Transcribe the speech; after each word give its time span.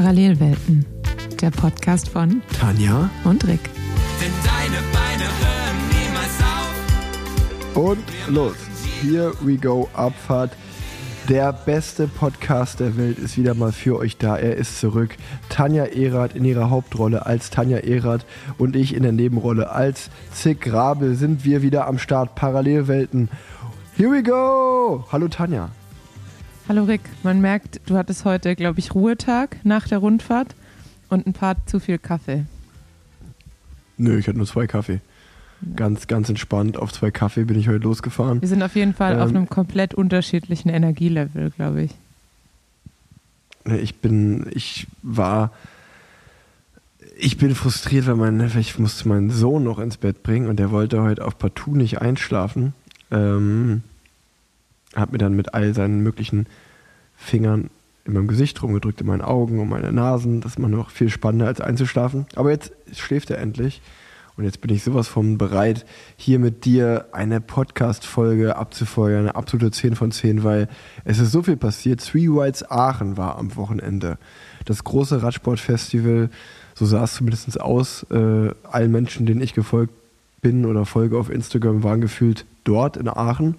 Parallelwelten, 0.00 0.86
der 1.42 1.50
Podcast 1.50 2.08
von 2.08 2.40
Tanja 2.58 3.10
und 3.24 3.46
Rick. 3.46 3.68
Denn 4.18 4.32
deine 4.42 4.78
Beine 4.94 5.24
hören 5.42 5.76
niemals 5.90 6.40
auf. 6.40 7.76
und 7.76 8.34
los. 8.34 8.56
Here 9.02 9.34
we 9.42 9.58
go, 9.58 9.90
Abfahrt. 9.92 10.52
Der 11.28 11.52
beste 11.52 12.06
Podcast 12.08 12.80
der 12.80 12.96
Welt 12.96 13.18
ist 13.18 13.36
wieder 13.36 13.52
mal 13.52 13.72
für 13.72 13.98
euch 13.98 14.16
da. 14.16 14.38
Er 14.38 14.56
ist 14.56 14.80
zurück. 14.80 15.18
Tanja 15.50 15.84
Erath 15.84 16.34
in 16.34 16.46
ihrer 16.46 16.70
Hauptrolle 16.70 17.26
als 17.26 17.50
Tanja 17.50 17.76
Erath 17.76 18.24
und 18.56 18.76
ich 18.76 18.94
in 18.94 19.02
der 19.02 19.12
Nebenrolle 19.12 19.70
als 19.70 20.08
Zick 20.32 20.72
Rabel 20.72 21.14
sind 21.14 21.44
wir 21.44 21.60
wieder 21.60 21.86
am 21.86 21.98
Start. 21.98 22.36
Parallelwelten. 22.36 23.28
Here 23.98 24.10
we 24.10 24.22
go. 24.22 25.04
Hallo 25.12 25.28
Tanja. 25.28 25.68
Hallo 26.70 26.84
Rick, 26.84 27.00
man 27.24 27.40
merkt, 27.40 27.80
du 27.86 27.96
hattest 27.96 28.24
heute, 28.24 28.54
glaube 28.54 28.78
ich, 28.78 28.94
Ruhetag 28.94 29.56
nach 29.64 29.88
der 29.88 29.98
Rundfahrt 29.98 30.54
und 31.08 31.26
ein 31.26 31.32
paar 31.32 31.56
zu 31.66 31.80
viel 31.80 31.98
Kaffee. 31.98 32.44
Nö, 33.96 34.16
ich 34.16 34.28
hatte 34.28 34.38
nur 34.38 34.46
zwei 34.46 34.68
Kaffee. 34.68 35.00
Ganz, 35.74 36.06
ganz 36.06 36.28
entspannt. 36.28 36.76
Auf 36.76 36.92
zwei 36.92 37.10
Kaffee 37.10 37.42
bin 37.42 37.58
ich 37.58 37.66
heute 37.66 37.82
losgefahren. 37.82 38.40
Wir 38.40 38.46
sind 38.46 38.62
auf 38.62 38.76
jeden 38.76 38.94
Fall 38.94 39.18
auf 39.20 39.30
Ähm. 39.30 39.38
einem 39.38 39.48
komplett 39.48 39.94
unterschiedlichen 39.94 40.68
Energielevel, 40.68 41.50
glaube 41.50 41.82
ich. 41.82 41.90
Ich 43.64 43.96
bin, 43.96 44.46
ich 44.52 44.86
war, 45.02 45.50
ich 47.18 47.36
bin 47.36 47.56
frustriert, 47.56 48.06
weil 48.06 48.14
mein, 48.14 48.40
ich 48.56 48.78
musste 48.78 49.08
meinen 49.08 49.30
Sohn 49.30 49.64
noch 49.64 49.80
ins 49.80 49.96
Bett 49.96 50.22
bringen 50.22 50.46
und 50.46 50.60
der 50.60 50.70
wollte 50.70 51.02
heute 51.02 51.24
auf 51.24 51.36
partout 51.36 51.74
nicht 51.74 52.00
einschlafen. 52.00 52.74
Ähm, 53.10 53.82
hat 54.94 55.12
mir 55.12 55.18
dann 55.18 55.34
mit 55.34 55.54
all 55.54 55.74
seinen 55.74 56.02
möglichen 56.02 56.46
Fingern 57.20 57.70
in 58.04 58.14
meinem 58.14 58.28
Gesicht 58.28 58.62
rumgedrückt, 58.62 59.02
in 59.02 59.06
meinen 59.06 59.20
Augen 59.20 59.60
und 59.60 59.68
meine 59.68 59.92
Nasen. 59.92 60.40
Das 60.40 60.52
ist 60.52 60.58
immer 60.58 60.68
noch 60.68 60.90
viel 60.90 61.10
spannender 61.10 61.46
als 61.46 61.60
einzuschlafen. 61.60 62.26
Aber 62.34 62.50
jetzt 62.50 62.72
schläft 62.92 63.30
er 63.30 63.38
endlich. 63.38 63.82
Und 64.36 64.44
jetzt 64.44 64.62
bin 64.62 64.74
ich 64.74 64.82
sowas 64.82 65.06
von 65.06 65.36
bereit, 65.36 65.84
hier 66.16 66.38
mit 66.38 66.64
dir 66.64 67.06
eine 67.12 67.42
Podcast-Folge 67.42 68.56
abzufeuern, 68.56 69.20
eine 69.20 69.34
absolute 69.34 69.70
10 69.70 69.96
von 69.96 70.12
10, 70.12 70.44
weil 70.44 70.68
es 71.04 71.18
ist 71.18 71.30
so 71.30 71.42
viel 71.42 71.58
passiert. 71.58 72.00
Three 72.00 72.28
Whites 72.28 72.68
Aachen 72.70 73.18
war 73.18 73.36
am 73.36 73.54
Wochenende. 73.56 74.16
Das 74.64 74.82
große 74.82 75.22
Radsportfestival, 75.22 76.30
so 76.74 76.86
sah 76.86 77.04
es 77.04 77.14
zumindest 77.14 77.60
aus. 77.60 78.06
Äh, 78.10 78.50
allen 78.62 78.90
Menschen, 78.90 79.26
denen 79.26 79.42
ich 79.42 79.52
gefolgt 79.52 79.92
bin 80.40 80.64
oder 80.64 80.86
folge 80.86 81.18
auf 81.18 81.28
Instagram, 81.28 81.82
waren 81.82 82.00
gefühlt 82.00 82.46
dort 82.64 82.96
in 82.96 83.08
Aachen. 83.08 83.56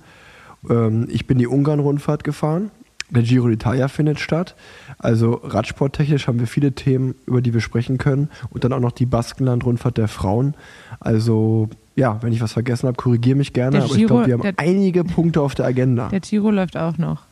Ähm, 0.67 1.07
ich 1.11 1.27
bin 1.27 1.37
die 1.37 1.47
Ungarn-Rundfahrt 1.47 2.23
gefahren. 2.23 2.71
Der 3.13 3.23
Giro 3.23 3.47
d'Italia 3.47 3.87
findet 3.89 4.19
statt. 4.19 4.55
Also 4.97 5.33
radsporttechnisch 5.43 6.27
haben 6.27 6.39
wir 6.39 6.47
viele 6.47 6.71
Themen, 6.71 7.13
über 7.25 7.41
die 7.41 7.53
wir 7.53 7.61
sprechen 7.61 7.97
können. 7.97 8.29
Und 8.51 8.63
dann 8.63 8.71
auch 8.73 8.79
noch 8.79 8.91
die 8.93 9.05
Baskenland-Rundfahrt 9.05 9.97
der 9.97 10.07
Frauen. 10.07 10.53
Also 10.99 11.69
ja, 11.95 12.21
wenn 12.23 12.31
ich 12.31 12.41
was 12.41 12.53
vergessen 12.53 12.87
habe, 12.87 12.95
korrigiere 12.95 13.35
mich 13.37 13.51
gerne. 13.51 13.71
Der 13.71 13.81
aber 13.83 13.91
ich 13.91 13.97
Giro- 13.97 14.07
glaube, 14.07 14.27
wir 14.27 14.33
haben 14.35 14.41
der- 14.43 14.53
einige 14.57 15.03
Punkte 15.03 15.41
auf 15.41 15.55
der 15.55 15.65
Agenda. 15.65 16.07
Der 16.09 16.21
Giro 16.21 16.49
läuft 16.51 16.77
auch 16.77 16.97
noch. 16.97 17.23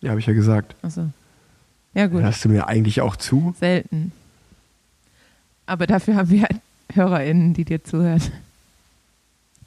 Ja, 0.00 0.10
habe 0.10 0.20
ich 0.20 0.26
ja 0.26 0.32
gesagt. 0.34 0.74
Also, 0.82 1.06
ja 1.94 2.06
gut, 2.08 2.22
Hörst 2.22 2.44
du 2.44 2.48
mir 2.48 2.66
eigentlich 2.66 3.00
auch 3.00 3.16
zu? 3.16 3.54
selten. 3.60 4.12
Aber 5.66 5.86
dafür 5.86 6.16
haben 6.16 6.30
wir 6.30 6.46
HörerInnen, 6.92 7.54
die 7.54 7.64
dir 7.64 7.82
zuhören. 7.84 8.20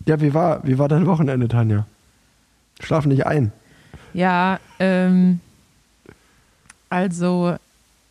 Ja, 0.06 0.20
wie 0.22 0.34
war, 0.34 0.66
wie 0.68 0.78
war 0.78 0.88
dein 0.88 1.06
Wochenende, 1.06 1.48
Tanja? 1.48 1.86
Schlaf 2.82 3.06
nicht 3.06 3.26
ein. 3.26 3.52
Ja, 4.14 4.60
ähm, 4.80 5.40
also 6.90 7.56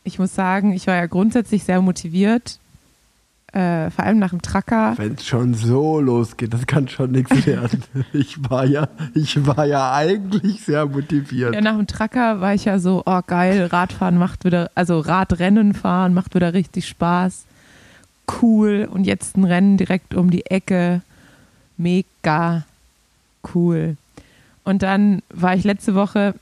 ich 0.05 0.19
muss 0.19 0.35
sagen, 0.35 0.73
ich 0.73 0.87
war 0.87 0.95
ja 0.95 1.07
grundsätzlich 1.07 1.65
sehr 1.65 1.81
motiviert, 1.81 2.59
äh, 3.53 3.91
vor 3.91 4.05
allem 4.05 4.19
nach 4.19 4.31
dem 4.31 4.43
Tracker. 4.43 4.95
Wenn 4.97 5.15
es 5.15 5.27
schon 5.27 5.55
so 5.55 6.01
losgeht, 6.01 6.53
das 6.53 6.67
kann 6.67 6.89
schon 6.89 7.13
nichts 7.13 7.47
werden. 7.47 7.83
Ich 8.13 8.39
war 8.51 8.65
ja, 8.65 8.89
ich 9.15 9.47
war 9.47 9.65
ja 9.65 9.95
eigentlich 9.95 10.65
sehr 10.65 10.87
motiviert. 10.87 11.55
Ja, 11.55 11.61
nach 11.61 11.77
dem 11.77 11.87
Tracker 11.87 12.41
war 12.41 12.55
ich 12.55 12.67
ja 12.67 12.79
so, 12.79 13.03
oh 13.07 13.21
geil, 13.27 13.67
Radfahren 13.67 14.19
macht 14.19 14.45
wieder, 14.45 14.71
also 14.75 15.01
Radrennen 15.01 15.75
fahren 15.75 16.15
macht 16.15 16.35
wieder 16.35 16.53
richtig 16.55 16.87
Spaß. 16.89 17.45
Cool. 18.43 18.87
Und 18.91 19.05
jetzt 19.05 19.37
ein 19.37 19.45
Rennen 19.45 19.79
direkt 19.79 20.15
um 20.15 20.31
die 20.31 20.47
Ecke. 20.47 21.01
Mega 21.79 22.65
cool. 23.55 23.97
Und 24.69 24.83
dann 24.83 25.23
war 25.31 25.55
ich 25.55 25.65
letzte 25.65 25.95
Woche, 25.95 26.35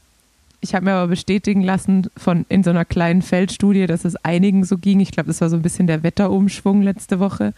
ich 0.61 0.75
habe 0.75 0.87
mir 0.87 0.95
aber 0.95 1.07
bestätigen 1.07 1.63
lassen 1.63 2.09
von 2.17 2.45
in 2.49 2.65
so 2.65 2.71
einer 2.71 2.85
kleinen 2.85 3.23
Feldstudie, 3.23 3.87
dass 3.87 4.05
es 4.05 4.17
einigen 4.17 4.65
so 4.65 4.79
ging. 4.79 4.99
Ich 4.99 5.13
glaube, 5.13 5.29
das 5.29 5.41
war 5.41 5.49
so 5.49 5.55
ein 5.55 5.63
bisschen 5.63 5.87
der 5.87 6.03
Wetterumschwung 6.03 6.83
letzte 6.83 7.21
Woche. 7.21 7.55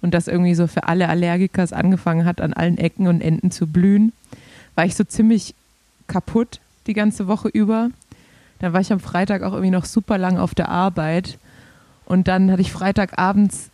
Und 0.00 0.14
dass 0.14 0.28
irgendwie 0.28 0.54
so 0.54 0.68
für 0.68 0.84
alle 0.84 1.08
Allergiker 1.08 1.64
es 1.64 1.72
angefangen 1.72 2.24
hat, 2.24 2.40
an 2.40 2.52
allen 2.52 2.78
Ecken 2.78 3.08
und 3.08 3.20
Enden 3.20 3.50
zu 3.50 3.66
blühen. 3.66 4.12
War 4.76 4.84
ich 4.84 4.94
so 4.94 5.02
ziemlich 5.02 5.56
kaputt 6.06 6.60
die 6.86 6.94
ganze 6.94 7.26
Woche 7.26 7.48
über. 7.48 7.90
Dann 8.60 8.72
war 8.72 8.80
ich 8.80 8.92
am 8.92 9.00
Freitag 9.00 9.42
auch 9.42 9.54
irgendwie 9.54 9.72
noch 9.72 9.86
super 9.86 10.18
lang 10.18 10.38
auf 10.38 10.54
der 10.54 10.68
Arbeit. 10.68 11.36
Und 12.04 12.28
dann 12.28 12.48
hatte 12.48 12.62
ich 12.62 12.70
Freitagabends 12.70 13.70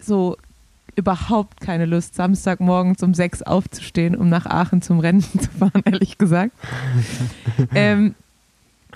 so 0.00 0.36
überhaupt 0.98 1.60
keine 1.60 1.86
Lust, 1.86 2.14
Samstagmorgens 2.16 3.02
um 3.02 3.14
sechs 3.14 3.42
aufzustehen, 3.42 4.16
um 4.16 4.28
nach 4.28 4.46
Aachen 4.46 4.82
zum 4.82 4.98
Rennen 4.98 5.22
zu 5.22 5.48
fahren, 5.58 5.82
ehrlich 5.84 6.18
gesagt. 6.18 6.52
ähm, 7.74 8.14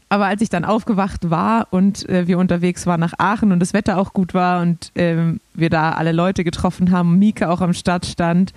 aber 0.08 0.26
als 0.26 0.42
ich 0.42 0.50
dann 0.50 0.66
aufgewacht 0.66 1.30
war 1.30 1.68
und 1.70 2.06
äh, 2.08 2.26
wir 2.26 2.38
unterwegs 2.38 2.86
waren 2.86 3.00
nach 3.00 3.14
Aachen 3.16 3.50
und 3.50 3.60
das 3.60 3.72
Wetter 3.72 3.96
auch 3.96 4.12
gut 4.12 4.34
war 4.34 4.60
und 4.60 4.92
ähm, 4.94 5.40
wir 5.54 5.70
da 5.70 5.92
alle 5.92 6.12
Leute 6.12 6.44
getroffen 6.44 6.90
haben, 6.90 7.18
Mika 7.18 7.48
auch 7.50 7.62
am 7.62 7.72
Start 7.72 8.04
stand, 8.04 8.52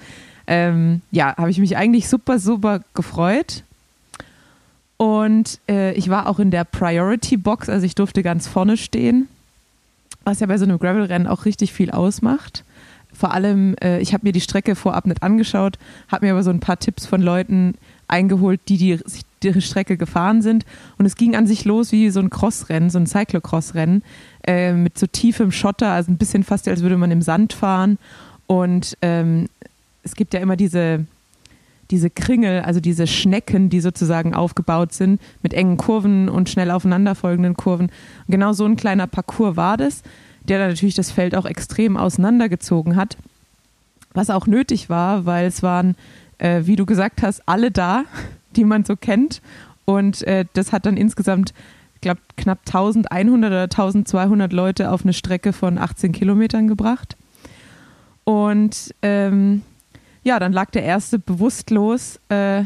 ähm, 0.47 1.01
ja, 1.11 1.35
habe 1.37 1.49
ich 1.49 1.59
mich 1.59 1.77
eigentlich 1.77 2.09
super, 2.09 2.39
super 2.39 2.81
gefreut. 2.93 3.63
Und 4.97 5.59
äh, 5.69 5.93
ich 5.93 6.09
war 6.09 6.27
auch 6.27 6.39
in 6.39 6.51
der 6.51 6.63
Priority 6.63 7.37
Box, 7.37 7.69
also 7.69 7.85
ich 7.85 7.95
durfte 7.95 8.23
ganz 8.23 8.47
vorne 8.47 8.77
stehen, 8.77 9.27
was 10.23 10.39
ja 10.39 10.47
bei 10.47 10.57
so 10.57 10.65
einem 10.65 10.79
Gravel-Rennen 10.79 11.27
auch 11.27 11.45
richtig 11.45 11.73
viel 11.73 11.91
ausmacht. 11.91 12.63
Vor 13.15 13.33
allem, 13.33 13.75
äh, 13.81 13.99
ich 13.99 14.13
habe 14.13 14.25
mir 14.25 14.33
die 14.33 14.41
Strecke 14.41 14.75
vorab 14.75 15.05
nicht 15.07 15.23
angeschaut, 15.23 15.77
habe 16.09 16.25
mir 16.25 16.33
aber 16.33 16.43
so 16.43 16.51
ein 16.51 16.59
paar 16.59 16.77
Tipps 16.77 17.05
von 17.05 17.21
Leuten 17.21 17.75
eingeholt, 18.07 18.59
die, 18.67 18.77
die 18.77 18.99
die 19.53 19.61
Strecke 19.61 19.97
gefahren 19.97 20.41
sind. 20.41 20.65
Und 20.97 21.05
es 21.05 21.15
ging 21.15 21.35
an 21.35 21.47
sich 21.47 21.65
los 21.65 21.91
wie 21.91 22.09
so 22.09 22.19
ein 22.19 22.29
Crossrennen, 22.29 22.89
so 22.89 22.99
ein 22.99 23.07
Cyclocross-Rennen 23.07 24.03
äh, 24.47 24.73
mit 24.73 24.97
so 24.97 25.07
tiefem 25.07 25.51
Schotter, 25.51 25.91
also 25.91 26.11
ein 26.11 26.17
bisschen 26.17 26.43
fast, 26.43 26.67
als 26.67 26.81
würde 26.81 26.97
man 26.97 27.11
im 27.11 27.21
Sand 27.21 27.53
fahren. 27.53 27.97
Und 28.47 28.97
ähm, 29.01 29.47
es 30.03 30.15
gibt 30.15 30.33
ja 30.33 30.39
immer 30.39 30.55
diese, 30.55 31.05
diese 31.91 32.09
Kringel, 32.09 32.61
also 32.61 32.79
diese 32.79 33.07
Schnecken, 33.07 33.69
die 33.69 33.79
sozusagen 33.79 34.33
aufgebaut 34.33 34.93
sind 34.93 35.21
mit 35.41 35.53
engen 35.53 35.77
Kurven 35.77 36.29
und 36.29 36.49
schnell 36.49 36.71
aufeinanderfolgenden 36.71 37.55
Kurven. 37.55 37.87
Und 37.87 38.31
genau 38.31 38.53
so 38.53 38.65
ein 38.65 38.75
kleiner 38.75 39.07
Parcours 39.07 39.55
war 39.55 39.77
das, 39.77 40.03
der 40.47 40.59
dann 40.59 40.69
natürlich 40.69 40.95
das 40.95 41.11
Feld 41.11 41.35
auch 41.35 41.45
extrem 41.45 41.97
auseinandergezogen 41.97 42.95
hat. 42.95 43.17
Was 44.13 44.29
auch 44.29 44.47
nötig 44.47 44.89
war, 44.89 45.25
weil 45.25 45.47
es 45.47 45.63
waren, 45.63 45.95
äh, 46.37 46.61
wie 46.65 46.75
du 46.75 46.85
gesagt 46.85 47.21
hast, 47.21 47.47
alle 47.47 47.71
da, 47.71 48.03
die 48.55 48.63
man 48.63 48.85
so 48.85 48.95
kennt. 48.95 49.41
Und 49.85 50.23
äh, 50.23 50.45
das 50.53 50.71
hat 50.71 50.85
dann 50.85 50.97
insgesamt, 50.97 51.53
ich 51.95 52.01
glaube, 52.01 52.21
knapp 52.37 52.59
1100 52.65 53.51
oder 53.51 53.63
1200 53.63 54.53
Leute 54.53 54.91
auf 54.91 55.03
eine 55.03 55.13
Strecke 55.13 55.53
von 55.53 55.77
18 55.77 56.11
Kilometern 56.11 56.67
gebracht. 56.67 57.15
Und 58.23 58.93
ähm, 59.01 59.61
ja, 60.23 60.39
dann 60.39 60.53
lag 60.53 60.71
der 60.71 60.83
erste 60.83 61.19
bewusstlos 61.19 62.19
äh, 62.29 62.63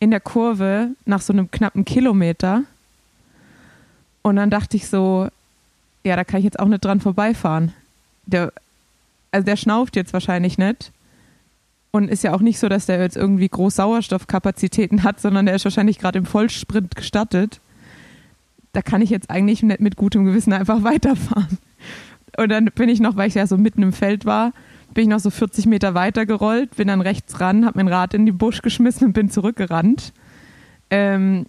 in 0.00 0.10
der 0.10 0.20
Kurve 0.20 0.90
nach 1.04 1.20
so 1.20 1.32
einem 1.32 1.50
knappen 1.50 1.84
Kilometer. 1.84 2.62
Und 4.22 4.36
dann 4.36 4.50
dachte 4.50 4.76
ich 4.76 4.88
so, 4.88 5.28
ja, 6.04 6.16
da 6.16 6.24
kann 6.24 6.38
ich 6.38 6.44
jetzt 6.44 6.58
auch 6.58 6.68
nicht 6.68 6.84
dran 6.84 7.00
vorbeifahren. 7.00 7.72
Der, 8.26 8.52
also 9.30 9.44
der 9.44 9.56
schnauft 9.56 9.96
jetzt 9.96 10.12
wahrscheinlich 10.12 10.58
nicht. 10.58 10.92
Und 11.90 12.08
ist 12.08 12.22
ja 12.22 12.34
auch 12.34 12.40
nicht 12.40 12.58
so, 12.58 12.68
dass 12.68 12.86
der 12.86 13.00
jetzt 13.00 13.16
irgendwie 13.16 13.48
groß 13.48 13.76
Sauerstoffkapazitäten 13.76 15.04
hat, 15.04 15.20
sondern 15.20 15.46
der 15.46 15.54
ist 15.54 15.64
wahrscheinlich 15.64 15.98
gerade 15.98 16.18
im 16.18 16.26
Vollsprint 16.26 16.94
gestartet. 16.94 17.60
Da 18.72 18.82
kann 18.82 19.00
ich 19.00 19.10
jetzt 19.10 19.30
eigentlich 19.30 19.62
nicht 19.62 19.80
mit 19.80 19.96
gutem 19.96 20.24
Gewissen 20.24 20.52
einfach 20.52 20.82
weiterfahren. 20.84 21.58
Und 22.36 22.50
dann 22.50 22.66
bin 22.66 22.88
ich 22.88 23.00
noch, 23.00 23.16
weil 23.16 23.28
ich 23.28 23.34
ja 23.34 23.46
so 23.46 23.56
mitten 23.56 23.82
im 23.82 23.92
Feld 23.92 24.26
war, 24.26 24.52
bin 24.94 25.04
ich 25.04 25.08
noch 25.08 25.20
so 25.20 25.30
40 25.30 25.66
Meter 25.66 25.94
weiter 25.94 26.26
gerollt, 26.26 26.76
bin 26.76 26.88
dann 26.88 27.00
rechts 27.00 27.40
ran, 27.40 27.64
habe 27.64 27.78
mein 27.78 27.88
Rad 27.88 28.14
in 28.14 28.26
den 28.26 28.38
Busch 28.38 28.62
geschmissen 28.62 29.08
und 29.08 29.12
bin 29.12 29.30
zurückgerannt. 29.30 30.12
Ähm, 30.90 31.46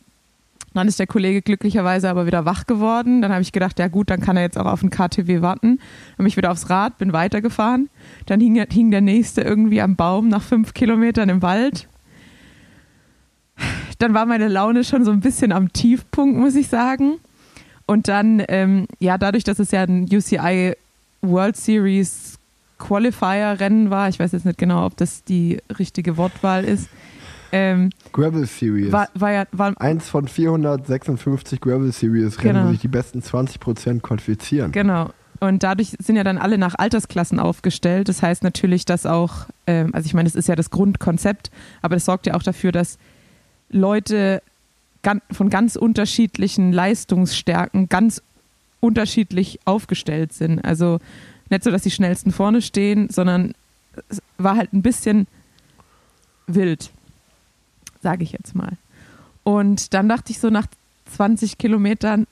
dann 0.73 0.87
ist 0.87 0.99
der 0.99 1.07
Kollege 1.07 1.41
glücklicherweise 1.41 2.09
aber 2.09 2.25
wieder 2.25 2.45
wach 2.45 2.65
geworden. 2.65 3.21
Dann 3.21 3.31
habe 3.31 3.41
ich 3.41 3.51
gedacht, 3.51 3.79
ja 3.79 3.87
gut, 3.87 4.09
dann 4.09 4.21
kann 4.21 4.37
er 4.37 4.43
jetzt 4.43 4.57
auch 4.57 4.65
auf 4.65 4.81
den 4.81 4.89
KTW 4.89 5.41
warten. 5.41 5.77
Dann 5.77 6.17
bin 6.17 6.27
ich 6.27 6.37
wieder 6.37 6.51
aufs 6.51 6.69
Rad, 6.69 6.97
bin 6.97 7.13
weitergefahren. 7.13 7.89
Dann 8.27 8.39
hing, 8.39 8.63
hing 8.69 8.91
der 8.91 9.01
nächste 9.01 9.41
irgendwie 9.41 9.81
am 9.81 9.95
Baum 9.95 10.27
nach 10.27 10.43
fünf 10.43 10.73
Kilometern 10.73 11.29
im 11.29 11.41
Wald. 11.41 11.87
Dann 13.97 14.13
war 14.13 14.25
meine 14.25 14.47
Laune 14.47 14.83
schon 14.83 15.03
so 15.03 15.11
ein 15.11 15.19
bisschen 15.19 15.51
am 15.51 15.73
Tiefpunkt, 15.73 16.37
muss 16.37 16.55
ich 16.55 16.67
sagen. 16.67 17.19
und 17.85 18.07
dann, 18.07 18.43
ähm, 18.47 18.85
ja, 18.99 19.17
dadurch, 19.17 19.43
dass 19.43 19.57
es 19.57 19.71
ja 19.71 19.81
ein 19.81 20.03
UCI 20.03 20.75
World 21.21 21.57
Series 21.57 22.37
Qualifier-Rennen 22.77 23.89
war, 23.89 24.09
ich 24.09 24.19
weiß 24.19 24.31
jetzt 24.31 24.45
nicht 24.45 24.59
genau, 24.59 24.85
ob 24.85 24.95
das 24.95 25.23
die 25.23 25.57
richtige 25.77 26.15
Wortwahl 26.15 26.63
ist, 26.63 26.87
ähm, 27.51 27.89
Gravel 28.13 28.45
Series. 28.45 28.91
war, 28.91 29.09
war 29.13 29.31
ja, 29.31 29.45
war, 29.51 29.79
Eins 29.79 30.09
von 30.09 30.27
456 30.27 31.59
Gravel 31.61 31.91
Series 31.91 32.39
Rennen, 32.39 32.53
Genau. 32.53 32.67
wo 32.67 32.71
sich 32.71 32.79
die 32.81 32.87
besten 32.87 33.19
20% 33.21 34.01
qualifizieren. 34.01 34.71
Genau. 34.71 35.09
Und 35.39 35.63
dadurch 35.63 35.95
sind 35.99 36.15
ja 36.17 36.23
dann 36.23 36.37
alle 36.37 36.57
nach 36.57 36.75
Altersklassen 36.77 37.39
aufgestellt. 37.39 38.09
Das 38.09 38.21
heißt 38.21 38.43
natürlich, 38.43 38.83
dass 38.85 39.05
auch, 39.05 39.45
ähm, 39.67 39.91
also 39.93 40.05
ich 40.05 40.13
meine, 40.13 40.27
das 40.27 40.35
ist 40.35 40.47
ja 40.49 40.55
das 40.55 40.69
Grundkonzept, 40.69 41.49
aber 41.81 41.95
das 41.95 42.05
sorgt 42.05 42.27
ja 42.27 42.33
auch 42.35 42.43
dafür, 42.43 42.71
dass 42.71 42.97
Leute 43.69 44.41
von 45.31 45.49
ganz 45.49 45.77
unterschiedlichen 45.77 46.73
Leistungsstärken 46.73 47.87
ganz 47.87 48.21
unterschiedlich 48.81 49.59
aufgestellt 49.63 50.33
sind. 50.33 50.59
Also 50.65 50.99
nicht 51.49 51.63
so, 51.63 51.71
dass 51.71 51.83
die 51.83 51.91
schnellsten 51.91 52.31
vorne 52.31 52.61
stehen, 52.61 53.09
sondern 53.09 53.53
es 54.09 54.21
war 54.37 54.57
halt 54.57 54.73
ein 54.73 54.81
bisschen 54.81 55.27
wild, 56.47 56.91
sage 58.01 58.23
ich 58.23 58.31
jetzt 58.31 58.55
mal. 58.55 58.77
Und 59.43 59.93
dann 59.93 60.09
dachte 60.09 60.31
ich 60.31 60.39
so 60.39 60.49
nach 60.49 60.67
20 61.05 61.57
Kilometern, 61.57 62.27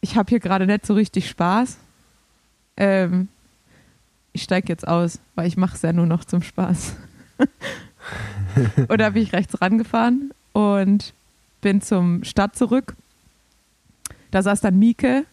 ich 0.00 0.16
habe 0.16 0.30
hier 0.30 0.40
gerade 0.40 0.66
nicht 0.66 0.86
so 0.86 0.94
richtig 0.94 1.28
Spaß. 1.28 1.76
Ähm, 2.76 3.28
ich 4.32 4.42
steige 4.42 4.68
jetzt 4.68 4.86
aus, 4.86 5.18
weil 5.34 5.46
ich 5.46 5.56
mache 5.56 5.76
es 5.76 5.82
ja 5.82 5.92
nur 5.92 6.06
noch 6.06 6.24
zum 6.24 6.42
Spaß. 6.42 6.94
und 8.88 9.00
da 9.00 9.10
bin 9.10 9.22
ich 9.22 9.32
rechts 9.32 9.60
rangefahren 9.60 10.30
und 10.52 11.12
bin 11.60 11.82
zum 11.82 12.24
Start 12.24 12.56
zurück. 12.56 12.94
Da 14.30 14.42
saß 14.42 14.60
dann 14.60 14.78
Mieke. 14.78 15.26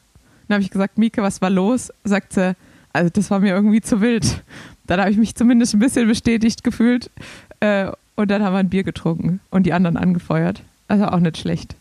Dann 0.48 0.56
habe 0.56 0.64
ich 0.64 0.72
gesagt, 0.72 0.98
Mieke, 0.98 1.22
was 1.22 1.42
war 1.42 1.50
los? 1.50 1.92
Sagt 2.04 2.34
sie, 2.34 2.56
also 2.94 3.10
das 3.10 3.30
war 3.30 3.40
mir 3.40 3.54
irgendwie 3.54 3.82
zu 3.82 4.02
wild. 4.02 4.44
Dann 4.86 5.00
habe 5.00 5.12
ich 5.12 5.18
mich 5.18 5.36
zumindest 5.36 5.74
ein 5.74 5.80
bisschen 5.80 6.08
bestätigt 6.08 6.64
gefühlt. 6.64 7.12
Äh, 7.60 7.92
und 8.18 8.30
dann 8.30 8.44
haben 8.44 8.54
wir 8.54 8.60
ein 8.60 8.70
Bier 8.70 8.84
getrunken 8.84 9.40
und 9.50 9.64
die 9.64 9.72
anderen 9.74 9.96
angefeuert. 9.96 10.64
Also 10.90 11.06
auch 11.06 11.20
nicht 11.20 11.38
schlecht. 11.38 11.76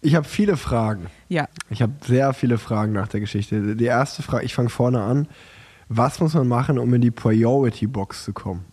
Ich 0.00 0.14
habe 0.14 0.26
viele 0.26 0.56
Fragen. 0.56 1.06
Ja, 1.28 1.48
Ich 1.70 1.82
habe 1.82 1.92
sehr 2.06 2.32
viele 2.34 2.58
Fragen 2.58 2.92
nach 2.92 3.08
der 3.08 3.20
Geschichte. 3.20 3.76
Die 3.76 3.84
erste 3.84 4.22
Frage, 4.22 4.44
ich 4.44 4.54
fange 4.54 4.68
vorne 4.68 5.02
an. 5.02 5.28
Was 5.88 6.20
muss 6.20 6.34
man 6.34 6.48
machen, 6.48 6.78
um 6.78 6.92
in 6.94 7.00
die 7.00 7.10
Priority 7.10 7.86
Box 7.86 8.24
zu 8.24 8.32
kommen? 8.32 8.64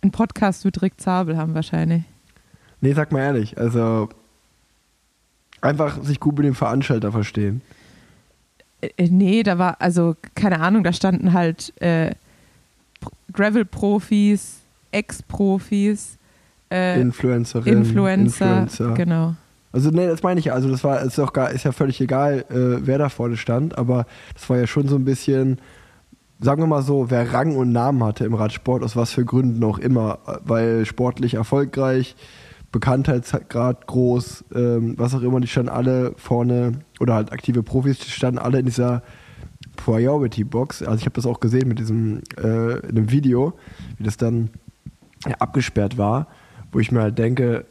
ein 0.00 0.12
Podcast 0.12 0.64
mit 0.64 0.80
Rick 0.80 1.00
Zabel 1.00 1.36
haben 1.36 1.54
wahrscheinlich. 1.54 2.04
Nee, 2.80 2.92
sag 2.92 3.10
mal 3.10 3.20
ehrlich. 3.20 3.58
Also 3.58 4.08
einfach 5.60 6.02
sich 6.04 6.20
gut 6.20 6.36
mit 6.36 6.46
dem 6.46 6.54
Veranstalter 6.54 7.10
verstehen. 7.10 7.62
Äh, 8.80 9.08
nee, 9.08 9.42
da 9.42 9.58
war, 9.58 9.80
also 9.80 10.14
keine 10.36 10.60
Ahnung, 10.60 10.84
da 10.84 10.92
standen 10.92 11.32
halt 11.32 11.72
äh, 11.82 12.12
Gravel-Profis, 13.32 14.60
Ex-Profis, 14.90 16.18
äh, 16.70 17.00
Influencerinnen, 17.00 17.82
Influencer, 17.82 18.62
Influencer. 18.62 18.94
genau. 18.94 19.34
Also 19.72 19.90
nee, 19.90 20.06
das 20.06 20.22
meine 20.22 20.40
ich 20.40 20.46
ja. 20.46 20.54
Also 20.54 20.70
das 20.70 20.82
war 20.84 21.02
ist 21.02 21.18
auch 21.18 21.32
gar, 21.32 21.50
ist 21.50 21.64
ja 21.64 21.72
völlig 21.72 22.00
egal, 22.00 22.44
äh, 22.50 22.86
wer 22.86 22.98
da 22.98 23.08
vorne 23.08 23.36
stand, 23.36 23.76
aber 23.76 24.06
das 24.34 24.48
war 24.48 24.58
ja 24.58 24.66
schon 24.66 24.88
so 24.88 24.96
ein 24.96 25.04
bisschen, 25.04 25.60
sagen 26.40 26.62
wir 26.62 26.66
mal 26.66 26.82
so, 26.82 27.10
wer 27.10 27.32
Rang 27.32 27.56
und 27.56 27.72
Namen 27.72 28.02
hatte 28.02 28.24
im 28.24 28.34
Radsport, 28.34 28.82
aus 28.82 28.96
was 28.96 29.12
für 29.12 29.24
Gründen 29.24 29.62
auch 29.64 29.78
immer, 29.78 30.18
weil 30.44 30.86
sportlich 30.86 31.34
erfolgreich, 31.34 32.16
Bekanntheitsgrad 32.72 33.86
groß, 33.86 34.44
ähm, 34.54 34.94
was 34.98 35.14
auch 35.14 35.22
immer, 35.22 35.40
die 35.40 35.48
standen 35.48 35.70
alle 35.70 36.12
vorne 36.16 36.80
oder 37.00 37.14
halt 37.14 37.32
aktive 37.32 37.62
Profis, 37.62 37.98
die 37.98 38.10
standen 38.10 38.38
alle 38.38 38.58
in 38.58 38.66
dieser 38.66 39.02
Priority 39.78 40.44
Box. 40.44 40.82
Also 40.82 40.98
ich 40.98 41.06
habe 41.06 41.14
das 41.14 41.24
auch 41.24 41.40
gesehen 41.40 41.68
mit 41.68 41.78
diesem 41.78 42.22
äh, 42.36 42.78
in 42.80 42.90
einem 42.90 43.10
Video, 43.10 43.54
wie 43.96 44.04
das 44.04 44.16
dann 44.16 44.50
ja, 45.26 45.34
abgesperrt 45.38 45.96
war, 45.96 46.26
wo 46.72 46.80
ich 46.80 46.92
mir 46.92 47.00
halt 47.00 47.18
denke, 47.18 47.64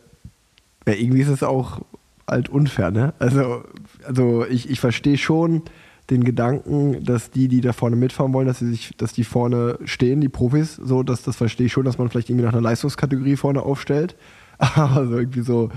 ja, 0.87 0.93
irgendwie 0.93 1.21
ist 1.21 1.27
es 1.27 1.43
auch 1.43 1.81
halt 2.27 2.49
unfair, 2.49 2.91
ne? 2.91 3.13
Also, 3.19 3.63
also 4.05 4.45
ich, 4.45 4.69
ich 4.69 4.79
verstehe 4.79 5.17
schon 5.17 5.63
den 6.09 6.23
Gedanken, 6.23 7.03
dass 7.03 7.31
die, 7.31 7.49
die 7.49 7.61
da 7.61 7.73
vorne 7.73 7.97
mitfahren 7.97 8.33
wollen, 8.33 8.47
dass 8.47 8.59
sie 8.59 8.69
sich, 8.69 8.91
dass 8.97 9.11
die 9.11 9.25
vorne 9.25 9.77
stehen, 9.83 10.21
die 10.21 10.29
Profis, 10.29 10.75
so, 10.75 11.03
dass 11.03 11.23
das 11.23 11.35
verstehe 11.35 11.67
ich 11.67 11.73
schon, 11.73 11.83
dass 11.83 11.97
man 11.97 12.09
vielleicht 12.09 12.29
irgendwie 12.29 12.45
nach 12.45 12.53
einer 12.53 12.61
Leistungskategorie 12.61 13.35
vorne 13.35 13.61
aufstellt. 13.61 14.15
Aber 14.57 15.05
so 15.05 15.17
irgendwie 15.17 15.41
so, 15.41 15.69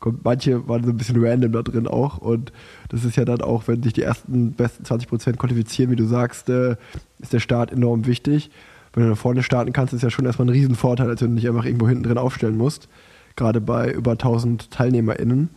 kommt, 0.00 0.24
manche 0.24 0.68
waren 0.68 0.84
so 0.84 0.90
ein 0.90 0.96
bisschen 0.96 1.24
random 1.24 1.52
da 1.52 1.62
drin 1.62 1.86
auch. 1.86 2.18
Und 2.18 2.52
das 2.88 3.04
ist 3.04 3.16
ja 3.16 3.24
dann 3.24 3.40
auch, 3.40 3.68
wenn 3.68 3.82
sich 3.82 3.92
die 3.92 4.02
ersten 4.02 4.52
besten 4.52 4.84
20% 4.84 5.36
qualifizieren, 5.36 5.90
wie 5.90 5.96
du 5.96 6.04
sagst, 6.04 6.48
äh, 6.48 6.76
ist 7.18 7.32
der 7.32 7.40
Start 7.40 7.72
enorm 7.72 8.06
wichtig. 8.06 8.50
Wenn 8.92 9.04
du 9.04 9.08
da 9.10 9.14
vorne 9.14 9.42
starten 9.42 9.72
kannst, 9.72 9.92
ist 9.92 10.02
ja 10.02 10.10
schon 10.10 10.24
erstmal 10.24 10.46
ein 10.46 10.52
Riesenvorteil, 10.52 11.08
als 11.08 11.20
wenn 11.20 11.28
du 11.28 11.34
nicht 11.34 11.48
einfach 11.48 11.64
irgendwo 11.64 11.88
hinten 11.88 12.04
drin 12.04 12.18
aufstellen 12.18 12.56
musst. 12.56 12.88
Gerade 13.36 13.60
bei 13.60 13.92
über 13.92 14.12
1000 14.12 14.70
TeilnehmerInnen. 14.70 15.50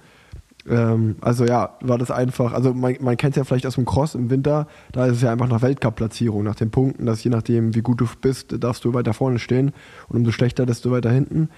Ähm, 0.67 1.15
also 1.21 1.45
ja, 1.45 1.77
war 1.81 1.97
das 1.97 2.11
einfach, 2.11 2.53
also 2.53 2.73
man, 2.73 2.97
man 2.99 3.17
kennt 3.17 3.33
es 3.33 3.37
ja 3.37 3.43
vielleicht 3.43 3.65
aus 3.65 3.75
dem 3.75 3.85
Cross 3.85 4.15
im 4.15 4.29
Winter, 4.29 4.67
da 4.91 5.05
ist 5.05 5.17
es 5.17 5.21
ja 5.21 5.31
einfach 5.31 5.47
nach 5.47 5.61
Weltcup-Platzierung, 5.61 6.43
nach 6.43 6.55
den 6.55 6.69
Punkten, 6.69 7.05
dass 7.05 7.23
je 7.23 7.31
nachdem, 7.31 7.75
wie 7.75 7.81
gut 7.81 8.01
du 8.01 8.07
bist, 8.21 8.55
darfst 8.63 8.83
du 8.85 8.93
weiter 8.93 9.13
vorne 9.13 9.39
stehen 9.39 9.71
und 10.09 10.17
umso 10.17 10.31
schlechter, 10.31 10.65
desto 10.65 10.91
weiter 10.91 11.11
hinten. 11.11 11.49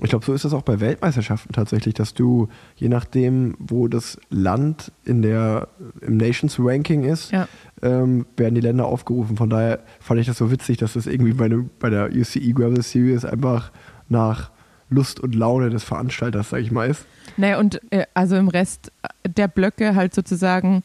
Ich 0.00 0.08
glaube, 0.08 0.24
so 0.24 0.32
ist 0.32 0.44
das 0.44 0.54
auch 0.54 0.62
bei 0.62 0.80
Weltmeisterschaften 0.80 1.52
tatsächlich, 1.52 1.92
dass 1.94 2.14
du, 2.14 2.48
je 2.76 2.88
nachdem, 2.88 3.54
wo 3.58 3.88
das 3.88 4.18
Land 4.30 4.90
in 5.04 5.20
der, 5.20 5.68
im 6.00 6.16
Nations 6.16 6.56
Ranking 6.58 7.04
ist, 7.04 7.30
Ja. 7.30 7.46
ähm, 7.82 8.24
werden 8.36 8.54
die 8.54 8.62
Länder 8.62 8.86
aufgerufen. 8.86 9.36
Von 9.36 9.50
daher 9.50 9.80
fand 10.00 10.18
ich 10.20 10.26
das 10.26 10.38
so 10.38 10.50
witzig, 10.50 10.78
dass 10.78 10.94
das 10.94 11.06
irgendwie 11.06 11.34
bei, 11.34 11.48
dem, 11.48 11.68
bei 11.78 11.90
der 11.90 12.10
UCI 12.10 12.52
Gravel 12.54 12.82
Series 12.82 13.24
einfach 13.26 13.70
nach 14.08 14.50
Lust 14.88 15.20
und 15.20 15.34
Laune 15.34 15.68
des 15.70 15.84
Veranstalters, 15.84 16.50
sag 16.50 16.60
ich 16.60 16.70
mal, 16.70 16.88
ist. 16.88 17.04
Naja, 17.36 17.58
und 17.58 17.80
äh, 17.92 18.06
also 18.14 18.36
im 18.36 18.48
Rest 18.48 18.90
der 19.26 19.48
Blöcke 19.48 19.94
halt 19.94 20.14
sozusagen 20.14 20.82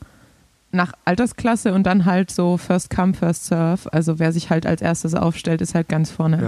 nach 0.74 0.92
Altersklasse 1.06 1.74
und 1.74 1.84
dann 1.84 2.04
halt 2.06 2.30
so 2.30 2.58
First 2.58 2.90
Come, 2.90 3.14
First 3.14 3.46
Serve. 3.48 3.92
Also 3.94 4.20
wer 4.20 4.34
sich 4.34 4.50
halt 4.50 4.66
als 4.66 4.82
erstes 4.82 5.16
aufstellt, 5.16 5.62
ist 5.62 5.76
halt 5.76 5.88
ganz 5.88 6.12
vorne. 6.12 6.42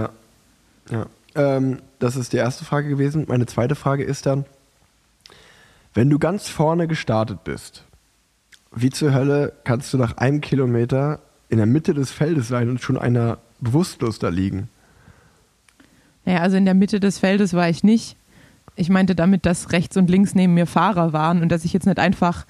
Ja. 0.90 0.98
ja. 0.98 1.06
Ähm, 1.34 1.78
das 1.98 2.16
ist 2.16 2.32
die 2.32 2.38
erste 2.38 2.64
Frage 2.64 2.88
gewesen. 2.88 3.26
Meine 3.28 3.46
zweite 3.46 3.74
Frage 3.74 4.04
ist 4.04 4.26
dann, 4.26 4.44
wenn 5.94 6.10
du 6.10 6.18
ganz 6.18 6.48
vorne 6.48 6.88
gestartet 6.88 7.44
bist, 7.44 7.84
wie 8.72 8.90
zur 8.90 9.12
Hölle 9.12 9.52
kannst 9.64 9.92
du 9.92 9.98
nach 9.98 10.16
einem 10.16 10.40
Kilometer 10.40 11.20
in 11.48 11.58
der 11.58 11.66
Mitte 11.66 11.94
des 11.94 12.12
Feldes 12.12 12.48
sein 12.48 12.68
und 12.68 12.80
schon 12.80 12.96
einer 12.96 13.38
bewusstlos 13.60 14.18
da 14.18 14.28
liegen? 14.28 14.68
Naja, 16.24 16.40
also 16.40 16.56
in 16.56 16.64
der 16.64 16.74
Mitte 16.74 17.00
des 17.00 17.18
Feldes 17.18 17.54
war 17.54 17.68
ich 17.68 17.82
nicht. 17.82 18.16
Ich 18.76 18.88
meinte 18.88 19.14
damit, 19.14 19.46
dass 19.46 19.72
rechts 19.72 19.96
und 19.96 20.08
links 20.08 20.34
neben 20.34 20.54
mir 20.54 20.66
Fahrer 20.66 21.12
waren 21.12 21.42
und 21.42 21.50
dass 21.50 21.64
ich 21.64 21.72
jetzt 21.72 21.86
nicht 21.86 21.98
einfach 21.98 22.46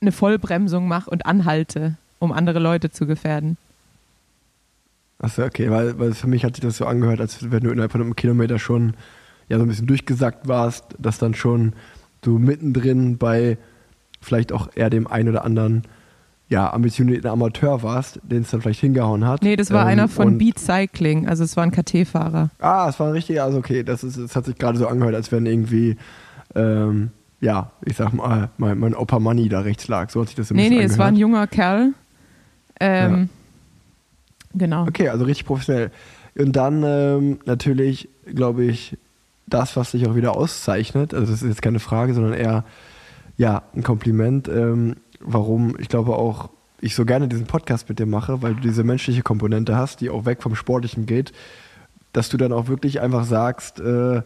eine 0.00 0.12
Vollbremsung 0.12 0.86
mache 0.86 1.10
und 1.10 1.26
anhalte, 1.26 1.96
um 2.18 2.32
andere 2.32 2.58
Leute 2.58 2.90
zu 2.90 3.06
gefährden. 3.06 3.56
Achso, 5.24 5.42
okay, 5.44 5.70
weil, 5.70 5.98
weil 5.98 6.12
für 6.12 6.26
mich 6.26 6.44
hat 6.44 6.56
sich 6.56 6.62
das 6.62 6.76
so 6.76 6.84
angehört, 6.86 7.20
als 7.20 7.50
wenn 7.50 7.64
du 7.64 7.70
innerhalb 7.70 7.92
von 7.92 8.02
einem 8.02 8.14
Kilometer 8.14 8.58
schon 8.58 8.92
ja, 9.48 9.56
so 9.56 9.64
ein 9.64 9.68
bisschen 9.68 9.86
durchgesackt 9.86 10.48
warst, 10.48 10.84
dass 10.98 11.18
dann 11.18 11.34
schon 11.34 11.72
du 12.20 12.38
mittendrin 12.38 13.16
bei 13.16 13.56
vielleicht 14.20 14.52
auch 14.52 14.68
eher 14.74 14.90
dem 14.90 15.06
einen 15.06 15.30
oder 15.30 15.44
anderen 15.44 15.82
ja, 16.50 16.70
ambitionierten 16.72 17.28
Amateur 17.30 17.82
warst, 17.82 18.20
den 18.22 18.42
es 18.42 18.50
dann 18.50 18.60
vielleicht 18.60 18.80
hingehauen 18.80 19.26
hat. 19.26 19.42
Nee, 19.42 19.56
das 19.56 19.70
war 19.70 19.82
Ähm, 19.82 19.88
einer 19.88 20.08
von 20.08 20.36
Beat 20.36 20.58
Cycling, 20.58 21.26
also 21.26 21.42
es 21.42 21.56
war 21.56 21.64
ein 21.64 21.70
KT-Fahrer. 21.70 22.50
Ah, 22.58 22.86
es 22.90 23.00
war 23.00 23.06
ein 23.06 23.12
richtiger, 23.14 23.44
also 23.44 23.58
okay, 23.58 23.82
das, 23.82 24.04
ist, 24.04 24.18
das 24.18 24.36
hat 24.36 24.44
sich 24.44 24.56
gerade 24.58 24.76
so 24.78 24.86
angehört, 24.86 25.14
als 25.14 25.32
wenn 25.32 25.46
irgendwie, 25.46 25.96
ähm, 26.54 27.10
ja, 27.40 27.70
ich 27.84 27.96
sag 27.96 28.12
mal, 28.12 28.50
mein, 28.58 28.78
mein 28.78 28.94
Opa 28.94 29.18
Money 29.20 29.48
da 29.48 29.60
rechts 29.60 29.88
lag. 29.88 30.10
So 30.10 30.20
hat 30.20 30.28
sich 30.28 30.36
das 30.36 30.50
ein 30.50 30.56
Nee, 30.56 30.68
nee, 30.68 30.82
es 30.82 30.98
war 30.98 31.06
ein 31.06 31.14
angehört. 31.14 31.20
junger 31.20 31.46
Kerl. 31.46 31.92
Ähm, 32.78 33.30
Genau. 34.54 34.86
Okay, 34.86 35.08
also 35.08 35.24
richtig 35.24 35.46
professionell. 35.46 35.90
Und 36.36 36.54
dann 36.54 36.82
ähm, 36.84 37.38
natürlich, 37.44 38.08
glaube 38.26 38.64
ich, 38.64 38.96
das, 39.46 39.76
was 39.76 39.92
dich 39.92 40.06
auch 40.06 40.14
wieder 40.14 40.36
auszeichnet, 40.36 41.14
also 41.14 41.30
das 41.30 41.42
ist 41.42 41.48
jetzt 41.48 41.62
keine 41.62 41.80
Frage, 41.80 42.14
sondern 42.14 42.32
eher, 42.32 42.64
ja, 43.36 43.62
ein 43.74 43.82
Kompliment, 43.82 44.48
ähm, 44.48 44.96
warum 45.20 45.76
ich 45.78 45.88
glaube 45.88 46.16
auch, 46.16 46.50
ich 46.80 46.94
so 46.94 47.04
gerne 47.04 47.28
diesen 47.28 47.46
Podcast 47.46 47.88
mit 47.88 47.98
dir 47.98 48.06
mache, 48.06 48.42
weil 48.42 48.54
du 48.54 48.60
diese 48.60 48.84
menschliche 48.84 49.22
Komponente 49.22 49.76
hast, 49.76 50.00
die 50.00 50.10
auch 50.10 50.24
weg 50.24 50.42
vom 50.42 50.54
Sportlichen 50.54 51.06
geht, 51.06 51.32
dass 52.12 52.28
du 52.28 52.36
dann 52.36 52.52
auch 52.52 52.68
wirklich 52.68 53.00
einfach 53.00 53.24
sagst, 53.24 53.80
äh, 53.80 54.22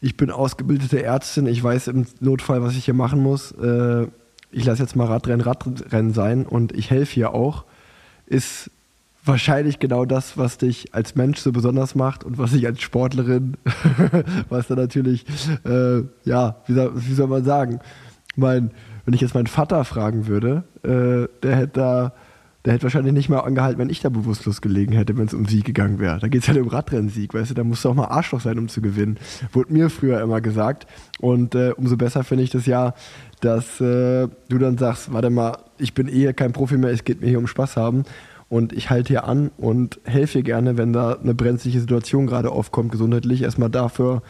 ich 0.00 0.16
bin 0.16 0.30
ausgebildete 0.30 1.02
Ärztin, 1.02 1.46
ich 1.46 1.62
weiß 1.62 1.88
im 1.88 2.06
Notfall, 2.20 2.62
was 2.62 2.76
ich 2.76 2.84
hier 2.84 2.94
machen 2.94 3.22
muss, 3.22 3.52
äh, 3.52 4.06
ich 4.50 4.64
lasse 4.64 4.82
jetzt 4.82 4.96
mal 4.96 5.06
Radrennen 5.06 5.40
Radrennen 5.40 6.12
sein 6.12 6.46
und 6.46 6.72
ich 6.72 6.90
helfe 6.90 7.14
hier 7.14 7.34
auch, 7.34 7.64
ist 8.26 8.70
wahrscheinlich 9.26 9.78
genau 9.78 10.04
das, 10.04 10.38
was 10.38 10.58
dich 10.58 10.94
als 10.94 11.14
Mensch 11.14 11.38
so 11.38 11.52
besonders 11.52 11.94
macht 11.94 12.24
und 12.24 12.38
was 12.38 12.52
dich 12.52 12.66
als 12.66 12.80
Sportlerin, 12.80 13.56
was 14.48 14.68
dann 14.68 14.78
natürlich, 14.78 15.24
äh, 15.64 16.02
ja, 16.24 16.56
wie 16.66 16.72
soll, 16.72 16.92
wie 16.94 17.14
soll, 17.14 17.28
man 17.28 17.44
sagen? 17.44 17.80
Mein, 18.36 18.70
wenn 19.04 19.14
ich 19.14 19.20
jetzt 19.20 19.34
meinen 19.34 19.46
Vater 19.46 19.84
fragen 19.84 20.26
würde, 20.26 20.64
äh, 20.82 21.28
der 21.42 21.56
hätte 21.56 21.80
da 21.80 22.12
der 22.66 22.74
hätte 22.74 22.82
wahrscheinlich 22.82 23.12
nicht 23.12 23.28
mal 23.28 23.38
angehalten, 23.38 23.78
wenn 23.78 23.90
ich 23.90 24.00
da 24.00 24.08
bewusstlos 24.08 24.60
gelegen 24.60 24.92
hätte, 24.92 25.16
wenn 25.16 25.26
es 25.26 25.34
um 25.34 25.46
Sieg 25.46 25.64
gegangen 25.64 26.00
wäre. 26.00 26.18
Da 26.18 26.26
geht 26.26 26.42
es 26.42 26.48
halt 26.48 26.58
um 26.58 26.66
Radrennsieg, 26.66 27.32
weißt 27.32 27.50
du, 27.50 27.54
da 27.54 27.62
musst 27.62 27.84
du 27.84 27.90
auch 27.90 27.94
mal 27.94 28.06
Arschloch 28.06 28.40
sein, 28.40 28.58
um 28.58 28.66
zu 28.66 28.82
gewinnen. 28.82 29.18
Wurde 29.52 29.72
mir 29.72 29.88
früher 29.88 30.20
immer 30.20 30.40
gesagt. 30.40 30.88
Und 31.20 31.54
äh, 31.54 31.70
umso 31.76 31.96
besser 31.96 32.24
finde 32.24 32.42
ich 32.42 32.50
das 32.50 32.66
ja, 32.66 32.94
dass 33.40 33.80
äh, 33.80 34.26
du 34.48 34.58
dann 34.58 34.78
sagst, 34.78 35.12
warte 35.12 35.30
mal, 35.30 35.58
ich 35.78 35.94
bin 35.94 36.08
eh 36.08 36.32
kein 36.32 36.52
Profi 36.52 36.76
mehr, 36.76 36.90
es 36.90 37.04
geht 37.04 37.20
mir 37.20 37.28
hier 37.28 37.38
um 37.38 37.46
Spaß 37.46 37.76
haben. 37.76 38.02
Und 38.48 38.72
ich 38.72 38.90
halte 38.90 39.08
hier 39.08 39.24
an 39.24 39.50
und 39.56 39.98
helfe 40.04 40.42
gerne, 40.42 40.76
wenn 40.76 40.92
da 40.92 41.14
eine 41.14 41.34
brenzliche 41.34 41.80
Situation 41.80 42.26
gerade 42.26 42.50
aufkommt, 42.50 42.92
gesundheitlich. 42.92 43.42
Erstmal 43.42 43.70
dafür, 43.70 44.22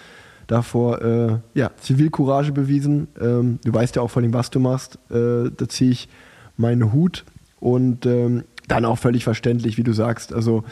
davor, 0.47 1.03
äh, 1.03 1.39
ja, 1.55 1.71
Zivilcourage 1.81 2.53
bewiesen. 2.53 3.09
Ähm, 3.21 3.59
du 3.63 3.75
weißt 3.75 3.97
ja 3.97 4.03
auch 4.03 4.11
von 4.11 4.23
dem, 4.23 4.33
was 4.33 4.51
du 4.51 4.59
machst. 4.59 4.99
Äh, 5.11 5.51
da 5.55 5.69
ziehe 5.69 5.91
ich 5.91 6.09
meinen 6.57 6.93
Hut 6.93 7.25
und 7.61 8.07
ähm, 8.07 8.45
dann 8.69 8.85
auch 8.85 8.99
völlig 8.99 9.25
verständlich, 9.25 9.77
wie 9.77 9.83
du 9.83 9.93
sagst. 9.93 10.33
Also, 10.33 10.65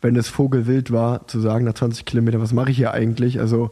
wenn 0.00 0.16
es 0.16 0.28
Vogelwild 0.28 0.92
war, 0.92 1.26
zu 1.26 1.40
sagen, 1.40 1.64
nach 1.64 1.74
20 1.74 2.04
Kilometern, 2.04 2.40
was 2.40 2.52
mache 2.52 2.70
ich 2.70 2.76
hier 2.78 2.92
eigentlich? 2.92 3.38
Also, 3.38 3.70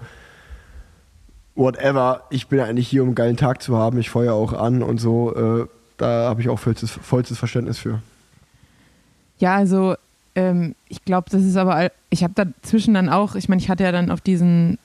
whatever, 1.54 2.22
ich 2.30 2.48
bin 2.48 2.60
eigentlich 2.60 2.88
hier, 2.88 3.02
um 3.02 3.08
einen 3.08 3.14
geilen 3.14 3.36
Tag 3.36 3.62
zu 3.62 3.76
haben. 3.76 3.98
Ich 3.98 4.10
feuer 4.10 4.34
auch 4.34 4.52
an 4.52 4.82
und 4.82 4.98
so. 4.98 5.34
Äh, 5.34 5.66
da 5.96 6.28
habe 6.28 6.42
ich 6.42 6.50
auch 6.50 6.58
vollstes, 6.58 6.90
vollstes 6.90 7.38
Verständnis 7.38 7.78
für. 7.78 8.02
Ja, 9.38 9.56
also 9.56 9.96
ähm, 10.34 10.74
ich 10.88 11.04
glaube, 11.04 11.30
das 11.30 11.42
ist 11.42 11.56
aber, 11.56 11.90
ich 12.10 12.22
habe 12.22 12.34
dazwischen 12.34 12.94
dann 12.94 13.08
auch, 13.08 13.34
ich 13.34 13.48
meine, 13.48 13.60
ich 13.60 13.68
hatte 13.68 13.84
ja 13.84 13.92
dann 13.92 14.10
auf 14.10 14.20
diesen 14.20 14.78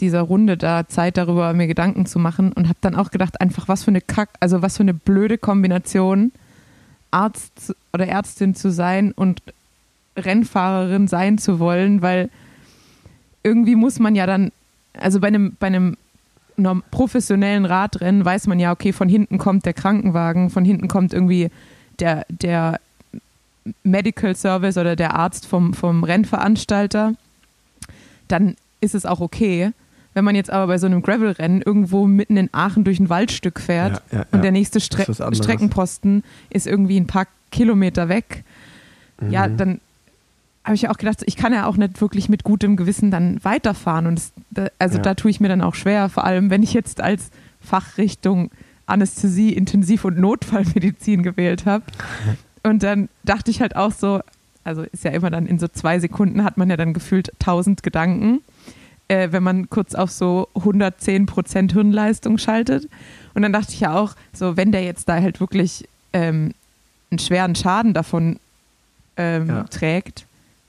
dieser 0.00 0.22
Runde 0.22 0.56
da 0.56 0.86
Zeit 0.86 1.16
darüber 1.16 1.52
mir 1.52 1.66
Gedanken 1.66 2.06
zu 2.06 2.18
machen 2.18 2.52
und 2.52 2.68
habe 2.68 2.78
dann 2.80 2.94
auch 2.94 3.10
gedacht, 3.10 3.40
einfach 3.40 3.68
was 3.68 3.84
für 3.84 3.90
eine 3.90 4.00
Kack, 4.00 4.30
also 4.40 4.62
was 4.62 4.76
für 4.76 4.82
eine 4.82 4.94
blöde 4.94 5.38
Kombination 5.38 6.32
Arzt 7.10 7.74
oder 7.92 8.06
Ärztin 8.06 8.54
zu 8.54 8.70
sein 8.70 9.12
und 9.12 9.42
Rennfahrerin 10.16 11.08
sein 11.08 11.38
zu 11.38 11.58
wollen, 11.58 12.02
weil 12.02 12.28
irgendwie 13.42 13.76
muss 13.76 13.98
man 13.98 14.14
ja 14.14 14.26
dann, 14.26 14.52
also 14.98 15.20
bei 15.20 15.28
einem, 15.28 15.56
bei 15.58 15.68
einem 15.68 15.96
professionellen 16.90 17.64
Radrennen 17.64 18.24
weiß 18.24 18.46
man 18.46 18.60
ja, 18.60 18.72
okay, 18.72 18.92
von 18.92 19.08
hinten 19.08 19.38
kommt 19.38 19.64
der 19.64 19.74
Krankenwagen, 19.74 20.50
von 20.50 20.64
hinten 20.64 20.88
kommt 20.88 21.12
irgendwie 21.12 21.50
der, 21.98 22.26
der 22.28 22.80
Medical 23.82 24.34
Service 24.36 24.76
oder 24.76 24.96
der 24.96 25.14
Arzt 25.14 25.46
vom, 25.46 25.74
vom 25.74 26.04
Rennveranstalter, 26.04 27.14
dann 28.28 28.56
ist 28.80 28.94
es 28.94 29.06
auch 29.06 29.20
okay. 29.20 29.72
Wenn 30.14 30.24
man 30.24 30.34
jetzt 30.34 30.50
aber 30.50 30.66
bei 30.66 30.78
so 30.78 30.86
einem 30.86 31.02
Gravel-Rennen 31.02 31.62
irgendwo 31.62 32.06
mitten 32.06 32.36
in 32.36 32.48
Aachen 32.52 32.84
durch 32.84 32.98
ein 32.98 33.08
Waldstück 33.08 33.60
fährt 33.60 34.02
ja, 34.10 34.18
ja, 34.20 34.26
und 34.32 34.42
der 34.42 34.52
nächste 34.52 34.80
Stre 34.80 35.06
Streckenposten 35.34 36.24
ist 36.50 36.66
irgendwie 36.66 36.98
ein 36.98 37.06
paar 37.06 37.26
Kilometer 37.50 38.08
weg, 38.08 38.44
mhm. 39.20 39.30
ja, 39.30 39.48
dann 39.48 39.80
habe 40.64 40.74
ich 40.74 40.82
ja 40.82 40.90
auch 40.90 40.98
gedacht, 40.98 41.22
ich 41.24 41.36
kann 41.36 41.52
ja 41.52 41.66
auch 41.66 41.76
nicht 41.76 42.00
wirklich 42.00 42.28
mit 42.28 42.44
gutem 42.44 42.76
Gewissen 42.76 43.10
dann 43.10 43.42
weiterfahren. 43.42 44.06
Und 44.06 44.20
das, 44.50 44.70
also 44.78 44.98
da 44.98 45.14
tue 45.14 45.30
ich 45.30 45.40
mir 45.40 45.48
dann 45.48 45.62
auch 45.62 45.74
schwer, 45.74 46.08
vor 46.10 46.24
allem 46.24 46.50
wenn 46.50 46.62
ich 46.62 46.74
jetzt 46.74 47.00
als 47.00 47.30
Fachrichtung 47.60 48.50
Anästhesie, 48.88 49.52
Intensiv- 49.52 50.04
und 50.04 50.18
Notfallmedizin 50.18 51.22
gewählt 51.22 51.66
habe. 51.66 51.84
Und 52.68 52.82
dann 52.82 53.08
dachte 53.24 53.50
ich 53.50 53.60
halt 53.60 53.76
auch 53.76 53.92
so, 53.92 54.20
also 54.64 54.82
ist 54.82 55.04
ja 55.04 55.10
immer 55.10 55.30
dann 55.30 55.46
in 55.46 55.58
so 55.58 55.68
zwei 55.68 55.98
Sekunden 55.98 56.44
hat 56.44 56.56
man 56.56 56.70
ja 56.70 56.76
dann 56.76 56.92
gefühlt 56.92 57.32
tausend 57.38 57.82
Gedanken 57.82 58.40
äh, 59.08 59.32
wenn 59.32 59.42
man 59.42 59.68
kurz 59.70 59.94
auf 59.94 60.10
so 60.10 60.48
110 60.54 61.26
Prozent 61.26 61.72
Hirnleistung 61.72 62.38
schaltet. 62.38 62.88
Und 63.34 63.42
dann 63.42 63.52
dachte 63.52 63.72
ich 63.72 63.80
ja 63.80 63.98
auch, 63.98 64.14
so 64.32 64.56
wenn 64.56 64.70
der 64.70 64.84
jetzt 64.84 65.08
da 65.08 65.14
halt 65.14 65.40
wirklich 65.40 65.88
ähm, 66.12 66.52
einen 67.10 67.18
schweren 67.18 67.54
Schaden 67.54 67.94
davon 67.94 68.38
ähm, 69.16 69.48
ja. 69.48 69.64
trägt, 69.64 70.26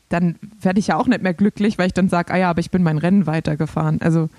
dann 0.07 0.35
werde 0.61 0.79
ich 0.79 0.87
ja 0.87 0.97
auch 0.97 1.07
nicht 1.07 1.21
mehr 1.21 1.33
glücklich, 1.33 1.77
weil 1.77 1.87
ich 1.87 1.93
dann 1.93 2.09
sage, 2.09 2.33
ah 2.33 2.37
ja, 2.37 2.49
aber 2.49 2.61
ich 2.61 2.71
bin 2.71 2.81
mein 2.81 2.97
Rennen 2.97 3.27
weitergefahren. 3.27 4.01
Also 4.01 4.29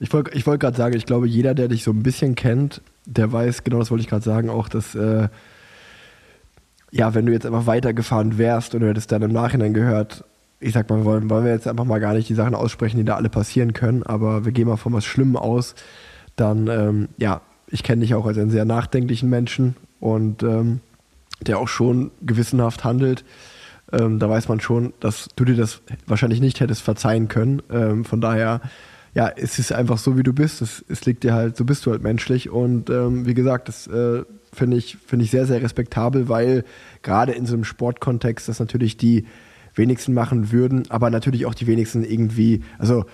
ich 0.00 0.12
wollte 0.12 0.30
ich 0.34 0.46
wollt 0.46 0.60
gerade 0.60 0.76
sagen, 0.76 0.96
ich 0.96 1.04
glaube, 1.04 1.26
jeder, 1.26 1.54
der 1.54 1.68
dich 1.68 1.82
so 1.82 1.90
ein 1.90 2.02
bisschen 2.02 2.36
kennt, 2.36 2.80
der 3.04 3.32
weiß, 3.32 3.64
genau 3.64 3.80
das 3.80 3.90
wollte 3.90 4.02
ich 4.02 4.08
gerade 4.08 4.24
sagen, 4.24 4.48
auch, 4.48 4.68
dass 4.68 4.94
äh, 4.94 5.28
ja, 6.90 7.14
wenn 7.14 7.26
du 7.26 7.32
jetzt 7.32 7.46
einfach 7.46 7.66
weitergefahren 7.66 8.38
wärst 8.38 8.74
und 8.74 8.80
du 8.80 8.88
hättest 8.88 9.12
dann 9.12 9.22
im 9.22 9.32
Nachhinein 9.32 9.74
gehört, 9.74 10.24
ich 10.60 10.72
sag 10.72 10.90
mal, 10.90 11.04
wollen, 11.04 11.30
wollen 11.30 11.44
wir 11.44 11.52
jetzt 11.52 11.68
einfach 11.68 11.84
mal 11.84 12.00
gar 12.00 12.14
nicht 12.14 12.28
die 12.28 12.34
Sachen 12.34 12.54
aussprechen, 12.54 12.96
die 12.96 13.04
da 13.04 13.16
alle 13.16 13.28
passieren 13.28 13.72
können, 13.72 14.02
aber 14.02 14.44
wir 14.44 14.52
gehen 14.52 14.68
mal 14.68 14.76
von 14.76 14.92
was 14.92 15.04
Schlimmem 15.04 15.36
aus, 15.36 15.74
dann, 16.36 16.68
ähm, 16.68 17.08
ja, 17.16 17.42
ich 17.68 17.82
kenne 17.82 18.00
dich 18.00 18.14
auch 18.14 18.26
als 18.26 18.38
einen 18.38 18.50
sehr 18.50 18.64
nachdenklichen 18.64 19.28
Menschen 19.28 19.76
und 20.00 20.42
ähm, 20.42 20.80
der 21.40 21.58
auch 21.58 21.68
schon 21.68 22.10
gewissenhaft 22.22 22.84
handelt. 22.84 23.24
Ähm, 23.92 24.18
da 24.18 24.28
weiß 24.28 24.48
man 24.48 24.60
schon, 24.60 24.92
dass 25.00 25.28
du 25.36 25.44
dir 25.44 25.56
das 25.56 25.80
wahrscheinlich 26.06 26.40
nicht 26.40 26.60
hättest 26.60 26.82
verzeihen 26.82 27.28
können. 27.28 27.62
Ähm, 27.70 28.04
von 28.04 28.20
daher, 28.20 28.60
ja, 29.14 29.28
es 29.28 29.58
ist 29.58 29.72
einfach 29.72 29.98
so, 29.98 30.16
wie 30.16 30.22
du 30.22 30.32
bist. 30.32 30.60
Es, 30.62 30.84
es 30.88 31.04
liegt 31.06 31.24
dir 31.24 31.34
halt, 31.34 31.56
so 31.56 31.64
bist 31.64 31.86
du 31.86 31.90
halt 31.90 32.02
menschlich. 32.02 32.50
Und 32.50 32.90
ähm, 32.90 33.26
wie 33.26 33.34
gesagt, 33.34 33.68
das 33.68 33.86
äh, 33.86 34.24
finde 34.52 34.76
ich, 34.76 34.96
finde 35.06 35.24
ich 35.24 35.30
sehr, 35.30 35.46
sehr 35.46 35.62
respektabel, 35.62 36.28
weil 36.28 36.64
gerade 37.02 37.32
in 37.32 37.46
so 37.46 37.54
einem 37.54 37.64
Sportkontext 37.64 38.48
das 38.48 38.60
natürlich 38.60 38.96
die 38.96 39.26
wenigsten 39.74 40.14
machen 40.14 40.50
würden, 40.52 40.84
aber 40.90 41.10
natürlich 41.10 41.46
auch 41.46 41.54
die 41.54 41.66
wenigsten 41.66 42.04
irgendwie, 42.04 42.62
also 42.78 43.04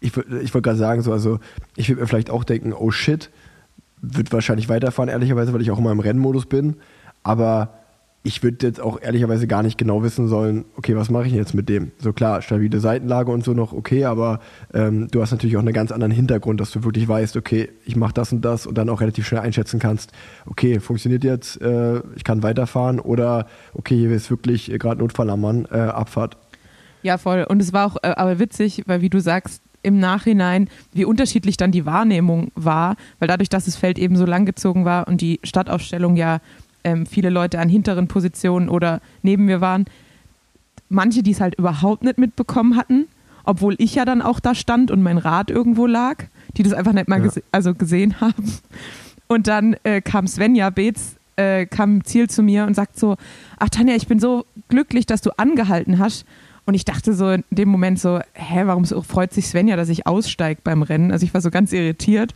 ich, 0.00 0.16
ich 0.16 0.54
wollte 0.54 0.62
gerade 0.62 0.78
sagen, 0.78 1.02
so, 1.02 1.12
also 1.12 1.38
ich 1.76 1.88
würde 1.88 2.02
mir 2.02 2.06
vielleicht 2.06 2.30
auch 2.30 2.44
denken, 2.44 2.72
oh 2.72 2.90
shit, 2.90 3.30
wird 4.00 4.32
wahrscheinlich 4.32 4.68
weiterfahren, 4.68 5.08
ehrlicherweise, 5.08 5.52
weil 5.52 5.62
ich 5.62 5.70
auch 5.70 5.78
immer 5.78 5.92
im 5.92 6.00
Rennmodus 6.00 6.46
bin, 6.46 6.76
aber 7.22 7.74
ich 8.26 8.42
würde 8.42 8.66
jetzt 8.66 8.80
auch 8.80 9.00
ehrlicherweise 9.00 9.46
gar 9.46 9.62
nicht 9.62 9.78
genau 9.78 10.02
wissen 10.02 10.26
sollen, 10.26 10.64
okay, 10.76 10.96
was 10.96 11.10
mache 11.10 11.28
ich 11.28 11.32
jetzt 11.32 11.54
mit 11.54 11.68
dem? 11.68 11.92
So 11.98 12.12
klar, 12.12 12.42
stabile 12.42 12.80
Seitenlage 12.80 13.30
und 13.30 13.44
so 13.44 13.54
noch 13.54 13.72
okay, 13.72 14.04
aber 14.04 14.40
ähm, 14.74 15.06
du 15.12 15.22
hast 15.22 15.30
natürlich 15.30 15.56
auch 15.56 15.60
einen 15.60 15.72
ganz 15.72 15.92
anderen 15.92 16.10
Hintergrund, 16.10 16.60
dass 16.60 16.72
du 16.72 16.82
wirklich 16.82 17.06
weißt, 17.06 17.36
okay, 17.36 17.68
ich 17.84 17.94
mache 17.94 18.14
das 18.14 18.32
und 18.32 18.44
das 18.44 18.66
und 18.66 18.76
dann 18.76 18.88
auch 18.88 19.00
relativ 19.00 19.28
schnell 19.28 19.42
einschätzen 19.42 19.78
kannst, 19.78 20.10
okay, 20.44 20.80
funktioniert 20.80 21.22
jetzt, 21.22 21.60
äh, 21.62 22.00
ich 22.16 22.24
kann 22.24 22.42
weiterfahren 22.42 22.98
oder 22.98 23.46
okay, 23.74 23.96
hier 23.96 24.10
ist 24.10 24.28
wirklich 24.28 24.72
äh, 24.72 24.78
gerade 24.78 25.00
Notfall 25.00 25.30
am 25.30 25.40
Mann, 25.40 25.68
äh, 25.70 25.76
Abfahrt. 25.76 26.36
Ja, 27.02 27.18
voll. 27.18 27.46
Und 27.48 27.62
es 27.62 27.72
war 27.72 27.86
auch 27.86 27.96
äh, 28.02 28.08
aber 28.08 28.40
witzig, 28.40 28.82
weil 28.86 29.02
wie 29.02 29.10
du 29.10 29.20
sagst, 29.20 29.62
im 29.84 30.00
Nachhinein, 30.00 30.68
wie 30.92 31.04
unterschiedlich 31.04 31.56
dann 31.56 31.70
die 31.70 31.86
Wahrnehmung 31.86 32.50
war, 32.56 32.96
weil 33.20 33.28
dadurch, 33.28 33.48
dass 33.48 33.66
das 33.66 33.76
Feld 33.76 34.00
eben 34.00 34.16
so 34.16 34.26
langgezogen 34.26 34.84
war 34.84 35.06
und 35.06 35.20
die 35.20 35.38
Stadtaufstellung 35.44 36.16
ja 36.16 36.40
ähm, 36.86 37.04
viele 37.04 37.30
Leute 37.30 37.58
an 37.58 37.68
hinteren 37.68 38.06
Positionen 38.06 38.68
oder 38.68 39.00
neben 39.22 39.44
mir 39.44 39.60
waren. 39.60 39.86
Manche, 40.88 41.24
die 41.24 41.32
es 41.32 41.40
halt 41.40 41.56
überhaupt 41.56 42.04
nicht 42.04 42.16
mitbekommen 42.16 42.76
hatten, 42.76 43.08
obwohl 43.44 43.74
ich 43.78 43.96
ja 43.96 44.04
dann 44.04 44.22
auch 44.22 44.38
da 44.38 44.54
stand 44.54 44.92
und 44.92 45.02
mein 45.02 45.18
Rad 45.18 45.50
irgendwo 45.50 45.86
lag, 45.86 46.24
die 46.56 46.62
das 46.62 46.72
einfach 46.72 46.92
nicht 46.92 47.08
mal 47.08 47.18
ja. 47.18 47.24
gese 47.24 47.42
also 47.50 47.74
gesehen 47.74 48.20
haben. 48.20 48.52
Und 49.26 49.48
dann 49.48 49.74
äh, 49.82 50.00
kam 50.00 50.28
Svenja 50.28 50.70
Beetz, 50.70 51.16
äh, 51.34 51.66
kam 51.66 52.04
Ziel 52.04 52.30
zu 52.30 52.44
mir 52.44 52.64
und 52.64 52.74
sagt 52.74 52.98
so, 52.98 53.16
ach 53.58 53.68
Tanja, 53.68 53.96
ich 53.96 54.06
bin 54.06 54.20
so 54.20 54.46
glücklich, 54.68 55.06
dass 55.06 55.20
du 55.22 55.30
angehalten 55.36 55.98
hast. 55.98 56.24
Und 56.66 56.74
ich 56.74 56.84
dachte 56.84 57.14
so 57.14 57.30
in 57.30 57.44
dem 57.50 57.68
Moment 57.68 57.98
so, 57.98 58.20
hä, 58.32 58.62
warum 58.66 58.84
so 58.84 59.02
freut 59.02 59.32
sich 59.32 59.48
Svenja, 59.48 59.76
dass 59.76 59.88
ich 59.88 60.06
aussteige 60.06 60.60
beim 60.62 60.82
Rennen? 60.82 61.10
Also 61.10 61.26
ich 61.26 61.34
war 61.34 61.40
so 61.40 61.50
ganz 61.50 61.72
irritiert. 61.72 62.32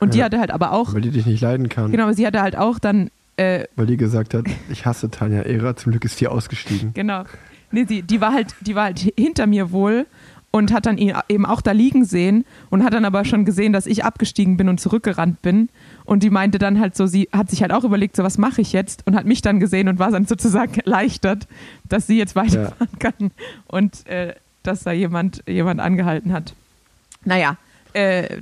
Und 0.00 0.14
ja, 0.14 0.18
die 0.18 0.24
hatte 0.24 0.40
halt 0.40 0.50
aber 0.50 0.72
auch. 0.72 0.92
Weil 0.92 1.02
die 1.02 1.10
dich 1.10 1.26
nicht 1.26 1.40
leiden 1.40 1.68
kann. 1.68 1.92
Genau, 1.92 2.12
sie 2.12 2.26
hatte 2.26 2.42
halt 2.42 2.56
auch 2.56 2.80
dann 2.80 3.10
äh, 3.36 3.64
Weil 3.76 3.86
die 3.86 3.96
gesagt 3.96 4.34
hat, 4.34 4.46
ich 4.70 4.86
hasse 4.86 5.10
Tanja 5.10 5.42
Ehrer, 5.42 5.76
zum 5.76 5.92
Glück 5.92 6.04
ist 6.04 6.20
die 6.20 6.28
ausgestiegen. 6.28 6.94
Genau. 6.94 7.24
Nee, 7.70 7.84
die, 7.84 8.02
die, 8.02 8.20
war 8.20 8.32
halt, 8.32 8.54
die 8.60 8.74
war 8.74 8.84
halt 8.84 8.98
hinter 9.16 9.46
mir 9.46 9.72
wohl 9.72 10.06
und 10.50 10.72
hat 10.72 10.86
dann 10.86 10.96
ihn 10.96 11.12
eben 11.28 11.44
auch 11.44 11.60
da 11.60 11.72
liegen 11.72 12.04
sehen 12.04 12.44
und 12.70 12.82
hat 12.82 12.94
dann 12.94 13.04
aber 13.04 13.24
schon 13.24 13.44
gesehen, 13.44 13.72
dass 13.72 13.86
ich 13.86 14.04
abgestiegen 14.04 14.56
bin 14.56 14.68
und 14.68 14.80
zurückgerannt 14.80 15.42
bin. 15.42 15.68
Und 16.04 16.22
die 16.22 16.30
meinte 16.30 16.58
dann 16.58 16.80
halt 16.80 16.96
so, 16.96 17.06
sie 17.06 17.28
hat 17.32 17.50
sich 17.50 17.60
halt 17.60 17.72
auch 17.72 17.84
überlegt, 17.84 18.16
so 18.16 18.22
was 18.22 18.38
mache 18.38 18.62
ich 18.62 18.72
jetzt 18.72 19.06
und 19.06 19.14
hat 19.14 19.26
mich 19.26 19.42
dann 19.42 19.60
gesehen 19.60 19.88
und 19.88 19.98
war 19.98 20.10
dann 20.10 20.26
sozusagen 20.26 20.74
erleichtert, 20.84 21.46
dass 21.88 22.06
sie 22.06 22.16
jetzt 22.16 22.36
weiterfahren 22.36 22.88
ja. 23.02 23.10
kann 23.10 23.30
und 23.66 24.06
äh, 24.06 24.34
dass 24.62 24.82
da 24.82 24.92
jemand, 24.92 25.42
jemand 25.46 25.80
angehalten 25.80 26.32
hat. 26.32 26.54
Naja, 27.24 27.56
äh, 27.92 28.40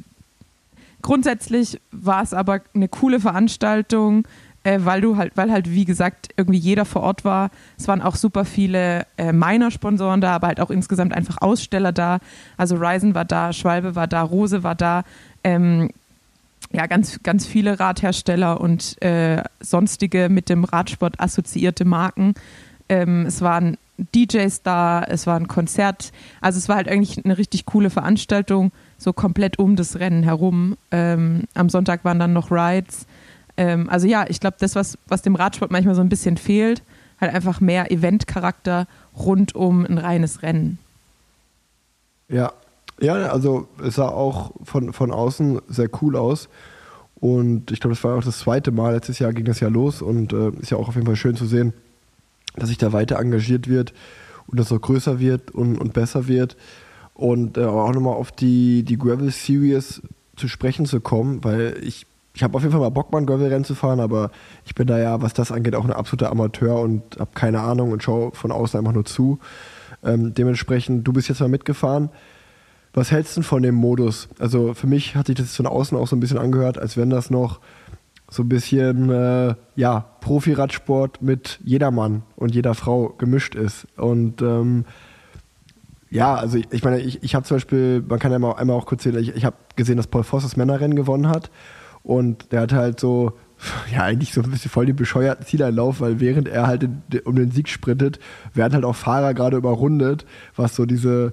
grundsätzlich 1.03 1.81
war 1.91 2.23
es 2.23 2.33
aber 2.33 2.61
eine 2.75 2.89
coole 2.89 3.19
Veranstaltung 3.19 4.27
äh, 4.65 4.81
weil 4.83 5.01
du 5.01 5.17
halt, 5.17 5.33
weil 5.37 5.53
halt, 5.53 5.71
wie 5.71 5.85
gesagt, 5.85 6.31
irgendwie 6.37 6.59
jeder 6.59 6.85
vor 6.85 7.03
Ort 7.03 7.25
war. 7.25 7.51
Es 7.79 7.87
waren 7.87 8.03
auch 8.03 8.17
super 8.17 8.45
viele 8.45 9.07
äh, 9.17 9.33
Miner-Sponsoren 9.33 10.21
da, 10.21 10.35
aber 10.35 10.49
halt 10.49 10.61
auch 10.61 10.71
insgesamt 10.71 11.15
einfach 11.15 11.41
Aussteller 11.41 11.93
da. 11.93 12.19
Also 12.57 12.77
Ryzen 12.77 13.15
war 13.15 13.25
da, 13.25 13.53
Schwalbe 13.53 13.95
war 13.95 14.07
da, 14.07 14.23
Rose 14.23 14.63
war 14.63 14.75
da. 14.75 15.05
Ähm, 15.45 15.91
ja, 16.73 16.87
ganz, 16.87 17.23
ganz 17.23 17.47
viele 17.47 17.79
Radhersteller 17.79 18.61
und 18.61 19.01
äh, 19.03 19.43
sonstige 19.61 20.29
mit 20.29 20.49
dem 20.49 20.65
Radsport 20.65 21.21
assoziierte 21.21 21.85
Marken 21.85 22.35
Ähm, 22.89 23.27
es 23.27 23.41
waren 23.41 23.79
DJs 23.97 24.63
da, 24.63 25.05
es 25.05 25.27
war 25.27 25.37
ein 25.37 25.47
Konzert. 25.47 26.13
Also 26.41 26.59
es 26.59 26.69
war 26.69 26.77
halt 26.77 26.89
eigentlich 26.89 27.25
eine 27.25 27.39
richtig 27.39 27.65
coole 27.65 27.91
Veranstaltung, 27.91 28.73
so 28.99 29.13
komplett 29.13 29.59
um 29.59 29.77
das 29.77 30.01
Rennen 30.01 30.25
herum. 30.25 30.77
Ähm, 30.91 31.45
am 31.55 31.69
Sonntag 31.69 32.05
waren 32.05 32.19
dann 32.19 32.33
noch 32.33 32.51
Rides. 32.51 33.07
Ähm, 33.57 33.89
also 33.89 34.07
ja, 34.07 34.25
ich 34.29 34.41
glaube, 34.41 34.57
das, 34.59 34.75
was, 34.75 34.99
was 35.07 35.23
dem 35.23 35.35
Radsport 35.35 35.71
manchmal 35.71 35.95
so 35.95 36.01
ein 36.01 36.09
bisschen 36.09 36.37
fehlt, 36.37 36.83
halt 37.21 37.33
einfach 37.33 37.61
mehr 37.61 37.91
Eventcharakter 37.91 38.87
rund 39.17 39.55
um 39.55 39.85
ein 39.85 39.99
reines 39.99 40.43
Rennen. 40.43 40.79
Ja, 42.29 42.53
ja, 43.01 43.15
also 43.15 43.69
es 43.83 43.97
sah 43.97 44.09
auch 44.09 44.53
von, 44.63 44.93
von 44.93 45.11
außen 45.11 45.61
sehr 45.69 45.89
cool 46.01 46.17
aus. 46.17 46.49
Und 47.17 47.71
ich 47.71 47.81
glaube, 47.81 47.95
das 47.95 48.05
war 48.05 48.19
auch 48.19 48.25
das 48.25 48.41
zweite 48.41 48.71
Mal. 48.71 48.95
Letztes 48.95 49.19
Jahr 49.19 49.33
ging 49.33 49.45
das 49.45 49.61
ja 49.61 49.69
los 49.69 50.03
und 50.03 50.33
äh, 50.33 50.51
ist 50.61 50.71
ja 50.71 50.77
auch 50.77 50.89
auf 50.89 50.95
jeden 50.95 51.07
Fall 51.07 51.17
schön 51.17 51.37
zu 51.37 51.47
sehen, 51.47 51.73
dass 52.57 52.69
sich 52.69 52.79
da 52.79 52.93
weiter 52.93 53.19
engagiert 53.19 53.69
wird 53.69 53.95
und 54.47 54.61
das 54.61 54.71
auch 54.73 54.81
größer 54.81 55.19
wird 55.21 55.51
und, 55.51 55.79
und 55.79 55.93
besser 55.93 56.29
wird. 56.29 56.57
Und 57.15 57.57
äh, 57.57 57.65
auch 57.65 57.93
nochmal 57.93 58.15
auf 58.15 58.33
die, 58.33 58.83
die 58.83 58.99
Gravel 58.99 59.31
Series 59.31 60.03
zu 60.37 60.49
sprechen 60.49 60.85
zu 60.85 61.01
kommen, 61.01 61.45
weil 61.45 61.77
ich, 61.83 62.07
ich 62.35 62.43
habe 62.43 62.57
auf 62.57 62.63
jeden 62.63 62.73
Fall 62.73 62.81
mal 62.81 62.91
Bock, 62.91 63.13
mal 63.13 63.19
ein 63.19 63.27
Gravel-Rennen 63.27 63.65
zu 63.65 63.77
fahren, 63.77 64.01
aber 64.01 64.31
ich 64.67 64.75
bin 64.75 64.89
da 64.89 64.99
ja, 64.99 65.23
was 65.23 65.35
das 65.35 65.53
angeht, 65.53 65.77
auch 65.77 65.85
ein 65.85 65.93
absoluter 65.93 66.33
Amateur 66.33 66.81
und 66.81 67.19
habe 67.21 67.31
keine 67.35 67.61
Ahnung 67.61 67.93
und 67.93 68.03
schaue 68.03 68.33
von 68.33 68.51
außen 68.51 68.79
einfach 68.79 68.93
nur 68.93 69.05
zu. 69.05 69.39
Ähm, 70.03 70.35
dementsprechend, 70.35 71.07
du 71.07 71.13
bist 71.13 71.29
jetzt 71.29 71.41
mal 71.41 71.49
mitgefahren. 71.49 72.11
Was 72.93 73.13
hältst 73.13 73.37
du 73.37 73.43
von 73.43 73.63
dem 73.63 73.77
Modus? 73.77 74.29
Also 74.41 74.75
für 74.75 74.89
mich 74.89 75.15
hat 75.15 75.29
sich 75.29 75.37
das 75.37 75.55
von 75.55 75.67
außen 75.67 75.97
auch 75.97 76.09
so 76.09 76.17
ein 76.17 76.21
bisschen 76.21 76.39
angehört, 76.39 76.77
als 76.77 76.97
wenn 76.97 77.09
das 77.09 77.31
noch 77.31 77.61
so 78.29 78.43
ein 78.43 78.49
bisschen 78.49 79.11
äh, 79.11 79.55
ja, 79.77 80.05
Profi-Radsport 80.21 81.23
mit 81.23 81.61
jedermann 81.63 82.23
und 82.35 82.53
jeder 82.53 82.75
Frau 82.75 83.11
gemischt 83.11 83.55
ist. 83.55 83.87
Und 83.97 84.43
ähm, 84.43 84.87
ja, 86.11 86.35
also 86.35 86.59
ich, 86.59 86.67
ich 86.73 86.83
meine, 86.83 87.01
ich, 87.01 87.23
ich 87.23 87.37
habe 87.37 87.45
zum 87.45 87.57
Beispiel, 87.57 88.05
man 88.09 88.19
kann 88.19 88.33
ja 88.33 88.41
mal 88.41 88.53
einmal 88.53 88.77
auch 88.77 88.87
kurz 88.87 89.05
sehen, 89.05 89.17
ich, 89.19 89.37
ich 89.37 89.45
habe 89.45 89.57
gesehen, 89.77 89.97
dass 89.97 90.09
Paul 90.09 90.25
Voss 90.25 90.43
das 90.43 90.57
Männerrennen 90.57 90.97
gewonnen 90.97 91.29
hat 91.29 91.51
und 92.05 92.53
der 92.53 92.61
hatte 92.61 92.77
halt 92.77 93.01
so, 93.01 93.33
ja, 93.93 94.03
eigentlich 94.03 94.33
so 94.33 94.43
ein 94.43 94.51
bisschen 94.51 94.71
voll 94.71 94.87
den 94.87 94.95
bescheuerten 94.95 95.45
Zieleinlauf, 95.47 96.01
weil 96.01 96.21
während 96.21 96.47
er 96.49 96.67
halt 96.67 96.89
um 97.25 97.35
den 97.35 97.51
Sieg 97.51 97.69
sprintet, 97.69 98.21
werden 98.53 98.75
halt 98.75 98.85
auch 98.85 98.95
Fahrer 98.95 99.35
gerade 99.35 99.57
überrundet, 99.57 100.27
was 100.55 100.77
so 100.77 100.85
diese, 100.85 101.33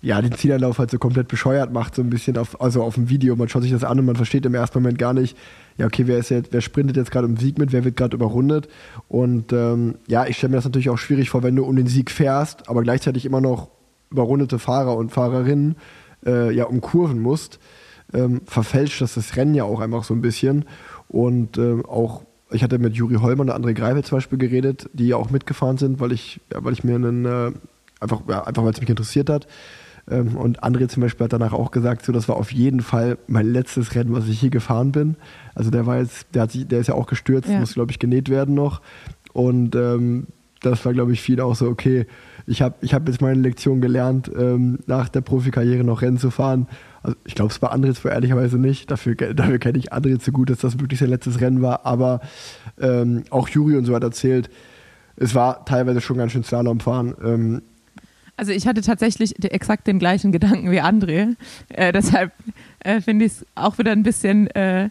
ja, 0.00 0.22
den 0.22 0.32
Zieleinlauf 0.32 0.78
halt 0.78 0.90
so 0.90 0.98
komplett 0.98 1.28
bescheuert 1.28 1.70
macht, 1.70 1.94
so 1.94 2.02
ein 2.02 2.08
bisschen 2.08 2.38
auf, 2.38 2.60
also 2.62 2.82
auf 2.82 2.94
dem 2.94 3.10
Video. 3.10 3.36
Man 3.36 3.50
schaut 3.50 3.62
sich 3.62 3.72
das 3.72 3.84
an 3.84 3.98
und 3.98 4.06
man 4.06 4.16
versteht 4.16 4.46
im 4.46 4.54
ersten 4.54 4.78
Moment 4.78 4.98
gar 4.98 5.12
nicht, 5.12 5.36
ja, 5.76 5.84
okay, 5.84 6.06
wer 6.06 6.16
ist 6.16 6.30
jetzt, 6.30 6.52
wer 6.52 6.62
sprintet 6.62 6.96
jetzt 6.96 7.10
gerade 7.10 7.26
um 7.26 7.36
Sieg 7.36 7.58
mit, 7.58 7.72
wer 7.72 7.84
wird 7.84 7.96
gerade 7.96 8.16
überrundet? 8.16 8.68
Und 9.08 9.52
ähm, 9.52 9.96
ja, 10.08 10.26
ich 10.26 10.38
stelle 10.38 10.52
mir 10.52 10.56
das 10.56 10.64
natürlich 10.64 10.88
auch 10.88 10.98
schwierig 10.98 11.28
vor, 11.28 11.42
wenn 11.42 11.56
du 11.56 11.64
um 11.64 11.76
den 11.76 11.88
Sieg 11.88 12.10
fährst, 12.10 12.70
aber 12.70 12.82
gleichzeitig 12.82 13.26
immer 13.26 13.42
noch 13.42 13.68
überrundete 14.10 14.58
Fahrer 14.58 14.96
und 14.96 15.12
Fahrerinnen 15.12 15.76
äh, 16.24 16.54
ja 16.54 16.64
umkurven 16.64 17.20
musst, 17.20 17.58
ähm, 18.16 18.40
verfälscht 18.46 19.00
das 19.00 19.14
das 19.14 19.36
Rennen 19.36 19.54
ja 19.54 19.64
auch 19.64 19.80
einfach 19.80 20.04
so 20.04 20.14
ein 20.14 20.22
bisschen. 20.22 20.64
Und 21.08 21.58
ähm, 21.58 21.84
auch, 21.86 22.22
ich 22.50 22.62
hatte 22.62 22.78
mit 22.78 22.94
Juri 22.94 23.16
Hollmann 23.16 23.50
und 23.50 23.56
André 23.56 23.74
Greifel 23.74 24.04
zum 24.04 24.16
Beispiel 24.16 24.38
geredet, 24.38 24.88
die 24.92 25.08
ja 25.08 25.16
auch 25.16 25.30
mitgefahren 25.30 25.76
sind, 25.76 26.00
weil 26.00 26.12
ich, 26.12 26.40
ja, 26.52 26.64
weil 26.64 26.72
ich 26.72 26.84
mir 26.84 26.96
einen, 26.96 27.24
äh, 27.24 27.52
einfach, 28.00 28.22
ja, 28.28 28.44
einfach 28.44 28.64
weil 28.64 28.72
es 28.72 28.80
mich 28.80 28.90
interessiert 28.90 29.30
hat. 29.30 29.46
Ähm, 30.08 30.36
und 30.36 30.62
André 30.62 30.88
zum 30.88 31.02
Beispiel 31.02 31.24
hat 31.24 31.32
danach 31.32 31.52
auch 31.52 31.70
gesagt, 31.70 32.04
so, 32.04 32.12
das 32.12 32.28
war 32.28 32.36
auf 32.36 32.52
jeden 32.52 32.80
Fall 32.80 33.18
mein 33.26 33.46
letztes 33.46 33.94
Rennen, 33.94 34.14
was 34.14 34.28
ich 34.28 34.40
hier 34.40 34.50
gefahren 34.50 34.92
bin. 34.92 35.16
Also 35.54 35.70
der 35.70 35.86
war 35.86 35.98
jetzt, 35.98 36.26
der 36.34 36.42
hat 36.42 36.52
sich, 36.52 36.66
der 36.66 36.80
ist 36.80 36.86
ja 36.86 36.94
auch 36.94 37.06
gestürzt, 37.06 37.48
ja. 37.48 37.60
muss, 37.60 37.74
glaube 37.74 37.90
ich, 37.90 37.98
genäht 37.98 38.28
werden 38.28 38.54
noch. 38.54 38.80
Und 39.32 39.74
ähm, 39.74 40.28
das 40.62 40.84
war, 40.84 40.92
glaube 40.92 41.12
ich, 41.12 41.20
viel 41.20 41.40
auch 41.40 41.54
so, 41.54 41.68
okay, 41.68 42.06
ich 42.46 42.62
habe 42.62 42.76
ich 42.80 42.94
hab 42.94 43.06
jetzt 43.08 43.20
meine 43.20 43.40
Lektion 43.40 43.80
gelernt, 43.80 44.30
ähm, 44.36 44.78
nach 44.86 45.08
der 45.08 45.20
Profikarriere 45.20 45.84
noch 45.84 46.02
Rennen 46.02 46.18
zu 46.18 46.30
fahren. 46.30 46.68
Also 47.06 47.16
ich 47.24 47.36
glaube, 47.36 47.52
es 47.52 47.62
war 47.62 47.72
André 47.72 47.94
zwar 47.94 48.10
ehrlicherweise 48.10 48.58
nicht, 48.58 48.90
dafür, 48.90 49.14
dafür 49.14 49.60
kenne 49.60 49.78
ich 49.78 49.92
André 49.92 50.18
zu 50.18 50.32
gut, 50.32 50.50
dass 50.50 50.58
das 50.58 50.80
wirklich 50.80 50.98
sein 50.98 51.08
letztes 51.08 51.40
Rennen 51.40 51.62
war, 51.62 51.86
aber 51.86 52.20
ähm, 52.80 53.22
auch 53.30 53.48
Juri 53.48 53.76
und 53.76 53.84
so 53.84 53.94
hat 53.94 54.02
erzählt, 54.02 54.50
es 55.14 55.32
war 55.32 55.64
teilweise 55.64 56.00
schon 56.00 56.16
ganz 56.16 56.32
schön 56.32 56.42
Slalom 56.42 56.80
fahren. 56.80 57.14
Ähm, 57.24 57.62
also 58.36 58.50
ich 58.50 58.66
hatte 58.66 58.80
tatsächlich 58.80 59.40
exakt 59.44 59.86
den 59.86 60.00
gleichen 60.00 60.32
Gedanken 60.32 60.68
wie 60.72 60.80
André. 60.80 61.36
Äh, 61.68 61.92
deshalb 61.92 62.32
äh, 62.80 63.00
finde 63.00 63.26
ich 63.26 63.32
es 63.34 63.46
auch 63.54 63.78
wieder 63.78 63.92
ein 63.92 64.02
bisschen 64.02 64.48
äh, 64.48 64.90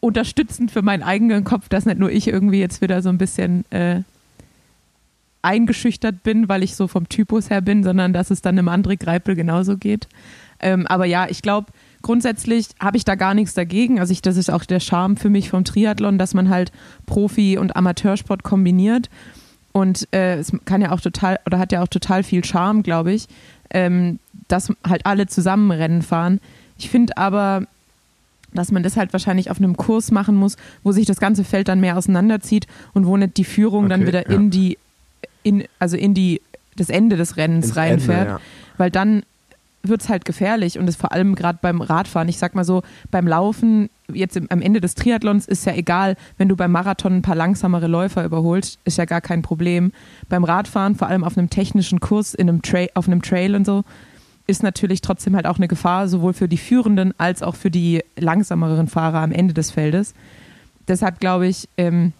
unterstützend 0.00 0.72
für 0.72 0.82
meinen 0.82 1.02
eigenen 1.02 1.44
Kopf, 1.44 1.70
dass 1.70 1.86
nicht 1.86 1.98
nur 1.98 2.10
ich 2.10 2.28
irgendwie 2.28 2.60
jetzt 2.60 2.82
wieder 2.82 3.00
so 3.00 3.08
ein 3.08 3.16
bisschen 3.16 3.64
äh, 3.70 4.02
eingeschüchtert 5.40 6.22
bin, 6.22 6.50
weil 6.50 6.62
ich 6.62 6.76
so 6.76 6.86
vom 6.86 7.08
Typus 7.08 7.48
her 7.48 7.62
bin, 7.62 7.82
sondern 7.82 8.12
dass 8.12 8.30
es 8.30 8.42
dann 8.42 8.58
im 8.58 8.68
André 8.68 8.98
Greipel 8.98 9.34
genauso 9.34 9.78
geht. 9.78 10.06
Ähm, 10.62 10.86
aber 10.86 11.04
ja, 11.04 11.26
ich 11.28 11.42
glaube, 11.42 11.72
grundsätzlich 12.02 12.68
habe 12.80 12.96
ich 12.96 13.04
da 13.04 13.14
gar 13.14 13.34
nichts 13.34 13.54
dagegen. 13.54 14.00
Also 14.00 14.12
ich, 14.12 14.22
das 14.22 14.36
ist 14.36 14.50
auch 14.50 14.64
der 14.64 14.80
Charme 14.80 15.16
für 15.16 15.30
mich 15.30 15.50
vom 15.50 15.64
Triathlon, 15.64 16.18
dass 16.18 16.34
man 16.34 16.48
halt 16.48 16.72
Profi- 17.06 17.58
und 17.58 17.76
Amateursport 17.76 18.42
kombiniert. 18.42 19.10
Und 19.72 20.06
äh, 20.12 20.36
es 20.36 20.52
kann 20.64 20.82
ja 20.82 20.92
auch 20.92 21.00
total, 21.00 21.40
oder 21.46 21.58
hat 21.58 21.72
ja 21.72 21.82
auch 21.82 21.88
total 21.88 22.22
viel 22.22 22.44
Charme, 22.44 22.82
glaube 22.82 23.12
ich, 23.12 23.26
ähm, 23.70 24.18
dass 24.48 24.72
halt 24.86 25.06
alle 25.06 25.26
zusammen 25.26 25.70
Rennen 25.70 26.02
fahren. 26.02 26.40
Ich 26.76 26.90
finde 26.90 27.16
aber, 27.16 27.66
dass 28.52 28.70
man 28.70 28.82
das 28.82 28.96
halt 28.96 29.12
wahrscheinlich 29.14 29.50
auf 29.50 29.58
einem 29.58 29.76
Kurs 29.76 30.10
machen 30.10 30.36
muss, 30.36 30.56
wo 30.82 30.92
sich 30.92 31.06
das 31.06 31.20
ganze 31.20 31.42
Feld 31.42 31.68
dann 31.68 31.80
mehr 31.80 31.96
auseinanderzieht 31.96 32.66
und 32.92 33.06
wo 33.06 33.16
nicht 33.16 33.38
die 33.38 33.44
Führung 33.44 33.84
okay, 33.84 33.90
dann 33.90 34.06
wieder 34.06 34.28
ja. 34.28 34.36
in 34.36 34.50
die, 34.50 34.78
in, 35.42 35.64
also 35.78 35.96
in 35.96 36.12
die, 36.12 36.42
das 36.76 36.90
Ende 36.90 37.16
des 37.16 37.38
Rennens 37.38 37.68
Ins 37.68 37.76
reinfährt. 37.76 38.20
Ende, 38.20 38.30
ja. 38.32 38.40
Weil 38.76 38.90
dann 38.90 39.22
wird 39.82 40.02
es 40.02 40.08
halt 40.08 40.24
gefährlich 40.24 40.78
und 40.78 40.88
es 40.88 40.96
vor 40.96 41.12
allem 41.12 41.34
gerade 41.34 41.58
beim 41.60 41.80
Radfahren. 41.80 42.28
Ich 42.28 42.38
sag 42.38 42.54
mal 42.54 42.64
so, 42.64 42.82
beim 43.10 43.26
Laufen, 43.26 43.90
jetzt 44.12 44.36
im, 44.36 44.46
am 44.50 44.60
Ende 44.60 44.80
des 44.80 44.94
Triathlons 44.94 45.46
ist 45.46 45.66
ja 45.66 45.74
egal, 45.74 46.16
wenn 46.38 46.48
du 46.48 46.56
beim 46.56 46.70
Marathon 46.70 47.14
ein 47.14 47.22
paar 47.22 47.34
langsamere 47.34 47.88
Läufer 47.88 48.24
überholst, 48.24 48.78
ist 48.84 48.98
ja 48.98 49.04
gar 49.04 49.20
kein 49.20 49.42
Problem. 49.42 49.92
Beim 50.28 50.44
Radfahren, 50.44 50.94
vor 50.94 51.08
allem 51.08 51.24
auf 51.24 51.36
einem 51.36 51.50
technischen 51.50 52.00
Kurs, 52.00 52.34
in 52.34 52.48
einem 52.48 52.62
auf 52.94 53.08
einem 53.08 53.22
Trail 53.22 53.54
und 53.56 53.66
so, 53.66 53.82
ist 54.46 54.62
natürlich 54.62 55.00
trotzdem 55.00 55.34
halt 55.34 55.46
auch 55.46 55.58
eine 55.58 55.68
Gefahr, 55.68 56.08
sowohl 56.08 56.32
für 56.32 56.48
die 56.48 56.58
Führenden 56.58 57.14
als 57.18 57.42
auch 57.42 57.54
für 57.54 57.70
die 57.70 58.02
langsameren 58.16 58.88
Fahrer 58.88 59.20
am 59.20 59.32
Ende 59.32 59.54
des 59.54 59.70
Feldes. 59.70 60.14
Deshalb 60.88 61.20
glaube 61.20 61.46
ich, 61.46 61.68
ähm, 61.76 62.12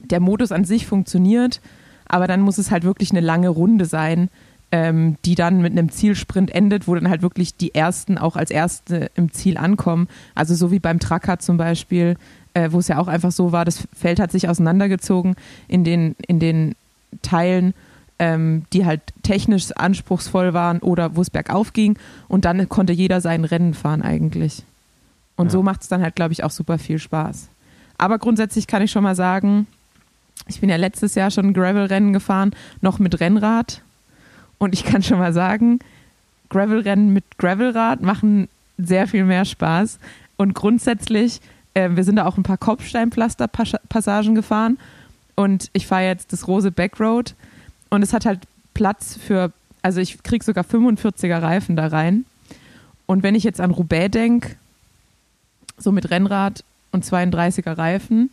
der 0.00 0.20
Modus 0.20 0.52
an 0.52 0.64
sich 0.64 0.86
funktioniert, 0.86 1.60
aber 2.06 2.26
dann 2.26 2.40
muss 2.40 2.58
es 2.58 2.70
halt 2.70 2.84
wirklich 2.84 3.10
eine 3.10 3.20
lange 3.20 3.48
Runde 3.48 3.84
sein 3.84 4.30
ähm, 4.70 5.16
die 5.24 5.34
dann 5.34 5.62
mit 5.62 5.72
einem 5.72 5.90
Zielsprint 5.90 6.50
endet, 6.54 6.86
wo 6.86 6.94
dann 6.94 7.08
halt 7.08 7.22
wirklich 7.22 7.56
die 7.56 7.74
Ersten 7.74 8.18
auch 8.18 8.36
als 8.36 8.50
Erste 8.50 9.10
im 9.14 9.32
Ziel 9.32 9.56
ankommen. 9.56 10.08
Also 10.34 10.54
so 10.54 10.70
wie 10.70 10.78
beim 10.78 11.00
Tracker 11.00 11.38
zum 11.38 11.56
Beispiel, 11.56 12.16
äh, 12.54 12.70
wo 12.70 12.78
es 12.78 12.88
ja 12.88 12.98
auch 12.98 13.08
einfach 13.08 13.32
so 13.32 13.52
war, 13.52 13.64
das 13.64 13.88
Feld 13.96 14.20
hat 14.20 14.30
sich 14.30 14.48
auseinandergezogen 14.48 15.36
in 15.68 15.84
den, 15.84 16.16
in 16.26 16.38
den 16.38 16.74
Teilen, 17.22 17.72
ähm, 18.18 18.64
die 18.72 18.84
halt 18.84 19.00
technisch 19.22 19.72
anspruchsvoll 19.72 20.52
waren 20.52 20.80
oder 20.80 21.16
wo 21.16 21.22
es 21.22 21.30
bergauf 21.30 21.72
ging 21.72 21.98
und 22.26 22.44
dann 22.44 22.68
konnte 22.68 22.92
jeder 22.92 23.20
sein 23.20 23.44
Rennen 23.44 23.74
fahren 23.74 24.02
eigentlich. 24.02 24.64
Und 25.36 25.46
ja. 25.46 25.50
so 25.50 25.62
macht 25.62 25.82
es 25.82 25.88
dann 25.88 26.02
halt, 26.02 26.16
glaube 26.16 26.32
ich, 26.32 26.44
auch 26.44 26.50
super 26.50 26.78
viel 26.78 26.98
Spaß. 26.98 27.48
Aber 27.96 28.18
grundsätzlich 28.18 28.66
kann 28.66 28.82
ich 28.82 28.90
schon 28.90 29.04
mal 29.04 29.14
sagen, 29.14 29.66
ich 30.46 30.60
bin 30.60 30.68
ja 30.68 30.76
letztes 30.76 31.14
Jahr 31.14 31.30
schon 31.30 31.46
ein 31.46 31.54
Gravel-Rennen 31.54 32.12
gefahren, 32.12 32.54
noch 32.80 32.98
mit 32.98 33.20
Rennrad 33.20 33.82
und 34.58 34.74
ich 34.74 34.84
kann 34.84 35.02
schon 35.02 35.18
mal 35.18 35.32
sagen, 35.32 35.78
Gravelrennen 36.50 37.12
mit 37.12 37.24
Gravelrad 37.38 38.02
machen 38.02 38.48
sehr 38.76 39.06
viel 39.06 39.24
mehr 39.24 39.44
Spaß. 39.44 39.98
Und 40.36 40.54
grundsätzlich, 40.54 41.40
äh, 41.74 41.90
wir 41.92 42.04
sind 42.04 42.16
da 42.16 42.26
auch 42.26 42.36
ein 42.36 42.42
paar 42.42 42.58
Kopfsteinpflaster-Passagen 42.58 44.34
gefahren. 44.34 44.78
Und 45.34 45.70
ich 45.72 45.86
fahre 45.86 46.04
jetzt 46.04 46.32
das 46.32 46.48
Rose 46.48 46.70
Backroad. 46.70 47.34
Und 47.90 48.02
es 48.02 48.12
hat 48.12 48.26
halt 48.26 48.40
Platz 48.74 49.16
für, 49.16 49.52
also 49.82 50.00
ich 50.00 50.22
kriege 50.22 50.44
sogar 50.44 50.64
45er 50.64 51.42
Reifen 51.42 51.76
da 51.76 51.88
rein. 51.88 52.24
Und 53.06 53.22
wenn 53.22 53.34
ich 53.34 53.44
jetzt 53.44 53.60
an 53.60 53.70
Roubaix 53.70 54.10
denke, 54.10 54.56
so 55.76 55.92
mit 55.92 56.10
Rennrad 56.10 56.64
und 56.92 57.04
32er 57.04 57.76
Reifen, 57.76 58.30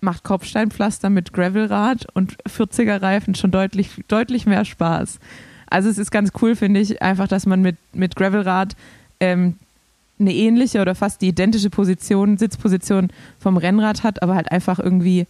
macht 0.00 0.22
Kopfsteinpflaster 0.22 1.10
mit 1.10 1.32
Gravelrad 1.32 2.06
und 2.14 2.36
40er 2.44 3.00
Reifen 3.00 3.34
schon 3.34 3.50
deutlich, 3.50 3.90
deutlich 4.08 4.46
mehr 4.46 4.64
Spaß. 4.64 5.18
Also 5.68 5.88
es 5.88 5.98
ist 5.98 6.10
ganz 6.10 6.32
cool, 6.40 6.56
finde 6.56 6.80
ich, 6.80 7.02
einfach, 7.02 7.28
dass 7.28 7.46
man 7.46 7.62
mit, 7.62 7.76
mit 7.92 8.16
Gravelrad 8.16 8.76
ähm, 9.20 9.56
eine 10.18 10.32
ähnliche 10.32 10.80
oder 10.80 10.94
fast 10.94 11.22
die 11.22 11.28
identische 11.28 11.70
Position, 11.70 12.38
Sitzposition 12.38 13.08
vom 13.38 13.56
Rennrad 13.56 14.02
hat, 14.02 14.22
aber 14.22 14.34
halt 14.34 14.50
einfach 14.52 14.78
irgendwie 14.78 15.26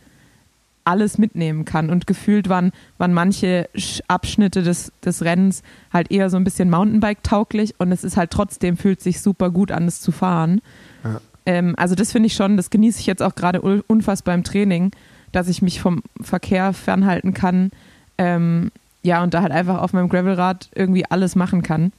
alles 0.85 1.17
mitnehmen 1.19 1.65
kann. 1.65 1.91
Und 1.91 2.07
gefühlt 2.07 2.49
waren, 2.49 2.73
waren 2.99 3.15
manche 3.15 3.69
Abschnitte 4.07 4.63
des, 4.63 4.93
des 5.05 5.23
Rennens 5.23 5.63
halt 5.93 6.11
eher 6.11 6.29
so 6.31 6.37
ein 6.37 6.45
bisschen 6.45 6.71
Mountainbike-tauglich 6.71 7.75
und 7.79 7.91
es 7.91 8.05
ist 8.05 8.17
halt 8.17 8.31
trotzdem, 8.31 8.77
fühlt 8.77 9.01
sich 9.01 9.21
super 9.21 9.51
gut 9.51 9.73
an, 9.73 9.89
es 9.89 10.01
zu 10.01 10.13
fahren. 10.13 10.61
Ja. 11.03 11.21
Ähm, 11.47 11.75
also 11.79 11.95
das 11.95 12.13
finde 12.13 12.27
ich 12.27 12.35
schon, 12.35 12.57
das 12.57 12.71
genieße 12.71 13.01
ich 13.01 13.07
jetzt 13.07 13.23
auch 13.23 13.35
gerade 13.35 13.63
unfassbar 13.63 14.35
beim 14.35 14.45
Training, 14.45 14.91
dass 15.33 15.49
ich 15.49 15.63
mich 15.63 15.81
vom 15.81 16.03
Verkehr 16.21 16.73
fernhalten 16.73 17.35
kann. 17.35 17.71
Ähm, 18.19 18.71
ja, 19.05 19.23
und 19.23 19.35
da 19.35 19.43
halt 19.43 19.53
einfach 19.53 19.81
auf 19.83 19.93
meinem 19.93 20.09
Gravelrad 20.09 20.71
irgendwie 20.75 21.05
alles 21.05 21.37
machen 21.37 21.63
kann. 21.63 21.93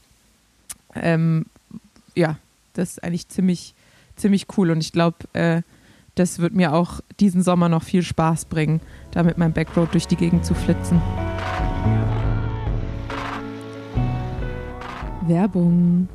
Ähm, 0.95 1.45
ja, 2.15 2.37
das 2.73 2.91
ist 2.91 3.03
eigentlich 3.03 3.29
ziemlich, 3.29 3.75
ziemlich 4.15 4.47
cool. 4.57 4.71
Und 4.71 4.81
ich 4.81 4.91
glaube, 4.91 5.17
äh, 5.33 5.61
das 6.15 6.39
wird 6.39 6.53
mir 6.53 6.73
auch 6.73 7.01
diesen 7.19 7.43
Sommer 7.43 7.69
noch 7.69 7.83
viel 7.83 8.01
Spaß 8.01 8.45
bringen, 8.45 8.81
da 9.11 9.21
mit 9.21 9.37
meinem 9.37 9.53
Backroad 9.53 9.93
durch 9.93 10.07
die 10.07 10.15
Gegend 10.15 10.45
zu 10.45 10.55
flitzen. 10.55 10.99
Werbung. 15.27 16.09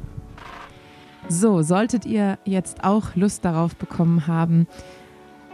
So, 1.28 1.62
solltet 1.62 2.04
ihr 2.04 2.38
jetzt 2.44 2.82
auch 2.82 3.14
Lust 3.14 3.44
darauf 3.44 3.76
bekommen 3.76 4.26
haben, 4.26 4.66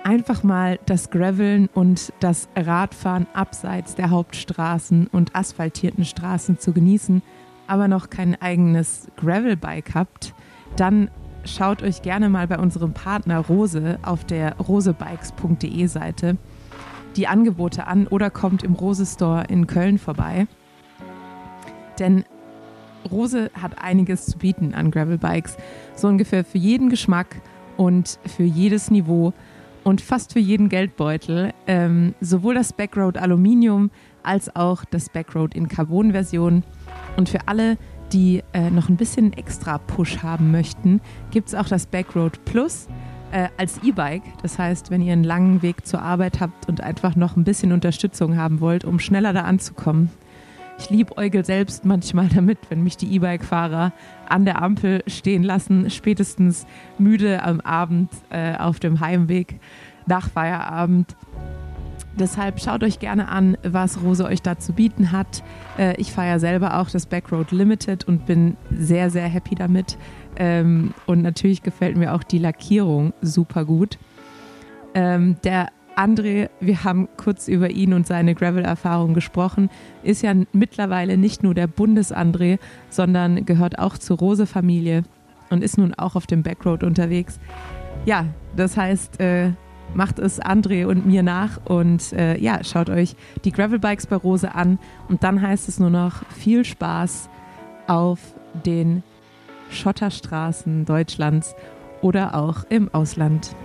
einfach 0.07 0.45
mal 0.45 0.79
das 0.87 1.11
Graveln 1.11 1.69
und 1.75 2.12
das 2.21 2.49
Radfahren 2.55 3.27
abseits 3.33 3.97
der 3.97 4.11
Hauptstraßen 4.11 5.09
und 5.09 5.35
asphaltierten 5.35 6.05
Straßen 6.05 6.61
zu 6.61 6.73
genießen, 6.73 7.23
aber 7.66 7.88
noch 7.88 8.09
kein 8.09 8.40
eigenes 8.40 9.09
Gravelbike 9.16 9.97
habt, 9.97 10.33
dann 10.77 11.11
schaut 11.45 11.83
euch 11.83 12.03
gerne 12.03 12.29
mal 12.29 12.47
bei 12.47 12.57
unserem 12.57 12.92
Partner 12.92 13.40
Rose 13.40 13.99
auf 14.03 14.25
der 14.25 14.57
rosebikes.de 14.59 15.87
Seite 15.88 16.37
die 17.16 17.27
Angebote 17.27 17.88
an 17.88 18.07
oder 18.07 18.31
kommt 18.31 18.62
im 18.62 18.75
Rose 18.75 19.07
Store 19.07 19.45
in 19.49 19.66
Köln 19.66 19.99
vorbei. 19.99 20.47
Denn 21.99 22.25
Rose 23.11 23.51
hat 23.61 23.83
einiges 23.83 24.27
zu 24.27 24.38
bieten 24.38 24.73
an 24.73 24.92
Gravelbikes, 24.92 25.57
so 25.97 26.07
ungefähr 26.07 26.45
für 26.45 26.59
jeden 26.59 26.90
Geschmack 26.90 27.42
und 27.77 28.21
für 28.25 28.45
jedes 28.45 28.92
Niveau 28.92 29.33
und 29.87 30.01
fast 30.01 30.33
für 30.33 30.40
jeden 30.40 30.68
Geldbeutel. 30.68 31.55
Ähm, 31.68 32.16
sowohl 32.20 32.55
das 32.55 32.72
Backroad 32.72 33.16
Aluminium 33.18 33.92
als 34.25 34.55
auch 34.57 34.85
das 34.85 35.09
Backroad 35.09 35.55
in 35.55 35.68
Carbon-Version. 35.68 36.64
Und 37.16 37.29
für 37.29 37.46
alle, 37.46 37.79
die 38.12 38.42
äh, 38.53 38.68
noch 38.68 38.88
ein 38.88 38.96
bisschen 38.96 39.33
extra 39.33 39.79
Push 39.79 40.25
haben 40.25 40.51
möchten, 40.51 41.01
gibt 41.31 41.46
es 41.46 41.55
auch 41.55 41.68
das 41.68 41.87
Backroad 41.87 42.44
Plus 42.44 42.88
äh, 43.31 43.46
als 43.59 43.81
E-Bike. 43.85 44.25
Das 44.42 44.59
heißt, 44.59 44.90
wenn 44.90 45.03
ihr 45.03 45.12
einen 45.12 45.22
langen 45.22 45.62
Weg 45.62 45.87
zur 45.87 46.03
Arbeit 46.03 46.40
habt 46.40 46.68
und 46.68 46.81
einfach 46.81 47.14
noch 47.14 47.37
ein 47.37 47.44
bisschen 47.44 47.70
Unterstützung 47.70 48.37
haben 48.37 48.59
wollt, 48.59 48.85
um 48.85 48.99
schneller 48.99 49.33
da 49.33 49.42
anzukommen. 49.42 50.11
Ich 50.79 50.91
liebe 50.91 51.17
Eugel 51.17 51.45
selbst 51.45 51.85
manchmal 51.85 52.29
damit, 52.29 52.59
wenn 52.69 52.83
mich 52.83 52.97
die 52.97 53.15
E-Bike-Fahrer 53.15 53.93
an 54.29 54.45
der 54.45 54.62
Ampel 54.62 55.03
stehen 55.07 55.43
lassen, 55.43 55.91
spätestens 55.91 56.67
müde 56.99 57.43
am 57.43 57.61
Abend 57.61 58.11
äh, 58.31 58.57
auf 58.57 58.79
dem 58.79 59.01
Heimweg 59.01 59.59
nach 60.07 60.29
Feierabend. 60.29 61.17
Deshalb 62.19 62.61
schaut 62.61 62.83
euch 62.83 62.99
gerne 62.99 63.29
an, 63.29 63.59
was 63.62 64.03
Rose 64.03 64.25
euch 64.25 64.41
da 64.41 64.59
zu 64.59 64.73
bieten 64.73 65.12
hat. 65.12 65.43
Äh, 65.79 65.97
ich 66.01 66.12
fahre 66.12 66.29
ja 66.29 66.39
selber 66.39 66.79
auch 66.79 66.89
das 66.89 67.07
Backroad 67.07 67.53
Limited 67.53 68.05
und 68.05 68.27
bin 68.27 68.57
sehr, 68.71 69.11
sehr 69.11 69.29
happy 69.29 69.55
damit. 69.55 69.99
Ähm, 70.37 70.95
und 71.07 71.23
natürlich 71.23 71.62
gefällt 71.62 71.97
mir 71.97 72.15
auch 72.15 72.23
die 72.23 72.39
Lackierung 72.39 73.12
super 73.21 73.65
gut. 73.65 73.99
Ähm, 74.95 75.37
der 75.45 75.69
André, 75.97 76.51
wir 76.61 76.85
haben 76.85 77.09
kurz 77.17 77.49
über 77.49 77.71
ihn 77.71 77.95
und 77.95 78.07
seine 78.07 78.35
Gravel-Erfahrung 78.35 79.15
gesprochen, 79.15 79.71
ist 80.03 80.23
ja 80.23 80.35
mittlerweile 80.53 81.17
nicht 81.17 81.43
nur 81.43 81.55
der 81.55 81.67
Bundes-André, 81.69 82.59
sondern 82.91 83.47
gehört 83.47 83.79
auch 83.79 83.97
zur 83.97 84.19
Rose-Familie 84.19 85.05
und 85.49 85.65
ist 85.65 85.79
nun 85.79 85.95
auch 85.95 86.15
auf 86.15 86.27
dem 86.27 86.43
Backroad 86.43 86.83
unterwegs. 86.83 87.41
Ja, 88.05 88.27
das 88.57 88.77
heißt, 88.77 89.21
äh, 89.21 89.53
macht 89.95 90.19
es 90.19 90.41
André 90.41 90.87
und 90.87 91.07
mir 91.07 91.23
nach 91.23 91.65
und 91.65 92.13
äh, 92.13 92.39
ja, 92.39 92.63
schaut 92.63 92.91
euch 92.91 93.17
die 93.45 93.53
Gravelbikes 93.53 94.07
bei 94.07 94.17
Rose 94.17 94.55
an 94.55 94.79
und 95.09 95.25
dann 95.25 95.41
heißt 95.41 95.67
es 95.67 95.81
nur 95.81 95.91
noch 95.91 96.27
viel 96.27 96.65
Spaß 96.67 97.31
auf 97.87 98.21
den 98.67 99.03
Schotterstraßen 99.71 100.85
Deutschlands 100.85 101.55
oder 102.03 102.35
auch 102.35 102.65
im 102.69 102.93
Ausland. 102.93 103.57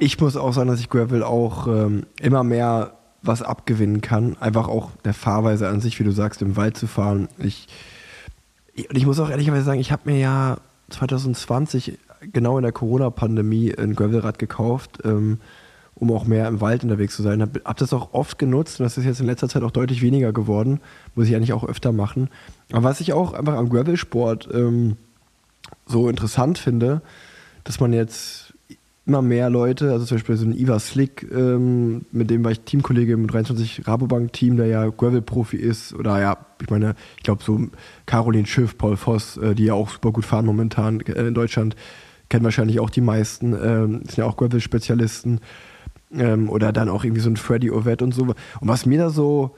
Ich 0.00 0.18
muss 0.18 0.36
auch 0.36 0.52
sagen, 0.54 0.68
dass 0.68 0.80
ich 0.80 0.88
Gravel 0.88 1.22
auch 1.22 1.66
ähm, 1.66 2.06
immer 2.20 2.42
mehr 2.42 2.94
was 3.22 3.42
abgewinnen 3.42 4.00
kann. 4.00 4.36
Einfach 4.40 4.66
auch 4.66 4.90
der 5.04 5.12
Fahrweise 5.12 5.68
an 5.68 5.82
sich, 5.82 6.00
wie 6.00 6.04
du 6.04 6.10
sagst, 6.10 6.40
im 6.40 6.56
Wald 6.56 6.78
zu 6.78 6.86
fahren. 6.86 7.28
Ich, 7.36 7.68
ich, 8.72 8.90
ich 8.90 9.04
muss 9.04 9.20
auch 9.20 9.28
ehrlicherweise 9.28 9.64
sagen, 9.64 9.78
ich 9.78 9.92
habe 9.92 10.10
mir 10.10 10.18
ja 10.18 10.56
2020 10.88 11.98
genau 12.32 12.56
in 12.56 12.62
der 12.62 12.72
Corona-Pandemie 12.72 13.74
ein 13.76 13.94
Gravelrad 13.94 14.38
gekauft, 14.38 15.00
ähm, 15.04 15.38
um 15.94 16.10
auch 16.12 16.24
mehr 16.24 16.48
im 16.48 16.62
Wald 16.62 16.82
unterwegs 16.82 17.14
zu 17.14 17.22
sein. 17.22 17.42
Habe 17.42 17.60
hab 17.66 17.76
das 17.76 17.92
auch 17.92 18.14
oft 18.14 18.38
genutzt 18.38 18.80
und 18.80 18.84
das 18.84 18.96
ist 18.96 19.04
jetzt 19.04 19.20
in 19.20 19.26
letzter 19.26 19.50
Zeit 19.50 19.62
auch 19.62 19.70
deutlich 19.70 20.00
weniger 20.00 20.32
geworden. 20.32 20.80
Muss 21.14 21.28
ich 21.28 21.36
eigentlich 21.36 21.52
auch 21.52 21.64
öfter 21.64 21.92
machen. 21.92 22.30
Aber 22.72 22.84
was 22.84 23.00
ich 23.00 23.12
auch 23.12 23.34
einfach 23.34 23.54
am 23.54 23.68
Gravelsport 23.68 24.48
ähm, 24.50 24.96
so 25.84 26.08
interessant 26.08 26.56
finde, 26.56 27.02
dass 27.64 27.80
man 27.80 27.92
jetzt 27.92 28.49
immer 29.10 29.22
mehr 29.22 29.50
Leute, 29.50 29.90
also 29.90 30.04
zum 30.04 30.18
Beispiel 30.18 30.36
so 30.36 30.46
ein 30.46 30.56
Iva 30.56 30.78
Slick, 30.78 31.26
ähm, 31.32 32.06
mit 32.12 32.30
dem 32.30 32.44
war 32.44 32.52
ich 32.52 32.60
Teamkollege 32.60 33.12
im 33.12 33.26
23 33.26 33.88
Rabobank-Team, 33.88 34.56
der 34.56 34.66
ja 34.66 34.88
Gravel-Profi 34.88 35.56
ist, 35.56 35.94
oder 35.94 36.20
ja, 36.20 36.36
ich 36.62 36.70
meine, 36.70 36.94
ich 37.16 37.24
glaube 37.24 37.42
so 37.42 37.60
Caroline 38.06 38.46
Schiff, 38.46 38.78
Paul 38.78 38.96
Voss, 38.96 39.36
äh, 39.36 39.56
die 39.56 39.64
ja 39.64 39.74
auch 39.74 39.90
super 39.90 40.12
gut 40.12 40.24
fahren 40.24 40.46
momentan 40.46 41.00
äh, 41.00 41.26
in 41.26 41.34
Deutschland, 41.34 41.74
kennen 42.28 42.44
wahrscheinlich 42.44 42.78
auch 42.78 42.88
die 42.88 43.00
meisten, 43.00 43.52
ähm, 43.52 44.02
sind 44.04 44.18
ja 44.18 44.26
auch 44.26 44.36
Gravel-Spezialisten. 44.36 45.40
Ähm, 46.12 46.48
oder 46.48 46.72
dann 46.72 46.88
auch 46.88 47.02
irgendwie 47.02 47.22
so 47.22 47.30
ein 47.30 47.36
Freddy 47.36 47.70
Ovett 47.70 48.02
und 48.02 48.14
so. 48.14 48.22
Und 48.22 48.36
was 48.60 48.86
mir 48.86 48.98
da 48.98 49.10
so, 49.10 49.56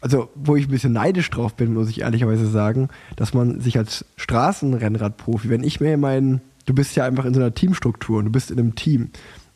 also 0.00 0.30
wo 0.34 0.56
ich 0.56 0.68
ein 0.68 0.70
bisschen 0.70 0.94
neidisch 0.94 1.28
drauf 1.28 1.54
bin, 1.54 1.74
muss 1.74 1.90
ich 1.90 2.00
ehrlicherweise 2.00 2.46
sagen, 2.46 2.88
dass 3.16 3.34
man 3.34 3.60
sich 3.60 3.76
als 3.76 4.06
Straßenrennradprofi, 4.16 5.50
wenn 5.50 5.64
ich 5.64 5.80
mir 5.80 5.98
meinen, 5.98 6.40
du 6.70 6.74
bist 6.74 6.94
ja 6.94 7.04
einfach 7.04 7.24
in 7.24 7.34
so 7.34 7.40
einer 7.40 7.52
Teamstruktur 7.52 8.20
und 8.20 8.26
du 8.26 8.30
bist 8.30 8.52
in 8.52 8.58
einem 8.60 8.76
Team. 8.76 9.10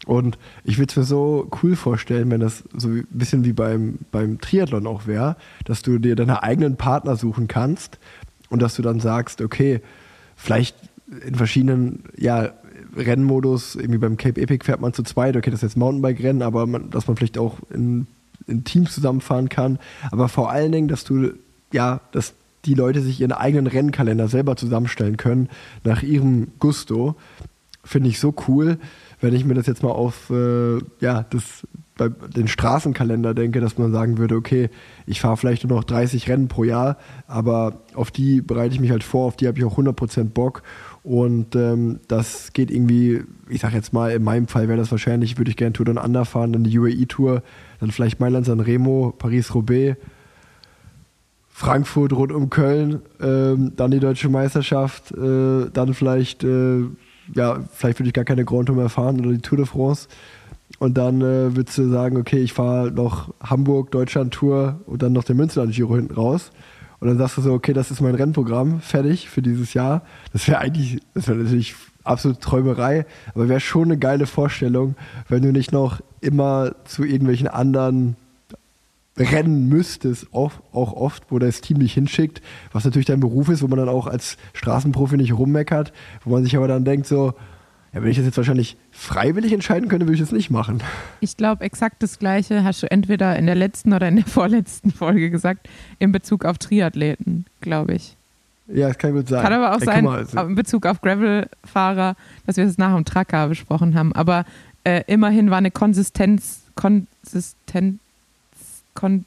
Und 0.04 0.36
ich 0.64 0.78
würde 0.78 0.90
es 0.90 0.96
mir 0.96 1.04
so 1.04 1.48
cool 1.62 1.76
vorstellen, 1.76 2.28
wenn 2.30 2.40
das 2.40 2.64
so 2.76 2.88
ein 2.88 3.06
bisschen 3.08 3.44
wie 3.44 3.52
beim, 3.52 4.00
beim 4.10 4.40
Triathlon 4.40 4.88
auch 4.88 5.06
wäre, 5.06 5.36
dass 5.64 5.82
du 5.82 5.98
dir 5.98 6.16
deine 6.16 6.42
eigenen 6.42 6.76
Partner 6.76 7.14
suchen 7.14 7.46
kannst 7.46 7.98
und 8.50 8.60
dass 8.60 8.74
du 8.74 8.82
dann 8.82 8.98
sagst, 8.98 9.40
okay, 9.40 9.80
vielleicht 10.34 10.76
in 11.24 11.36
verschiedenen 11.36 12.02
ja, 12.16 12.52
Rennmodus, 12.96 13.76
irgendwie 13.76 13.98
beim 13.98 14.16
Cape 14.16 14.40
Epic 14.40 14.64
fährt 14.64 14.80
man 14.80 14.92
zu 14.92 15.04
zweit, 15.04 15.36
okay, 15.36 15.50
das 15.50 15.58
ist 15.58 15.70
jetzt 15.70 15.76
Mountainbike-Rennen, 15.76 16.42
aber 16.42 16.66
man, 16.66 16.90
dass 16.90 17.06
man 17.06 17.16
vielleicht 17.16 17.38
auch 17.38 17.58
in, 17.72 18.08
in 18.48 18.64
Teams 18.64 18.92
zusammenfahren 18.92 19.48
kann. 19.48 19.78
Aber 20.10 20.28
vor 20.28 20.50
allen 20.50 20.72
Dingen, 20.72 20.88
dass 20.88 21.04
du, 21.04 21.30
ja, 21.72 22.00
dass 22.10 22.34
die 22.64 22.74
Leute 22.74 23.00
sich 23.00 23.20
ihren 23.20 23.32
eigenen 23.32 23.66
Rennkalender 23.66 24.28
selber 24.28 24.56
zusammenstellen 24.56 25.16
können, 25.16 25.48
nach 25.84 26.02
ihrem 26.02 26.48
Gusto, 26.58 27.16
finde 27.82 28.08
ich 28.08 28.18
so 28.18 28.34
cool, 28.48 28.78
wenn 29.20 29.34
ich 29.34 29.44
mir 29.44 29.54
das 29.54 29.66
jetzt 29.66 29.82
mal 29.82 29.90
auf, 29.90 30.30
äh, 30.30 30.78
ja, 31.00 31.24
das 31.30 31.66
bei 31.96 32.08
den 32.08 32.48
Straßenkalender 32.48 33.34
denke, 33.34 33.60
dass 33.60 33.78
man 33.78 33.92
sagen 33.92 34.18
würde, 34.18 34.34
okay, 34.34 34.68
ich 35.06 35.20
fahre 35.20 35.36
vielleicht 35.36 35.64
nur 35.64 35.76
noch 35.76 35.84
30 35.84 36.28
Rennen 36.28 36.48
pro 36.48 36.64
Jahr, 36.64 36.96
aber 37.28 37.82
auf 37.94 38.10
die 38.10 38.40
bereite 38.40 38.74
ich 38.74 38.80
mich 38.80 38.90
halt 38.90 39.04
vor, 39.04 39.26
auf 39.26 39.36
die 39.36 39.46
habe 39.46 39.58
ich 39.58 39.64
auch 39.64 39.78
100% 39.78 40.24
Bock. 40.30 40.62
Und 41.04 41.54
ähm, 41.54 42.00
das 42.08 42.52
geht 42.52 42.70
irgendwie, 42.70 43.22
ich 43.48 43.60
sag 43.60 43.74
jetzt 43.74 43.92
mal, 43.92 44.10
in 44.10 44.24
meinem 44.24 44.48
Fall 44.48 44.68
wäre 44.68 44.78
das 44.78 44.90
wahrscheinlich, 44.90 45.38
würde 45.38 45.50
ich 45.50 45.56
gerne 45.56 45.72
Tour 45.72 45.86
Down 45.86 45.98
Under 45.98 46.24
fahren, 46.24 46.52
dann 46.52 46.64
die 46.64 46.76
UAE-Tour, 46.76 47.42
dann 47.78 47.90
vielleicht 47.92 48.18
Mailand 48.18 48.46
San 48.46 48.60
Remo, 48.60 49.14
Paris-Roubaix, 49.16 49.96
Frankfurt 51.56 52.12
rund 52.12 52.32
um 52.32 52.50
Köln, 52.50 53.00
ähm, 53.20 53.74
dann 53.76 53.92
die 53.92 54.00
deutsche 54.00 54.28
Meisterschaft, 54.28 55.12
äh, 55.12 55.70
dann 55.72 55.94
vielleicht, 55.94 56.42
äh, 56.42 56.80
ja, 57.32 57.60
vielleicht 57.72 58.00
würde 58.00 58.08
ich 58.08 58.12
gar 58.12 58.24
keine 58.24 58.44
Grand 58.44 58.66
Tour 58.66 58.74
mehr 58.74 58.88
fahren 58.88 59.20
oder 59.20 59.30
die 59.30 59.38
Tour 59.38 59.58
de 59.58 59.66
France. 59.66 60.08
Und 60.80 60.98
dann 60.98 61.20
äh, 61.20 61.54
würdest 61.54 61.78
du 61.78 61.88
sagen, 61.88 62.16
okay, 62.16 62.38
ich 62.38 62.52
fahre 62.52 62.90
noch 62.90 63.32
Hamburg, 63.40 63.92
Deutschland-Tour 63.92 64.80
und 64.86 65.00
dann 65.00 65.12
noch 65.12 65.22
den 65.22 65.36
Münsterland-Giro 65.36 65.94
hinten 65.94 66.14
raus. 66.14 66.50
Und 66.98 67.06
dann 67.06 67.18
sagst 67.18 67.36
du 67.36 67.42
so, 67.42 67.52
okay, 67.52 67.72
das 67.72 67.92
ist 67.92 68.00
mein 68.00 68.16
Rennprogramm, 68.16 68.80
fertig 68.80 69.28
für 69.28 69.40
dieses 69.40 69.74
Jahr. 69.74 70.02
Das 70.32 70.48
wäre 70.48 70.58
eigentlich, 70.58 71.02
das 71.14 71.28
wäre 71.28 71.38
natürlich 71.38 71.76
absolut 72.02 72.40
Träumerei, 72.40 73.06
aber 73.32 73.48
wäre 73.48 73.60
schon 73.60 73.84
eine 73.84 73.98
geile 73.98 74.26
Vorstellung, 74.26 74.96
wenn 75.28 75.42
du 75.42 75.52
nicht 75.52 75.70
noch 75.70 76.00
immer 76.20 76.72
zu 76.84 77.04
irgendwelchen 77.04 77.46
anderen 77.46 78.16
rennen 79.16 79.68
müsstest, 79.68 80.32
auch, 80.32 80.52
auch 80.72 80.92
oft, 80.92 81.24
wo 81.30 81.38
das 81.38 81.60
Team 81.60 81.78
dich 81.78 81.94
hinschickt, 81.94 82.42
was 82.72 82.84
natürlich 82.84 83.06
dein 83.06 83.20
Beruf 83.20 83.48
ist, 83.48 83.62
wo 83.62 83.68
man 83.68 83.78
dann 83.78 83.88
auch 83.88 84.06
als 84.06 84.36
Straßenprofi 84.54 85.16
nicht 85.16 85.32
rummeckert, 85.32 85.92
wo 86.24 86.30
man 86.30 86.42
sich 86.42 86.56
aber 86.56 86.66
dann 86.68 86.84
denkt 86.84 87.06
so, 87.06 87.34
ja, 87.92 88.02
wenn 88.02 88.10
ich 88.10 88.16
das 88.16 88.26
jetzt 88.26 88.36
wahrscheinlich 88.36 88.76
freiwillig 88.90 89.52
entscheiden 89.52 89.88
könnte, 89.88 90.06
würde 90.06 90.14
ich 90.14 90.20
das 90.20 90.32
nicht 90.32 90.50
machen. 90.50 90.82
Ich 91.20 91.36
glaube, 91.36 91.62
exakt 91.64 92.02
das 92.02 92.18
Gleiche 92.18 92.64
hast 92.64 92.82
du 92.82 92.90
entweder 92.90 93.36
in 93.36 93.46
der 93.46 93.54
letzten 93.54 93.92
oder 93.92 94.08
in 94.08 94.16
der 94.16 94.24
vorletzten 94.26 94.90
Folge 94.90 95.30
gesagt, 95.30 95.68
in 96.00 96.10
Bezug 96.10 96.44
auf 96.44 96.58
Triathleten, 96.58 97.46
glaube 97.60 97.94
ich. 97.94 98.16
Ja, 98.66 98.88
das 98.88 98.98
kann 98.98 99.12
gut 99.12 99.28
sein. 99.28 99.42
Kann 99.42 99.52
aber 99.52 99.72
auch 99.72 99.78
guck 99.78 99.84
sein, 99.84 100.06
also- 100.06 100.40
in 100.40 100.54
Bezug 100.56 100.86
auf 100.86 101.00
Gravel-Fahrer, 101.02 102.16
dass 102.46 102.56
wir 102.56 102.64
es 102.64 102.78
nach 102.78 102.94
dem 102.96 103.04
Tracker 103.04 103.46
besprochen 103.48 103.94
haben. 103.94 104.12
Aber 104.14 104.44
äh, 104.84 105.02
immerhin 105.06 105.50
war 105.50 105.58
eine 105.58 105.70
Konsistenz, 105.70 106.62
Konsistenz, 106.74 108.00
kon, 108.94 109.24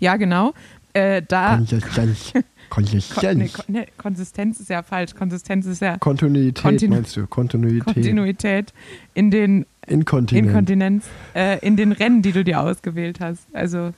ja 0.00 0.16
genau, 0.16 0.52
äh, 0.92 1.22
da, 1.26 1.56
Konsistenz. 1.56 2.32
Konsistenz. 2.68 3.52
Kon, 3.52 3.64
nee, 3.68 3.86
Konsistenz 3.98 4.60
ist 4.60 4.70
ja 4.70 4.82
falsch, 4.82 5.14
Konsistenz 5.14 5.66
ist 5.66 5.82
ja 5.82 5.98
Kontinuität 5.98 6.64
Kontinu- 6.64 6.94
meinst 6.94 7.16
du? 7.16 7.26
Kontinuität. 7.26 7.84
Kontinuität 7.84 8.72
in 9.14 9.30
den 9.30 9.66
Inkontinent. 9.86 10.46
Inkontinenz, 10.48 11.04
äh, 11.34 11.58
in 11.58 11.76
den 11.76 11.92
Rennen, 11.92 12.22
die 12.22 12.32
du 12.32 12.44
dir 12.44 12.60
ausgewählt 12.60 13.20
hast. 13.20 13.46
Also 13.52 13.92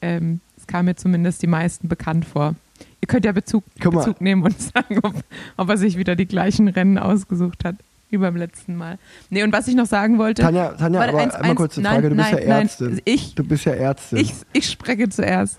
ähm, 0.00 0.40
es 0.56 0.66
kam 0.66 0.86
mir 0.86 0.96
zumindest 0.96 1.42
die 1.42 1.48
meisten 1.48 1.88
bekannt 1.88 2.24
vor. 2.24 2.54
Ihr 3.00 3.08
könnt 3.08 3.24
ja 3.24 3.32
Bezug. 3.32 3.64
Bezug 3.76 4.20
nehmen 4.20 4.42
und 4.42 4.58
sagen, 4.60 5.00
ob, 5.02 5.14
ob 5.56 5.68
er 5.68 5.76
sich 5.76 5.98
wieder 5.98 6.16
die 6.16 6.26
gleichen 6.26 6.68
Rennen 6.68 6.98
ausgesucht 6.98 7.64
hat 7.64 7.76
wie 8.10 8.18
beim 8.18 8.36
letzten 8.36 8.76
Mal. 8.76 8.98
Nee, 9.30 9.42
und 9.42 9.52
was 9.52 9.68
ich 9.68 9.74
noch 9.74 9.86
sagen 9.86 10.18
wollte. 10.18 10.42
Tanja, 10.42 10.70
Tanja 10.72 11.02
aber 11.02 11.18
eins- 11.18 11.34
einmal 11.34 11.50
eins- 11.50 11.56
kurz 11.58 11.76
eine 11.78 11.84
nein, 11.84 11.94
Frage. 11.94 12.08
Du 12.10 12.16
bist 12.16 12.30
nein, 12.32 12.42
ja 12.42 12.48
nein, 12.48 12.62
Ärztin. 12.62 13.00
Ich, 13.04 13.34
Du 13.34 13.44
bist 13.44 13.64
ja 13.64 13.72
Ärztin. 13.72 14.18
ich, 14.18 14.34
ich 14.52 14.70
spreche 14.70 15.08
zuerst. 15.08 15.58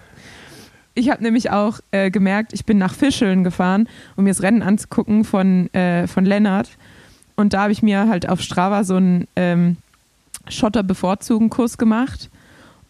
Ich 0.96 1.10
habe 1.10 1.24
nämlich 1.24 1.52
auch 1.52 1.80
äh, 1.92 2.10
gemerkt, 2.12 2.52
ich 2.54 2.66
bin 2.66 2.78
nach 2.78 2.94
Fischeln 2.94 3.44
gefahren, 3.44 3.88
um 4.16 4.24
mir 4.26 4.32
das 4.32 4.42
Rennen 4.42 4.62
anzugucken 4.64 5.24
von, 5.24 5.72
äh, 5.74 6.08
von 6.08 6.26
Lennart. 6.26 6.70
Und 7.36 7.54
da 7.54 7.62
habe 7.64 7.72
ich 7.72 7.82
mir 7.84 8.10
halt 8.10 8.28
auf 8.28 8.42
Strava 8.42 8.84
so 8.84 8.96
einen 8.96 9.28
ähm, 9.38 9.78
Schotter-Bevorzugen-Kurs 10.50 11.78
gemacht. 11.78 12.30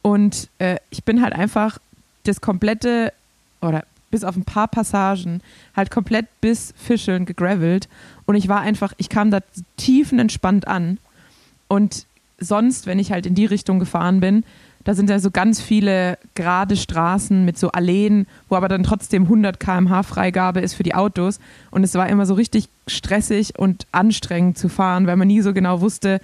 Und 0.02 0.50
äh, 0.60 0.78
ich 0.90 1.04
bin 1.04 1.22
halt 1.22 1.34
einfach 1.34 1.78
das 2.24 2.42
komplette, 2.42 3.14
oder 3.62 3.84
bis 4.12 4.24
auf 4.24 4.36
ein 4.36 4.44
paar 4.44 4.68
Passagen, 4.68 5.42
halt 5.76 5.92
komplett 5.92 6.28
bis 6.42 6.74
Fischeln 6.78 7.26
gegravelt. 7.26 7.88
Und 8.26 8.36
ich 8.36 8.48
war 8.48 8.62
einfach, 8.62 8.94
ich 8.98 9.10
kam 9.10 9.32
da 9.32 9.40
tiefenentspannt 9.78 10.68
an. 10.68 10.98
Und 11.68 12.06
sonst, 12.40 12.88
wenn 12.88 13.00
ich 13.00 13.12
halt 13.12 13.26
in 13.26 13.36
die 13.36 13.46
Richtung 13.46 13.80
gefahren 13.80 14.20
bin, 14.20 14.44
da 14.86 14.96
sind 14.96 15.10
ja 15.10 15.20
so 15.20 15.30
ganz 15.30 15.60
viele 15.62 16.18
gerade 16.36 16.78
Straßen 16.78 17.44
mit 17.44 17.58
so 17.58 17.72
Alleen, 17.72 18.28
wo 18.48 18.56
aber 18.56 18.70
dann 18.70 18.84
trotzdem 18.84 19.24
100 19.24 19.60
km/h 19.60 20.04
Freigabe 20.04 20.62
ist 20.62 20.74
für 20.74 20.84
die 20.84 20.96
Autos. 20.96 21.40
Und 21.70 21.84
es 21.84 21.94
war 21.96 22.08
immer 22.08 22.26
so 22.26 22.34
richtig 22.34 22.70
stressig 22.88 23.60
und 23.60 23.86
anstrengend 23.92 24.58
zu 24.58 24.70
fahren, 24.70 25.06
weil 25.06 25.18
man 25.18 25.28
nie 25.28 25.42
so 25.42 25.54
genau 25.54 25.82
wusste, 25.82 26.22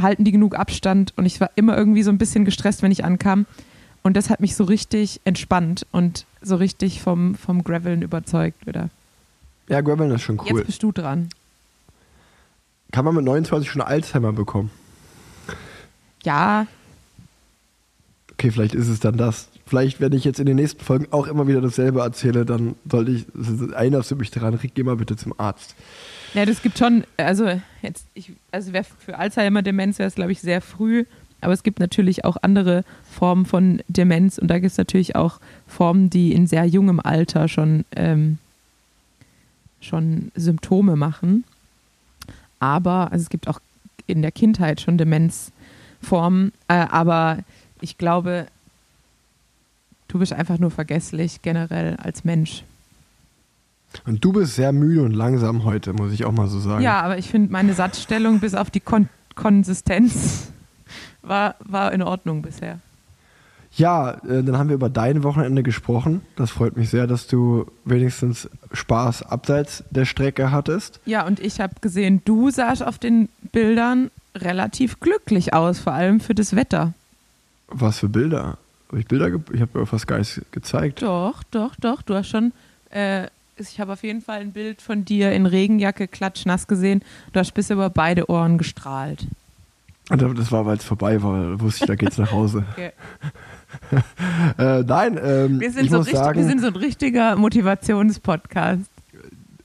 halten 0.00 0.24
die 0.24 0.32
genug 0.32 0.54
Abstand. 0.54 1.12
Und 1.16 1.24
ich 1.26 1.40
war 1.40 1.50
immer 1.56 1.76
irgendwie 1.76 2.02
so 2.02 2.10
ein 2.10 2.18
bisschen 2.18 2.44
gestresst, 2.44 2.82
wenn 2.82 2.92
ich 2.92 3.04
ankam. 3.04 3.46
Und 4.02 4.16
das 4.18 4.28
hat 4.28 4.40
mich 4.40 4.54
so 4.54 4.64
richtig 4.64 5.22
entspannt 5.24 5.86
und 5.90 6.26
so 6.44 6.56
richtig 6.56 7.00
vom, 7.00 7.34
vom 7.34 7.64
Graveln 7.64 8.02
überzeugt 8.02 8.66
wieder. 8.66 8.90
ja, 9.68 9.80
Graveln 9.80 10.10
ist 10.12 10.22
schon 10.22 10.40
cool. 10.40 10.58
Jetzt 10.58 10.66
bist 10.66 10.82
du 10.82 10.92
dran. 10.92 11.28
Kann 12.92 13.04
man 13.04 13.14
mit 13.14 13.24
29 13.24 13.70
schon 13.70 13.82
Alzheimer 13.82 14.32
bekommen? 14.32 14.70
Ja, 16.22 16.66
Okay, 18.34 18.50
vielleicht 18.50 18.74
ist 18.74 18.88
es 18.88 19.00
dann 19.00 19.16
das. 19.16 19.48
Vielleicht, 19.66 20.00
wenn 20.00 20.12
ich 20.12 20.24
jetzt 20.24 20.40
in 20.40 20.46
den 20.46 20.56
nächsten 20.56 20.84
Folgen 20.84 21.06
auch 21.12 21.26
immer 21.26 21.46
wieder 21.46 21.60
dasselbe 21.60 22.00
erzähle, 22.00 22.44
dann 22.44 22.74
sollte 22.90 23.12
ich, 23.12 23.26
erinnerst 23.72 24.10
du 24.10 24.16
mich 24.16 24.30
daran, 24.30 24.54
Rick, 24.54 24.72
geh 24.74 24.82
mal 24.82 24.96
bitte 24.96 25.16
zum 25.16 25.32
Arzt. 25.38 25.74
Ja, 26.34 26.44
das 26.44 26.60
gibt 26.60 26.76
schon, 26.76 27.04
also 27.16 27.60
jetzt, 27.80 28.06
ich, 28.12 28.32
also 28.50 28.72
für 28.98 29.16
Alzheimer-Demenz 29.16 29.98
wäre 29.98 30.08
es, 30.08 30.16
glaube 30.16 30.32
ich, 30.32 30.40
sehr 30.40 30.60
früh, 30.60 31.04
aber 31.44 31.52
es 31.52 31.62
gibt 31.62 31.78
natürlich 31.78 32.24
auch 32.24 32.36
andere 32.42 32.84
Formen 33.10 33.44
von 33.44 33.82
Demenz 33.88 34.38
und 34.38 34.48
da 34.48 34.58
gibt 34.58 34.72
es 34.72 34.78
natürlich 34.78 35.14
auch 35.14 35.40
Formen, 35.66 36.10
die 36.10 36.32
in 36.32 36.46
sehr 36.46 36.64
jungem 36.64 37.00
Alter 37.00 37.48
schon, 37.48 37.84
ähm, 37.94 38.38
schon 39.80 40.32
Symptome 40.34 40.96
machen. 40.96 41.44
Aber, 42.60 43.12
also 43.12 43.22
es 43.22 43.28
gibt 43.28 43.46
auch 43.46 43.60
in 44.06 44.22
der 44.22 44.32
Kindheit 44.32 44.80
schon 44.80 44.96
Demenzformen, 44.96 46.52
äh, 46.68 46.74
aber 46.74 47.38
ich 47.80 47.98
glaube, 47.98 48.46
du 50.08 50.18
bist 50.18 50.32
einfach 50.32 50.58
nur 50.58 50.70
vergesslich 50.70 51.42
generell 51.42 51.96
als 51.96 52.24
Mensch. 52.24 52.64
Und 54.06 54.24
du 54.24 54.32
bist 54.32 54.54
sehr 54.54 54.72
müde 54.72 55.02
und 55.02 55.12
langsam 55.12 55.64
heute, 55.64 55.92
muss 55.92 56.12
ich 56.12 56.24
auch 56.24 56.32
mal 56.32 56.48
so 56.48 56.58
sagen. 56.58 56.82
Ja, 56.82 57.02
aber 57.02 57.18
ich 57.18 57.28
finde 57.28 57.52
meine 57.52 57.74
Satzstellung 57.74 58.40
bis 58.40 58.54
auf 58.54 58.70
die 58.70 58.80
Kon 58.80 59.08
Konsistenz 59.34 60.53
war, 61.26 61.56
war 61.60 61.92
in 61.92 62.02
Ordnung 62.02 62.42
bisher. 62.42 62.78
Ja, 63.76 64.12
äh, 64.12 64.42
dann 64.44 64.56
haben 64.56 64.68
wir 64.68 64.76
über 64.76 64.88
dein 64.88 65.24
Wochenende 65.24 65.62
gesprochen. 65.62 66.22
Das 66.36 66.50
freut 66.50 66.76
mich 66.76 66.90
sehr, 66.90 67.06
dass 67.06 67.26
du 67.26 67.66
wenigstens 67.84 68.48
Spaß 68.72 69.24
abseits 69.24 69.82
der 69.90 70.04
Strecke 70.04 70.52
hattest. 70.52 71.00
Ja, 71.06 71.26
und 71.26 71.40
ich 71.40 71.60
habe 71.60 71.74
gesehen, 71.80 72.22
du 72.24 72.50
sahst 72.50 72.84
auf 72.84 72.98
den 72.98 73.28
Bildern 73.50 74.10
relativ 74.36 75.00
glücklich 75.00 75.54
aus, 75.54 75.80
vor 75.80 75.92
allem 75.92 76.20
für 76.20 76.34
das 76.34 76.54
Wetter. 76.54 76.94
Was 77.68 77.98
für 77.98 78.08
Bilder? 78.08 78.58
Habe 78.88 79.00
ich 79.00 79.06
Bilder? 79.06 79.26
Ich 79.52 79.60
habe 79.60 79.78
mir 79.78 79.90
was 79.90 80.06
Geiles 80.06 80.40
gezeigt. 80.52 81.02
Doch, 81.02 81.42
doch, 81.50 81.74
doch. 81.76 82.02
Du 82.02 82.14
hast 82.14 82.28
schon. 82.28 82.52
Äh, 82.90 83.26
ich 83.56 83.80
habe 83.80 83.92
auf 83.92 84.02
jeden 84.02 84.20
Fall 84.20 84.40
ein 84.40 84.52
Bild 84.52 84.82
von 84.82 85.04
dir 85.04 85.32
in 85.32 85.46
Regenjacke 85.46 86.08
klatschnass 86.08 86.66
gesehen. 86.66 87.02
Du 87.32 87.40
hast 87.40 87.52
bis 87.54 87.70
über 87.70 87.90
beide 87.90 88.28
Ohren 88.28 88.58
gestrahlt. 88.58 89.26
Und 90.10 90.38
Das 90.38 90.52
war, 90.52 90.66
weil 90.66 90.76
es 90.76 90.84
vorbei 90.84 91.22
war. 91.22 91.60
Wusste 91.60 91.84
ich, 91.84 91.88
da 91.88 91.94
geht's 91.94 92.18
nach 92.18 92.32
Hause. 92.32 92.64
Okay. 92.72 92.92
äh, 94.58 94.82
nein, 94.84 95.18
ähm, 95.22 95.60
Wir, 95.60 95.72
sind 95.72 95.84
ich 95.86 95.90
so 95.90 95.98
muss 95.98 96.10
sagen, 96.10 96.38
wir 96.38 96.46
sind 96.46 96.60
so 96.60 96.68
ein 96.68 96.76
richtiger 96.76 97.34
Motivationspodcast. 97.36 98.88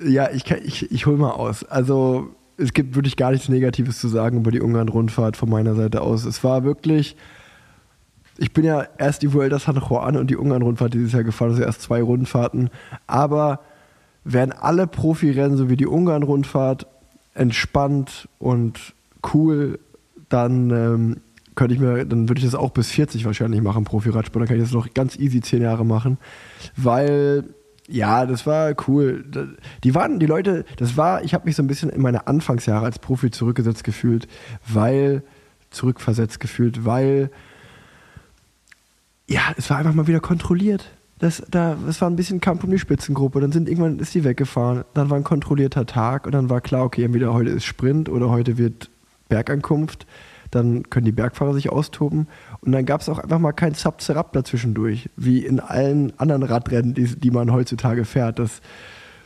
ja, 0.04 0.30
ich, 0.32 0.45
kann- 0.45 0.62
ich, 0.63 0.91
ich 0.91 1.06
hole 1.06 1.17
mal 1.17 1.30
aus. 1.32 1.63
Also 1.63 2.34
es 2.58 2.73
gibt 2.73 2.95
wirklich 2.95 3.17
gar 3.17 3.32
nichts 3.32 3.49
Negatives 3.49 3.99
zu 3.99 4.08
sagen 4.08 4.38
über 4.39 4.49
die 4.52 4.62
Ungarn-Rundfahrt 4.62 5.38
von 5.38 5.49
meiner 5.49 5.75
Seite 5.75 6.02
aus. 6.02 6.25
Es 6.25 6.43
war 6.43 6.63
wirklich, 6.63 7.15
ich 8.38 8.52
bin 8.52 8.65
ja 8.65 8.88
erst 8.97 9.21
die 9.21 9.32
Vuelta 9.32 9.60
San 9.60 9.75
Juan 9.75 10.17
und 10.17 10.28
die 10.32 10.38
Ungarn-Rundfahrt 10.38 10.93
dieses 10.95 11.13
Jahr 11.13 11.23
gefahren, 11.23 11.52
also 11.52 11.62
erst 11.62 11.84
zwei 11.84 12.02
Rundfahrten. 12.02 12.71
Aber 13.06 13.60
wären 14.23 14.52
alle 14.52 14.88
Profirennen 14.88 15.56
so 15.56 15.69
wie 15.69 15.78
die 15.78 15.88
Ungarn-Rundfahrt 15.88 16.88
entspannt 17.36 18.28
und 18.39 18.93
cool, 19.34 19.80
dann 20.29 20.69
ähm, 20.69 21.17
könnte 21.59 21.73
ich 21.73 21.81
mir, 21.81 22.05
dann 22.05 22.29
würde 22.29 22.39
ich 22.39 22.45
das 22.45 22.55
auch 22.55 22.71
bis 22.71 22.89
40 22.91 23.25
wahrscheinlich 23.25 23.61
machen, 23.61 23.83
Profi-Radsport. 23.83 24.41
Dann 24.41 24.47
kann 24.47 24.57
ich 24.57 24.63
das 24.63 24.71
noch 24.71 24.93
ganz 24.93 25.17
easy 25.17 25.41
zehn 25.41 25.61
Jahre 25.61 25.85
machen. 25.85 26.17
Weil, 26.77 27.43
ja, 27.87 28.25
das 28.25 28.47
war 28.47 28.73
cool. 28.87 29.25
Die 29.83 29.93
waren, 29.93 30.19
die 30.19 30.25
Leute, 30.25 30.63
das 30.77 30.95
war, 30.95 31.23
ich 31.23 31.33
habe 31.33 31.45
mich 31.45 31.57
so 31.57 31.63
ein 31.63 31.67
bisschen 31.67 31.89
in 31.89 32.01
meine 32.01 32.27
Anfangsjahre 32.27 32.85
als 32.85 32.99
Profi 32.99 33.29
zurückgesetzt 33.29 33.83
gefühlt, 33.83 34.29
weil, 34.67 35.23
zurückversetzt 35.69 36.39
gefühlt, 36.39 36.85
weil, 36.85 37.29
ja, 39.27 39.41
es 39.57 39.69
war 39.69 39.79
einfach 39.79 39.93
mal 39.93 40.07
wieder 40.07 40.21
kontrolliert. 40.21 40.91
Das, 41.19 41.43
da, 41.51 41.77
es 41.89 41.99
war 41.99 42.09
ein 42.09 42.15
bisschen 42.15 42.39
Kampf 42.39 42.63
um 42.63 42.71
die 42.71 42.79
Spitzengruppe, 42.79 43.41
dann 43.41 43.51
sind 43.51 43.67
irgendwann 43.67 43.99
ist 43.99 44.15
die 44.15 44.23
weggefahren, 44.23 44.85
dann 44.93 45.09
war 45.09 45.17
ein 45.17 45.25
kontrollierter 45.25 45.85
Tag 45.85 46.25
und 46.25 46.31
dann 46.31 46.49
war 46.49 46.61
klar, 46.61 46.85
okay, 46.85 47.03
entweder 47.03 47.33
heute 47.33 47.49
ist 47.49 47.65
Sprint 47.65 48.07
oder 48.07 48.29
heute 48.29 48.57
wird 48.57 48.89
Bergankunft, 49.29 50.05
dann 50.51 50.89
können 50.89 51.05
die 51.05 51.11
Bergfahrer 51.11 51.53
sich 51.53 51.69
austoben 51.69 52.27
und 52.61 52.71
dann 52.71 52.85
gab 52.85 53.01
es 53.01 53.09
auch 53.09 53.19
einfach 53.19 53.39
mal 53.39 53.53
kein 53.53 53.75
Zap-Zerab 53.75 54.33
dazwischendurch, 54.33 55.09
wie 55.15 55.45
in 55.45 55.59
allen 55.59 56.11
anderen 56.19 56.43
Radrennen, 56.43 56.93
die, 56.93 57.05
die 57.05 57.31
man 57.31 57.53
heutzutage 57.53 58.03
fährt, 58.03 58.39
dass 58.39 58.61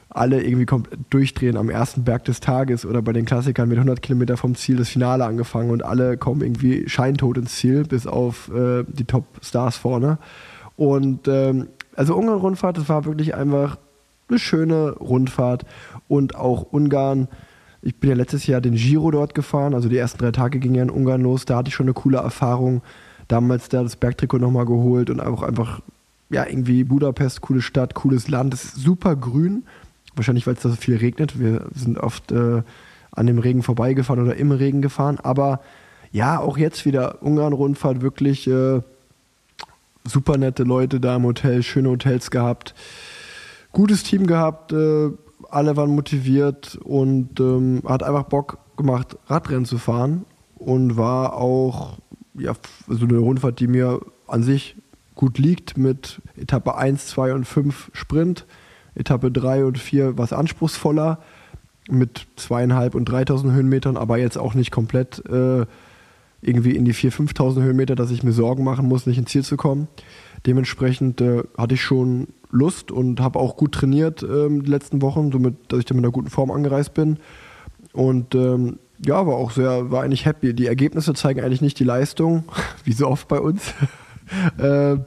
alle 0.09 0.43
irgendwie 0.43 0.67
durchdrehen 1.09 1.57
am 1.57 1.69
ersten 1.69 2.03
Berg 2.03 2.25
des 2.25 2.39
Tages 2.39 2.85
oder 2.85 3.01
bei 3.01 3.13
den 3.13 3.25
Klassikern 3.25 3.67
mit 3.67 3.77
100 3.77 4.01
Kilometer 4.01 4.37
vom 4.37 4.55
Ziel 4.55 4.77
das 4.77 4.89
Finale 4.89 5.25
angefangen 5.25 5.71
und 5.71 5.83
alle 5.83 6.17
kommen 6.17 6.41
irgendwie 6.41 6.87
scheintot 6.87 7.37
ins 7.37 7.55
Ziel, 7.55 7.83
bis 7.83 8.05
auf 8.05 8.51
äh, 8.53 8.83
die 8.87 9.05
Top-Stars 9.05 9.77
vorne. 9.77 10.19
Und 10.75 11.27
ähm, 11.27 11.67
also 11.95 12.15
Ungarn-Rundfahrt, 12.15 12.77
das 12.77 12.89
war 12.89 13.05
wirklich 13.05 13.33
einfach 13.33 13.77
eine 14.29 14.39
schöne 14.39 14.91
Rundfahrt 14.91 15.65
und 16.07 16.35
auch 16.35 16.63
Ungarn. 16.71 17.27
Ich 17.86 17.98
bin 17.98 18.10
ja 18.10 18.15
letztes 18.15 18.48
Jahr 18.48 18.62
den 18.62 18.76
Giro 18.76 19.12
dort 19.12 19.36
gefahren, 19.36 19.74
also 19.74 19.89
die 19.89 19.98
ersten 19.98 20.19
drei 20.19 20.32
Tage 20.32 20.60
gingen 20.60 20.76
ja 20.76 20.84
in 20.84 20.89
Ungarn 20.89 21.22
los. 21.22 21.43
Da 21.43 21.58
hatte 21.58 21.67
ich 21.67 21.76
schon 21.76 21.86
eine 21.86 21.93
coole 21.93 22.17
Erfahrung. 22.17 22.82
Damals 23.28 23.67
da 23.67 23.84
das 23.84 23.98
Bergtrikot 23.98 24.38
nochmal 24.38 24.65
geholt 24.65 25.10
und 25.10 25.19
auch 25.19 25.43
einfach, 25.43 25.82
ja, 26.30 26.46
irgendwie 26.48 26.86
Budapest, 26.86 27.41
coole 27.41 27.62
Stadt, 27.62 27.93
cooles 27.93 28.30
Land. 28.30 28.54
Es 28.54 28.63
ist 28.63 28.76
super 28.78 29.15
grün. 29.17 29.63
Wahrscheinlich, 30.15 30.48
weil 30.48 30.54
es 30.54 30.62
da 30.62 30.69
so 30.69 30.76
viel 30.76 30.96
regnet. 30.96 31.39
Wir 31.39 31.65
sind 31.76 31.98
oft 31.98 32.32
äh, 32.32 32.62
an 33.12 33.28
dem 33.28 33.39
Regen 33.39 33.63
vorbeigefahren 33.63 34.24
oder 34.24 34.36
im 34.36 34.52
Regen 34.52 34.82
gefahren. 34.82 35.19
Aber 35.22 35.60
ja, 36.12 36.39
auch 36.39 36.58
jetzt 36.58 36.86
wieder 36.86 37.22
Ungarn-Rundfahrt 37.22 38.02
wirklich 38.02 38.48
äh, 38.48 38.82
super 40.06 40.38
nette 40.38 40.63
Leute 40.63 41.00
da 41.00 41.15
im 41.15 41.24
Hotel, 41.24 41.63
schöne 41.63 41.89
Hotels 41.89 42.32
gehabt, 42.32 42.76
gutes 43.72 44.04
Team 44.04 44.28
gehabt, 44.28 44.72
äh, 44.72 45.10
alle 45.53 45.77
waren 45.77 45.93
motiviert 45.93 46.77
und 46.83 47.39
ähm, 47.39 47.81
hat 47.85 48.03
einfach 48.03 48.23
Bock 48.23 48.59
gemacht, 48.77 49.17
Radrennen 49.27 49.65
zu 49.65 49.77
fahren 49.77 50.25
und 50.55 50.97
war 50.97 51.35
auch 51.35 51.97
ja, 52.35 52.53
so 52.87 53.05
eine 53.05 53.17
Rundfahrt, 53.17 53.59
die 53.59 53.67
mir 53.67 53.99
an 54.27 54.43
sich 54.43 54.75
gut 55.15 55.37
liegt 55.37 55.77
mit 55.77 56.21
Etappe 56.35 56.75
1, 56.75 57.07
2 57.07 57.33
und 57.33 57.45
5 57.45 57.91
Sprint. 57.93 58.45
Etappe 58.95 59.31
3 59.31 59.65
und 59.65 59.77
4 59.77 60.17
was 60.17 60.33
anspruchsvoller 60.33 61.19
mit 61.89 62.27
zweieinhalb 62.35 62.95
und 62.95 63.05
3000 63.05 63.53
Höhenmetern, 63.53 63.97
aber 63.97 64.17
jetzt 64.17 64.37
auch 64.37 64.53
nicht 64.53 64.71
komplett 64.71 65.23
äh, 65.27 65.65
irgendwie 66.41 66.75
in 66.75 66.85
die 66.85 66.93
4.000, 66.93 67.33
5.000 67.33 67.61
Höhenmeter, 67.63 67.95
dass 67.95 68.11
ich 68.11 68.23
mir 68.23 68.31
Sorgen 68.31 68.63
machen 68.63 68.87
muss, 68.87 69.05
nicht 69.05 69.17
ins 69.17 69.31
Ziel 69.31 69.43
zu 69.43 69.57
kommen. 69.57 69.87
Dementsprechend 70.45 71.21
äh, 71.21 71.43
hatte 71.57 71.75
ich 71.75 71.81
schon 71.81 72.27
Lust 72.53 72.91
und 72.91 73.19
habe 73.19 73.39
auch 73.39 73.57
gut 73.57 73.73
trainiert 73.73 74.23
ähm, 74.23 74.63
die 74.63 74.69
letzten 74.69 75.01
Wochen, 75.01 75.31
somit, 75.31 75.55
dass 75.67 75.79
ich 75.79 75.85
dann 75.85 75.97
mit 75.97 76.05
einer 76.05 76.11
guten 76.11 76.29
Form 76.29 76.51
angereist 76.51 76.93
bin. 76.93 77.17
Und 77.91 78.35
ähm, 78.35 78.79
ja, 79.05 79.25
war 79.25 79.35
auch 79.35 79.51
sehr, 79.51 79.91
war 79.91 80.03
eigentlich 80.03 80.25
happy. 80.25 80.53
Die 80.53 80.67
Ergebnisse 80.67 81.13
zeigen 81.13 81.41
eigentlich 81.41 81.61
nicht 81.61 81.79
die 81.79 81.83
Leistung, 81.83 82.43
wie 82.83 82.93
so 82.93 83.07
oft 83.07 83.27
bei 83.27 83.39
uns. 83.39 83.73
äh, 84.57 84.97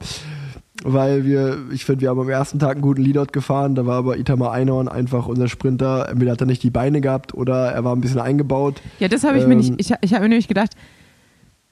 weil 0.83 1.25
wir, 1.25 1.57
ich 1.71 1.85
finde, 1.85 2.01
wir 2.01 2.09
haben 2.09 2.19
am 2.19 2.29
ersten 2.29 2.59
Tag 2.59 2.73
einen 2.73 2.81
guten 2.81 3.01
Leadout 3.01 3.31
gefahren, 3.31 3.73
da 3.73 3.85
war 3.85 3.97
aber 3.97 4.17
Itamar 4.17 4.51
Einhorn 4.51 4.87
einfach 4.87 5.27
unser 5.27 5.47
Sprinter, 5.47 6.07
entweder 6.09 6.33
hat 6.33 6.41
er 6.41 6.45
nicht 6.45 6.61
die 6.61 6.69
Beine 6.69 7.01
gehabt 7.01 7.33
oder 7.33 7.71
er 7.71 7.83
war 7.83 7.95
ein 7.95 8.01
bisschen 8.01 8.19
eingebaut. 8.19 8.81
Ja, 8.99 9.07
das 9.07 9.23
habe 9.23 9.37
ich 9.37 9.43
Ähm, 9.43 9.49
mir 9.49 9.55
nicht, 9.55 9.73
ich, 9.77 9.91
ich 10.01 10.13
habe 10.13 10.23
mir 10.23 10.29
nämlich 10.29 10.47
gedacht, 10.47 10.75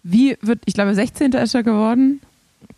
wie 0.02 0.38
wird, 0.42 0.60
ich 0.66 0.74
glaube 0.74 0.94
16. 0.96 1.34
ist 1.34 1.54
er 1.54 1.64
geworden, 1.64 2.20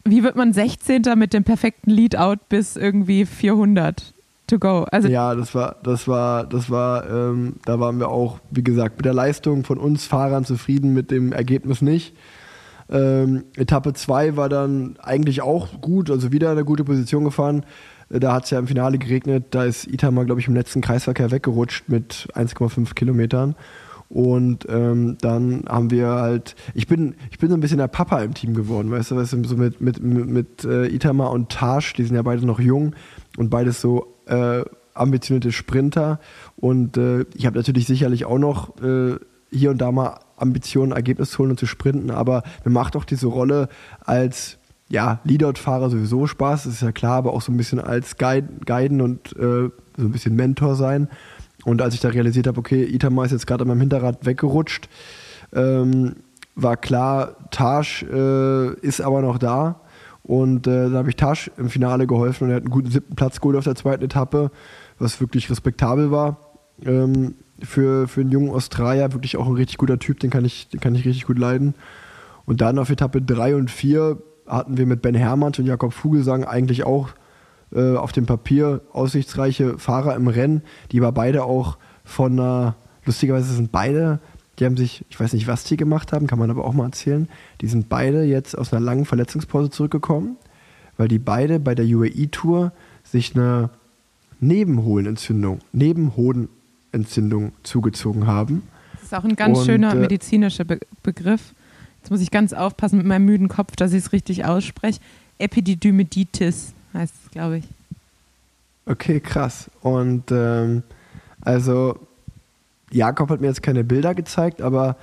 wie 0.10 0.24
wird 0.24 0.36
man 0.36 0.54
16. 0.54 1.04
mit 1.16 1.34
dem 1.34 1.44
perfekten 1.44 1.92
Leadout 1.92 2.38
bis 2.50 2.76
irgendwie 2.76 3.26
400 3.26 4.14
to 4.48 4.60
go? 4.60 4.86
Also 4.92 5.08
Ja, 5.08 5.36
das 5.36 5.54
war, 5.56 5.76
das 5.84 6.08
war, 6.08 6.46
das 6.46 6.70
war, 6.70 7.10
ähm, 7.10 7.56
da 7.66 7.80
waren 7.80 8.00
wir 8.00 8.10
auch, 8.10 8.40
wie 8.52 8.64
gesagt, 8.64 8.98
mit 8.98 9.06
der 9.06 9.14
Leistung 9.14 9.64
von 9.64 9.78
uns 9.78 10.06
Fahrern 10.06 10.46
zufrieden, 10.46 10.94
mit 10.94 11.12
dem 11.12 11.32
Ergebnis 11.34 11.82
nicht. 11.82 12.16
Ähm, 12.90 13.44
Etappe 13.58 13.94
2 13.94 14.38
war 14.38 14.48
dann 14.50 14.96
eigentlich 15.02 15.42
auch 15.42 15.82
gut, 15.82 16.10
also 16.10 16.32
wieder 16.32 16.52
eine 16.52 16.64
gute 16.64 16.86
Position 16.86 17.26
gefahren. 17.26 17.66
Äh, 18.10 18.20
Da 18.20 18.34
hat 18.34 18.46
es 18.46 18.52
ja 18.52 18.60
im 18.60 18.68
Finale 18.68 18.98
geregnet, 18.98 19.48
da 19.52 19.66
ist 19.66 19.88
Itamar, 19.88 20.26
glaube 20.26 20.40
ich, 20.40 20.48
im 20.48 20.56
letzten 20.56 20.82
Kreisverkehr 20.82 21.32
weggerutscht 21.32 21.90
mit 21.90 22.30
1,5 22.34 22.94
Kilometern. 22.96 23.56
Und 24.10 24.66
ähm, 24.70 25.18
dann 25.20 25.66
haben 25.68 25.92
wir 25.92 26.08
halt, 26.08 26.56
ich 26.74 26.88
bin, 26.88 27.16
ich 27.30 27.40
bin 27.40 27.50
so 27.50 27.56
ein 27.56 27.60
bisschen 27.60 27.80
der 27.80 27.88
Papa 27.88 28.22
im 28.22 28.34
Team 28.34 28.54
geworden, 28.54 28.90
weißt 28.90 29.12
du, 29.12 29.16
weißt 29.18 29.34
du 29.34 29.44
so 29.44 29.58
mit, 29.58 29.82
mit, 29.82 30.02
mit, 30.02 30.64
äh, 30.64 30.88
Itamar 30.88 31.32
und 31.32 31.50
Tasch, 31.50 31.94
die 31.94 32.04
sind 32.04 32.16
ja 32.16 32.22
beide 32.22 32.46
noch 32.46 32.60
jung 32.60 32.96
und 33.38 33.50
beides 33.50 33.82
so 33.82 34.16
äh, 34.28 34.64
ambitionierte 34.94 35.52
Sprinter. 35.52 36.20
Und 36.56 36.98
äh, 36.98 37.26
ich 37.36 37.46
habe 37.46 37.58
natürlich 37.58 37.86
sicherlich 37.86 38.26
auch 38.26 38.40
noch 38.40 38.82
äh, 38.82 39.16
hier 39.52 39.72
und 39.72 39.80
da 39.80 39.92
mal 39.92 40.20
Ambitionen, 40.38 40.92
Ergebnis 40.92 41.32
zu 41.32 41.40
holen 41.40 41.52
und 41.52 41.60
zu 41.60 41.66
sprinten, 41.66 42.12
aber 42.12 42.44
mir 42.64 42.72
macht 42.72 42.96
auch 42.96 43.06
diese 43.06 43.28
Rolle 43.28 43.70
als 44.00 44.58
ja, 44.90 45.20
Leadout-Fahrer 45.26 45.90
sowieso 45.90 46.28
Spaß, 46.28 46.66
ist 46.66 46.82
ja 46.82 46.92
klar, 46.92 47.18
aber 47.18 47.34
auch 47.34 47.42
so 47.42 47.52
ein 47.52 47.58
bisschen 47.58 47.80
als 47.80 48.18
Guide, 48.18 48.48
Guiden 48.66 49.02
und 49.02 49.36
äh, 49.36 49.70
so 49.98 50.04
ein 50.04 50.12
bisschen 50.12 50.36
Mentor 50.36 50.76
sein. 50.76 51.10
Und 51.68 51.82
als 51.82 51.94
ich 51.94 52.00
da 52.00 52.08
realisiert 52.08 52.48
habe, 52.48 52.58
okay, 52.60 52.86
Itamar 52.86 53.26
ist 53.26 53.34
jetzt 53.34 53.46
gerade 53.46 53.64
an 53.64 53.68
meinem 53.68 53.82
Hinterrad 53.82 54.26
weggerutscht, 54.26 54.88
ähm, 55.54 56.16
war 56.56 56.78
klar, 56.78 57.36
Tasch 57.52 58.04
äh, 58.04 58.74
ist 58.76 59.02
aber 59.02 59.22
noch 59.22 59.38
da. 59.38 59.82
Und 60.24 60.66
äh, 60.66 60.84
dann 60.84 60.94
habe 60.94 61.10
ich 61.10 61.18
Tasch 61.18 61.52
im 61.58 61.70
Finale 61.70 62.08
geholfen 62.08 62.46
und 62.46 62.52
er 62.52 62.56
hat 62.56 62.64
einen 62.64 62.72
guten 62.72 62.90
siebten 62.90 63.16
Platz 63.16 63.42
geholt 63.42 63.58
auf 63.58 63.66
der 63.66 63.76
zweiten 63.76 64.06
Etappe, 64.06 64.50
was 64.98 65.20
wirklich 65.20 65.50
respektabel 65.50 66.10
war. 66.10 66.38
Ähm, 66.86 67.36
für, 67.62 68.08
für 68.08 68.22
einen 68.22 68.32
jungen 68.32 68.52
Australier 68.52 69.12
wirklich 69.12 69.36
auch 69.36 69.48
ein 69.48 69.56
richtig 69.56 69.78
guter 69.78 70.00
Typ, 70.00 70.22
den 70.22 70.30
kann 70.30 70.46
ich, 70.46 70.70
den 70.70 70.80
kann 70.80 70.96
ich 70.96 71.04
richtig 71.04 71.26
gut 71.26 71.38
leiden. 71.38 71.76
Und 72.46 72.62
dann 72.62 72.80
auf 72.80 72.90
Etappe 72.90 73.22
3 73.22 73.58
und 73.58 73.70
4 73.70 74.18
hatten 74.48 74.78
wir 74.78 74.86
mit 74.86 75.02
Ben 75.02 75.16
Hermanns 75.16 75.60
und 75.60 75.66
Jakob 75.66 75.92
Vogelsang 75.92 76.46
eigentlich 76.46 76.86
auch 76.86 77.10
äh, 77.74 77.96
auf 77.96 78.12
dem 78.12 78.26
Papier 78.26 78.82
aussichtsreiche 78.94 79.78
Fahrer 79.78 80.16
im 80.16 80.28
Rennen, 80.28 80.62
die 80.92 81.00
aber 81.00 81.12
beide 81.12 81.44
auch 81.44 81.78
von 82.04 82.34
einer, 82.40 82.76
lustigerweise 83.06 83.54
sind 83.54 83.72
beide, 83.72 84.20
die 84.60 84.66
haben 84.66 84.78
sich, 84.78 85.06
ich 85.10 85.20
weiß 85.20 85.34
nicht, 85.34 85.48
was 85.48 85.66
die 85.66 85.78
gemacht 85.78 86.14
haben, 86.14 86.28
kann 86.28 86.40
man 86.40 86.50
aber 86.50 86.66
auch 86.66 86.74
mal 86.74 86.86
erzählen, 86.86 87.28
die 87.62 87.68
sind 87.68 87.90
beide 87.90 88.24
jetzt 88.24 88.58
aus 88.58 88.74
einer 88.74 88.84
langen 88.84 89.06
Verletzungspause 89.06 89.70
zurückgekommen, 89.70 90.38
weil 90.98 91.08
die 91.08 91.20
beide 91.20 91.60
bei 91.60 91.76
der 91.76 91.86
UAE-Tour 91.86 92.72
sich 93.04 93.36
eine 93.36 93.70
Nebenhohlenentzündung, 94.40 95.60
Nebenhodenentzündung 95.74 97.52
zugezogen 97.64 98.28
haben. 98.28 98.64
das 98.94 99.04
ist 99.04 99.14
auch 99.14 99.24
ein 99.24 99.36
ganz 99.36 99.60
Und, 99.60 99.66
schöner 99.66 99.92
äh, 99.92 99.96
medizinischer 99.96 100.64
Be 100.64 100.80
Begriff. 101.04 101.54
Jetzt 102.00 102.12
muss 102.12 102.22
ich 102.22 102.32
ganz 102.32 102.54
aufpassen 102.54 102.98
mit 102.98 103.06
meinem 103.06 103.26
müden 103.26 103.48
Kopf, 103.50 103.76
dass 103.76 103.92
ich 103.92 104.06
es 104.06 104.14
richtig 104.14 104.46
ausspreche. 104.46 105.00
Epididymitis 105.40 106.74
heißt 106.98 107.14
es, 107.24 107.32
glaube 107.32 107.60
ich. 107.60 107.66
Okay, 108.86 109.20
krass. 109.20 109.70
Und 109.82 110.32
ähm, 110.32 110.84
also 111.42 112.00
Jakob 112.92 113.30
hat 113.30 113.42
mir 113.42 113.48
jetzt 113.48 113.64
keine 113.64 113.84
Bilder 113.84 114.16
gezeigt, 114.16 114.62
aber 114.62 114.96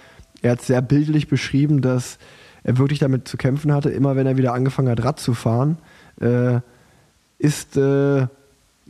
er 0.42 0.52
hat 0.52 0.62
sehr 0.62 0.82
bildlich 0.82 1.28
beschrieben, 1.28 1.80
dass 1.82 2.18
er 2.62 2.78
wirklich 2.78 2.98
damit 2.98 3.28
zu 3.28 3.36
kämpfen 3.36 3.72
hatte, 3.72 3.90
immer 3.90 4.16
wenn 4.16 4.26
er 4.26 4.36
wieder 4.36 4.54
angefangen 4.54 4.88
hat, 4.88 5.04
Rad 5.04 5.20
zu 5.20 5.34
fahren, 5.34 5.78
äh, 6.20 6.60
ist 7.38 7.76
äh, 7.76 8.26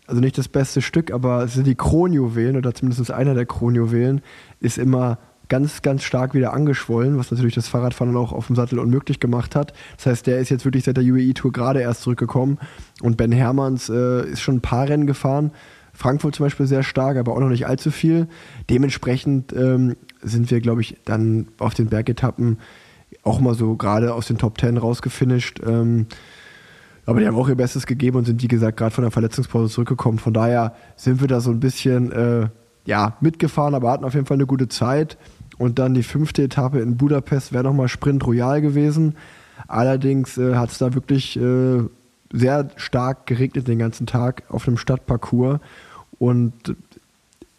also 0.07 0.21
nicht 0.21 0.39
das 0.39 0.49
beste 0.49 0.83
Stück, 0.83 1.13
aber 1.13 1.45
es 1.45 1.55
sind 1.55 1.67
die 1.67 1.75
Kronjuwelen 1.75 2.57
oder 2.57 2.75
zumindest 2.75 3.11
einer 3.11 3.35
der 3.35 3.47
Kronjuwelen 3.47 4.23
ist 4.61 4.79
immer 4.79 5.19
ganz, 5.49 5.83
ganz 5.83 6.03
stark 6.03 6.35
wieder 6.35 6.53
angeschwollen, 6.53 7.19
was 7.19 7.31
natürlich 7.31 7.55
das 7.55 7.69
Fahrradfahren 7.69 8.17
auch 8.17 8.33
auf 8.33 8.47
dem 8.47 8.57
Sattel 8.57 8.79
unmöglich 8.79 9.21
gemacht 9.21 9.55
hat. 9.55 9.73
Das 9.97 10.07
heißt, 10.07 10.27
der 10.27 10.39
ist 10.39 10.51
jetzt 10.51 10.65
wirklich 10.65 10.85
seit 10.85 10.97
der 10.97 11.05
UAE-Tour 11.05 11.53
gerade 11.53 11.81
erst 11.81 12.03
zurückgekommen 12.03 12.59
und 13.03 13.17
Ben 13.17 13.33
Hermanns 13.33 13.89
äh, 13.89 14.27
ist 14.29 14.41
schon 14.41 14.57
ein 14.57 14.63
paar 14.63 14.89
Rennen 14.89 15.07
gefahren. 15.07 15.53
Frankfurt 15.93 16.35
zum 16.35 16.47
Beispiel 16.47 16.67
sehr 16.67 16.83
stark, 16.83 17.17
aber 17.17 17.33
auch 17.33 17.41
noch 17.41 17.49
nicht 17.49 17.67
allzu 17.67 17.91
viel. 17.91 18.27
Dementsprechend 18.69 19.53
ähm, 19.53 19.95
sind 20.23 20.51
wir, 20.51 20.61
glaube 20.61 20.81
ich, 20.81 20.97
dann 21.05 21.49
auf 21.59 21.75
den 21.75 21.87
Bergetappen 21.87 22.59
auch 23.23 23.41
mal 23.41 23.55
so 23.55 23.77
gerade 23.77 24.13
aus 24.13 24.27
den 24.27 24.39
Top 24.39 24.59
Ten 24.59 24.77
rausgefinisht. 24.77 25.61
Ähm, 25.65 26.07
aber 27.07 27.21
die 27.21 27.27
haben 27.27 27.37
auch 27.37 27.49
ihr 27.49 27.55
Bestes 27.55 27.87
gegeben 27.87 28.17
und 28.17 28.25
sind, 28.25 28.43
wie 28.43 28.49
gesagt, 28.49 28.77
gerade 28.77 28.95
von 28.95 29.03
der 29.03 29.11
Verletzungspause 29.11 29.73
zurückgekommen. 29.73 30.19
Von 30.19 30.33
daher 30.33 30.75
sind 30.97 31.21
wir 31.21 31.29
da 31.29 31.41
so 31.41 31.51
ein 31.51 31.61
bisschen 31.61 32.11
äh, 32.13 32.49
ja, 32.87 33.17
mitgefahren, 33.21 33.75
aber 33.75 33.91
hatten 33.91 34.05
auf 34.05 34.15
jeden 34.15 34.27
Fall 34.27 34.37
eine 34.37 34.47
gute 34.47 34.69
Zeit. 34.69 35.19
Und 35.59 35.79
dann 35.79 35.95
die 35.95 36.03
fünfte 36.03 36.43
Etappe 36.43 36.81
in 36.81 36.97
Budapest 36.97 37.53
wäre 37.53 37.65
nochmal 37.65 37.89
Sprint 37.89 38.27
Royal 38.27 38.61
gewesen. 38.61 39.15
Allerdings 39.69 40.37
äh, 40.37 40.57
hat 40.57 40.71
es 40.71 40.79
da 40.79 40.95
wirklich 40.95 41.37
äh, 41.37 41.83
sehr 42.33 42.69
stark 42.77 43.27
geregnet 43.27 43.69
den 43.69 43.79
ganzen 43.79 44.07
Tag 44.07 44.43
auf 44.49 44.67
einem 44.67 44.77
Stadtparcours. 44.77 45.61
Und 46.19 46.75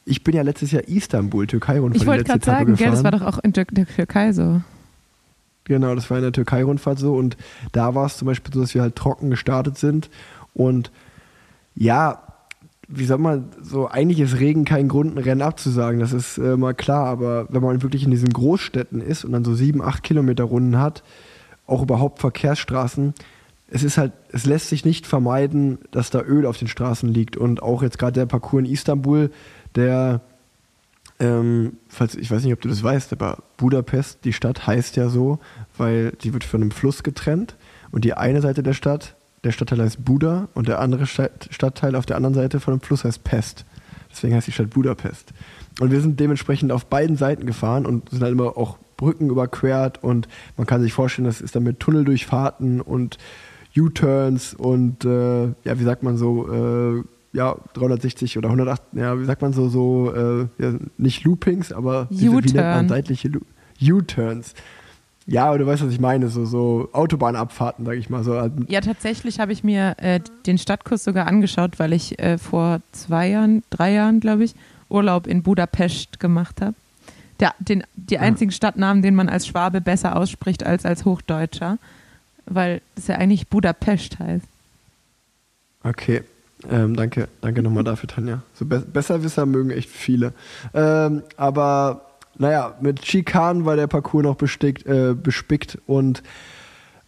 ich 0.05 0.23
bin 0.23 0.35
ja 0.35 0.41
letztes 0.43 0.71
Jahr 0.71 0.83
Istanbul, 0.87 1.47
Türkei-Rundfahrt. 1.47 2.01
Ich 2.01 2.07
wollte 2.07 2.23
gerade 2.25 2.45
sagen, 2.45 2.75
gell, 2.75 2.91
das 2.91 3.03
war 3.03 3.11
doch 3.11 3.21
auch 3.21 3.39
in 3.39 3.53
der, 3.53 3.65
der 3.65 3.87
Türkei 3.87 4.31
so. 4.33 4.61
Genau, 5.63 5.95
das 5.95 6.09
war 6.09 6.17
in 6.17 6.23
der 6.23 6.31
Türkei-Rundfahrt 6.31 6.99
so 6.99 7.15
und 7.15 7.37
da 7.71 7.95
war 7.95 8.05
es 8.05 8.17
zum 8.17 8.27
Beispiel 8.27 8.53
so, 8.53 8.61
dass 8.61 8.75
wir 8.75 8.83
halt 8.83 8.95
trocken 8.95 9.31
gestartet 9.31 9.77
sind 9.79 10.11
und 10.53 10.91
ja, 11.73 12.21
wie 12.87 13.05
soll 13.05 13.17
man 13.17 13.49
so, 13.61 13.87
eigentlich 13.87 14.19
ist 14.19 14.39
Regen 14.39 14.65
kein 14.65 14.87
Grund, 14.87 15.15
ein 15.15 15.23
Rennen 15.23 15.41
abzusagen, 15.41 15.99
das 15.99 16.13
ist 16.13 16.37
äh, 16.37 16.57
mal 16.57 16.73
klar, 16.73 17.07
aber 17.07 17.47
wenn 17.49 17.61
man 17.61 17.81
wirklich 17.81 18.03
in 18.03 18.11
diesen 18.11 18.29
Großstädten 18.29 19.01
ist 19.01 19.25
und 19.25 19.31
dann 19.31 19.43
so 19.43 19.55
sieben, 19.55 19.81
acht 19.81 20.03
Kilometer 20.03 20.43
Runden 20.43 20.77
hat, 20.77 21.03
auch 21.67 21.81
überhaupt 21.81 22.19
Verkehrsstraßen, 22.19 23.13
es 23.67 23.83
ist 23.83 23.97
halt, 23.97 24.13
es 24.31 24.45
lässt 24.45 24.69
sich 24.69 24.85
nicht 24.85 25.07
vermeiden, 25.07 25.79
dass 25.91 26.11
da 26.11 26.21
Öl 26.21 26.45
auf 26.45 26.57
den 26.57 26.67
Straßen 26.67 27.09
liegt. 27.09 27.35
Und 27.35 27.63
auch 27.63 27.81
jetzt 27.81 27.97
gerade 27.97 28.13
der 28.13 28.27
Parcours 28.27 28.63
in 28.63 28.71
Istanbul, 28.71 29.31
der 29.73 30.21
ähm, 31.19 31.77
falls, 31.87 32.15
ich 32.15 32.29
weiß 32.29 32.43
nicht, 32.43 32.53
ob 32.53 32.61
du 32.61 32.67
das 32.67 32.83
weißt, 32.83 33.13
aber 33.13 33.39
Budapest, 33.57 34.19
die 34.25 34.33
Stadt 34.33 34.67
heißt 34.67 34.97
ja 34.97 35.09
so, 35.09 35.39
weil 35.77 36.13
sie 36.21 36.33
wird 36.33 36.43
von 36.43 36.61
einem 36.61 36.71
Fluss 36.71 37.03
getrennt. 37.03 37.55
Und 37.91 38.03
die 38.03 38.13
eine 38.13 38.41
Seite 38.41 38.63
der 38.63 38.73
Stadt, 38.73 39.15
der 39.45 39.51
Stadtteil 39.51 39.79
heißt 39.79 40.03
Buda 40.03 40.49
und 40.55 40.67
der 40.67 40.79
andere 40.79 41.05
Stadt, 41.05 41.47
Stadtteil 41.51 41.95
auf 41.95 42.05
der 42.05 42.17
anderen 42.17 42.33
Seite 42.33 42.59
von 42.59 42.73
dem 42.73 42.81
Fluss 42.81 43.03
heißt 43.03 43.23
Pest. 43.23 43.65
Deswegen 44.11 44.35
heißt 44.35 44.47
die 44.47 44.51
Stadt 44.51 44.71
Budapest. 44.71 45.33
Und 45.79 45.91
wir 45.91 46.01
sind 46.01 46.19
dementsprechend 46.19 46.71
auf 46.71 46.87
beiden 46.87 47.15
Seiten 47.15 47.45
gefahren 47.45 47.85
und 47.85 48.09
sind 48.09 48.23
halt 48.23 48.31
immer 48.31 48.57
auch 48.57 48.77
Brücken 48.97 49.29
überquert 49.29 50.03
und 50.03 50.27
man 50.57 50.65
kann 50.65 50.81
sich 50.81 50.93
vorstellen, 50.93 51.25
das 51.25 51.41
ist 51.41 51.55
dann 51.55 51.63
mit 51.63 51.79
Tunneldurchfahrten 51.79 52.81
und 52.81 53.17
U-Turns 53.77 54.53
und 54.53 55.03
äh, 55.03 55.43
ja, 55.47 55.79
wie 55.79 55.83
sagt 55.83 56.01
man 56.01 56.17
so, 56.17 56.51
äh, 56.51 57.03
ja, 57.33 57.57
360 57.73 58.37
oder 58.37 58.47
108, 58.47 58.81
ja, 58.93 59.19
wie 59.19 59.25
sagt 59.25 59.41
man 59.41 59.51
so, 59.51 59.67
so, 59.67 60.13
äh, 60.15 60.47
ja, 60.57 60.73
nicht 60.97 61.25
Loopings, 61.25 61.73
aber 61.73 62.07
diese, 62.09 62.31
wie 62.31 62.53
nennt 62.53 62.55
man 62.55 62.87
seitliche 62.87 63.29
U-Turns. 63.81 64.53
Ja, 65.27 65.47
aber 65.47 65.57
du 65.57 65.65
weißt, 65.65 65.83
was 65.83 65.91
ich 65.91 65.99
meine, 65.99 66.27
so, 66.29 66.45
so 66.45 66.89
Autobahnabfahrten, 66.93 67.85
sag 67.85 67.95
ich 67.95 68.09
mal. 68.09 68.23
So, 68.23 68.33
also, 68.33 68.55
Ja, 68.67 68.81
tatsächlich 68.81 69.39
habe 69.39 69.53
ich 69.53 69.63
mir 69.63 69.95
äh, 69.97 70.19
den 70.45 70.57
Stadtkurs 70.57 71.03
sogar 71.03 71.25
angeschaut, 71.25 71.79
weil 71.79 71.93
ich 71.93 72.19
äh, 72.19 72.37
vor 72.37 72.81
zwei 72.91 73.29
Jahren, 73.29 73.63
drei 73.71 73.93
Jahren, 73.93 74.19
glaube 74.19 74.43
ich, 74.43 74.53
Urlaub 74.87 75.25
in 75.25 75.41
Budapest 75.41 76.19
gemacht 76.19 76.61
habe. 76.61 76.75
Der, 77.39 77.53
den, 77.59 77.83
die 77.95 78.19
einzigen 78.19 78.51
Stadtnamen, 78.51 79.01
den 79.01 79.15
man 79.15 79.27
als 79.27 79.47
Schwabe 79.47 79.81
besser 79.81 80.15
ausspricht 80.15 80.65
als 80.65 80.85
als 80.85 81.03
Hochdeutscher, 81.03 81.79
weil 82.45 82.81
es 82.95 83.07
ja 83.07 83.15
eigentlich 83.15 83.47
Budapest 83.47 84.19
heißt. 84.19 84.45
okay. 85.83 86.23
Ähm, 86.69 86.95
danke, 86.95 87.27
danke 87.41 87.61
nochmal 87.61 87.83
dafür, 87.83 88.07
Tanja. 88.07 88.41
So 88.53 88.65
be 88.65 88.79
Besserwisser 88.79 89.45
mögen 89.45 89.71
echt 89.71 89.89
viele. 89.89 90.33
Ähm, 90.73 91.21
aber 91.37 92.01
naja, 92.37 92.75
mit 92.81 93.05
Schikanen 93.05 93.65
war 93.65 93.75
der 93.75 93.87
Parcours 93.87 94.23
noch 94.23 94.35
bestickt, 94.35 94.85
äh, 94.85 95.13
bespickt 95.13 95.77
und 95.85 96.23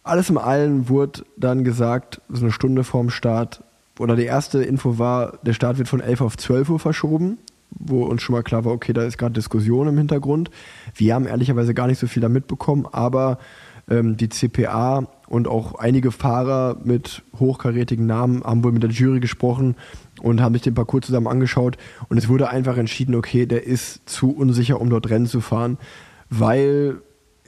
alles 0.02 0.30
im 0.30 0.38
Allen 0.38 0.88
wurde 0.88 1.24
dann 1.36 1.64
gesagt, 1.64 2.20
so 2.28 2.42
eine 2.42 2.52
Stunde 2.52 2.84
vorm 2.84 3.10
Start, 3.10 3.62
oder 3.98 4.16
die 4.16 4.24
erste 4.24 4.62
Info 4.62 4.98
war, 4.98 5.38
der 5.42 5.52
Start 5.52 5.78
wird 5.78 5.88
von 5.88 6.00
11 6.00 6.20
auf 6.20 6.36
12 6.36 6.70
Uhr 6.70 6.78
verschoben, 6.78 7.38
wo 7.70 8.04
uns 8.04 8.22
schon 8.22 8.34
mal 8.34 8.42
klar 8.42 8.64
war, 8.64 8.72
okay, 8.72 8.92
da 8.92 9.02
ist 9.02 9.18
gerade 9.18 9.32
Diskussion 9.32 9.88
im 9.88 9.98
Hintergrund. 9.98 10.50
Wir 10.94 11.14
haben 11.14 11.26
ehrlicherweise 11.26 11.74
gar 11.74 11.86
nicht 11.88 11.98
so 11.98 12.06
viel 12.06 12.22
da 12.22 12.28
mitbekommen, 12.28 12.86
aber 12.90 13.38
ähm, 13.90 14.16
die 14.16 14.28
CPA 14.28 15.08
und 15.28 15.48
auch 15.48 15.74
einige 15.74 16.10
Fahrer 16.10 16.76
mit 16.84 17.22
hochkarätigen 17.38 18.06
Namen 18.06 18.42
haben 18.44 18.64
wohl 18.64 18.72
mit 18.72 18.82
der 18.82 18.90
Jury 18.90 19.20
gesprochen 19.20 19.76
und 20.20 20.40
haben 20.40 20.54
sich 20.54 20.62
den 20.62 20.74
Parcours 20.74 21.06
zusammen 21.06 21.26
angeschaut. 21.26 21.76
Und 22.08 22.18
es 22.18 22.28
wurde 22.28 22.48
einfach 22.50 22.76
entschieden, 22.76 23.14
okay, 23.14 23.46
der 23.46 23.66
ist 23.66 24.08
zu 24.08 24.30
unsicher, 24.30 24.80
um 24.80 24.90
dort 24.90 25.10
Rennen 25.10 25.26
zu 25.26 25.40
fahren, 25.40 25.78
weil 26.30 27.00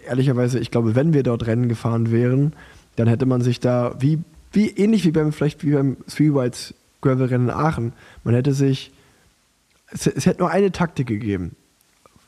ehrlicherweise, 0.06 0.58
ich 0.58 0.70
glaube, 0.70 0.94
wenn 0.94 1.12
wir 1.12 1.22
dort 1.22 1.46
Rennen 1.46 1.68
gefahren 1.68 2.10
wären, 2.10 2.54
dann 2.96 3.08
hätte 3.08 3.26
man 3.26 3.40
sich 3.40 3.60
da, 3.60 3.94
wie, 3.98 4.18
wie 4.52 4.70
ähnlich 4.70 5.04
wie 5.04 5.12
beim, 5.12 5.32
vielleicht 5.32 5.64
wie 5.64 5.72
beim 5.72 5.96
Three 6.06 6.34
Whites 6.34 6.74
Gravel 7.00 7.26
Rennen 7.26 7.48
in 7.48 7.54
Aachen, 7.54 7.92
man 8.24 8.34
hätte 8.34 8.52
sich, 8.52 8.92
es, 9.90 10.06
es 10.06 10.26
hätte 10.26 10.40
nur 10.40 10.50
eine 10.50 10.70
Taktik 10.70 11.06
gegeben. 11.06 11.56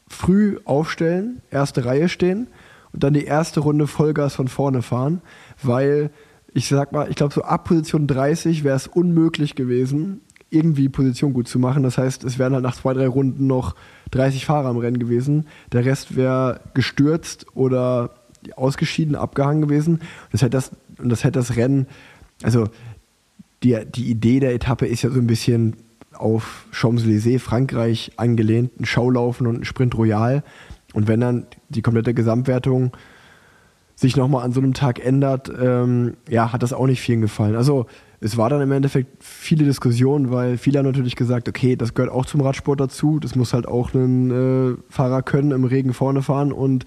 Früh 0.08 0.58
aufstellen, 0.64 1.42
erste 1.50 1.84
Reihe 1.84 2.08
stehen 2.08 2.46
und 2.92 3.02
dann 3.02 3.14
die 3.14 3.24
erste 3.24 3.60
Runde 3.60 3.86
Vollgas 3.86 4.34
von 4.34 4.48
vorne 4.48 4.82
fahren, 4.82 5.20
weil 5.62 6.10
ich 6.54 6.68
sag 6.68 6.92
mal, 6.92 7.08
ich 7.08 7.16
glaube, 7.16 7.32
so 7.32 7.42
ab 7.42 7.64
Position 7.64 8.06
30 8.06 8.64
wäre 8.64 8.76
es 8.76 8.86
unmöglich 8.86 9.54
gewesen, 9.54 10.20
irgendwie 10.50 10.90
Position 10.90 11.32
gut 11.32 11.48
zu 11.48 11.58
machen. 11.58 11.82
Das 11.82 11.96
heißt, 11.96 12.24
es 12.24 12.38
wären 12.38 12.52
halt 12.52 12.62
nach 12.62 12.76
zwei, 12.76 12.92
drei 12.92 13.08
Runden 13.08 13.46
noch 13.46 13.74
30 14.10 14.44
Fahrer 14.44 14.70
im 14.70 14.76
Rennen 14.76 14.98
gewesen. 14.98 15.46
Der 15.72 15.84
Rest 15.86 16.14
wäre 16.14 16.60
gestürzt 16.74 17.46
oder 17.54 18.10
ausgeschieden, 18.56 19.14
abgehangen 19.14 19.62
gewesen. 19.62 20.00
Das 20.30 20.42
hätte 20.42 20.50
das, 20.50 20.72
und 20.98 21.08
das 21.08 21.24
hätte 21.24 21.38
das 21.38 21.56
Rennen, 21.56 21.86
also 22.42 22.68
die, 23.62 23.78
die 23.86 24.10
Idee 24.10 24.40
der 24.40 24.54
Etappe 24.54 24.86
ist 24.86 25.02
ja 25.02 25.10
so 25.10 25.20
ein 25.20 25.26
bisschen 25.26 25.76
auf 26.12 26.66
Champs-Élysées, 26.72 27.38
Frankreich 27.38 28.12
angelehnt, 28.16 28.78
ein 28.78 28.84
Schaulaufen 28.84 29.46
und 29.46 29.60
ein 29.60 29.64
Sprint 29.64 29.96
Royal. 29.96 30.42
Und 30.92 31.08
wenn 31.08 31.20
dann 31.20 31.46
die 31.68 31.82
komplette 31.82 32.14
Gesamtwertung 32.14 32.92
sich 33.94 34.16
nochmal 34.16 34.44
an 34.44 34.52
so 34.52 34.60
einem 34.60 34.74
Tag 34.74 35.04
ändert, 35.04 35.50
ähm, 35.60 36.14
ja, 36.28 36.52
hat 36.52 36.62
das 36.62 36.72
auch 36.72 36.86
nicht 36.86 37.00
vielen 37.00 37.20
gefallen. 37.20 37.56
Also 37.56 37.86
es 38.20 38.36
war 38.36 38.48
dann 38.48 38.60
im 38.60 38.72
Endeffekt 38.72 39.22
viele 39.22 39.64
Diskussionen, 39.64 40.30
weil 40.30 40.56
viele 40.56 40.78
haben 40.78 40.86
natürlich 40.86 41.16
gesagt, 41.16 41.48
okay, 41.48 41.76
das 41.76 41.94
gehört 41.94 42.12
auch 42.12 42.24
zum 42.24 42.40
Radsport 42.40 42.80
dazu, 42.80 43.18
das 43.18 43.34
muss 43.34 43.52
halt 43.52 43.66
auch 43.66 43.94
ein 43.94 44.30
äh, 44.30 44.76
Fahrer 44.88 45.22
können, 45.22 45.50
im 45.50 45.64
Regen 45.64 45.92
vorne 45.92 46.22
fahren 46.22 46.52
und 46.52 46.84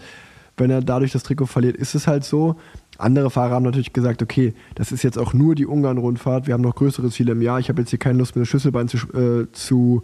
wenn 0.57 0.71
er 0.71 0.81
dadurch 0.81 1.11
das 1.11 1.23
Trikot 1.23 1.47
verliert, 1.47 1.75
ist 1.75 1.95
es 1.95 2.07
halt 2.07 2.23
so. 2.23 2.55
Andere 2.97 3.29
Fahrer 3.29 3.55
haben 3.55 3.63
natürlich 3.63 3.91
gesagt, 3.91 4.21
okay, 4.21 4.53
das 4.75 4.93
ist 4.93 5.03
jetzt 5.03 5.17
auch 5.17 5.33
nur 5.33 5.55
die 5.55 5.65
Ungarn-Rundfahrt, 5.65 6.47
wir 6.47 6.53
haben 6.53 6.61
noch 6.61 6.75
größere 6.75 7.09
Ziele 7.09 7.33
im 7.33 7.41
Jahr, 7.41 7.59
ich 7.59 7.67
habe 7.67 7.81
jetzt 7.81 7.89
hier 7.89 7.99
keine 7.99 8.19
Lust, 8.19 8.37
mir 8.37 8.43
das 8.43 8.49
Schlüsselbein 8.49 8.87
zu, 8.87 8.97
äh, 9.13 9.51
zu, 9.51 10.03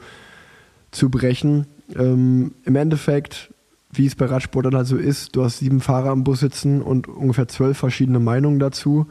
zu 0.92 1.10
brechen. 1.10 1.68
Ähm, 1.96 2.54
Im 2.66 2.76
Endeffekt 2.76 3.54
wie 3.94 4.06
es 4.06 4.16
bei 4.16 4.26
Radsportern 4.26 4.76
halt 4.76 4.88
so 4.88 4.98
ist, 4.98 5.36
du 5.36 5.44
hast 5.44 5.60
sieben 5.60 5.82
Fahrer 5.82 6.10
am 6.10 6.24
Bus 6.24 6.40
sitzen 6.40 6.82
und 6.82 7.08
ungefähr 7.08 7.48
zwölf 7.48 7.78
verschiedene 7.78 8.20
Meinungen 8.20 8.60
dazu. 8.60 9.08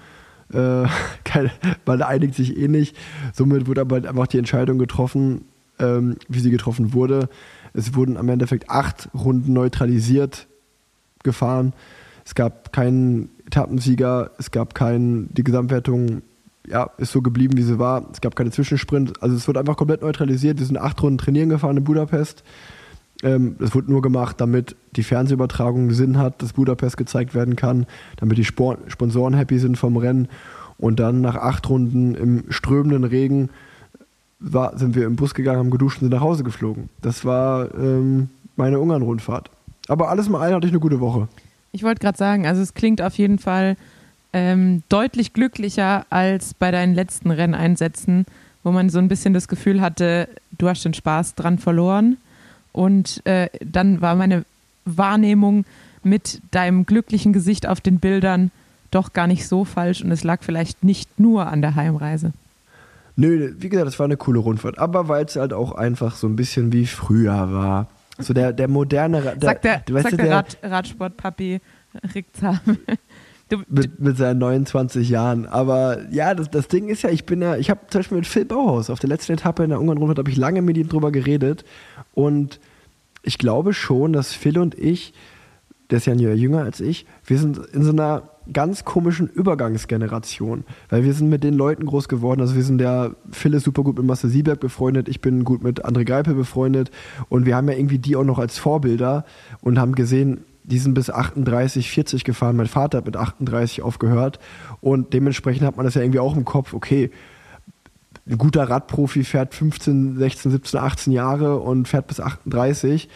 Äh, 0.52 0.84
keine, 1.24 1.50
man 1.86 2.02
einigt 2.02 2.34
sich 2.34 2.56
eh 2.56 2.68
nicht. 2.68 2.96
Somit 3.32 3.66
wurde 3.66 3.82
aber 3.82 3.96
halt 3.96 4.06
einfach 4.06 4.26
die 4.26 4.38
Entscheidung 4.38 4.78
getroffen, 4.78 5.44
ähm, 5.78 6.16
wie 6.28 6.40
sie 6.40 6.50
getroffen 6.50 6.92
wurde. 6.92 7.28
Es 7.72 7.94
wurden 7.94 8.16
am 8.16 8.28
Endeffekt 8.28 8.70
acht 8.70 9.08
Runden 9.14 9.52
neutralisiert 9.52 10.48
gefahren. 11.22 11.72
Es 12.24 12.34
gab 12.34 12.72
keinen 12.72 13.30
Etappensieger, 13.46 14.30
es 14.38 14.50
gab 14.50 14.74
keinen, 14.74 15.32
die 15.34 15.44
Gesamtwertung 15.44 16.22
ja, 16.66 16.90
ist 16.98 17.12
so 17.12 17.22
geblieben, 17.22 17.56
wie 17.56 17.62
sie 17.62 17.78
war. 17.78 18.06
Es 18.12 18.20
gab 18.20 18.36
keine 18.36 18.50
Zwischensprint. 18.50 19.22
Also 19.22 19.36
es 19.36 19.48
wurde 19.48 19.60
einfach 19.60 19.76
komplett 19.76 20.02
neutralisiert. 20.02 20.58
Wir 20.58 20.66
sind 20.66 20.76
acht 20.76 21.02
Runden 21.02 21.18
trainieren 21.18 21.48
gefahren 21.48 21.76
in 21.76 21.84
Budapest. 21.84 22.44
Ähm, 23.22 23.56
das 23.58 23.74
wurde 23.74 23.90
nur 23.90 24.02
gemacht, 24.02 24.40
damit 24.40 24.76
die 24.96 25.02
Fernsehübertragung 25.02 25.90
Sinn 25.92 26.18
hat, 26.18 26.42
dass 26.42 26.54
Budapest 26.54 26.96
gezeigt 26.96 27.34
werden 27.34 27.56
kann, 27.56 27.86
damit 28.16 28.38
die 28.38 28.44
Spor 28.44 28.78
Sponsoren 28.88 29.34
happy 29.34 29.58
sind 29.58 29.76
vom 29.76 29.96
Rennen. 29.96 30.28
Und 30.78 30.98
dann 30.98 31.20
nach 31.20 31.36
acht 31.36 31.68
Runden 31.68 32.14
im 32.14 32.44
strömenden 32.48 33.04
Regen 33.04 33.50
war, 34.38 34.76
sind 34.78 34.94
wir 34.94 35.06
im 35.06 35.16
Bus 35.16 35.34
gegangen, 35.34 35.58
haben 35.58 35.70
geduscht 35.70 35.98
und 35.98 36.08
sind 36.08 36.14
nach 36.14 36.22
Hause 36.22 36.42
geflogen. 36.44 36.88
Das 37.02 37.24
war 37.24 37.74
ähm, 37.74 38.30
meine 38.56 38.80
Ungarn-Rundfahrt. 38.80 39.50
Aber 39.88 40.08
alles 40.08 40.28
mal 40.28 40.40
ein 40.40 40.54
hatte 40.54 40.66
ich 40.66 40.72
eine 40.72 40.80
gute 40.80 41.00
Woche. 41.00 41.28
Ich 41.72 41.82
wollte 41.82 42.00
gerade 42.00 42.16
sagen, 42.16 42.46
also 42.46 42.62
es 42.62 42.74
klingt 42.74 43.02
auf 43.02 43.18
jeden 43.18 43.38
Fall 43.38 43.76
ähm, 44.32 44.82
deutlich 44.88 45.32
glücklicher 45.32 46.06
als 46.10 46.54
bei 46.54 46.70
deinen 46.70 46.94
letzten 46.94 47.30
Renneinsätzen, 47.30 48.24
wo 48.62 48.72
man 48.72 48.88
so 48.88 48.98
ein 48.98 49.08
bisschen 49.08 49.34
das 49.34 49.48
Gefühl 49.48 49.80
hatte, 49.80 50.28
du 50.58 50.68
hast 50.68 50.84
den 50.84 50.94
Spaß 50.94 51.34
dran 51.34 51.58
verloren. 51.58 52.16
Und 52.72 53.24
äh, 53.26 53.48
dann 53.64 54.00
war 54.00 54.14
meine 54.14 54.44
Wahrnehmung 54.84 55.64
mit 56.02 56.40
deinem 56.50 56.86
glücklichen 56.86 57.32
Gesicht 57.32 57.66
auf 57.66 57.80
den 57.80 57.98
Bildern 57.98 58.50
doch 58.90 59.12
gar 59.12 59.26
nicht 59.26 59.46
so 59.46 59.64
falsch 59.64 60.02
und 60.02 60.10
es 60.10 60.24
lag 60.24 60.42
vielleicht 60.42 60.82
nicht 60.82 61.20
nur 61.20 61.46
an 61.46 61.60
der 61.62 61.76
Heimreise. 61.76 62.32
Nö, 63.16 63.54
wie 63.58 63.68
gesagt, 63.68 63.86
das 63.86 63.98
war 63.98 64.06
eine 64.06 64.16
coole 64.16 64.38
Rundfahrt, 64.38 64.78
aber 64.78 65.08
weil 65.08 65.24
es 65.24 65.36
halt 65.36 65.52
auch 65.52 65.72
einfach 65.72 66.16
so 66.16 66.26
ein 66.26 66.36
bisschen 66.36 66.72
wie 66.72 66.86
früher 66.86 67.52
war. 67.52 67.86
So 68.18 68.34
der, 68.34 68.52
der 68.52 68.68
moderne 68.68 69.20
der, 69.20 69.40
sagt 69.40 69.64
der, 69.64 69.82
sagt 69.88 70.12
der, 70.12 70.18
der 70.18 70.30
Rad, 70.30 70.58
Radsportpapi 70.62 71.60
Rick 72.14 72.26
Zabel. 72.34 72.78
Mit, 73.68 74.00
mit 74.00 74.16
seinen 74.16 74.38
29 74.38 75.08
Jahren. 75.08 75.46
Aber 75.46 76.10
ja, 76.10 76.34
das, 76.34 76.50
das 76.50 76.68
Ding 76.68 76.88
ist 76.88 77.02
ja, 77.02 77.10
ich 77.10 77.24
bin 77.24 77.42
ja, 77.42 77.56
ich 77.56 77.70
habe 77.70 77.80
zum 77.88 78.00
Beispiel 78.00 78.18
mit 78.18 78.26
Phil 78.26 78.44
Bauhaus 78.44 78.90
auf 78.90 78.98
der 78.98 79.08
letzten 79.08 79.32
Etappe 79.32 79.64
in 79.64 79.70
der 79.70 79.80
Ungarn-Rundfahrt 79.80 80.18
habe 80.18 80.30
ich 80.30 80.36
lange 80.36 80.62
mit 80.62 80.76
ihm 80.76 80.88
drüber 80.88 81.12
geredet 81.12 81.64
und 82.14 82.60
ich 83.22 83.38
glaube 83.38 83.74
schon, 83.74 84.12
dass 84.12 84.32
Phil 84.32 84.58
und 84.58 84.78
ich, 84.78 85.12
der 85.90 85.98
ist 85.98 86.06
ja 86.06 86.12
ein 86.12 86.18
Jahr 86.18 86.34
jünger 86.34 86.62
als 86.62 86.80
ich, 86.80 87.06
wir 87.24 87.38
sind 87.38 87.58
in 87.72 87.82
so 87.82 87.90
einer 87.90 88.22
ganz 88.52 88.84
komischen 88.84 89.28
Übergangsgeneration, 89.28 90.64
weil 90.88 91.04
wir 91.04 91.14
sind 91.14 91.28
mit 91.28 91.44
den 91.44 91.54
Leuten 91.54 91.86
groß 91.86 92.08
geworden. 92.08 92.40
Also 92.40 92.56
wir 92.56 92.64
sind 92.64 92.78
der 92.78 93.14
Phil 93.30 93.54
ist 93.54 93.64
super 93.64 93.82
gut 93.82 93.96
mit 93.96 94.06
Marcel 94.06 94.30
Sieberg 94.30 94.60
befreundet, 94.60 95.08
ich 95.08 95.20
bin 95.20 95.44
gut 95.44 95.62
mit 95.62 95.84
André 95.84 96.04
Greipel 96.04 96.34
befreundet 96.34 96.90
und 97.28 97.46
wir 97.46 97.56
haben 97.56 97.68
ja 97.68 97.74
irgendwie 97.74 97.98
die 97.98 98.16
auch 98.16 98.24
noch 98.24 98.38
als 98.38 98.58
Vorbilder 98.58 99.24
und 99.60 99.78
haben 99.78 99.94
gesehen, 99.94 100.40
die 100.70 100.78
sind 100.78 100.94
bis 100.94 101.10
38, 101.10 101.90
40 101.90 102.24
gefahren. 102.24 102.56
Mein 102.56 102.66
Vater 102.66 102.98
hat 102.98 103.06
mit 103.06 103.16
38 103.16 103.82
aufgehört 103.82 104.38
und 104.80 105.12
dementsprechend 105.12 105.66
hat 105.66 105.76
man 105.76 105.84
das 105.84 105.94
ja 105.94 106.02
irgendwie 106.02 106.20
auch 106.20 106.36
im 106.36 106.44
Kopf, 106.44 106.72
okay, 106.72 107.10
ein 108.28 108.38
guter 108.38 108.64
Radprofi 108.64 109.24
fährt 109.24 109.54
15, 109.54 110.18
16, 110.18 110.52
17, 110.52 110.80
18 110.80 111.12
Jahre 111.12 111.58
und 111.58 111.88
fährt 111.88 112.06
bis 112.06 112.20
38. 112.20 113.08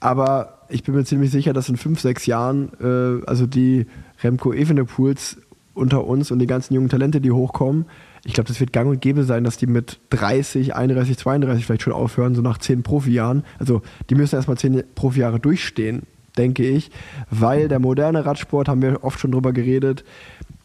Aber 0.00 0.58
ich 0.68 0.82
bin 0.82 0.94
mir 0.94 1.04
ziemlich 1.04 1.30
sicher, 1.30 1.52
dass 1.52 1.68
in 1.68 1.76
5, 1.76 2.00
6 2.00 2.26
Jahren, 2.26 2.72
äh, 2.80 3.26
also 3.26 3.46
die 3.46 3.86
Remco 4.22 4.52
Evenepoels 4.52 5.38
unter 5.74 6.06
uns 6.06 6.30
und 6.30 6.38
die 6.38 6.46
ganzen 6.46 6.74
jungen 6.74 6.88
Talente, 6.88 7.20
die 7.20 7.30
hochkommen, 7.30 7.86
ich 8.24 8.34
glaube, 8.34 8.48
das 8.48 8.60
wird 8.60 8.72
gang 8.72 8.88
und 8.88 9.00
gäbe 9.00 9.24
sein, 9.24 9.42
dass 9.42 9.56
die 9.56 9.66
mit 9.66 9.98
30, 10.10 10.76
31, 10.76 11.18
32 11.18 11.66
vielleicht 11.66 11.82
schon 11.82 11.92
aufhören, 11.92 12.34
so 12.34 12.42
nach 12.42 12.58
10 12.58 12.84
Profijahren. 12.84 13.44
Also 13.58 13.82
die 14.10 14.14
müssen 14.14 14.36
erstmal 14.36 14.56
10 14.56 14.84
Profijahre 14.94 15.40
durchstehen, 15.40 16.02
denke 16.36 16.66
ich, 16.66 16.90
weil 17.30 17.68
der 17.68 17.78
moderne 17.78 18.24
Radsport, 18.24 18.68
haben 18.68 18.82
wir 18.82 19.04
oft 19.04 19.20
schon 19.20 19.32
drüber 19.32 19.52
geredet, 19.52 20.04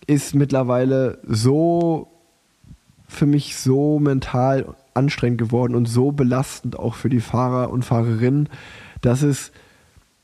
ist 0.05 0.35
mittlerweile 0.35 1.19
so 1.27 2.07
für 3.07 3.25
mich 3.25 3.57
so 3.57 3.99
mental 3.99 4.75
anstrengend 4.93 5.39
geworden 5.39 5.75
und 5.75 5.87
so 5.87 6.11
belastend 6.11 6.77
auch 6.77 6.95
für 6.95 7.09
die 7.09 7.19
Fahrer 7.19 7.69
und 7.69 7.85
Fahrerinnen, 7.85 8.49
dass 9.01 9.21
es 9.21 9.51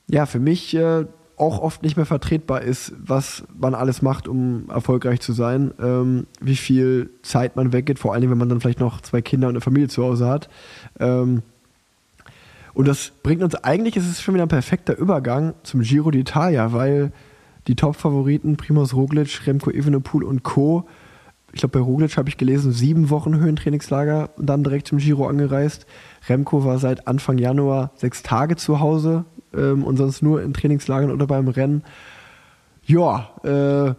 ja 0.10 0.26
für 0.26 0.40
mich 0.40 0.76
äh, 0.76 1.06
auch 1.38 1.60
oft 1.60 1.84
nicht 1.84 1.98
mehr 1.98 2.06
vertretbar 2.06 2.62
ist, 2.62 2.94
was 2.98 3.44
man 3.58 3.76
alles 3.76 4.02
macht, 4.02 4.28
um 4.28 4.70
erfolgreich 4.70 5.22
zu 5.22 5.34
sein, 5.34 5.74
ähm, 5.82 6.28
wie 6.40 6.56
viel 6.56 7.10
Zeit 7.22 7.56
man 7.56 7.74
weggeht, 7.74 8.00
vor 8.00 8.14
allem 8.14 8.30
wenn 8.30 8.38
man 8.38 8.50
dann 8.50 8.62
vielleicht 8.62 8.80
noch 8.80 9.02
zwei 9.02 9.22
Kinder 9.22 9.48
und 9.48 9.54
eine 9.54 9.62
Familie 9.62 9.88
zu 9.88 10.04
Hause 10.04 10.28
hat. 10.28 10.50
Ähm, 11.00 11.42
und 12.74 12.88
das 12.88 13.12
bringt 13.24 13.44
uns 13.44 13.56
eigentlich, 13.56 13.96
ist 13.96 14.10
es 14.10 14.22
schon 14.22 14.34
wieder 14.34 14.46
ein 14.46 14.50
perfekter 14.50 14.98
Übergang 14.98 15.54
zum 15.64 15.82
Giro 15.82 16.10
d'Italia, 16.10 16.74
weil 16.74 17.12
die 17.68 17.76
Top-Favoriten 17.76 18.58
Primoz 18.58 18.94
Roglic, 18.94 19.48
Remco 19.48 19.72
Evenepoel 19.72 20.24
und 20.24 20.44
Co 20.44 20.86
ich 21.54 21.60
glaube, 21.60 21.80
bei 21.80 21.86
Roglic 21.86 22.18
habe 22.18 22.30
ich 22.30 22.38
gelesen, 22.38 22.72
sieben 22.72 23.12
Wochen 23.12 23.36
Höhentrainingslager 23.36 24.32
und 24.38 24.48
dann 24.48 24.64
direkt 24.64 24.88
zum 24.88 24.98
Giro 24.98 25.28
angereist. 25.28 25.86
Remco 26.28 26.66
war 26.66 26.80
seit 26.80 27.08
Anfang 27.08 27.38
Januar 27.38 27.92
sechs 27.96 28.24
Tage 28.24 28.56
zu 28.56 28.80
Hause 28.80 29.26
ähm, 29.54 29.84
und 29.84 29.98
sonst 29.98 30.24
nur 30.24 30.42
in 30.42 30.54
Trainingslagern 30.54 31.12
oder 31.12 31.28
beim 31.28 31.48
Rennen. 31.48 31.84
Ja, 32.86 33.30
äh, 33.44 33.94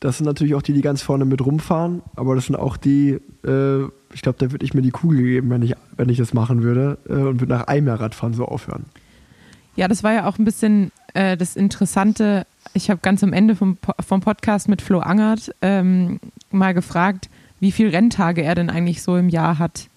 das 0.00 0.18
sind 0.18 0.26
natürlich 0.26 0.54
auch 0.54 0.62
die, 0.62 0.72
die 0.72 0.80
ganz 0.80 1.02
vorne 1.02 1.24
mit 1.24 1.44
rumfahren, 1.44 2.02
aber 2.14 2.34
das 2.34 2.46
sind 2.46 2.56
auch 2.56 2.76
die, 2.76 3.18
äh, 3.44 3.84
ich 4.12 4.22
glaube, 4.22 4.38
da 4.38 4.52
würde 4.52 4.64
ich 4.64 4.74
mir 4.74 4.82
die 4.82 4.90
Kugel 4.90 5.22
geben, 5.22 5.50
wenn 5.50 5.62
ich, 5.62 5.74
wenn 5.96 6.08
ich 6.08 6.18
das 6.18 6.34
machen 6.34 6.62
würde 6.62 6.98
äh, 7.08 7.14
und 7.14 7.40
würde 7.40 7.52
nach 7.52 7.66
einem 7.66 7.88
Jahr 7.88 8.00
Radfahren 8.00 8.34
so 8.34 8.44
aufhören. 8.44 8.84
Ja, 9.76 9.88
das 9.88 10.02
war 10.02 10.12
ja 10.12 10.26
auch 10.26 10.38
ein 10.38 10.44
bisschen 10.44 10.92
äh, 11.14 11.36
das 11.36 11.56
Interessante. 11.56 12.46
Ich 12.74 12.90
habe 12.90 13.00
ganz 13.02 13.22
am 13.24 13.32
Ende 13.32 13.56
vom, 13.56 13.76
vom 14.00 14.20
Podcast 14.20 14.68
mit 14.68 14.82
Flo 14.82 15.00
Angert 15.00 15.52
ähm, 15.62 16.20
mal 16.50 16.74
gefragt, 16.74 17.28
wie 17.60 17.72
viele 17.72 17.92
Renntage 17.92 18.42
er 18.42 18.54
denn 18.54 18.70
eigentlich 18.70 19.02
so 19.02 19.16
im 19.16 19.28
Jahr 19.28 19.58
hat. 19.58 19.88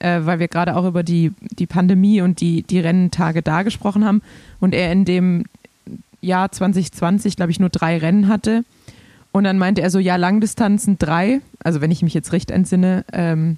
Äh, 0.00 0.20
weil 0.24 0.38
wir 0.38 0.46
gerade 0.46 0.76
auch 0.76 0.86
über 0.86 1.02
die, 1.02 1.32
die 1.40 1.66
Pandemie 1.66 2.20
und 2.20 2.40
die, 2.40 2.62
die 2.62 2.78
Renntage 2.78 3.42
da 3.42 3.62
gesprochen 3.62 4.04
haben 4.04 4.22
und 4.60 4.72
er 4.72 4.92
in 4.92 5.04
dem 5.04 5.44
Jahr 6.20 6.52
2020, 6.52 7.34
glaube 7.34 7.50
ich, 7.50 7.58
nur 7.58 7.68
drei 7.68 7.98
Rennen 7.98 8.28
hatte. 8.28 8.64
Und 9.38 9.44
dann 9.44 9.56
meinte 9.56 9.82
er 9.82 9.90
so, 9.90 10.00
ja, 10.00 10.16
Langdistanzen 10.16 10.98
drei, 10.98 11.40
also 11.62 11.80
wenn 11.80 11.92
ich 11.92 12.02
mich 12.02 12.12
jetzt 12.12 12.32
recht 12.32 12.50
entsinne, 12.50 13.04
ähm, 13.12 13.56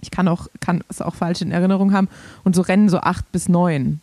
ich 0.00 0.12
kann 0.12 0.28
auch, 0.28 0.46
kann 0.60 0.84
es 0.88 1.02
auch 1.02 1.16
falsch 1.16 1.42
in 1.42 1.50
Erinnerung 1.50 1.92
haben, 1.92 2.06
und 2.44 2.54
so 2.54 2.62
Rennen 2.62 2.88
so 2.88 3.00
acht 3.00 3.32
bis 3.32 3.48
neun. 3.48 4.00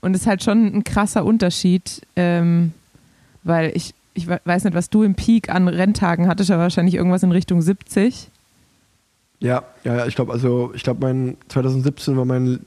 Und 0.00 0.16
es 0.16 0.22
ist 0.22 0.26
halt 0.26 0.42
schon 0.42 0.66
ein 0.66 0.82
krasser 0.82 1.24
Unterschied, 1.24 2.02
ähm, 2.16 2.72
weil 3.44 3.70
ich, 3.76 3.94
ich 4.14 4.26
weiß 4.26 4.64
nicht, 4.64 4.74
was 4.74 4.90
du 4.90 5.04
im 5.04 5.14
Peak 5.14 5.48
an 5.48 5.68
Renntagen 5.68 6.26
hattest, 6.26 6.50
aber 6.50 6.62
wahrscheinlich 6.62 6.96
irgendwas 6.96 7.22
in 7.22 7.30
Richtung 7.30 7.62
70. 7.62 8.30
Ja, 9.38 9.62
ja, 9.84 9.94
ja 9.94 10.06
ich 10.06 10.16
glaube, 10.16 10.32
also 10.32 10.72
ich 10.74 10.82
glaube, 10.82 11.06
mein 11.06 11.36
2017 11.50 12.16
war 12.16 12.24
mein 12.24 12.58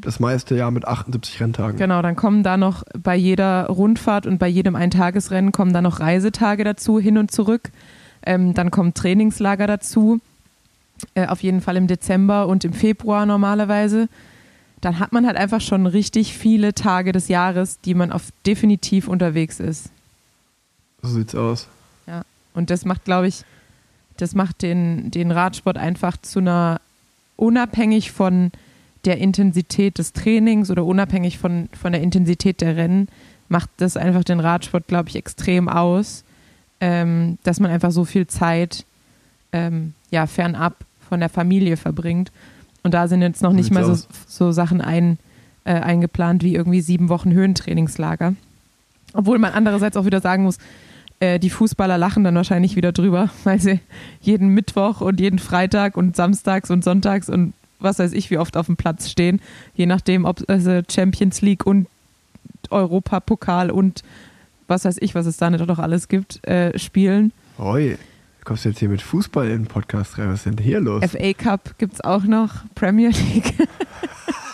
das 0.00 0.20
meiste 0.20 0.54
Jahr 0.54 0.70
mit 0.70 0.86
78 0.86 1.40
Renntagen. 1.40 1.78
Genau, 1.78 2.02
dann 2.02 2.16
kommen 2.16 2.42
da 2.42 2.56
noch 2.56 2.82
bei 2.98 3.16
jeder 3.16 3.66
Rundfahrt 3.66 4.26
und 4.26 4.38
bei 4.38 4.48
jedem 4.48 4.76
Eintagesrennen 4.76 5.52
kommen 5.52 5.72
da 5.72 5.82
noch 5.82 6.00
Reisetage 6.00 6.64
dazu, 6.64 6.98
hin 6.98 7.18
und 7.18 7.30
zurück. 7.30 7.70
Ähm, 8.22 8.54
dann 8.54 8.70
kommen 8.70 8.94
Trainingslager 8.94 9.66
dazu, 9.66 10.20
äh, 11.14 11.26
auf 11.26 11.42
jeden 11.42 11.60
Fall 11.60 11.76
im 11.76 11.86
Dezember 11.86 12.46
und 12.46 12.64
im 12.64 12.72
Februar 12.72 13.26
normalerweise. 13.26 14.08
Dann 14.80 14.98
hat 14.98 15.12
man 15.12 15.26
halt 15.26 15.36
einfach 15.36 15.60
schon 15.60 15.86
richtig 15.86 16.36
viele 16.36 16.74
Tage 16.74 17.12
des 17.12 17.28
Jahres, 17.28 17.80
die 17.80 17.94
man 17.94 18.12
auf 18.12 18.28
definitiv 18.46 19.08
unterwegs 19.08 19.60
ist. 19.60 19.90
So 21.02 21.08
sieht's 21.10 21.34
aus. 21.34 21.68
Ja, 22.06 22.22
und 22.54 22.70
das 22.70 22.84
macht, 22.84 23.04
glaube 23.04 23.28
ich, 23.28 23.44
das 24.16 24.34
macht 24.34 24.62
den, 24.62 25.10
den 25.10 25.30
Radsport 25.30 25.78
einfach 25.78 26.16
zu 26.18 26.40
einer 26.40 26.80
unabhängig 27.36 28.12
von 28.12 28.52
der 29.04 29.18
Intensität 29.18 29.98
des 29.98 30.12
Trainings 30.12 30.70
oder 30.70 30.84
unabhängig 30.84 31.38
von, 31.38 31.68
von 31.72 31.92
der 31.92 32.02
Intensität 32.02 32.60
der 32.60 32.76
Rennen, 32.76 33.08
macht 33.48 33.70
das 33.78 33.96
einfach 33.96 34.24
den 34.24 34.40
Radsport, 34.40 34.86
glaube 34.86 35.08
ich, 35.08 35.16
extrem 35.16 35.68
aus, 35.68 36.24
ähm, 36.80 37.38
dass 37.42 37.60
man 37.60 37.70
einfach 37.70 37.90
so 37.90 38.04
viel 38.04 38.26
Zeit 38.26 38.84
ähm, 39.52 39.94
ja, 40.10 40.26
fernab 40.26 40.76
von 41.08 41.20
der 41.20 41.28
Familie 41.28 41.76
verbringt. 41.76 42.30
Und 42.82 42.94
da 42.94 43.08
sind 43.08 43.22
jetzt 43.22 43.42
noch 43.42 43.52
nicht 43.52 43.70
mal 43.70 43.84
so, 43.84 44.06
so 44.26 44.52
Sachen 44.52 44.80
ein, 44.80 45.18
äh, 45.64 45.74
eingeplant 45.74 46.42
wie 46.42 46.54
irgendwie 46.54 46.80
sieben 46.80 47.08
Wochen 47.08 47.32
Höhentrainingslager. 47.32 48.34
Obwohl 49.12 49.38
man 49.38 49.52
andererseits 49.52 49.96
auch 49.96 50.04
wieder 50.04 50.20
sagen 50.20 50.44
muss, 50.44 50.58
äh, 51.18 51.38
die 51.38 51.50
Fußballer 51.50 51.98
lachen 51.98 52.24
dann 52.24 52.34
wahrscheinlich 52.34 52.76
wieder 52.76 52.92
drüber, 52.92 53.30
weil 53.44 53.60
sie 53.60 53.80
jeden 54.20 54.48
Mittwoch 54.48 55.00
und 55.00 55.20
jeden 55.20 55.38
Freitag 55.38 55.96
und 55.96 56.16
samstags 56.16 56.70
und 56.70 56.84
sonntags 56.84 57.28
und 57.28 57.52
was 57.80 57.98
weiß 57.98 58.12
ich, 58.12 58.30
wie 58.30 58.38
oft 58.38 58.56
auf 58.56 58.66
dem 58.66 58.76
Platz 58.76 59.10
stehen, 59.10 59.40
je 59.74 59.86
nachdem, 59.86 60.24
ob 60.24 60.42
also 60.48 60.80
Champions 60.90 61.40
League 61.40 61.66
und 61.66 61.86
Europapokal 62.70 63.70
und 63.70 64.02
was 64.68 64.84
weiß 64.84 64.98
ich, 65.00 65.14
was 65.14 65.26
es 65.26 65.36
da 65.36 65.50
nicht 65.50 65.66
noch 65.66 65.78
alles 65.78 66.08
gibt, 66.08 66.46
äh, 66.46 66.78
spielen. 66.78 67.32
Oi, 67.58 67.96
kommst 68.44 68.64
du 68.64 68.68
jetzt 68.70 68.78
hier 68.78 68.88
mit 68.88 69.02
Fußball 69.02 69.46
in 69.46 69.64
den 69.64 69.66
Podcast 69.66 70.18
rein? 70.18 70.28
Was 70.28 70.46
ist 70.46 70.46
denn 70.46 70.64
hier 70.64 70.80
los? 70.80 71.04
FA 71.04 71.32
Cup 71.32 71.78
gibt 71.78 71.94
es 71.94 72.00
auch 72.00 72.22
noch, 72.22 72.64
Premier 72.74 73.10
League. 73.10 73.54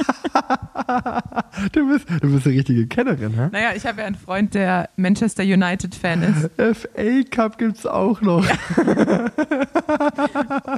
du, 1.72 1.88
bist, 1.88 2.06
du 2.22 2.32
bist 2.32 2.46
eine 2.46 2.56
richtige 2.56 2.86
Kennerin, 2.86 3.34
hä? 3.34 3.48
Naja, 3.52 3.70
ich 3.74 3.86
habe 3.86 4.00
ja 4.00 4.06
einen 4.06 4.16
Freund, 4.16 4.54
der 4.54 4.88
Manchester 4.96 5.42
United-Fan 5.42 6.22
ist. 6.22 6.50
FA 6.56 7.22
Cup 7.30 7.58
gibt 7.58 7.78
es 7.78 7.86
auch 7.86 8.20
noch. 8.20 8.46
Ja. 8.46 8.54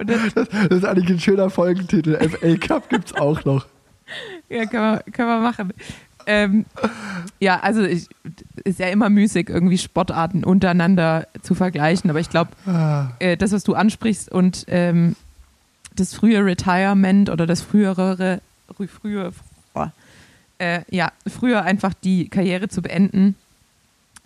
das, 0.04 0.32
das, 0.34 0.48
ist 0.70 0.84
eigentlich 0.84 1.10
ein 1.10 1.20
schöner 1.20 1.50
Folgentitel. 1.50 2.16
FA 2.28 2.56
Cup 2.56 2.88
gibt 2.88 3.06
es 3.06 3.14
auch 3.16 3.44
noch. 3.44 3.66
Ja, 4.48 4.66
können 4.66 4.82
wir, 4.82 5.12
können 5.12 5.28
wir 5.28 5.40
machen. 5.40 5.72
Ähm, 6.26 6.66
ja, 7.40 7.60
also 7.60 7.82
ich, 7.82 8.06
ist 8.64 8.78
ja 8.78 8.88
immer 8.88 9.08
müßig, 9.08 9.48
irgendwie 9.48 9.78
Sportarten 9.78 10.44
untereinander 10.44 11.26
zu 11.40 11.54
vergleichen, 11.54 12.10
aber 12.10 12.20
ich 12.20 12.28
glaube, 12.28 12.50
ah. 12.66 13.08
äh, 13.18 13.38
das, 13.38 13.52
was 13.52 13.64
du 13.64 13.74
ansprichst 13.74 14.30
und 14.30 14.66
ähm, 14.68 15.16
das 15.96 16.14
frühe 16.14 16.44
Retirement 16.44 17.30
oder 17.30 17.46
das 17.46 17.62
frühere, 17.62 18.40
frühe, 18.88 19.32
äh, 20.58 20.80
ja, 20.90 21.12
früher 21.26 21.62
einfach 21.62 21.94
die 21.94 22.28
Karriere 22.28 22.68
zu 22.68 22.82
beenden, 22.82 23.36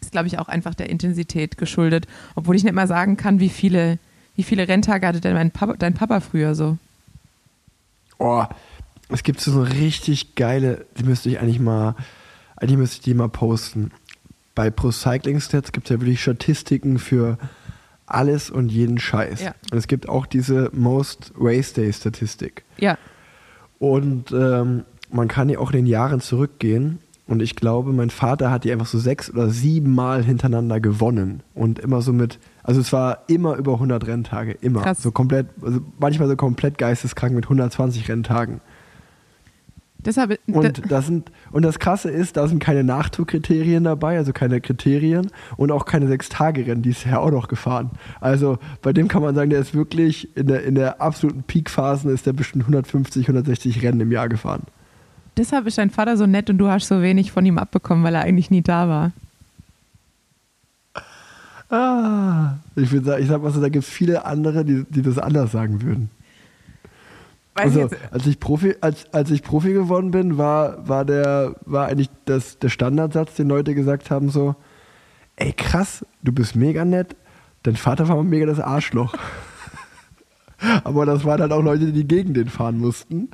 ist, 0.00 0.12
glaube 0.12 0.26
ich, 0.26 0.38
auch 0.38 0.48
einfach 0.48 0.74
der 0.74 0.90
Intensität 0.90 1.56
geschuldet. 1.56 2.06
Obwohl 2.34 2.56
ich 2.56 2.64
nicht 2.64 2.74
mal 2.74 2.88
sagen 2.88 3.16
kann, 3.16 3.40
wie 3.40 3.48
viele, 3.48 3.98
wie 4.36 4.42
viele 4.42 4.68
Renntage 4.68 5.06
hatte 5.06 5.20
denn 5.20 5.50
Papa, 5.50 5.74
dein 5.74 5.94
Papa 5.94 6.20
früher 6.20 6.54
so? 6.54 6.78
Oh, 8.18 8.44
es 9.08 9.22
gibt 9.22 9.40
so 9.40 9.60
eine 9.60 9.72
richtig 9.74 10.34
geile, 10.34 10.86
die 10.98 11.04
müsste 11.04 11.28
ich 11.28 11.38
eigentlich 11.38 11.60
mal, 11.60 11.94
eigentlich 12.56 12.78
müsste 12.78 12.96
ich 12.96 13.02
die 13.02 13.14
mal 13.14 13.28
posten. 13.28 13.90
Bei 14.54 14.70
Pro 14.70 14.90
Cycling 14.90 15.40
Stats 15.40 15.72
gibt 15.72 15.86
es 15.86 15.94
ja 15.94 16.00
wirklich 16.00 16.20
Statistiken 16.20 16.98
für 16.98 17.38
alles 18.06 18.50
und 18.50 18.70
jeden 18.70 18.98
Scheiß. 18.98 19.40
Ja. 19.42 19.54
Und 19.70 19.78
es 19.78 19.86
gibt 19.86 20.08
auch 20.08 20.26
diese 20.26 20.70
Most 20.72 21.32
Race 21.38 21.72
Day 21.72 21.92
Statistik. 21.92 22.64
Ja. 22.78 22.98
Und 23.82 24.30
ähm, 24.30 24.84
man 25.10 25.26
kann 25.26 25.48
ja 25.48 25.58
auch 25.58 25.72
in 25.72 25.78
den 25.78 25.86
Jahren 25.86 26.20
zurückgehen. 26.20 27.00
Und 27.26 27.42
ich 27.42 27.56
glaube, 27.56 27.92
mein 27.92 28.10
Vater 28.10 28.48
hat 28.52 28.62
die 28.62 28.70
einfach 28.70 28.86
so 28.86 28.96
sechs 28.96 29.28
oder 29.28 29.48
sieben 29.48 29.92
Mal 29.92 30.22
hintereinander 30.22 30.78
gewonnen. 30.78 31.42
Und 31.52 31.80
immer 31.80 32.00
so 32.00 32.12
mit, 32.12 32.38
also 32.62 32.80
es 32.80 32.92
war 32.92 33.24
immer 33.26 33.56
über 33.56 33.72
100 33.72 34.06
Renntage, 34.06 34.52
immer. 34.60 34.82
Krass. 34.82 35.02
So 35.02 35.10
komplett, 35.10 35.48
also 35.62 35.80
manchmal 35.98 36.28
so 36.28 36.36
komplett 36.36 36.78
geisteskrank 36.78 37.34
mit 37.34 37.46
120 37.46 38.08
Renntagen. 38.08 38.60
Deshalb, 40.04 40.40
und, 40.48 40.90
das 40.90 41.06
sind, 41.06 41.30
und 41.52 41.62
das 41.62 41.78
Krasse 41.78 42.10
ist, 42.10 42.36
da 42.36 42.48
sind 42.48 42.58
keine 42.58 42.82
Nachtourkriterien 42.82 43.84
dabei, 43.84 44.16
also 44.18 44.32
keine 44.32 44.60
Kriterien 44.60 45.30
und 45.56 45.70
auch 45.70 45.84
keine 45.84 46.08
Sechs-Tage-Rennen, 46.08 46.82
die 46.82 46.90
ist 46.90 47.04
ja 47.04 47.18
auch 47.18 47.30
noch 47.30 47.46
gefahren. 47.46 47.90
Also 48.20 48.58
bei 48.82 48.92
dem 48.92 49.06
kann 49.06 49.22
man 49.22 49.36
sagen, 49.36 49.50
der 49.50 49.60
ist 49.60 49.74
wirklich 49.74 50.36
in 50.36 50.48
der, 50.48 50.64
in 50.64 50.74
der 50.74 51.00
absoluten 51.00 51.44
Peakphasen 51.44 52.10
ist 52.12 52.26
der 52.26 52.32
bestimmt 52.32 52.64
150, 52.64 53.28
160 53.28 53.82
Rennen 53.82 54.00
im 54.00 54.10
Jahr 54.10 54.28
gefahren. 54.28 54.62
Deshalb 55.36 55.66
ist 55.66 55.78
dein 55.78 55.90
Vater 55.90 56.16
so 56.16 56.26
nett 56.26 56.50
und 56.50 56.58
du 56.58 56.68
hast 56.68 56.88
so 56.88 57.00
wenig 57.00 57.30
von 57.30 57.46
ihm 57.46 57.58
abbekommen, 57.58 58.02
weil 58.02 58.14
er 58.14 58.22
eigentlich 58.22 58.50
nie 58.50 58.62
da 58.62 58.88
war. 58.88 59.12
Ah, 61.70 62.56
ich 62.76 62.92
würde 62.92 63.06
sagen, 63.06 63.22
ich 63.22 63.28
sag 63.28 63.42
mal 63.42 63.50
so, 63.50 63.60
da 63.60 63.70
gibt 63.70 63.84
es 63.84 63.90
viele 63.90 64.26
andere, 64.26 64.64
die, 64.64 64.84
die 64.90 65.00
das 65.00 65.18
anders 65.18 65.52
sagen 65.52 65.80
würden. 65.80 66.10
Also, 67.54 67.88
als 68.10 68.26
ich 68.26 68.40
Profi, 68.40 68.76
als, 68.80 69.12
als 69.12 69.30
ich 69.30 69.42
Profi 69.42 69.72
geworden 69.72 70.10
bin, 70.10 70.38
war, 70.38 70.88
war 70.88 71.04
der, 71.04 71.54
war 71.66 71.86
eigentlich 71.86 72.08
das, 72.24 72.58
der 72.58 72.70
Standardsatz, 72.70 73.34
den 73.34 73.48
Leute 73.48 73.74
gesagt 73.74 74.10
haben: 74.10 74.30
so, 74.30 74.54
ey 75.36 75.52
krass, 75.52 76.04
du 76.22 76.32
bist 76.32 76.56
mega 76.56 76.84
nett, 76.84 77.14
dein 77.62 77.76
Vater 77.76 78.08
war 78.08 78.22
mega 78.22 78.46
das 78.46 78.60
Arschloch. 78.60 79.14
Aber 80.84 81.04
das 81.06 81.24
waren 81.24 81.40
halt 81.40 81.52
auch 81.52 81.62
Leute, 81.62 81.92
die 81.92 82.06
gegen 82.06 82.34
den 82.34 82.48
fahren 82.48 82.78
mussten. 82.78 83.28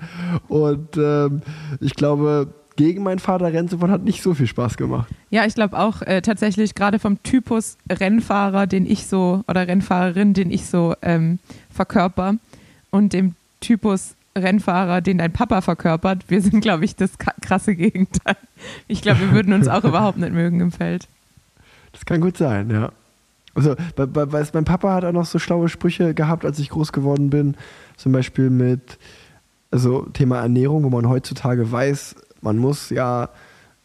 Und 0.49 0.97
ähm, 0.97 1.43
ich 1.81 1.95
glaube, 1.95 2.55
gegen 2.77 3.03
meinen 3.03 3.19
Vater 3.19 3.53
Rennen 3.53 3.69
zu 3.69 3.79
fahren 3.79 3.91
hat 3.91 4.05
nicht 4.05 4.23
so 4.23 4.35
viel 4.35 4.47
Spaß 4.47 4.77
gemacht. 4.77 5.09
Ja, 5.31 5.45
ich 5.45 5.55
glaube 5.55 5.79
auch 5.79 6.01
äh, 6.03 6.23
tatsächlich 6.23 6.75
gerade 6.75 6.99
vom 6.99 7.23
Typus 7.23 7.77
Rennfahrer, 7.91 8.67
den 8.67 8.87
ich 8.87 9.07
so, 9.07 9.43
oder 9.47 9.69
Rennfahrerin, 9.69 10.33
den 10.33 10.51
ich 10.51 10.67
so 10.67 10.95
ähm, 11.03 11.39
verkörper 11.71 12.37
und 12.91 13.13
dem 13.13 13.35
Typus 13.61 14.17
Rennfahrer, 14.37 15.01
den 15.01 15.19
dein 15.19 15.33
Papa 15.33 15.61
verkörpert, 15.61 16.25
wir 16.29 16.41
sind, 16.43 16.61
glaube 16.61 16.85
ich, 16.85 16.97
das 16.97 17.19
krasse 17.19 17.75
Gegenteil. 17.75 18.37
Ich 18.87 19.03
glaube, 19.03 19.21
wir 19.21 19.33
würden 19.33 19.53
uns 19.53 19.69
auch 19.69 19.85
überhaupt 19.85 20.19
nicht 20.19 20.33
mögen 20.33 20.61
im 20.61 20.73
Feld. 20.73 21.09
Das 21.93 22.05
kann 22.05 22.21
gut 22.21 22.37
sein, 22.37 22.71
ja. 22.71 22.93
Also, 23.55 23.75
bei, 23.97 24.07
bei, 24.07 24.47
mein 24.53 24.65
Papa 24.65 24.95
hat 24.95 25.05
auch 25.05 25.13
noch 25.13 25.27
so 25.27 25.39
schlaue 25.39 25.69
Sprüche 25.69 26.15
gehabt, 26.15 26.45
als 26.45 26.59
ich 26.59 26.69
groß 26.71 26.93
geworden 26.93 27.31
bin. 27.31 27.57
Zum 27.97 28.13
Beispiel 28.13 28.51
mit, 28.51 28.99
also 29.71 30.03
Thema 30.13 30.41
Ernährung, 30.41 30.85
wo 30.85 30.91
man 30.91 31.09
heutzutage 31.09 31.71
weiß, 31.71 32.15
man 32.41 32.59
muss 32.59 32.91
ja 32.91 33.31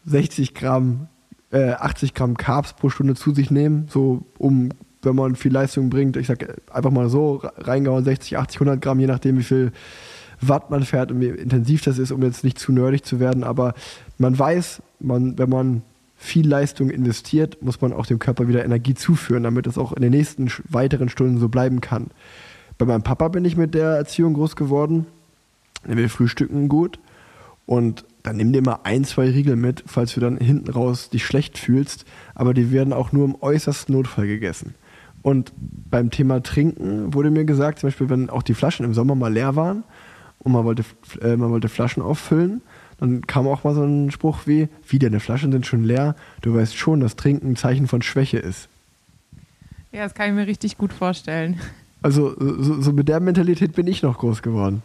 60 0.06 0.54
Gramm, 0.54 1.08
äh, 1.52 1.72
80 1.72 2.14
Gramm 2.14 2.38
Carbs 2.38 2.74
pro 2.74 2.90
Stunde 2.90 3.16
zu 3.16 3.34
sich 3.34 3.50
nehmen, 3.50 3.88
so 3.90 4.24
um, 4.38 4.70
wenn 5.06 5.16
man 5.16 5.36
viel 5.36 5.52
Leistung 5.52 5.90
bringt, 5.90 6.18
ich 6.18 6.28
sag 6.28 6.62
einfach 6.72 6.92
mal 6.92 7.10
so, 7.10 7.42
reingehauen 7.58 8.04
60, 8.04 8.38
80, 8.38 8.62
100 8.62 8.82
Gramm, 8.82 9.00
je 9.00 9.08
nachdem 9.08 9.38
wie 9.38 9.44
viel 9.44 9.72
Watt 10.42 10.70
man 10.70 10.84
fährt 10.84 11.12
und 11.12 11.22
wie 11.22 11.28
intensiv 11.28 11.84
das 11.84 11.98
ist, 11.98 12.12
um 12.12 12.22
jetzt 12.22 12.44
nicht 12.44 12.60
zu 12.60 12.72
nerdig 12.72 13.06
zu 13.06 13.20
werden, 13.20 13.44
aber 13.44 13.74
man 14.18 14.38
weiß, 14.38 14.82
man, 15.00 15.38
wenn 15.38 15.50
man 15.50 15.82
viel 16.16 16.48
Leistung 16.48 16.90
investiert, 16.90 17.62
muss 17.62 17.82
man 17.82 17.92
auch 17.92 18.06
dem 18.06 18.20
Körper 18.20 18.48
wieder 18.48 18.64
Energie 18.64 18.94
zuführen, 18.94 19.44
damit 19.44 19.68
es 19.68 19.78
auch 19.78 19.92
in 19.92 20.02
den 20.02 20.12
nächsten 20.12 20.50
weiteren 20.70 21.10
Stunden 21.10 21.38
so 21.38 21.50
bleiben 21.50 21.82
kann. 21.82 22.08
Bei 22.78 22.86
meinem 22.86 23.04
Papa 23.04 23.28
bin 23.28 23.46
ich 23.46 23.58
mit 23.58 23.74
der 23.74 23.90
Erziehung 23.90 24.34
groß 24.34 24.56
geworden. 24.56 25.06
Wir 25.86 26.10
frühstücken 26.10 26.70
gut 26.70 26.98
und 27.66 28.06
dann 28.24 28.38
nimm 28.38 28.54
dir 28.54 28.62
mal 28.62 28.80
ein, 28.84 29.04
zwei 29.04 29.30
Riegel 29.30 29.58
mit, 29.58 29.84
falls 29.86 30.14
du 30.14 30.22
dann 30.22 30.38
hinten 30.38 30.72
raus 30.72 31.10
dich 31.10 31.26
schlecht 31.26 31.58
fühlst. 31.58 32.06
Aber 32.36 32.54
die 32.54 32.72
werden 32.72 32.94
auch 32.94 33.12
nur 33.12 33.26
im 33.26 33.36
äußersten 33.40 33.94
Notfall 33.94 34.28
gegessen. 34.28 34.76
Und 35.24 35.54
beim 35.58 36.12
Thema 36.12 36.44
Trinken 36.44 37.14
wurde 37.14 37.32
mir 37.32 37.46
gesagt, 37.46 37.80
zum 37.80 37.88
Beispiel, 37.88 38.10
wenn 38.10 38.30
auch 38.30 38.44
die 38.44 38.54
Flaschen 38.54 38.86
im 38.86 38.94
Sommer 38.94 39.16
mal 39.16 39.34
leer 39.34 39.56
waren 39.56 39.84
und 40.40 40.52
man 40.52 40.66
wollte, 40.66 40.84
äh, 41.22 41.38
man 41.38 41.50
wollte 41.50 41.70
Flaschen 41.70 42.04
auffüllen, 42.04 42.62
dann 43.00 43.26
kam 43.26 43.48
auch 43.48 43.64
mal 43.64 43.74
so 43.74 43.84
ein 43.84 44.12
Spruch 44.12 44.42
wie, 44.46 44.68
wie 44.88 45.00
deine 45.00 45.20
Flaschen 45.20 45.52
sind 45.52 45.66
schon 45.66 45.84
leer, 45.84 46.16
du 46.42 46.54
weißt 46.54 46.76
schon, 46.76 47.00
dass 47.00 47.16
Trinken 47.16 47.52
ein 47.52 47.56
Zeichen 47.56 47.88
von 47.88 48.02
Schwäche 48.02 48.38
ist. 48.38 48.68
Ja, 49.92 50.04
das 50.04 50.14
kann 50.14 50.30
ich 50.30 50.36
mir 50.36 50.48
richtig 50.48 50.78
gut 50.78 50.92
vorstellen. 50.92 51.60
Also 52.02 52.36
so, 52.38 52.82
so 52.82 52.92
mit 52.92 53.08
der 53.08 53.22
Mentalität 53.22 53.74
bin 53.74 53.88
ich 53.88 54.04
noch 54.04 54.18
groß 54.18 54.42
geworden. 54.42 54.84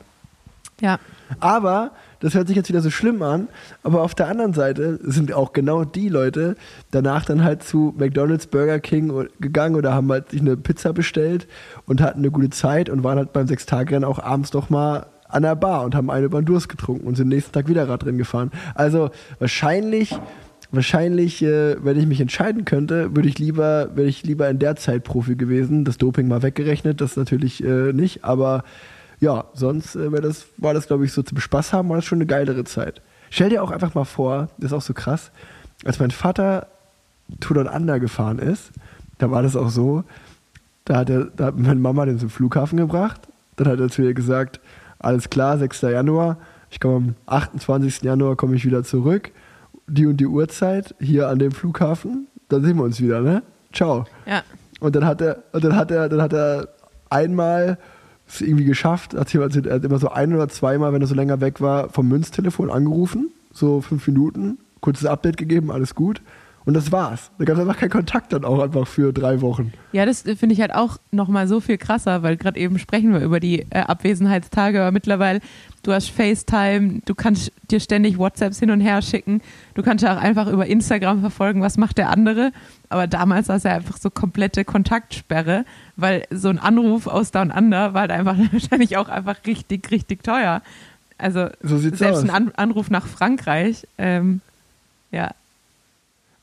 Ja. 0.81 1.01
Aber, 1.41 1.91
das 2.21 2.35
hört 2.35 2.49
sich 2.49 2.57
jetzt 2.57 2.69
wieder 2.69 2.81
so 2.81 2.91
schlimm 2.91 3.23
an, 3.23 3.49
aber 3.83 4.03
auf 4.03 4.15
der 4.15 4.29
anderen 4.29 4.53
Seite 4.53 4.99
sind 5.03 5.33
auch 5.33 5.53
genau 5.53 5.85
die 5.85 6.09
Leute 6.09 6.57
danach 6.91 7.25
dann 7.25 7.45
halt 7.45 7.63
zu 7.63 7.95
McDonalds, 7.97 8.47
Burger 8.47 8.81
King 8.81 9.29
gegangen 9.41 9.77
oder 9.77 9.95
haben 9.95 10.11
halt 10.11 10.31
sich 10.31 10.41
eine 10.41 10.57
Pizza 10.57 10.93
bestellt 10.93 11.47
und 11.87 12.01
hatten 12.01 12.21
eine 12.21 12.31
gute 12.31 12.51
Zeit 12.51 12.89
und 12.91 13.05
waren 13.05 13.19
halt 13.19 13.33
beim 13.33 13.47
Sechstagerennen 13.47 14.09
auch 14.09 14.19
abends 14.19 14.51
doch 14.51 14.71
mal 14.71 15.07
an 15.29 15.43
der 15.43 15.57
Bar 15.57 15.85
und 15.85 15.95
haben 15.95 16.11
eine 16.11 16.27
über 16.27 16.41
den 16.41 16.47
Durst 16.47 16.69
getrunken 16.69 17.07
und 17.07 17.17
sind 17.17 17.29
nächsten 17.29 17.53
Tag 17.53 17.69
wieder 17.69 17.89
Radrennen 17.89 18.19
gefahren. 18.19 18.51
Also 18.75 19.11
wahrscheinlich, 19.39 20.19
wahrscheinlich, 20.71 21.43
äh, 21.43 21.77
wenn 21.85 21.99
ich 21.99 22.07
mich 22.07 22.21
entscheiden 22.21 22.65
könnte, 22.65 23.15
würde 23.15 23.29
ich 23.29 23.39
lieber, 23.39 23.91
wäre 23.95 24.09
ich 24.09 24.25
lieber 24.25 24.49
in 24.49 24.59
der 24.59 24.77
Zeit 24.77 25.05
Profi 25.05 25.37
gewesen. 25.37 25.85
Das 25.85 25.99
Doping 25.99 26.29
mal 26.29 26.43
weggerechnet, 26.43 27.01
das 27.01 27.17
natürlich 27.17 27.63
äh, 27.63 27.93
nicht, 27.93 28.25
aber 28.25 28.65
ja, 29.21 29.45
sonst 29.55 29.97
äh, 29.97 30.13
wär 30.13 30.21
das, 30.21 30.47
war 30.57 30.75
das, 30.75 30.87
glaube 30.87 31.05
ich, 31.05 31.13
so 31.13 31.23
zum 31.23 31.39
Spaß 31.39 31.73
haben, 31.73 31.89
war 31.89 31.97
das 31.97 32.05
schon 32.05 32.19
eine 32.19 32.27
geilere 32.27 32.65
Zeit. 32.65 33.03
Stell 33.31 33.51
dir 33.51 33.63
auch 33.63 33.71
einfach 33.71 33.95
mal 33.95 34.05
vor, 34.05 34.49
das 34.59 34.73
ist 34.73 34.77
auch 34.77 34.83
so 34.83 34.95
krass, 34.95 35.31
als 35.85 35.99
mein 35.99 36.11
Vater 36.11 36.69
Tour 37.41 37.63
Down 37.63 37.69
Under 37.69 38.01
gefahren 38.01 38.39
ist, 38.39 38.71
da 39.19 39.31
war 39.31 39.43
das 39.43 39.57
auch 39.57 39.69
so, 39.69 40.05
da 40.85 40.97
hat, 40.97 41.11
er, 41.11 41.25
da 41.25 41.47
hat 41.47 41.59
meine 41.59 41.81
Mama 41.81 42.07
den 42.07 42.19
zum 42.19 42.31
Flughafen 42.31 42.79
gebracht, 42.79 43.21
dann 43.57 43.69
hat 43.69 43.79
er 43.81 43.89
zu 43.89 44.03
ihr 44.03 44.15
gesagt, 44.15 44.61
alles 44.99 45.29
klar, 45.29 45.59
6. 45.59 45.83
Januar, 45.83 46.39
ich 46.71 46.81
komme 46.81 46.97
am 46.97 47.15
28. 47.27 48.03
Januar 48.03 48.37
komme 48.37 48.57
ich 48.57 48.65
wieder 48.65 48.83
zurück, 48.85 49.33
die 49.87 50.07
und 50.07 50.19
die 50.19 50.27
Uhrzeit, 50.27 50.95
hier 51.01 51.29
an 51.29 51.39
dem 51.39 51.53
Flughafen, 51.53 52.27
dann 52.49 52.63
sehen 52.63 52.77
wir 52.77 52.85
uns 52.85 53.01
wieder, 53.01 53.21
ne? 53.21 53.43
Ciao. 53.73 54.07
Ja. 54.27 54.43
Und 54.81 54.97
dann 54.97 55.05
hat 55.05 55.21
er, 55.21 55.43
und 55.53 55.65
dann 55.65 55.77
hat 55.77 55.91
er, 55.91 56.09
dann 56.09 56.23
hat 56.23 56.33
er 56.33 56.69
einmal 57.11 57.79
es 58.29 58.41
irgendwie 58.41 58.65
geschafft, 58.65 59.15
hat, 59.15 59.35
er 59.35 59.75
hat 59.75 59.85
immer 59.85 59.99
so 59.99 60.11
ein 60.11 60.35
oder 60.35 60.49
zweimal, 60.49 60.93
wenn 60.93 61.01
er 61.01 61.07
so 61.07 61.15
länger 61.15 61.41
weg 61.41 61.61
war, 61.61 61.89
vom 61.89 62.09
Münztelefon 62.09 62.71
angerufen, 62.71 63.31
so 63.53 63.81
fünf 63.81 64.07
Minuten, 64.07 64.59
kurzes 64.81 65.07
Update 65.07 65.37
gegeben, 65.37 65.71
alles 65.71 65.95
gut. 65.95 66.21
Und 66.69 66.75
das 66.75 66.93
war's. 66.93 67.31
Da 67.39 67.47
gab 67.47 67.57
es 67.57 67.63
einfach 67.63 67.79
keinen 67.79 67.89
Kontakt 67.89 68.31
dann 68.31 68.45
auch 68.45 68.61
einfach 68.61 68.87
für 68.87 69.11
drei 69.11 69.41
Wochen. 69.41 69.73
Ja, 69.93 70.05
das 70.05 70.27
äh, 70.27 70.37
finde 70.37 70.53
ich 70.53 70.61
halt 70.61 70.75
auch 70.75 70.99
nochmal 71.11 71.49
so 71.49 71.61
viel 71.61 71.79
krasser, 71.79 72.23
weil 72.23 72.37
gerade 72.37 72.61
eben 72.61 72.79
sprechen 72.79 73.15
wir 73.15 73.21
über 73.21 73.41
die 73.41 73.61
äh, 73.71 73.79
Abwesenheitstage, 73.79 74.83
aber 74.83 74.93
mittlerweile, 74.93 75.41
du 75.83 75.95
hast 75.95 76.11
FaceTime, 76.11 77.01
du 77.07 77.15
kannst 77.15 77.53
dir 77.71 77.81
ständig 77.81 78.19
WhatsApps 78.19 78.59
hin 78.59 78.71
und 78.71 78.83
her 78.83 79.01
schicken, 79.01 79.41
du 79.73 79.83
kannst 79.83 80.05
ja 80.05 80.15
auch 80.15 80.21
einfach 80.21 80.47
über 80.47 80.67
Instagram 80.67 81.21
verfolgen, 81.21 81.63
was 81.63 81.79
macht 81.79 81.97
der 81.97 82.11
andere. 82.11 82.53
Aber 82.91 83.07
damals 83.07 83.49
war 83.49 83.57
es 83.57 83.63
ja 83.63 83.73
einfach 83.73 83.97
so 83.97 84.11
komplette 84.11 84.67
Kontaktsperre, 84.67 85.65
weil 85.97 86.27
so 86.31 86.51
ein 86.51 86.59
Anruf 86.59 87.07
aus 87.07 87.31
Down 87.31 87.51
Under 87.51 87.95
war 87.95 88.03
halt 88.03 88.11
einfach 88.11 88.37
wahrscheinlich 88.53 88.99
auch 88.99 89.09
einfach 89.09 89.37
richtig, 89.47 89.91
richtig 89.91 90.23
teuer. 90.23 90.61
Also 91.17 91.49
So 91.63 91.79
selbst 91.79 92.03
aus. 92.03 92.25
ein 92.25 92.29
An 92.31 92.53
Anruf 92.57 92.91
nach 92.91 93.07
Frankreich, 93.07 93.87
ähm, 93.97 94.43
ja, 95.11 95.31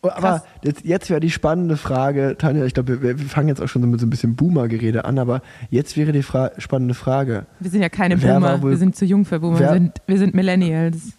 Aber 0.10 0.44
jetzt, 0.64 0.86
jetzt 0.86 1.10
wäre 1.10 1.20
die 1.20 1.30
spannende 1.32 1.78
Frage, 1.78 2.36
Tanja, 2.38 2.66
ich 2.66 2.74
glaube, 2.74 3.02
wir, 3.02 3.20
wir 3.20 3.26
fangen 3.28 3.48
jetzt 3.48 3.62
auch 3.62 3.68
schon 3.68 3.82
so 3.82 3.88
mit 3.88 4.00
so 4.00 4.06
ein 4.06 4.10
bisschen 4.10 4.36
Boomer-Gerede 4.36 5.06
an, 5.06 5.18
aber 5.20 5.42
jetzt 5.70 5.98
wäre 5.98 6.12
die 6.12 6.24
Fra 6.24 6.52
spannende 6.58 6.94
Frage, 6.94 7.46
wir 7.60 7.72
sind 7.72 7.82
ja 7.82 7.90
keine 7.90 8.18
Boomer, 8.18 8.62
wohl- 8.62 8.72
wir 8.72 8.78
sind 8.78 8.96
zu 8.96 9.06
jung 9.06 9.26
für 9.26 9.40
Boomer, 9.40 9.60
wer- 9.60 9.68
wir 9.70 9.74
sind, 9.74 10.02
wir 10.08 10.18
sind 10.18 10.34
Millennials. 10.34 11.14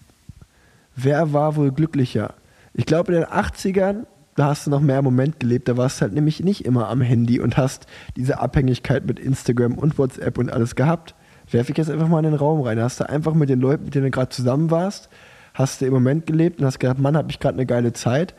wer 0.95 1.33
war 1.33 1.57
wohl 1.57 1.73
glücklicher? 1.73 2.35
Ich 2.75 2.87
glaube, 2.87 3.13
in 3.15 3.21
den 3.21 3.29
80ern, 3.29 4.05
da 4.35 4.47
hast 4.47 4.67
du 4.67 4.71
noch 4.71 4.81
mehr 4.81 4.99
im 4.99 5.05
Moment 5.05 5.41
gelebt, 5.41 5.69
da 5.69 5.77
warst 5.77 5.99
du 5.99 6.03
halt 6.03 6.13
nämlich 6.13 6.43
nicht 6.43 6.65
immer 6.67 6.89
am 6.89 7.01
Handy 7.01 7.41
und 7.41 7.57
hast 7.57 7.87
diese 8.17 8.39
Abhängigkeit 8.41 9.07
mit 9.07 9.19
Instagram 9.19 9.75
und 9.79 9.99
WhatsApp 9.99 10.37
und 10.39 10.53
alles 10.53 10.75
gehabt. 10.75 11.15
Werfe 11.51 11.71
ich 11.73 11.79
jetzt 11.79 11.91
einfach 11.91 12.09
mal 12.09 12.19
in 12.25 12.33
den 12.33 12.35
Raum 12.35 12.61
rein. 12.63 12.77
Da 12.77 12.83
hast 12.85 12.99
du 13.01 13.09
einfach 13.09 13.33
mit 13.33 13.49
den 13.49 13.61
Leuten, 13.61 13.85
mit 13.85 13.95
denen 13.95 14.07
du 14.07 14.11
gerade 14.11 14.31
zusammen 14.31 14.71
warst, 14.71 15.09
hast 15.55 15.81
du 15.81 15.87
im 15.87 15.93
Moment 15.95 16.27
gelebt 16.27 16.59
und 16.61 16.67
hast 16.67 16.81
gedacht, 16.81 16.99
Mann, 16.99 17.17
habe 17.17 17.31
ich 17.31 17.39
gerade 17.39 17.55
eine 17.55 17.67
geile 17.67 17.93
Zeit. 17.93 18.35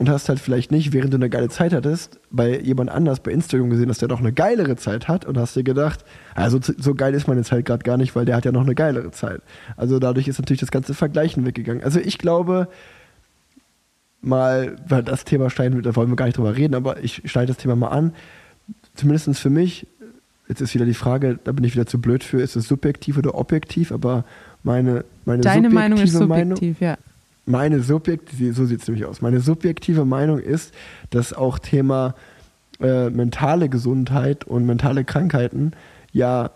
Und 0.00 0.08
hast 0.08 0.30
halt 0.30 0.40
vielleicht 0.40 0.70
nicht, 0.70 0.94
während 0.94 1.12
du 1.12 1.18
eine 1.18 1.28
geile 1.28 1.50
Zeit 1.50 1.74
hattest, 1.74 2.20
bei 2.30 2.58
jemand 2.58 2.88
anders 2.88 3.20
bei 3.20 3.32
Instagram 3.32 3.68
gesehen, 3.68 3.88
dass 3.88 3.98
der 3.98 4.08
doch 4.08 4.20
eine 4.20 4.32
geilere 4.32 4.76
Zeit 4.76 5.08
hat 5.08 5.26
und 5.26 5.36
hast 5.36 5.56
dir 5.56 5.62
gedacht, 5.62 6.06
also 6.34 6.58
so 6.62 6.94
geil 6.94 7.12
ist 7.12 7.28
meine 7.28 7.44
Zeit 7.44 7.66
gerade 7.66 7.82
gar 7.82 7.98
nicht, 7.98 8.16
weil 8.16 8.24
der 8.24 8.34
hat 8.34 8.46
ja 8.46 8.50
noch 8.50 8.62
eine 8.62 8.74
geilere 8.74 9.10
Zeit. 9.10 9.42
Also 9.76 9.98
dadurch 9.98 10.26
ist 10.26 10.38
natürlich 10.38 10.60
das 10.60 10.70
ganze 10.70 10.94
Vergleichen 10.94 11.44
weggegangen. 11.44 11.84
Also 11.84 12.00
ich 12.00 12.16
glaube, 12.16 12.68
mal, 14.22 14.76
weil 14.88 15.02
das 15.02 15.26
Thema 15.26 15.50
schneiden, 15.50 15.82
da 15.82 15.94
wollen 15.94 16.08
wir 16.08 16.16
gar 16.16 16.24
nicht 16.24 16.38
drüber 16.38 16.56
reden, 16.56 16.74
aber 16.74 17.04
ich 17.04 17.20
schneide 17.26 17.48
das 17.48 17.58
Thema 17.58 17.76
mal 17.76 17.88
an. 17.88 18.14
Zumindest 18.94 19.38
für 19.38 19.50
mich, 19.50 19.86
jetzt 20.48 20.62
ist 20.62 20.72
wieder 20.72 20.86
die 20.86 20.94
Frage, 20.94 21.38
da 21.44 21.52
bin 21.52 21.62
ich 21.64 21.74
wieder 21.74 21.84
zu 21.84 22.00
blöd 22.00 22.24
für, 22.24 22.40
ist 22.40 22.56
es 22.56 22.66
subjektiv 22.66 23.18
oder 23.18 23.34
objektiv, 23.34 23.92
aber 23.92 24.24
meine, 24.62 25.04
meine 25.26 25.42
Deine 25.42 25.68
subjektive 25.68 25.74
Meinung 25.74 25.98
ist 25.98 26.14
Meinung, 26.20 26.56
subjektiv, 26.56 26.80
ja. 26.80 26.96
Meine 27.50 27.82
subjektive, 27.82 28.52
so 28.52 28.64
sieht 28.64 28.82
es 28.82 28.88
nämlich 28.88 29.04
aus. 29.04 29.20
Meine 29.20 29.40
subjektive 29.40 30.04
Meinung 30.04 30.38
ist, 30.38 30.72
dass 31.10 31.32
auch 31.32 31.58
Thema 31.58 32.14
äh, 32.80 33.10
mentale 33.10 33.68
Gesundheit 33.68 34.44
und 34.44 34.66
mentale 34.66 35.04
Krankheiten 35.04 35.72
ja 36.12 36.50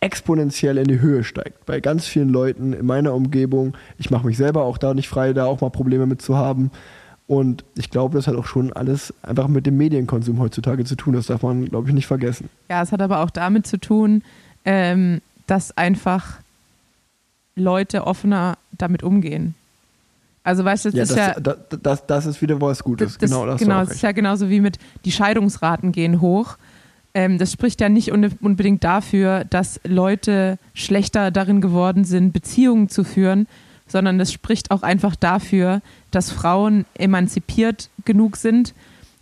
exponentiell 0.00 0.78
in 0.78 0.86
die 0.86 1.00
Höhe 1.00 1.24
steigt. 1.24 1.66
Bei 1.66 1.80
ganz 1.80 2.06
vielen 2.06 2.28
Leuten 2.28 2.72
in 2.72 2.86
meiner 2.86 3.14
Umgebung. 3.14 3.76
Ich 3.98 4.10
mache 4.10 4.26
mich 4.26 4.36
selber 4.36 4.62
auch 4.62 4.78
da 4.78 4.94
nicht 4.94 5.08
frei, 5.08 5.32
da 5.32 5.46
auch 5.46 5.60
mal 5.60 5.70
Probleme 5.70 6.06
mit 6.06 6.22
zu 6.22 6.36
haben. 6.36 6.70
Und 7.26 7.64
ich 7.76 7.90
glaube, 7.90 8.16
das 8.16 8.26
hat 8.26 8.36
auch 8.36 8.46
schon 8.46 8.72
alles 8.72 9.12
einfach 9.22 9.48
mit 9.48 9.66
dem 9.66 9.76
Medienkonsum 9.76 10.38
heutzutage 10.38 10.84
zu 10.84 10.96
tun. 10.96 11.14
Das 11.14 11.26
darf 11.26 11.42
man, 11.42 11.66
glaube 11.66 11.88
ich, 11.88 11.94
nicht 11.94 12.06
vergessen. 12.06 12.48
Ja, 12.70 12.82
es 12.82 12.92
hat 12.92 13.02
aber 13.02 13.20
auch 13.20 13.30
damit 13.30 13.66
zu 13.66 13.78
tun, 13.78 14.22
ähm, 14.64 15.20
dass 15.46 15.76
einfach 15.76 16.38
Leute 17.54 18.06
offener 18.06 18.56
damit 18.72 19.02
umgehen. 19.02 19.54
Also 20.44 20.64
weißt 20.64 20.86
du, 20.86 20.90
das 20.90 20.96
Ja, 20.96 21.02
ist 21.02 21.10
das, 21.10 21.18
ja 21.36 21.40
das, 21.40 21.80
das, 21.82 22.06
das 22.06 22.26
ist 22.26 22.40
wieder 22.42 22.60
was 22.60 22.82
Gutes. 22.82 23.18
genau, 23.18 23.44
das 23.46 23.60
genau, 23.60 23.80
es 23.82 23.90
ist 23.90 24.02
ja 24.02 24.12
genauso 24.12 24.48
wie 24.48 24.60
mit 24.60 24.78
die 25.04 25.12
Scheidungsraten 25.12 25.92
gehen 25.92 26.20
hoch. 26.20 26.56
Ähm, 27.14 27.38
das 27.38 27.52
spricht 27.52 27.80
ja 27.80 27.88
nicht 27.88 28.12
un- 28.12 28.32
unbedingt 28.40 28.84
dafür, 28.84 29.44
dass 29.44 29.80
Leute 29.84 30.58
schlechter 30.74 31.30
darin 31.30 31.60
geworden 31.60 32.04
sind, 32.04 32.32
Beziehungen 32.32 32.88
zu 32.88 33.04
führen, 33.04 33.46
sondern 33.86 34.18
das 34.18 34.32
spricht 34.32 34.70
auch 34.70 34.82
einfach 34.82 35.16
dafür, 35.16 35.80
dass 36.10 36.30
Frauen 36.30 36.84
emanzipiert 36.94 37.88
genug 38.04 38.36
sind 38.36 38.74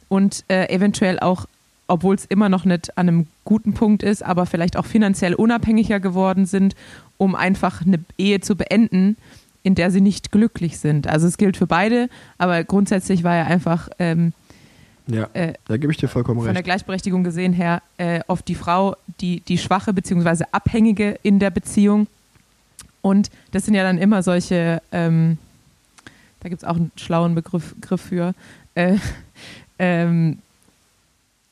und 0.09 0.45
äh, 0.49 0.69
eventuell 0.75 1.19
auch, 1.21 1.47
obwohl 1.89 2.17
es 2.17 2.25
immer 2.25 2.49
noch 2.49 2.65
nicht 2.65 2.97
an 2.99 3.09
einem 3.09 3.27
guten 3.45 3.75
Punkt 3.75 4.03
ist, 4.03 4.25
aber 4.25 4.47
vielleicht 4.47 4.77
auch 4.77 4.87
finanziell 4.87 5.35
unabhängiger 5.35 6.01
geworden 6.01 6.47
sind, 6.47 6.75
um 7.17 7.35
einfach 7.37 7.83
eine 7.87 8.01
Ehe 8.19 8.41
zu 8.41 8.57
beenden, 8.57 9.17
in 9.67 9.75
der 9.75 9.91
sie 9.91 10.01
nicht 10.01 10.31
glücklich 10.31 10.79
sind. 10.79 11.09
Also 11.09 11.27
es 11.27 11.39
gilt 11.39 11.57
für 11.57 11.67
beide, 11.67 12.09
aber 12.39 12.63
grundsätzlich 12.63 13.25
war 13.25 13.35
ja 13.35 13.47
einfach 13.47 13.89
ähm, 13.99 14.33
Ja, 15.09 15.29
äh, 15.33 15.55
da 15.67 15.77
gebe 15.77 15.93
ich 15.93 15.99
dir 15.99 16.07
vollkommen 16.07 16.39
von 16.39 16.47
der 16.47 16.55
recht. 16.55 16.67
Gleichberechtigung 16.67 17.25
gesehen 17.25 17.53
her 17.53 17.83
äh, 17.99 18.21
oft 18.29 18.47
die 18.47 18.55
Frau 18.55 18.95
die, 19.21 19.41
die 19.41 19.59
Schwache 19.59 19.93
bzw. 19.93 20.45
Abhängige 20.53 21.19
in 21.25 21.41
der 21.41 21.51
Beziehung. 21.51 22.07
Und 23.03 23.33
das 23.51 23.65
sind 23.65 23.75
ja 23.75 23.83
dann 23.83 23.99
immer 23.99 24.23
solche, 24.23 24.81
ähm, 24.93 25.39
da 26.39 26.49
gibt 26.49 26.63
es 26.63 26.69
auch 26.69 26.77
einen 26.77 26.93
schlauen 26.95 27.35
Begriff, 27.35 27.75
Begriff 27.75 28.03
für, 28.03 28.35
äh, 28.77 28.99
ähm, 29.81 30.39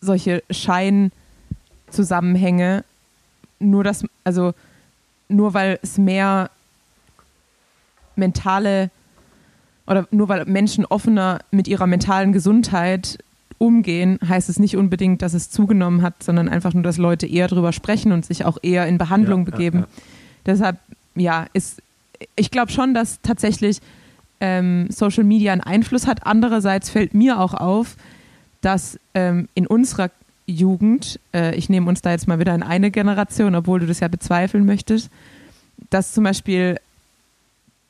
solche 0.00 0.44
Scheinzusammenhänge. 0.50 2.84
Nur 3.58 3.82
das, 3.82 4.04
also 4.22 4.54
nur 5.28 5.52
weil 5.52 5.80
es 5.82 5.98
mehr 5.98 6.48
mentale 8.16 8.90
oder 9.86 10.06
nur 10.10 10.28
weil 10.28 10.44
Menschen 10.46 10.86
offener 10.86 11.40
mit 11.50 11.68
ihrer 11.68 11.86
mentalen 11.86 12.32
Gesundheit 12.32 13.18
umgehen, 13.58 14.18
heißt 14.26 14.48
es 14.48 14.58
nicht 14.58 14.76
unbedingt, 14.76 15.22
dass 15.22 15.34
es 15.34 15.50
zugenommen 15.50 16.02
hat, 16.02 16.22
sondern 16.22 16.48
einfach 16.48 16.74
nur, 16.74 16.82
dass 16.82 16.96
Leute 16.96 17.26
eher 17.26 17.48
drüber 17.48 17.72
sprechen 17.72 18.12
und 18.12 18.24
sich 18.24 18.44
auch 18.44 18.58
eher 18.62 18.86
in 18.86 18.98
Behandlung 18.98 19.40
Ja, 19.40 19.46
ja, 19.46 19.50
begeben. 19.50 19.78
ja. 19.80 19.86
Deshalb, 20.46 20.78
ja, 21.14 21.46
ist, 21.52 21.82
ich 22.36 22.50
glaube 22.50 22.72
schon, 22.72 22.94
dass 22.94 23.20
tatsächlich 23.22 23.80
ähm, 24.40 24.88
Social 24.90 25.24
Media 25.24 25.52
einen 25.52 25.60
Einfluss 25.62 26.06
hat. 26.06 26.26
Andererseits 26.26 26.90
fällt 26.90 27.14
mir 27.14 27.38
auch 27.40 27.54
auf, 27.54 27.96
dass 28.60 28.98
ähm, 29.14 29.48
in 29.54 29.66
unserer 29.66 30.10
Jugend, 30.46 31.20
äh, 31.32 31.54
ich 31.54 31.68
nehme 31.68 31.88
uns 31.88 32.02
da 32.02 32.10
jetzt 32.10 32.26
mal 32.28 32.38
wieder 32.38 32.54
in 32.54 32.62
eine 32.62 32.90
Generation, 32.90 33.54
obwohl 33.54 33.80
du 33.80 33.86
das 33.86 34.00
ja 34.00 34.08
bezweifeln 34.08 34.66
möchtest, 34.66 35.10
dass 35.90 36.12
zum 36.12 36.24
Beispiel 36.24 36.76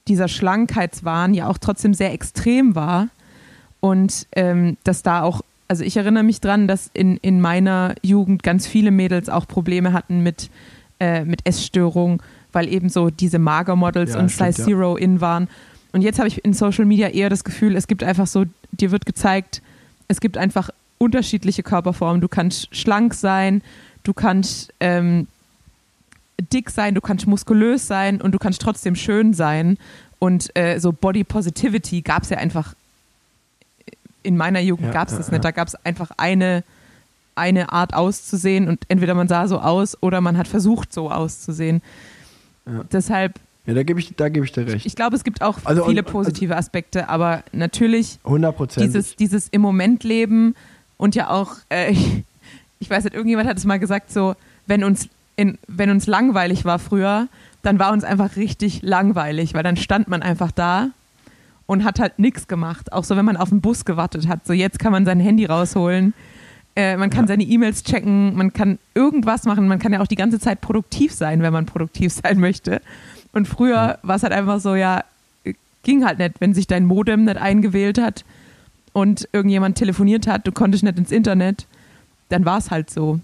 dieser 0.09 0.29
Schlankheitswahn 0.29 1.35
ja 1.35 1.49
auch 1.49 1.59
trotzdem 1.59 1.95
sehr 1.95 2.13
extrem 2.13 2.75
war 2.75 3.09
und 3.81 4.27
ähm, 4.33 4.77
dass 4.85 5.03
da 5.03 5.23
auch, 5.23 5.43
also 5.69 5.85
ich 5.85 5.97
erinnere 5.97 6.23
mich 6.23 6.41
dran, 6.41 6.69
dass 6.69 6.91
in, 6.95 7.17
in 7.19 7.41
meiner 7.41 7.95
Jugend 8.03 8.43
ganz 8.43 8.67
viele 8.67 8.91
Mädels 8.91 9.29
auch 9.29 9.47
Probleme 9.47 9.93
hatten 9.93 10.23
mit, 10.23 10.51
äh, 11.01 11.25
mit 11.25 11.47
Essstörung, 11.47 12.23
weil 12.53 12.69
eben 12.73 12.89
so 12.89 13.11
diese 13.11 13.39
Magermodels 13.39 14.15
Ja, 14.15 14.21
und 14.21 14.31
Size 14.31 14.45
ja. 14.45 14.53
Zero 14.53 14.97
in 14.97 15.21
waren. 15.21 15.49
Und 15.93 16.03
jetzt 16.03 16.19
habe 16.19 16.29
ich 16.29 16.45
in 16.45 16.55
Social 16.55 16.85
Media 16.85 17.09
eher 17.09 17.31
das 17.31 17.45
Gefühl, 17.45 17.77
es 17.77 17.87
gibt 17.87 18.03
einfach 18.03 18.27
so, 18.27 18.45
dir 18.73 18.91
wird 18.91 19.07
gezeigt, 19.07 19.63
es 20.09 20.21
gibt 20.21 20.37
einfach 20.37 20.71
unterschiedliche 20.99 21.63
Körperformen. 21.63 22.21
Du 22.21 22.29
kannst 22.29 22.75
schlank 22.75 23.15
sein, 23.15 23.63
du 24.03 24.13
kannst 24.13 24.73
ähm, 24.81 25.27
dick 26.53 26.71
sein, 26.71 26.95
du 26.95 27.01
kannst 27.01 27.27
muskulös 27.27 27.87
sein 27.87 28.21
und 28.21 28.33
du 28.33 28.39
kannst 28.39 28.61
trotzdem 28.61 28.95
schön 28.97 29.35
sein. 29.35 29.79
Und 30.19 30.57
äh, 30.57 30.79
so 30.79 30.93
Body 30.93 31.25
Positivity 31.25 32.01
gab 32.03 32.23
es 32.23 32.31
ja 32.31 32.39
einfach 32.39 32.75
in 34.23 34.37
meiner 34.37 34.61
Jugend 34.61 34.87
Ja, 34.87 34.93
gab 34.93 35.09
es 35.09 35.17
das 35.17 35.27
ja. 35.29 35.33
nicht. 35.35 35.45
Da 35.45 35.51
gab 35.51 35.69
es 35.69 35.75
einfach 35.85 36.11
eine, 36.17 36.65
eine 37.35 37.73
Art 37.73 37.95
auszusehen 37.95 38.69
und 38.69 38.85
entweder 38.89 39.15
man 39.15 39.29
sah 39.29 39.47
so 39.49 39.61
aus 39.61 40.01
oder 40.03 40.21
man 40.21 40.39
hat 40.39 40.49
versucht, 40.49 40.93
so 40.93 41.11
auszusehen. 41.11 41.83
Ja. 42.67 42.85
Deshalb, 42.91 43.39
Ja, 43.67 43.75
da 43.75 43.83
gebe 43.83 44.01
ich, 44.01 44.15
da 44.17 44.29
gebe 44.31 44.47
ich 44.47 44.53
dir 44.53 44.67
recht. 44.67 44.87
ich 44.87 44.97
glaube, 44.97 45.15
es 45.17 45.25
gibt 45.25 45.43
auch 45.43 45.59
Also, 45.65 45.85
viele 45.85 46.03
und- 46.03 46.11
positive 46.11 46.57
Aspekte, 46.57 47.09
aber 47.11 47.45
natürlich 47.53 48.19
100 48.25 48.57
Prozent. 48.57 48.87
dieses, 48.87 49.17
dieses 49.17 49.49
im 49.49 49.61
Moment 49.61 50.05
leben 50.05 50.55
und 50.97 51.15
ja 51.15 51.29
auch, 51.29 51.57
äh, 51.69 51.91
ich, 51.93 52.23
ich 52.79 52.89
weiß 52.89 53.05
nicht, 53.05 53.15
irgendjemand 53.15 53.47
hat 53.49 53.59
es 53.59 53.65
mal 53.67 53.79
gesagt, 53.79 54.11
so, 54.11 54.35
wenn 54.67 54.83
uns, 54.85 55.09
in, 55.37 55.59
wenn 55.67 55.91
uns 55.91 56.07
langweilig 56.07 56.65
war 56.65 56.79
früher, 56.79 57.29
dann 57.63 57.79
war 57.79 57.93
uns 57.93 58.05
einfach 58.05 58.37
richtig 58.37 58.83
langweilig, 58.83 59.55
weil 59.55 59.63
dann 59.63 59.77
stand 59.77 60.09
man 60.09 60.23
einfach 60.23 60.51
da 60.53 60.89
und 61.67 61.83
hat 61.85 61.99
halt 61.99 62.19
nichts 62.19 62.47
gemacht. 62.47 62.93
Auch 62.93 63.05
so, 63.05 63.17
wenn 63.17 63.25
man 63.25 63.37
auf 63.37 63.49
den 63.49 63.61
Bus 63.61 63.85
gewartet 63.85 64.29
hat. 64.29 64.47
So, 64.47 64.53
jetzt 64.53 64.79
kann 64.79 64.93
man 64.93 65.05
sein 65.05 65.19
Handy 65.21 65.47
rausholen. 65.47 66.13
Äh, 66.77 66.97
man 66.97 67.09
kann 67.11 67.25
Ja. 67.25 67.29
seine 67.29 67.45
E-Mails 67.45 67.85
checken, 67.85 68.35
man 68.37 68.53
kann 68.53 68.79
irgendwas 68.95 69.45
machen, 69.45 69.69
man 69.69 69.79
kann 69.79 69.93
ja 69.93 70.01
auch 70.01 70.07
die 70.09 70.17
ganze 70.17 70.39
Zeit 70.41 70.61
produktiv 70.61 71.13
sein, 71.13 71.41
wenn 71.43 71.53
man 71.53 71.67
produktiv 71.67 72.13
sein 72.25 72.39
möchte. 72.39 72.83
Und 73.33 73.47
früher 73.49 73.75
Ja. 73.75 73.99
war 74.03 74.17
es 74.17 74.23
halt 74.25 74.33
einfach 74.33 74.61
so, 74.61 74.75
ja, 74.75 75.05
ging 75.85 76.05
halt 76.05 76.19
nicht, 76.19 76.41
wenn 76.41 76.53
sich 76.55 76.67
dein 76.67 76.85
Modem 76.87 77.25
nicht 77.25 77.37
eingewählt 77.37 77.99
hat 78.01 78.25
und 78.93 79.29
irgendjemand 79.33 79.77
telefoniert 79.79 80.27
hat, 80.27 80.47
du 80.47 80.53
konntest 80.53 80.83
nicht 80.85 80.99
ins 80.99 81.11
Internet, 81.13 81.67
dann 82.29 82.45
war 82.45 82.59
es 82.59 82.71
halt 82.71 82.91
so. 82.91 83.21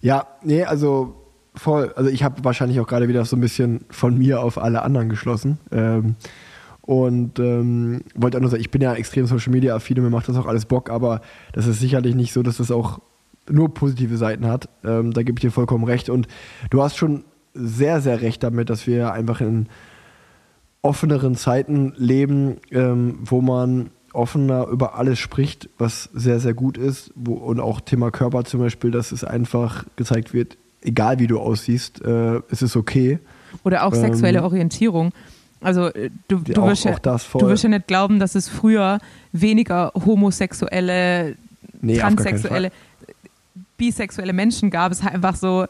Ja, 0.00 0.26
nee, 0.42 0.64
also 0.64 1.14
voll. 1.58 1.92
Also 1.96 2.10
ich 2.10 2.22
habe 2.22 2.44
wahrscheinlich 2.44 2.80
auch 2.80 2.86
gerade 2.86 3.08
wieder 3.08 3.24
so 3.24 3.36
ein 3.36 3.40
bisschen 3.40 3.84
von 3.90 4.16
mir 4.16 4.42
auf 4.42 4.58
alle 4.58 4.82
anderen 4.82 5.08
geschlossen. 5.08 5.58
Ähm, 5.70 6.16
und 6.82 7.38
ähm, 7.38 8.00
wollte 8.14 8.38
auch 8.38 8.40
nur 8.40 8.50
sagen, 8.50 8.62
ich 8.62 8.70
bin 8.70 8.80
ja 8.80 8.94
extrem 8.94 9.26
Social 9.26 9.52
Media 9.52 9.74
affin 9.74 9.98
und 9.98 10.04
mir 10.04 10.10
macht 10.10 10.28
das 10.28 10.36
auch 10.36 10.46
alles 10.46 10.64
Bock, 10.64 10.88
aber 10.88 11.20
das 11.52 11.66
ist 11.66 11.80
sicherlich 11.80 12.14
nicht 12.14 12.32
so, 12.32 12.42
dass 12.42 12.56
das 12.56 12.70
auch 12.70 13.00
nur 13.50 13.74
positive 13.74 14.16
Seiten 14.16 14.46
hat. 14.46 14.70
Ähm, 14.84 15.12
da 15.12 15.22
gebe 15.22 15.38
ich 15.38 15.42
dir 15.42 15.50
vollkommen 15.50 15.84
recht. 15.84 16.08
Und 16.08 16.28
du 16.70 16.82
hast 16.82 16.96
schon 16.96 17.24
sehr, 17.52 18.00
sehr 18.00 18.22
recht 18.22 18.42
damit, 18.42 18.70
dass 18.70 18.86
wir 18.86 19.12
einfach 19.12 19.40
in 19.40 19.68
offeneren 20.80 21.34
Zeiten 21.34 21.92
leben, 21.96 22.56
ähm, 22.70 23.18
wo 23.22 23.40
man 23.40 23.90
offener 24.12 24.66
über 24.68 24.94
alles 24.94 25.18
spricht, 25.18 25.68
was 25.76 26.04
sehr, 26.14 26.40
sehr 26.40 26.54
gut 26.54 26.78
ist. 26.78 27.12
Wo, 27.14 27.34
und 27.34 27.60
auch 27.60 27.80
Thema 27.80 28.10
Körper 28.10 28.44
zum 28.44 28.60
Beispiel, 28.60 28.90
dass 28.90 29.12
es 29.12 29.24
einfach 29.24 29.84
gezeigt 29.96 30.32
wird, 30.32 30.56
egal 30.88 31.18
wie 31.18 31.26
du 31.26 31.38
aussiehst, 31.40 32.02
äh, 32.02 32.40
es 32.50 32.62
ist 32.62 32.76
okay. 32.76 33.18
Oder 33.64 33.84
auch 33.84 33.92
Ähm, 33.94 34.00
sexuelle 34.00 34.42
Orientierung. 34.42 35.12
Also 35.60 35.86
äh, 35.88 36.10
du, 36.28 36.38
du, 36.38 36.60
auch- 36.62 36.68
wirst 36.68 36.84
ja, 36.84 36.92
auch 36.94 36.98
das 36.98 37.24
voll. 37.24 37.40
du 37.42 37.48
wirst 37.48 37.62
ja 37.64 37.68
nicht 37.68 37.86
glauben, 37.86 38.18
dass 38.18 38.34
es 38.34 38.48
früher 38.48 38.98
weniger 39.32 39.92
homosexuelle, 39.94 41.36
Nee, 41.80 41.98
transsexuelle, 41.98 42.70
bisexuelle 43.76 44.32
Menschen 44.32 44.70
gab. 44.70 44.92
Es 44.92 45.04
war 45.04 45.12
einfach 45.12 45.36
so, 45.36 45.66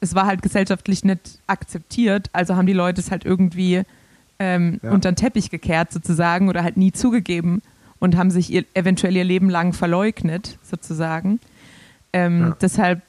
es 0.00 0.14
war 0.14 0.26
halt 0.26 0.42
gesellschaftlich 0.42 1.04
nicht 1.04 1.40
akzeptiert, 1.46 2.28
also 2.32 2.54
haben 2.56 2.66
die 2.66 2.72
Leute 2.72 3.00
es 3.00 3.10
halt 3.10 3.24
irgendwie 3.24 3.82
ähm, 4.38 4.78
Ja. 4.82 4.92
unter 4.92 5.10
den 5.10 5.16
Teppich 5.16 5.50
gekehrt 5.50 5.92
sozusagen 5.92 6.48
oder 6.48 6.62
halt 6.62 6.76
nie 6.76 6.92
zugegeben 6.92 7.60
und 7.98 8.16
haben 8.16 8.30
sich 8.30 8.52
ihr, 8.52 8.64
eventuell 8.74 9.16
ihr 9.16 9.24
Leben 9.24 9.50
lang 9.50 9.72
verleugnet 9.72 10.58
sozusagen. 10.62 11.40
Ähm, 12.12 12.40
Ja. 12.40 12.56
Deshalb, 12.60 13.02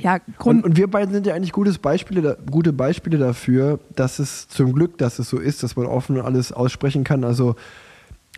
ja, 0.00 0.18
Grund, 0.38 0.64
Und, 0.64 0.70
und 0.70 0.76
wir 0.76 0.88
beiden 0.88 1.12
sind 1.12 1.26
ja 1.26 1.34
eigentlich 1.34 1.52
gutes 1.52 1.78
Beispiele, 1.78 2.38
gute 2.50 2.72
Beispiele 2.72 3.18
dafür, 3.18 3.80
dass 3.94 4.18
es 4.18 4.48
zum 4.48 4.72
Glück, 4.72 4.98
dass 4.98 5.18
es 5.18 5.28
so 5.28 5.38
ist, 5.38 5.62
dass 5.62 5.76
man 5.76 5.86
offen 5.86 6.20
alles 6.20 6.52
aussprechen 6.52 7.04
kann. 7.04 7.24
Also 7.24 7.56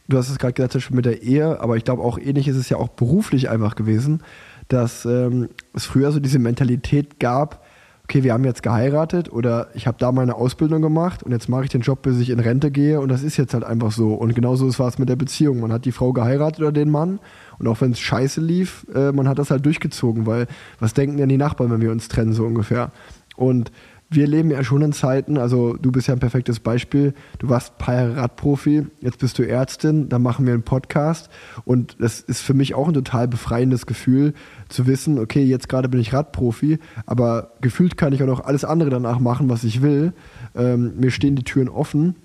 du 0.09 0.17
hast 0.17 0.31
es 0.31 0.39
gerade 0.39 0.55
gesagt, 0.55 0.73
zum 0.73 0.79
Beispiel 0.81 0.97
mit 0.97 1.05
der 1.05 1.23
Ehe, 1.23 1.61
aber 1.61 1.77
ich 1.77 1.85
glaube 1.85 2.03
auch 2.03 2.19
ähnlich 2.19 2.49
ist 2.49 2.57
es 2.57 2.69
ja 2.69 2.79
auch 2.79 2.89
beruflich 2.89 3.51
einfach 3.51 3.77
gewesen, 3.77 4.23
dass 4.69 5.05
ähm, 5.05 5.49
es 5.75 5.85
früher 5.85 6.13
so 6.13 6.21
diese 6.21 6.39
Mentalität 6.39 7.21
gab, 7.21 7.65
okay, 8.11 8.25
wir 8.25 8.33
haben 8.33 8.45
jetzt 8.45 8.65
geheiratet 8.65 9.33
oder 9.33 9.69
ich 9.75 9.87
habe 9.87 9.97
da 10.01 10.11
meine 10.11 10.35
Ausbildung 10.35 10.83
gemacht 10.83 11.23
und 11.23 11.31
jetzt 11.31 11.49
mache 11.49 11.65
ich 11.65 11.71
den 11.71 11.83
Job, 11.83 12.03
bis 12.03 12.19
ich 12.19 12.31
in 12.31 12.41
Rente 12.41 12.73
gehe 12.73 13.01
und 13.01 13.09
das 13.09 13.23
ist 13.23 13.37
jetzt 13.37 13.55
halt 13.55 13.63
einfach 13.63 13.93
so. 13.93 14.15
Und 14.15 14.35
genauso 14.35 14.67
war 14.81 14.89
es 14.89 14.99
mit 14.99 15.09
der 15.09 15.15
Beziehung. 15.15 15.61
Man 15.61 15.73
hat 15.73 15.85
die 15.85 15.93
Frau 15.93 16.13
geheiratet 16.13 16.61
oder 16.61 16.73
den 16.73 16.91
Mann 16.91 17.21
und 17.61 17.69
auch 17.69 17.81
wenn 17.81 17.93
es 17.93 18.01
scheiße 18.01 18.41
lief, 18.41 18.87
äh, 18.95 19.13
man 19.13 19.29
hat 19.29 19.39
das 19.39 19.51
halt 19.51 19.65
durchgezogen, 19.67 20.27
weil 20.27 20.47
was 20.81 20.95
denken 20.95 21.19
denn 21.19 21.29
die 21.29 21.37
Nachbarn, 21.37 21.71
wenn 21.71 21.83
wir 21.83 21.93
uns 21.93 22.09
trennen, 22.09 22.33
so 22.33 22.45
ungefähr. 22.45 22.91
Und 23.37 23.71
wir 24.13 24.27
leben 24.27 24.51
ja 24.51 24.65
schon 24.65 24.83
in 24.83 24.93
Zeiten, 24.93 25.39
also 25.39 25.75
du 25.75 25.93
bist 25.93 26.09
ja 26.09 26.15
ein 26.15 26.21
perfektes 26.21 26.59
Beispiel, 26.59 27.15
du 27.39 27.49
warst 27.49 27.75
ein 27.75 27.79
paar 27.79 27.95
Jahre 27.95 28.17
Radprofi, 28.17 28.87
jetzt 29.01 29.19
bist 29.19 29.39
du 29.39 29.47
Ärztin, 29.47 30.09
dann 30.09 30.23
machen 30.23 30.47
wir 30.47 30.55
einen 30.55 30.65
Podcast 30.65 31.31
und 31.65 31.97
das 32.01 32.21
ist 32.21 32.41
für 32.41 32.55
mich 32.55 32.75
auch 32.75 32.89
ein 32.89 32.95
total 32.95 33.29
befreiendes 33.29 33.87
Gefühl, 33.87 34.35
zu 34.69 34.89
wissen, 34.89 35.19
okay, 35.19 35.45
jetzt 35.45 35.69
gerade 35.69 35.89
bin 35.89 36.01
ich 36.01 36.13
Radprofi, 36.13 36.81
aber 37.07 37.53
gefühlt 37.61 37.97
kann 37.97 38.13
ich 38.13 38.23
auch 38.23 38.27
noch 38.27 38.45
alles 38.45 38.65
andere 38.65 38.91
danach 38.91 39.21
machen, 39.21 39.49
was 39.49 39.63
ich 39.63 39.81
will. 39.81 40.13
Ähm, 40.57 40.95
mir 40.99 41.13
stehen 41.13 41.37
die 41.37 41.45
Türen 41.45 41.69
offen. 41.69 42.17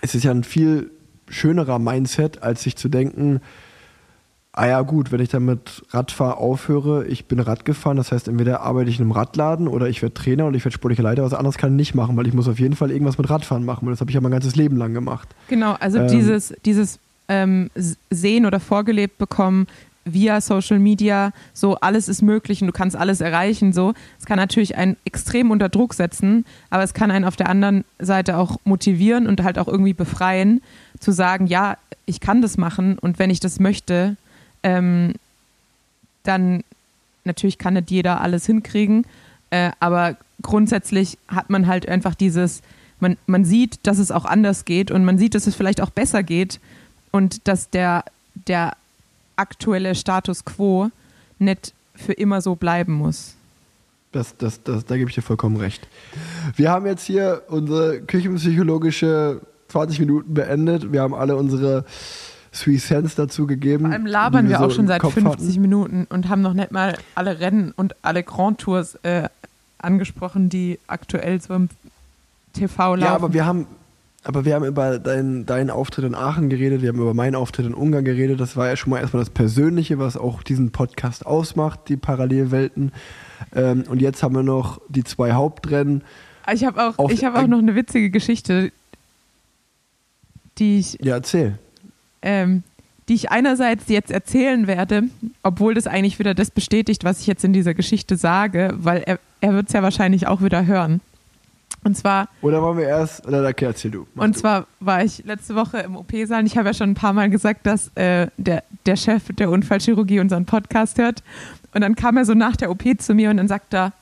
Es 0.00 0.16
ist 0.16 0.24
ja 0.24 0.32
ein 0.32 0.42
viel 0.42 0.90
schönerer 1.28 1.78
Mindset, 1.78 2.42
als 2.42 2.64
sich 2.64 2.76
zu 2.76 2.88
denken, 2.88 3.40
ah 4.56 4.66
ja 4.66 4.80
gut, 4.82 5.10
wenn 5.10 5.20
ich 5.20 5.28
dann 5.28 5.44
mit 5.44 5.82
Radfahr 5.90 6.38
aufhöre, 6.38 7.06
ich 7.06 7.26
bin 7.26 7.40
Rad 7.40 7.64
gefahren, 7.64 7.96
das 7.96 8.12
heißt 8.12 8.28
entweder 8.28 8.60
arbeite 8.60 8.88
ich 8.88 8.98
in 8.98 9.02
einem 9.02 9.12
Radladen 9.12 9.66
oder 9.66 9.88
ich 9.88 10.00
werde 10.00 10.14
Trainer 10.14 10.46
oder 10.46 10.56
ich 10.56 10.64
werde 10.64 10.74
sportlicher 10.74 11.02
Leiter, 11.02 11.24
was 11.24 11.34
anderes 11.34 11.58
kann 11.58 11.70
ich 11.70 11.76
nicht 11.76 11.94
machen, 11.94 12.16
weil 12.16 12.26
ich 12.28 12.34
muss 12.34 12.48
auf 12.48 12.60
jeden 12.60 12.76
Fall 12.76 12.92
irgendwas 12.92 13.18
mit 13.18 13.28
Radfahren 13.28 13.64
machen 13.64 13.86
und 13.86 13.90
das 13.90 14.00
habe 14.00 14.10
ich 14.10 14.14
ja 14.14 14.20
mein 14.20 14.30
ganzes 14.30 14.54
Leben 14.54 14.76
lang 14.76 14.94
gemacht. 14.94 15.28
Genau, 15.48 15.76
also 15.80 15.98
Ähm, 15.98 16.08
dieses, 16.08 16.54
dieses 16.64 17.00
ähm, 17.28 17.70
Sehen 18.10 18.46
oder 18.46 18.60
vorgelebt 18.60 19.18
bekommen 19.18 19.66
via 20.04 20.40
Social 20.40 20.78
Media, 20.78 21.32
so 21.52 21.76
alles 21.76 22.08
ist 22.08 22.22
möglich 22.22 22.60
und 22.60 22.66
du 22.66 22.72
kannst 22.72 22.94
alles 22.94 23.20
erreichen, 23.20 23.72
so. 23.72 23.94
Es 24.18 24.26
kann 24.26 24.36
natürlich 24.36 24.76
einen 24.76 24.96
extrem 25.04 25.50
unter 25.50 25.68
Druck 25.68 25.94
setzen, 25.94 26.44
aber 26.70 26.82
es 26.82 26.94
kann 26.94 27.10
einen 27.10 27.24
auf 27.24 27.36
der 27.36 27.48
anderen 27.48 27.84
Seite 27.98 28.36
auch 28.36 28.58
motivieren 28.64 29.26
und 29.26 29.42
halt 29.42 29.58
auch 29.58 29.66
irgendwie 29.66 29.94
befreien, 29.94 30.60
zu 31.00 31.10
sagen, 31.10 31.46
ja, 31.46 31.78
ich 32.06 32.20
kann 32.20 32.42
das 32.42 32.58
machen 32.58 32.98
und 32.98 33.18
wenn 33.18 33.30
ich 33.30 33.40
das 33.40 33.58
möchte, 33.60 34.16
ähm, 34.64 35.12
dann 36.24 36.64
natürlich 37.22 37.58
kann 37.58 37.74
nicht 37.74 37.90
jeder 37.90 38.20
alles 38.20 38.46
hinkriegen, 38.46 39.06
äh, 39.50 39.70
aber 39.78 40.16
grundsätzlich 40.42 41.18
hat 41.28 41.50
man 41.50 41.68
halt 41.68 41.88
einfach 41.88 42.14
dieses, 42.16 42.62
man, 42.98 43.16
man 43.26 43.44
sieht, 43.44 43.78
dass 43.86 43.98
es 43.98 44.10
auch 44.10 44.24
anders 44.24 44.64
geht 44.64 44.90
und 44.90 45.04
man 45.04 45.18
sieht, 45.18 45.34
dass 45.34 45.46
es 45.46 45.54
vielleicht 45.54 45.80
auch 45.80 45.90
besser 45.90 46.22
geht 46.22 46.58
und 47.12 47.46
dass 47.46 47.70
der, 47.70 48.04
der 48.48 48.76
aktuelle 49.36 49.94
Status 49.94 50.44
quo 50.44 50.90
nicht 51.38 51.72
für 51.94 52.12
immer 52.12 52.40
so 52.40 52.56
bleiben 52.56 52.94
muss. 52.94 53.34
Das, 54.12 54.36
das, 54.36 54.62
das, 54.62 54.84
da 54.84 54.96
gebe 54.96 55.10
ich 55.10 55.14
dir 55.14 55.22
vollkommen 55.22 55.56
recht. 55.56 55.86
Wir 56.56 56.70
haben 56.70 56.86
jetzt 56.86 57.04
hier 57.04 57.42
unsere 57.48 58.00
küchenpsychologische 58.00 59.40
20 59.68 60.00
Minuten 60.00 60.34
beendet. 60.34 60.92
Wir 60.92 61.02
haben 61.02 61.14
alle 61.14 61.36
unsere 61.36 61.84
Three 62.54 62.78
Cents 62.78 63.14
dazu 63.16 63.46
gegeben. 63.46 63.84
Vor 63.86 63.92
allem 63.92 64.06
labern 64.06 64.48
wir 64.48 64.58
so 64.58 64.64
auch 64.66 64.70
schon 64.70 64.86
seit 64.86 65.00
Kopf 65.00 65.14
50 65.14 65.48
hatten. 65.50 65.60
Minuten 65.60 66.06
und 66.08 66.28
haben 66.28 66.40
noch 66.40 66.54
nicht 66.54 66.70
mal 66.72 66.96
alle 67.14 67.40
Rennen 67.40 67.72
und 67.76 67.94
alle 68.02 68.22
Grand 68.22 68.58
Tours 68.60 68.94
äh, 69.02 69.28
angesprochen, 69.78 70.48
die 70.48 70.78
aktuell 70.86 71.40
so 71.40 71.54
im 71.54 71.68
TV 72.52 72.94
laufen. 72.94 73.00
Ja, 73.04 73.14
aber 73.14 73.32
wir 73.32 73.44
haben, 73.44 73.66
aber 74.22 74.44
wir 74.44 74.54
haben 74.54 74.64
über 74.64 74.98
deinen 74.98 75.44
deinen 75.46 75.68
Auftritt 75.70 76.04
in 76.04 76.14
Aachen 76.14 76.48
geredet, 76.48 76.80
wir 76.80 76.90
haben 76.90 77.00
über 77.00 77.12
meinen 77.12 77.34
Auftritt 77.34 77.66
in 77.66 77.74
Ungarn 77.74 78.04
geredet. 78.04 78.38
Das 78.40 78.56
war 78.56 78.68
ja 78.68 78.76
schon 78.76 78.90
mal 78.90 79.00
erstmal 79.00 79.22
das 79.22 79.30
Persönliche, 79.30 79.98
was 79.98 80.16
auch 80.16 80.42
diesen 80.42 80.70
Podcast 80.70 81.26
ausmacht, 81.26 81.80
die 81.88 81.96
Parallelwelten. 81.96 82.92
Ähm, 83.54 83.84
und 83.88 84.00
jetzt 84.00 84.22
haben 84.22 84.34
wir 84.34 84.42
noch 84.44 84.80
die 84.88 85.04
zwei 85.04 85.32
Hauptrennen. 85.32 86.02
Ich 86.52 86.64
habe 86.64 86.82
auch, 86.82 86.98
Auf- 86.98 87.10
ich 87.10 87.24
hab 87.24 87.36
auch 87.36 87.46
noch 87.46 87.58
eine 87.58 87.74
witzige 87.74 88.10
Geschichte. 88.10 88.70
die 90.58 90.78
ich, 90.78 90.98
Ja, 91.02 91.14
erzähl. 91.16 91.58
Ähm, 92.24 92.64
die 93.08 93.14
ich 93.14 93.30
einerseits 93.30 93.88
jetzt 93.88 94.10
erzählen 94.10 94.66
werde, 94.66 95.04
obwohl 95.42 95.74
das 95.74 95.86
eigentlich 95.86 96.18
wieder 96.18 96.34
das 96.34 96.50
bestätigt, 96.50 97.04
was 97.04 97.20
ich 97.20 97.26
jetzt 97.26 97.44
in 97.44 97.52
dieser 97.52 97.74
Geschichte 97.74 98.16
sage, 98.16 98.74
weil 98.76 99.02
er, 99.02 99.18
er 99.40 99.52
wird 99.52 99.68
es 99.68 99.74
ja 99.74 99.82
wahrscheinlich 99.82 100.26
auch 100.26 100.40
wieder 100.42 100.66
hören. 100.66 101.00
Und 101.84 101.98
zwar 101.98 102.28
Oder 102.40 102.62
wollen 102.62 102.78
wir 102.78 102.86
erst, 102.88 103.26
oder 103.26 103.46
okay, 103.46 103.66
erzähl 103.66 103.90
du. 103.90 104.06
Mach 104.14 104.24
Und 104.24 104.36
du. 104.36 104.40
zwar 104.40 104.66
war 104.80 105.04
ich 105.04 105.22
letzte 105.26 105.54
Woche 105.54 105.80
im 105.80 105.96
OP-Saal 105.96 106.40
und 106.40 106.46
ich 106.46 106.56
habe 106.56 106.68
ja 106.68 106.74
schon 106.74 106.90
ein 106.90 106.94
paar 106.94 107.12
Mal 107.12 107.28
gesagt, 107.28 107.66
dass 107.66 107.88
äh, 107.94 108.28
der, 108.38 108.64
der 108.86 108.96
Chef 108.96 109.24
der 109.34 109.50
Unfallchirurgie 109.50 110.18
unseren 110.20 110.46
Podcast 110.46 110.96
hört. 110.96 111.22
Und 111.74 111.82
dann 111.82 111.94
kam 111.94 112.16
er 112.16 112.24
so 112.24 112.32
nach 112.32 112.56
der 112.56 112.70
OP 112.70 112.84
zu 112.98 113.14
mir 113.14 113.28
und 113.28 113.36
dann 113.36 113.48
sagt 113.48 113.74
er, 113.74 113.92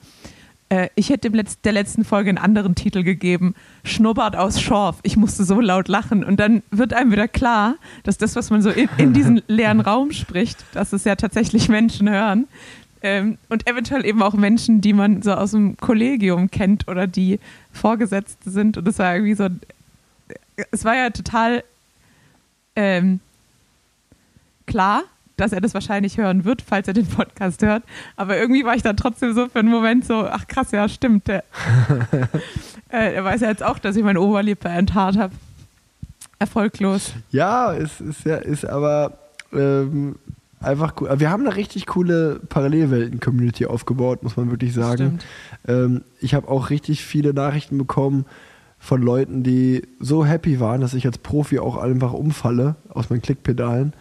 äh, 0.72 0.88
ich 0.94 1.10
hätte 1.10 1.28
dem 1.28 1.34
Letz 1.34 1.60
der 1.60 1.72
letzten 1.72 2.02
Folge 2.02 2.30
einen 2.30 2.38
anderen 2.38 2.74
Titel 2.74 3.02
gegeben, 3.02 3.54
Schnurrbart 3.84 4.36
aus 4.36 4.58
Schorf. 4.58 5.00
Ich 5.02 5.18
musste 5.18 5.44
so 5.44 5.60
laut 5.60 5.86
lachen. 5.86 6.24
Und 6.24 6.40
dann 6.40 6.62
wird 6.70 6.94
einem 6.94 7.12
wieder 7.12 7.28
klar, 7.28 7.76
dass 8.04 8.16
das, 8.16 8.36
was 8.36 8.48
man 8.48 8.62
so 8.62 8.70
in, 8.70 8.88
in 8.96 9.12
diesen 9.12 9.42
leeren 9.48 9.80
Raum 9.80 10.12
spricht, 10.12 10.64
dass 10.72 10.94
es 10.94 11.04
ja 11.04 11.14
tatsächlich 11.14 11.68
Menschen 11.68 12.08
hören. 12.08 12.48
Ähm, 13.02 13.36
und 13.50 13.68
eventuell 13.68 14.06
eben 14.06 14.22
auch 14.22 14.32
Menschen, 14.32 14.80
die 14.80 14.94
man 14.94 15.20
so 15.20 15.34
aus 15.34 15.50
dem 15.50 15.76
Kollegium 15.76 16.50
kennt 16.50 16.88
oder 16.88 17.06
die 17.06 17.38
Vorgesetzte 17.70 18.50
sind. 18.50 18.78
Und 18.78 18.88
es 18.88 18.98
war 18.98 19.14
irgendwie 19.14 19.34
so, 19.34 19.48
es 20.70 20.86
war 20.86 20.96
ja 20.96 21.10
total 21.10 21.64
ähm, 22.76 23.20
klar, 24.64 25.02
dass 25.36 25.52
er 25.52 25.60
das 25.60 25.74
wahrscheinlich 25.74 26.18
hören 26.18 26.44
wird, 26.44 26.62
falls 26.62 26.88
er 26.88 26.94
den 26.94 27.06
Podcast 27.06 27.62
hört. 27.62 27.82
Aber 28.16 28.36
irgendwie 28.36 28.64
war 28.64 28.74
ich 28.74 28.82
dann 28.82 28.96
trotzdem 28.96 29.34
so 29.34 29.48
für 29.48 29.60
einen 29.60 29.70
Moment 29.70 30.04
so, 30.04 30.26
ach 30.26 30.46
krass, 30.46 30.70
ja, 30.72 30.88
stimmt. 30.88 31.28
Der, 31.28 31.44
äh, 32.90 33.14
er 33.14 33.24
weiß 33.24 33.40
ja 33.40 33.48
jetzt 33.48 33.62
auch, 33.62 33.78
dass 33.78 33.96
ich 33.96 34.04
meine 34.04 34.20
Oberlippe 34.20 34.68
enthaart 34.68 35.16
habe. 35.16 35.34
Erfolglos. 36.38 37.14
Ja, 37.30 37.72
es 37.72 38.00
ist 38.00 38.24
ja, 38.24 38.36
ist 38.36 38.64
aber 38.64 39.18
ähm, 39.52 40.16
einfach 40.60 40.94
cool. 41.00 41.08
Wir 41.16 41.30
haben 41.30 41.46
eine 41.46 41.56
richtig 41.56 41.86
coole 41.86 42.40
Parallelwelten-Community 42.48 43.66
aufgebaut, 43.66 44.22
muss 44.22 44.36
man 44.36 44.50
wirklich 44.50 44.74
sagen. 44.74 45.20
Ähm, 45.66 46.02
ich 46.20 46.34
habe 46.34 46.48
auch 46.48 46.70
richtig 46.70 47.04
viele 47.04 47.32
Nachrichten 47.32 47.78
bekommen 47.78 48.26
von 48.78 49.00
Leuten, 49.00 49.44
die 49.44 49.82
so 50.00 50.24
happy 50.24 50.58
waren, 50.58 50.80
dass 50.80 50.94
ich 50.94 51.06
als 51.06 51.18
Profi 51.18 51.60
auch 51.60 51.76
einfach 51.76 52.12
umfalle 52.12 52.74
aus 52.88 53.10
meinen 53.10 53.22
Klickpedalen. 53.22 53.92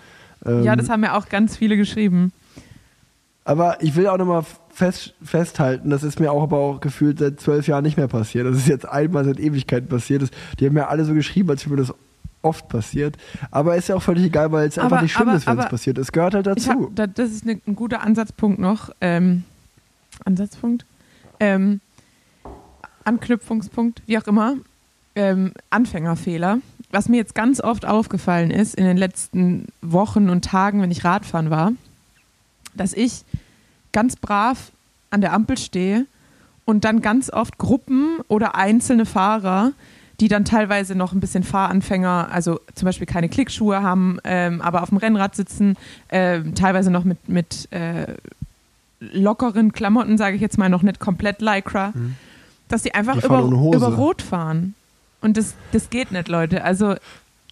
Ähm, 0.45 0.63
Ja, 0.63 0.75
das 0.75 0.89
haben 0.89 1.03
ja 1.03 1.15
auch 1.17 1.29
ganz 1.29 1.57
viele 1.57 1.77
geschrieben. 1.77 2.31
aber 3.45 3.81
ich 3.81 3.95
will 3.95 4.07
auch 4.07 4.17
nochmal 4.17 4.43
fest, 4.73 5.13
festhalten, 5.23 5.89
das 5.89 6.03
ist 6.03 6.19
mir 6.19 6.31
auch 6.31 6.43
aber 6.43 6.57
auch 6.57 6.79
gefühlt 6.81 7.19
seit 7.19 7.39
zwölf 7.39 7.67
Jahren 7.67 7.83
nicht 7.83 7.97
mehr 7.97 8.07
passiert. 8.07 8.45
Das 8.47 8.55
ist 8.57 8.67
jetzt 8.67 8.87
einmal 8.87 9.25
seit 9.25 9.39
Ewigkeiten 9.39 9.87
passiert. 9.89 10.21
Das, 10.21 10.29
die 10.59 10.65
haben 10.65 10.77
ja 10.77 10.87
alle 10.87 11.05
so 11.05 11.13
geschrieben, 11.13 11.49
als 11.49 11.65
würde 11.67 11.81
mir 11.81 11.87
das 11.87 11.95
oft 12.43 12.69
passiert. 12.69 13.17
Aber 13.51 13.75
ist 13.75 13.89
ja 13.89 13.95
auch 13.95 14.01
völlig 14.01 14.23
egal, 14.25 14.51
weil 14.51 14.67
es 14.67 14.77
einfach 14.77 14.93
Aber- 14.97 15.01
nicht 15.03 15.13
schlimm 15.13 15.27
aber- 15.29 15.37
ist, 15.37 15.45
wenn 15.47 15.59
es 15.59 15.69
passiert. 15.69 15.97
Es 15.97 16.11
gehört 16.11 16.33
halt 16.33 16.47
hab, 16.47 16.55
dazu. 16.55 16.91
da, 16.95 17.05
das 17.07 17.29
ist 17.31 17.45
ne, 17.45 17.59
ein 17.67 17.75
guter 17.75 18.01
Ansatzpunkt 18.01 18.59
noch. 18.59 18.89
Ähm, 19.01 19.43
Ansatzpunkt? 20.25 20.85
Ähm, 21.39 21.81
Anknüpfungspunkt, 23.03 24.01
wie 24.05 24.17
auch 24.17 24.27
immer. 24.27 24.55
Ähm, 25.15 25.53
Anfängerfehler. 25.69 26.59
Was 26.91 27.07
mir 27.07 27.17
jetzt 27.17 27.35
ganz 27.35 27.61
oft 27.61 27.85
aufgefallen 27.85 28.51
ist 28.51 28.75
in 28.75 28.83
den 28.83 28.97
letzten 28.97 29.67
Wochen 29.81 30.29
und 30.29 30.43
Tagen, 30.43 30.81
wenn 30.81 30.91
ich 30.91 31.05
Radfahren 31.05 31.49
war, 31.49 31.71
dass 32.73 32.93
ich 32.93 33.23
ganz 33.91 34.15
brav 34.15 34.71
an 35.09 35.21
der 35.21 35.33
Ampel 35.33 35.57
stehe 35.57 36.05
und 36.65 36.83
dann 36.83 37.01
ganz 37.01 37.29
oft 37.31 37.57
Gruppen 37.57 38.19
oder 38.27 38.55
einzelne 38.55 39.05
Fahrer, 39.05 39.71
die 40.19 40.27
dann 40.27 40.45
teilweise 40.45 40.93
noch 40.95 41.13
ein 41.13 41.19
bisschen 41.19 41.43
Fahranfänger, 41.43 42.29
also 42.31 42.59
zum 42.75 42.85
Beispiel 42.85 43.07
keine 43.07 43.27
Klickschuhe 43.27 43.81
haben, 43.81 44.19
ähm, 44.23 44.61
aber 44.61 44.83
auf 44.83 44.89
dem 44.89 44.99
Rennrad 44.99 45.35
sitzen, 45.35 45.75
ähm, 46.09 46.53
teilweise 46.55 46.91
noch 46.91 47.03
mit, 47.03 47.27
mit 47.27 47.67
äh, 47.71 48.13
lockeren 48.99 49.71
Klamotten, 49.71 50.17
sage 50.17 50.35
ich 50.35 50.41
jetzt 50.41 50.57
mal, 50.57 50.69
noch 50.69 50.83
nicht 50.83 50.99
komplett 50.99 51.41
Lycra, 51.41 51.93
dass 52.67 52.83
die 52.83 52.93
einfach 52.93 53.17
Die 53.17 53.25
über, 53.25 53.39
über 53.39 53.95
Rot 53.95 54.21
fahren. 54.21 54.75
Und 55.21 55.37
das, 55.37 55.53
das 55.71 55.89
geht 55.89 56.11
nicht, 56.11 56.27
Leute. 56.27 56.63
Also 56.63 56.95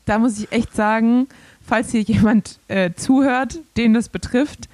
da 0.06 0.20
muss 0.20 0.40
ich 0.40 0.52
echt 0.52 0.76
sagen, 0.76 1.28
falls 1.66 1.92
hier 1.92 2.02
jemand 2.02 2.60
äh, 2.68 2.92
zuhört, 2.96 3.60
den 3.78 3.94
das 3.94 4.10
betrifft, 4.10 4.68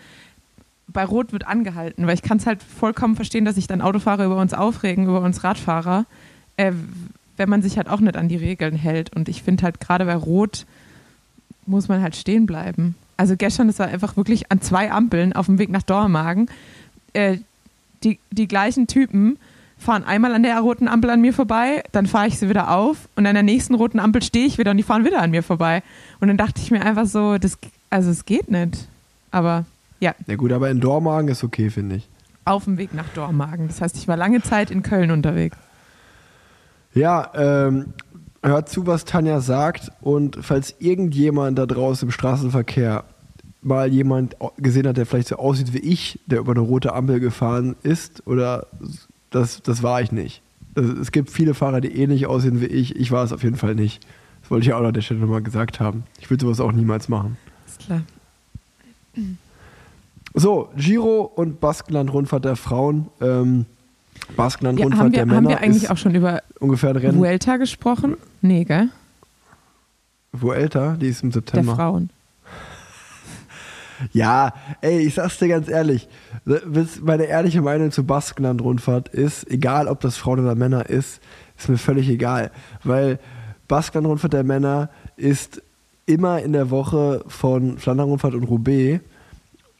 bei 0.87 1.03
Rot 1.03 1.33
wird 1.33 1.45
angehalten, 1.45 2.07
weil 2.07 2.13
ich 2.13 2.21
kann 2.21 2.37
es 2.37 2.47
halt 2.47 2.63
vollkommen 2.63 3.15
verstehen, 3.15 3.43
dass 3.43 3.55
sich 3.55 3.67
dann 3.67 3.81
Autofahrer 3.81 4.25
über 4.25 4.37
uns 4.37 4.53
aufregen, 4.53 5.05
über 5.05 5.21
uns 5.21 5.43
Radfahrer, 5.43 6.05
äh, 6.55 6.71
wenn 7.35 7.49
man 7.49 7.61
sich 7.61 7.77
halt 7.77 7.89
auch 7.89 7.99
nicht 7.99 8.15
an 8.15 8.29
die 8.29 8.37
Regeln 8.37 8.75
hält. 8.75 9.13
Und 9.13 9.27
ich 9.27 9.43
finde 9.43 9.63
halt 9.63 9.81
gerade 9.81 10.05
bei 10.05 10.15
Rot 10.15 10.65
muss 11.65 11.87
man 11.87 12.01
halt 12.01 12.15
stehen 12.15 12.45
bleiben. 12.45 12.95
Also 13.17 13.35
gestern, 13.35 13.67
das 13.67 13.79
war 13.79 13.87
einfach 13.87 14.17
wirklich 14.17 14.51
an 14.51 14.61
zwei 14.61 14.91
Ampeln 14.91 15.33
auf 15.33 15.47
dem 15.47 15.57
Weg 15.57 15.69
nach 15.69 15.83
Dormagen. 15.83 16.49
Äh, 17.13 17.39
die, 18.03 18.19
die 18.31 18.47
gleichen 18.47 18.87
Typen 18.87 19.37
fahren 19.77 20.03
einmal 20.03 20.33
an 20.33 20.43
der 20.43 20.59
roten 20.59 20.87
Ampel 20.87 21.09
an 21.09 21.21
mir 21.21 21.33
vorbei, 21.33 21.83
dann 21.91 22.05
fahre 22.07 22.27
ich 22.27 22.39
sie 22.39 22.49
wieder 22.49 22.71
auf 22.71 22.97
und 23.15 23.25
an 23.27 23.33
der 23.33 23.43
nächsten 23.43 23.75
roten 23.75 23.99
Ampel 23.99 24.23
stehe 24.23 24.45
ich 24.45 24.57
wieder 24.57 24.71
und 24.71 24.77
die 24.77 24.83
fahren 24.83 25.05
wieder 25.05 25.21
an 25.21 25.31
mir 25.31 25.43
vorbei. 25.43 25.83
Und 26.19 26.27
dann 26.29 26.37
dachte 26.37 26.61
ich 26.61 26.71
mir 26.71 26.81
einfach 26.81 27.05
so, 27.05 27.37
das, 27.37 27.57
also 27.89 28.09
es 28.09 28.25
geht 28.25 28.49
nicht. 28.49 28.87
Aber 29.31 29.65
ja, 29.99 30.13
Ja 30.27 30.35
gut, 30.35 30.51
aber 30.51 30.69
in 30.69 30.79
Dormagen 30.79 31.27
ist 31.29 31.43
okay, 31.43 31.69
finde 31.69 31.97
ich. 31.97 32.07
auf 32.45 32.63
dem 32.65 32.77
Weg 32.77 32.93
nach 32.93 33.09
Dormagen. 33.09 33.67
Das 33.67 33.81
heißt, 33.81 33.97
ich 33.97 34.07
war 34.07 34.17
lange 34.17 34.41
Zeit 34.41 34.71
in 34.71 34.81
Köln 34.83 35.11
unterwegs. 35.11 35.57
Ja, 36.93 37.31
ähm, 37.35 37.93
hört 38.41 38.69
zu, 38.69 38.87
was 38.87 39.05
Tanja 39.05 39.41
sagt 39.41 39.91
und 40.01 40.37
falls 40.41 40.75
irgendjemand 40.79 41.57
da 41.57 41.65
draußen 41.65 42.07
im 42.07 42.11
Straßenverkehr 42.11 43.03
mal 43.61 43.91
jemand 43.91 44.37
gesehen 44.57 44.87
hat, 44.87 44.95
der 44.97 45.07
vielleicht 45.07 45.29
so 45.29 45.37
aussieht 45.37 45.73
wie 45.73 45.79
ich, 45.79 46.19
der 46.27 46.39
über 46.39 46.51
eine 46.51 46.61
rote 46.61 46.93
Ampel 46.93 47.19
gefahren 47.19 47.75
ist 47.81 48.25
oder 48.27 48.67
das, 49.35 49.61
das 49.61 49.83
war 49.83 50.01
ich 50.01 50.11
nicht. 50.11 50.41
Es 50.75 51.11
gibt 51.11 51.29
viele 51.29 51.53
Fahrer, 51.53 51.81
die 51.81 51.95
ähnlich 51.95 52.25
aussehen 52.25 52.61
wie 52.61 52.65
ich. 52.65 52.95
Ich 52.95 53.11
war 53.11 53.23
es 53.23 53.31
auf 53.31 53.43
jeden 53.43 53.55
Fall 53.57 53.75
nicht. 53.75 54.05
Das 54.41 54.51
wollte 54.51 54.65
ich 54.65 54.73
auch 54.73 54.81
an 54.83 54.93
der 54.93 55.01
Stelle 55.01 55.19
nochmal 55.19 55.41
gesagt 55.41 55.79
haben. 55.79 56.03
Ich 56.19 56.29
würde 56.29 56.45
sowas 56.45 56.59
auch 56.59 56.71
niemals 56.71 57.07
machen. 57.09 57.37
Ist 57.67 57.79
klar. 57.79 58.01
So, 60.33 60.69
Giro 60.75 61.21
und 61.35 61.59
Baskenland-Rundfahrt 61.61 62.45
der 62.45 62.55
Frauen. 62.55 63.07
Ähm, 63.21 63.65
Ja, 64.27 64.33
Baskenland-Rundfahrt 64.35 64.99
haben, 65.05 65.11
der 65.13 65.25
wir, 65.27 65.35
haben 65.35 65.43
Männer 65.43 65.49
wir 65.49 65.61
eigentlich 65.61 65.89
auch 65.89 65.97
schon 65.97 66.13
über 66.15 66.41
ungefähr 66.59 66.93
Rennen. 66.95 67.17
Vuelta 67.17 67.57
gesprochen? 67.57 68.17
Nee, 68.41 68.63
gell? 68.65 68.89
Vuelta, 70.33 70.95
die 70.99 71.07
ist 71.07 71.23
im 71.23 71.29
Der 71.31 71.41
September. 71.41 71.75
Frauen. 71.75 72.09
Ja, 74.13 74.53
ey, 74.81 74.99
ich 74.99 75.13
sag's 75.15 75.37
dir 75.39 75.47
ganz 75.47 75.67
ehrlich. 75.69 76.07
Das- 76.45 76.99
Meine 77.01 77.25
ehrliche 77.25 77.61
Meinung 77.61 77.91
zu 77.91 78.03
Baskenland-Rundfahrt 78.03 79.09
ist, 79.09 79.49
egal 79.49 79.87
ob 79.87 79.99
das 80.01 80.17
Frauen 80.17 80.39
oder 80.39 80.55
Männer 80.55 80.89
ist, 80.89 81.21
ist 81.57 81.69
mir 81.69 81.77
völlig 81.77 82.09
egal. 82.09 82.51
Weil 82.83 83.19
Baskenland-Rundfahrt 83.67 84.33
der 84.33 84.43
Männer 84.43 84.89
ist 85.17 85.61
immer 86.05 86.41
in 86.41 86.53
der 86.53 86.69
Woche 86.69 87.23
von 87.27 87.77
Flandern-Rundfahrt 87.77 88.35
und 88.35 88.43
Roubaix. 88.43 89.01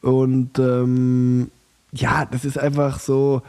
Und 0.02 0.58
ähm, 0.60 1.52
ja, 1.92 2.26
das 2.26 2.46
ist 2.46 2.58
einfach 2.58 3.00
so. 3.00 3.42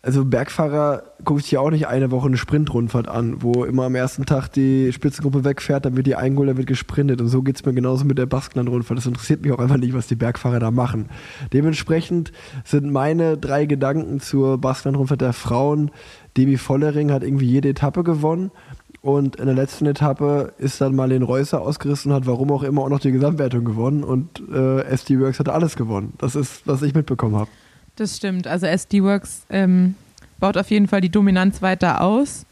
Also 0.00 0.24
Bergfahrer 0.24 1.02
guckt 1.24 1.42
sich 1.42 1.50
ja 1.52 1.60
auch 1.60 1.70
nicht 1.70 1.88
eine 1.88 2.12
Woche 2.12 2.28
eine 2.28 2.36
Sprintrundfahrt 2.36 3.08
an, 3.08 3.42
wo 3.42 3.64
immer 3.64 3.84
am 3.84 3.96
ersten 3.96 4.26
Tag 4.26 4.46
die 4.48 4.92
Spitzengruppe 4.92 5.42
wegfährt, 5.44 5.84
dann 5.84 5.96
wird 5.96 6.06
die 6.06 6.14
eingeholt, 6.14 6.50
dann 6.50 6.56
wird 6.56 6.68
gesprintet. 6.68 7.20
Und 7.20 7.26
so 7.26 7.42
geht's 7.42 7.64
mir 7.64 7.74
genauso 7.74 8.04
mit 8.04 8.16
der 8.16 8.26
Baskenland-Rundfahrt. 8.26 8.98
Das 8.98 9.06
interessiert 9.06 9.42
mich 9.42 9.50
auch 9.50 9.58
einfach 9.58 9.76
nicht, 9.76 9.94
was 9.94 10.06
die 10.06 10.14
Bergfahrer 10.14 10.60
da 10.60 10.70
machen. 10.70 11.08
Dementsprechend 11.52 12.30
sind 12.64 12.92
meine 12.92 13.38
drei 13.38 13.66
Gedanken 13.66 14.20
zur 14.20 14.58
Baskenland-Rundfahrt 14.58 15.20
der 15.20 15.32
Frauen. 15.32 15.90
Demi 16.36 16.58
Vollering 16.58 17.10
hat 17.10 17.24
irgendwie 17.24 17.46
jede 17.46 17.70
Etappe 17.70 18.04
gewonnen. 18.04 18.52
Und 19.00 19.36
in 19.36 19.46
der 19.46 19.54
letzten 19.54 19.86
Etappe 19.86 20.52
ist 20.58 20.80
dann 20.80 20.94
Marlene 20.94 21.24
Reusser 21.24 21.60
ausgerissen 21.60 22.12
und 22.12 22.16
hat 22.16 22.26
warum 22.26 22.52
auch 22.52 22.62
immer 22.62 22.82
auch 22.82 22.88
noch 22.88 23.00
die 23.00 23.12
Gesamtwertung 23.12 23.64
gewonnen. 23.64 24.04
Und 24.04 24.42
äh, 24.48 24.82
SD 24.82 25.18
Works 25.18 25.40
hat 25.40 25.48
alles 25.48 25.74
gewonnen. 25.74 26.12
Das 26.18 26.36
ist, 26.36 26.66
was 26.66 26.82
ich 26.82 26.94
mitbekommen 26.94 27.34
habe. 27.34 27.50
Das 27.98 28.16
stimmt. 28.16 28.46
Also 28.46 28.66
SD 28.66 29.02
Works 29.02 29.42
ähm, 29.50 29.96
baut 30.38 30.56
auf 30.56 30.70
jeden 30.70 30.86
Fall 30.86 31.00
die 31.00 31.08
Dominanz 31.08 31.62
weiter 31.62 32.00
aus. 32.00 32.46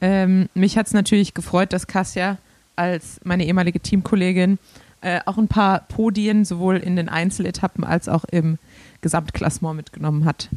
Ähm, 0.00 0.48
mich 0.54 0.78
hat 0.78 0.86
es 0.86 0.92
natürlich 0.92 1.34
gefreut, 1.34 1.72
dass 1.72 1.88
Kassia 1.88 2.38
als 2.76 3.20
meine 3.24 3.44
ehemalige 3.44 3.80
Teamkollegin 3.80 4.60
äh, 5.00 5.18
auch 5.26 5.38
ein 5.38 5.48
paar 5.48 5.80
Podien 5.88 6.44
sowohl 6.44 6.76
in 6.76 6.94
den 6.94 7.08
Einzeletappen 7.08 7.82
als 7.82 8.08
auch 8.08 8.24
im 8.30 8.58
Gesamtklassement 9.00 9.76
mitgenommen 9.76 10.24
hat. 10.24 10.48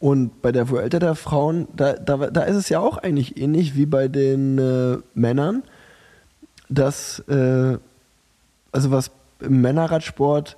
Und 0.00 0.40
bei 0.40 0.50
der 0.50 0.70
Vuelta 0.70 0.98
der 0.98 1.14
Frauen, 1.14 1.68
da, 1.76 1.92
da, 1.92 2.16
da 2.16 2.42
ist 2.44 2.56
es 2.56 2.70
ja 2.70 2.80
auch 2.80 2.96
eigentlich 2.96 3.36
ähnlich 3.36 3.76
wie 3.76 3.86
bei 3.86 4.08
den 4.08 4.56
äh, 4.56 4.96
Männern, 5.12 5.62
dass, 6.70 7.18
äh, 7.28 7.76
also 8.72 8.90
was 8.90 9.10
im 9.40 9.60
Männerradsport 9.60 10.56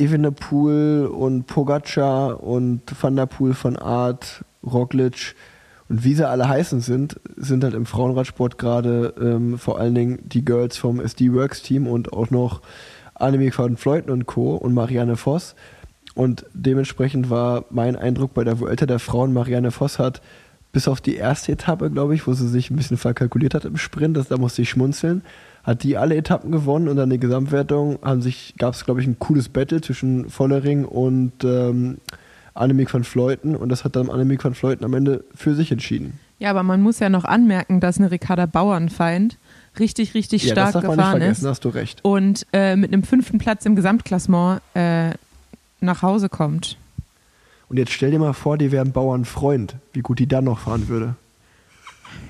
Evenepoel 0.00 1.06
und 1.06 1.46
Pogacar 1.46 2.42
und 2.42 2.82
Van 3.00 3.16
der 3.16 3.26
Poel 3.26 3.54
von 3.54 3.76
Art, 3.76 4.44
Roglic 4.64 5.34
Und 5.88 6.04
wie 6.04 6.14
sie 6.14 6.28
alle 6.28 6.48
heißen 6.48 6.80
sind, 6.80 7.20
sind 7.36 7.62
halt 7.62 7.74
im 7.74 7.86
Frauenradsport 7.86 8.58
gerade 8.58 9.14
ähm, 9.20 9.58
vor 9.58 9.78
allen 9.78 9.94
Dingen 9.94 10.18
die 10.24 10.44
Girls 10.44 10.76
vom 10.76 11.00
SD 11.00 11.32
Works 11.32 11.62
Team 11.62 11.86
und 11.86 12.12
auch 12.12 12.30
noch 12.30 12.62
Annemiek 13.14 13.58
van 13.58 13.76
Fleuten 13.76 14.10
und 14.10 14.26
Co. 14.26 14.56
und 14.56 14.72
Marianne 14.72 15.16
Voss. 15.16 15.54
Und 16.14 16.46
dementsprechend 16.54 17.30
war 17.30 17.64
mein 17.70 17.96
Eindruck 17.96 18.34
bei 18.34 18.44
der 18.44 18.58
Vuelta 18.58 18.86
der 18.86 18.98
Frauen, 18.98 19.32
Marianne 19.32 19.70
Voss 19.70 19.98
hat 19.98 20.22
bis 20.72 20.88
auf 20.88 21.00
die 21.00 21.16
erste 21.16 21.52
Etappe, 21.52 21.90
glaube 21.90 22.14
ich, 22.14 22.26
wo 22.26 22.32
sie 22.32 22.48
sich 22.48 22.70
ein 22.70 22.76
bisschen 22.76 22.96
verkalkuliert 22.96 23.54
hat 23.54 23.64
im 23.64 23.76
Sprint, 23.76 24.16
das, 24.16 24.28
da 24.28 24.36
musste 24.36 24.62
ich 24.62 24.70
schmunzeln, 24.70 25.22
hat 25.62 25.82
die 25.82 25.96
alle 25.96 26.16
Etappen 26.16 26.50
gewonnen 26.50 26.88
und 26.88 26.96
dann 26.96 27.10
die 27.10 27.20
Gesamtwertung 27.20 27.98
gab 28.58 28.74
es, 28.74 28.84
glaube 28.84 29.00
ich, 29.00 29.06
ein 29.06 29.18
cooles 29.18 29.48
Battle 29.48 29.80
zwischen 29.80 30.30
Vollering 30.30 30.84
und 30.84 31.32
ähm, 31.44 31.98
Annemiek 32.54 32.92
van 32.92 33.04
Fleuten 33.04 33.56
und 33.56 33.68
das 33.68 33.84
hat 33.84 33.96
dann 33.96 34.10
Annemiek 34.10 34.42
van 34.42 34.54
Fleuten 34.54 34.84
am 34.84 34.94
Ende 34.94 35.24
für 35.34 35.54
sich 35.54 35.70
entschieden. 35.70 36.18
Ja, 36.38 36.50
aber 36.50 36.62
man 36.62 36.80
muss 36.80 36.98
ja 36.98 37.10
noch 37.10 37.24
anmerken, 37.24 37.80
dass 37.80 37.98
eine 37.98 38.10
Ricarda 38.10 38.46
Bauernfeind 38.46 39.36
richtig, 39.78 40.14
richtig 40.14 40.44
ja, 40.44 40.52
stark 40.52 40.72
das 40.72 40.72
darf 40.72 40.82
gefahren 40.82 40.96
man 40.96 41.06
nicht 41.06 41.20
vergessen, 41.20 41.44
ist 41.44 41.50
hast 41.50 41.64
du 41.64 41.68
recht. 41.68 42.00
und 42.02 42.46
äh, 42.52 42.76
mit 42.76 42.92
einem 42.92 43.02
fünften 43.02 43.38
Platz 43.38 43.66
im 43.66 43.76
Gesamtklassement 43.76 44.62
äh, 44.74 45.10
nach 45.80 46.02
Hause 46.02 46.28
kommt. 46.28 46.76
Und 47.68 47.76
jetzt 47.76 47.92
stell 47.92 48.10
dir 48.10 48.18
mal 48.18 48.32
vor, 48.32 48.58
die 48.58 48.72
wäre 48.72 48.84
ein 48.84 48.92
Bauernfreund, 48.92 49.76
wie 49.92 50.00
gut 50.00 50.18
die 50.18 50.26
dann 50.26 50.44
noch 50.44 50.60
fahren 50.60 50.88
würde. 50.88 51.14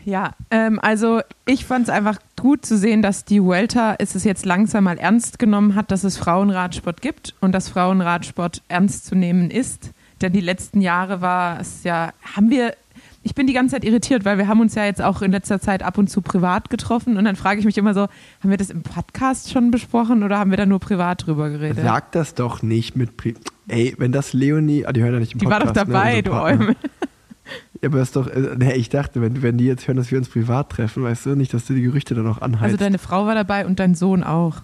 Ja, 0.04 0.32
ähm, 0.50 0.78
also 0.80 1.20
ich 1.46 1.64
fand 1.64 1.84
es 1.84 1.90
einfach 1.90 2.18
gut 2.40 2.64
zu 2.64 2.76
sehen, 2.76 3.02
dass 3.02 3.24
die 3.24 3.42
Vuelta 3.42 3.94
es 3.98 4.24
jetzt 4.24 4.46
langsam 4.46 4.84
mal 4.84 4.98
ernst 4.98 5.38
genommen 5.38 5.74
hat, 5.74 5.90
dass 5.90 6.04
es 6.04 6.16
Frauenradsport 6.16 7.02
gibt 7.02 7.34
und 7.40 7.52
dass 7.52 7.68
Frauenradsport 7.68 8.62
ernst 8.68 9.06
zu 9.06 9.14
nehmen 9.14 9.50
ist. 9.50 9.90
Denn 10.22 10.32
die 10.32 10.40
letzten 10.40 10.80
Jahre 10.80 11.20
war 11.20 11.60
es 11.60 11.84
ja, 11.84 12.12
haben 12.34 12.50
wir, 12.50 12.74
ich 13.22 13.34
bin 13.34 13.46
die 13.46 13.52
ganze 13.52 13.76
Zeit 13.76 13.84
irritiert, 13.84 14.24
weil 14.24 14.38
wir 14.38 14.48
haben 14.48 14.60
uns 14.60 14.74
ja 14.74 14.84
jetzt 14.84 15.00
auch 15.02 15.22
in 15.22 15.32
letzter 15.32 15.60
Zeit 15.60 15.82
ab 15.82 15.98
und 15.98 16.08
zu 16.08 16.22
privat 16.22 16.70
getroffen 16.70 17.16
und 17.16 17.24
dann 17.24 17.36
frage 17.36 17.60
ich 17.60 17.66
mich 17.66 17.78
immer 17.78 17.94
so, 17.94 18.02
haben 18.02 18.50
wir 18.50 18.56
das 18.56 18.70
im 18.70 18.82
Podcast 18.82 19.50
schon 19.50 19.70
besprochen 19.70 20.22
oder 20.22 20.38
haben 20.38 20.50
wir 20.50 20.58
da 20.58 20.66
nur 20.66 20.80
privat 20.80 21.26
drüber 21.26 21.50
geredet? 21.50 21.84
Sag 21.84 22.12
das 22.12 22.34
doch 22.34 22.62
nicht 22.62 22.96
mit 22.96 23.16
Pri 23.16 23.34
Ey, 23.68 23.94
wenn 23.98 24.10
das 24.10 24.32
Leonie, 24.32 24.84
ah, 24.84 24.92
die 24.92 25.00
hören 25.02 25.14
ja 25.14 25.20
nicht 25.20 25.34
im 25.34 25.38
die 25.38 25.46
war 25.46 25.60
Podcast. 25.60 25.76
doch 25.76 25.84
dabei, 25.84 26.16
ne, 26.16 26.22
du. 26.24 26.32
Eumel. 26.32 26.76
Ja, 27.82 27.88
aber 27.88 27.98
das 27.98 28.08
ist 28.08 28.16
doch, 28.16 28.26
äh, 28.26 28.54
nee, 28.58 28.72
ich 28.74 28.88
dachte, 28.90 29.22
wenn, 29.22 29.42
wenn 29.42 29.56
die 29.56 29.64
jetzt 29.64 29.88
hören, 29.88 29.96
dass 29.96 30.10
wir 30.10 30.18
uns 30.18 30.28
privat 30.28 30.70
treffen, 30.70 31.02
weißt 31.02 31.26
du, 31.26 31.30
nicht, 31.30 31.54
dass 31.54 31.64
du 31.66 31.74
die 31.74 31.82
Gerüchte 31.82 32.14
dann 32.14 32.24
noch 32.24 32.42
anheizt. 32.42 32.64
Also 32.64 32.76
deine 32.76 32.98
Frau 32.98 33.26
war 33.26 33.34
dabei 33.34 33.66
und 33.66 33.80
dein 33.80 33.94
Sohn 33.94 34.22
auch. 34.22 34.62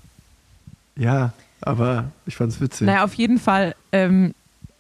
ja, 0.96 1.32
aber 1.62 2.04
ich 2.26 2.36
fand's 2.36 2.60
witzig. 2.60 2.86
Naja, 2.86 3.04
auf 3.04 3.14
jeden 3.14 3.38
Fall 3.38 3.74
ähm, 3.92 4.34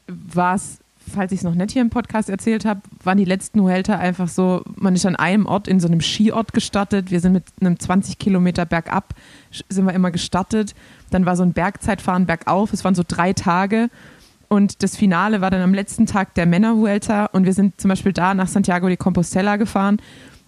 war 0.06 0.54
es, 0.56 0.78
falls 1.14 1.32
ich 1.32 1.38
es 1.38 1.44
noch 1.44 1.54
nicht 1.54 1.72
hier 1.72 1.82
im 1.82 1.90
Podcast 1.90 2.28
erzählt 2.28 2.64
habe, 2.64 2.80
waren 3.02 3.16
die 3.16 3.24
letzten 3.24 3.62
Vuelta 3.62 3.96
einfach 3.96 4.28
so, 4.28 4.62
man 4.76 4.94
ist 4.94 5.06
an 5.06 5.16
einem 5.16 5.46
Ort, 5.46 5.68
in 5.68 5.80
so 5.80 5.88
einem 5.88 6.00
Skiort 6.00 6.52
gestartet. 6.52 7.10
Wir 7.10 7.20
sind 7.20 7.32
mit 7.32 7.44
einem 7.60 7.78
20 7.78 8.18
Kilometer 8.18 8.66
bergab, 8.66 9.14
sind 9.68 9.86
wir 9.86 9.94
immer 9.94 10.10
gestartet. 10.10 10.74
Dann 11.10 11.24
war 11.24 11.36
so 11.36 11.42
ein 11.42 11.54
Bergzeitfahren 11.54 12.26
bergauf. 12.26 12.72
Es 12.72 12.84
waren 12.84 12.94
so 12.94 13.02
drei 13.06 13.32
Tage. 13.32 13.88
Und 14.48 14.82
das 14.82 14.96
Finale 14.96 15.40
war 15.40 15.50
dann 15.50 15.62
am 15.62 15.74
letzten 15.74 16.06
Tag 16.06 16.34
der 16.34 16.46
Männer-Vuelta. 16.46 17.26
Und 17.26 17.44
wir 17.44 17.52
sind 17.52 17.80
zum 17.80 17.88
Beispiel 17.88 18.12
da 18.12 18.34
nach 18.34 18.48
Santiago 18.48 18.86
de 18.88 18.96
Compostela 18.96 19.56
gefahren. 19.56 19.98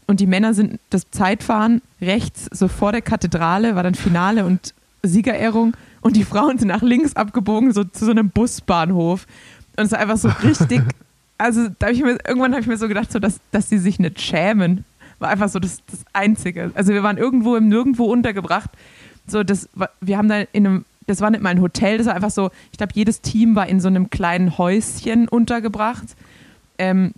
Und 0.07 0.21
die 0.21 0.27
Männer 0.27 0.55
sind 0.55 0.81
das 0.91 1.11
Zeitfahren 1.11 1.83
rechts, 2.01 2.49
so 2.51 2.69
vor 2.69 2.93
der 2.93 3.03
Kathedrale, 3.03 3.77
war 3.77 3.83
dann 3.83 3.95
Finale 3.95 4.47
und 4.47 4.73
Siegerehrung. 5.03 5.77
Und 6.01 6.17
die 6.17 6.25
Frauen 6.25 6.59
sind 6.59 6.69
nach 6.69 6.83
links 6.83 7.15
abgebogen, 7.15 7.73
so 7.73 7.85
zu 7.85 8.07
so 8.07 8.11
einem 8.11 8.31
Busbahnhof. 8.31 9.27
Und 9.77 9.85
es 9.85 9.93
war 9.93 9.99
einfach 9.99 10.17
so 10.17 10.31
richtig, 10.43 10.83
also 11.39 11.69
da 11.79 11.89
hab 11.89 11.93
ich 11.93 12.03
mir, 12.03 12.19
irgendwann 12.27 12.53
habe 12.53 12.63
ich 12.63 12.67
mir 12.67 12.79
so 12.79 12.89
gedacht, 12.89 13.13
so, 13.13 13.19
dass, 13.19 13.41
dass 13.51 13.69
die 13.69 13.79
sich 13.79 13.99
nicht 13.99 14.21
schämen. 14.21 14.85
War 15.19 15.29
einfach 15.29 15.49
so 15.49 15.59
das, 15.59 15.83
das 15.91 16.01
Einzige. 16.13 16.71
Also 16.75 16.95
wir 16.95 17.03
waren 17.03 17.19
irgendwo 17.19 17.57
im 17.57 17.69
Nirgendwo 17.69 18.05
untergebracht. 18.05 18.71
So, 19.27 19.43
das, 19.43 19.69
wir 20.01 20.17
haben 20.17 20.29
da 20.29 20.41
in 20.53 20.67
einem, 20.67 20.85
das 21.09 21.21
war 21.21 21.31
nicht 21.31 21.43
mal 21.43 21.51
ein 21.51 21.63
Hotel, 21.63 21.99
das 21.99 22.07
war 22.07 22.15
einfach 22.15 22.31
so, 22.31 22.51
ich 22.71 22.79
glaube, 22.79 22.93
jedes 22.95 23.23
Team 23.23 23.57
war 23.57 23.67
in 23.67 23.81
so 23.81 23.89
einem 23.89 24.11
kleinen 24.11 24.59
Häuschen 24.59 25.27
untergebracht. 25.27 26.07
Ähm, 26.79 27.13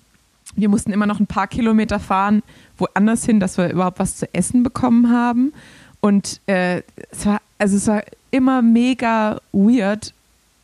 wir 0.54 0.68
mussten 0.68 0.92
immer 0.92 1.06
noch 1.06 1.20
ein 1.20 1.26
paar 1.26 1.48
Kilometer 1.48 2.00
fahren, 2.00 2.42
woanders 2.78 3.24
hin, 3.24 3.40
dass 3.40 3.58
wir 3.58 3.70
überhaupt 3.70 3.98
was 3.98 4.16
zu 4.16 4.32
essen 4.32 4.62
bekommen 4.62 5.10
haben. 5.10 5.52
Und 6.00 6.40
äh, 6.46 6.82
es 7.10 7.26
war, 7.26 7.40
also 7.58 7.76
es 7.76 7.86
war 7.88 8.02
immer 8.30 8.62
mega 8.62 9.40
weird 9.52 10.14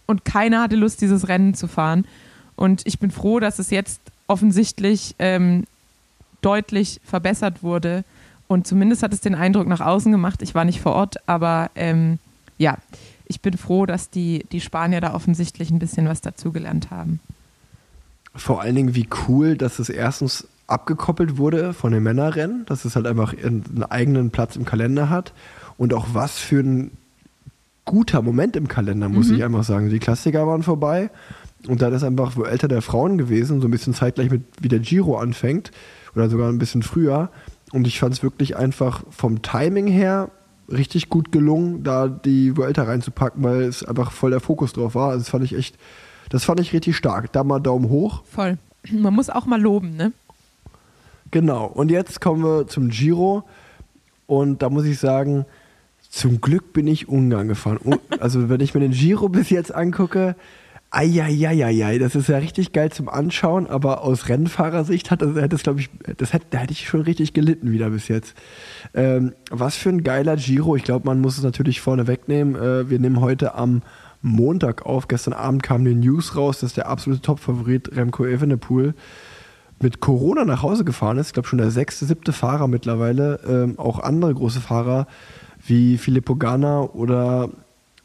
und 0.06 0.24
keiner 0.24 0.62
hatte 0.62 0.76
Lust, 0.76 1.00
dieses 1.00 1.28
Rennen 1.28 1.54
zu 1.54 1.66
fahren. 1.66 2.06
Und 2.54 2.86
ich 2.86 3.00
bin 3.00 3.10
froh, 3.10 3.40
dass 3.40 3.58
es 3.58 3.70
jetzt 3.70 4.00
offensichtlich 4.28 5.14
ähm, 5.18 5.64
deutlich 6.42 7.00
verbessert 7.04 7.62
wurde. 7.62 8.04
Und 8.48 8.68
zumindest 8.68 9.02
hat 9.02 9.12
es 9.12 9.20
den 9.20 9.34
Eindruck 9.34 9.66
nach 9.66 9.80
außen 9.80 10.12
gemacht. 10.12 10.42
Ich 10.42 10.54
war 10.54 10.64
nicht 10.64 10.80
vor 10.80 10.92
Ort, 10.92 11.16
aber 11.26 11.70
ähm, 11.74 12.18
ja, 12.58 12.78
ich 13.26 13.40
bin 13.40 13.56
froh, 13.56 13.86
dass 13.86 14.10
die, 14.10 14.44
die 14.52 14.60
Spanier 14.60 15.00
da 15.00 15.14
offensichtlich 15.14 15.70
ein 15.70 15.78
bisschen 15.78 16.06
was 16.06 16.20
dazugelernt 16.20 16.90
haben. 16.90 17.20
Vor 18.34 18.60
allen 18.60 18.74
Dingen, 18.74 18.94
wie 18.94 19.08
cool, 19.28 19.56
dass 19.56 19.78
es 19.78 19.88
erstens 19.88 20.46
abgekoppelt 20.66 21.38
wurde 21.38 21.72
von 21.72 21.92
den 21.92 22.02
Männerrennen, 22.02 22.66
dass 22.66 22.84
es 22.84 22.96
halt 22.96 23.06
einfach 23.06 23.34
einen 23.36 23.84
eigenen 23.88 24.30
Platz 24.30 24.56
im 24.56 24.64
Kalender 24.64 25.10
hat 25.10 25.32
und 25.78 25.94
auch 25.94 26.08
was 26.12 26.38
für 26.38 26.60
ein 26.60 26.90
guter 27.84 28.20
Moment 28.20 28.56
im 28.56 28.66
Kalender, 28.66 29.08
muss 29.08 29.30
ich 29.30 29.44
einfach 29.44 29.62
sagen. 29.62 29.90
Die 29.90 30.00
Klassiker 30.00 30.46
waren 30.46 30.64
vorbei 30.64 31.10
und 31.68 31.82
dann 31.82 31.92
ist 31.92 32.02
einfach 32.02 32.36
Vuelta 32.36 32.66
der 32.66 32.82
Frauen 32.82 33.16
gewesen, 33.16 33.60
so 33.60 33.68
ein 33.68 33.70
bisschen 33.70 33.94
zeitgleich 33.94 34.28
mit, 34.28 34.42
wie 34.60 34.68
der 34.68 34.80
Giro 34.80 35.18
anfängt 35.18 35.70
oder 36.14 36.28
sogar 36.28 36.48
ein 36.48 36.58
bisschen 36.58 36.82
früher 36.82 37.30
und 37.72 37.86
ich 37.86 38.00
fand 38.00 38.14
es 38.14 38.22
wirklich 38.24 38.56
einfach 38.56 39.04
vom 39.10 39.42
Timing 39.42 39.86
her 39.86 40.30
richtig 40.70 41.08
gut 41.08 41.32
gelungen, 41.32 41.82
da 41.82 42.08
die 42.08 42.56
Vuelta 42.56 42.84
reinzupacken, 42.84 43.42
weil 43.42 43.62
es 43.62 43.84
einfach 43.84 44.12
voll 44.12 44.30
der 44.30 44.40
Fokus 44.40 44.72
drauf 44.72 44.94
war. 44.94 45.10
Also 45.10 45.20
das 45.20 45.28
fand 45.30 45.44
ich 45.44 45.54
echt, 45.54 45.76
das 46.30 46.44
fand 46.44 46.60
ich 46.60 46.72
richtig 46.72 46.96
stark. 46.96 47.32
Da 47.32 47.44
mal 47.44 47.60
Daumen 47.60 47.88
hoch. 47.88 48.22
Voll. 48.24 48.58
Man 48.90 49.14
muss 49.14 49.30
auch 49.30 49.46
mal 49.46 49.60
loben, 49.60 49.96
ne? 49.96 50.12
Genau. 51.30 51.66
Und 51.66 51.90
jetzt 51.90 52.20
kommen 52.20 52.42
wir 52.42 52.66
zum 52.66 52.88
Giro. 52.88 53.44
Und 54.26 54.62
da 54.62 54.70
muss 54.70 54.84
ich 54.84 54.98
sagen, 54.98 55.44
zum 56.08 56.40
Glück 56.40 56.72
bin 56.72 56.86
ich 56.86 57.08
Ungarn 57.08 57.48
gefahren. 57.48 57.78
Also, 58.20 58.48
wenn 58.48 58.60
ich 58.60 58.74
mir 58.74 58.80
den 58.80 58.92
Giro 58.92 59.28
bis 59.28 59.50
jetzt 59.50 59.74
angucke, 59.74 60.36
eieieiei, 60.90 61.98
das 61.98 62.14
ist 62.14 62.28
ja 62.28 62.38
richtig 62.38 62.72
geil 62.72 62.90
zum 62.90 63.08
Anschauen, 63.08 63.66
aber 63.66 64.02
aus 64.02 64.28
Rennfahrersicht 64.28 65.10
hat 65.10 65.20
das, 65.20 65.48
das, 65.48 65.62
glaube 65.62 65.80
ich, 65.80 65.90
das 66.16 66.32
hätte, 66.32 66.46
da 66.50 66.58
hätte 66.58 66.72
ich 66.72 66.86
schon 66.86 67.00
richtig 67.02 67.32
gelitten 67.32 67.72
wieder 67.72 67.90
bis 67.90 68.08
jetzt. 68.08 68.34
Ähm, 68.94 69.34
was 69.50 69.76
für 69.76 69.90
ein 69.90 70.04
geiler 70.04 70.36
Giro. 70.36 70.76
Ich 70.76 70.84
glaube, 70.84 71.06
man 71.06 71.20
muss 71.20 71.38
es 71.38 71.44
natürlich 71.44 71.80
vorne 71.80 72.06
wegnehmen. 72.06 72.54
Äh, 72.54 72.88
wir 72.88 72.98
nehmen 72.98 73.20
heute 73.20 73.54
am 73.54 73.82
Montag 74.22 74.86
auf. 74.86 75.08
Gestern 75.08 75.34
Abend 75.34 75.62
kam 75.62 75.84
die 75.84 75.94
News 75.94 76.36
raus, 76.36 76.60
dass 76.60 76.74
der 76.74 76.88
absolute 76.88 77.22
Top-Favorit 77.22 77.94
Remco 77.96 78.24
Evenepoel 78.24 78.94
mit 79.80 80.00
Corona 80.00 80.44
nach 80.44 80.62
Hause 80.62 80.84
gefahren 80.84 81.18
ist. 81.18 81.28
Ich 81.28 81.32
glaube 81.34 81.48
schon 81.48 81.58
der 81.58 81.70
sechste, 81.70 82.06
siebte 82.06 82.32
Fahrer 82.32 82.68
mittlerweile. 82.68 83.40
Ähm, 83.46 83.78
auch 83.78 83.98
andere 83.98 84.32
große 84.32 84.60
Fahrer 84.60 85.06
wie 85.66 85.98
Filippo 85.98 86.36
Ganna 86.36 86.82
oder 86.82 87.50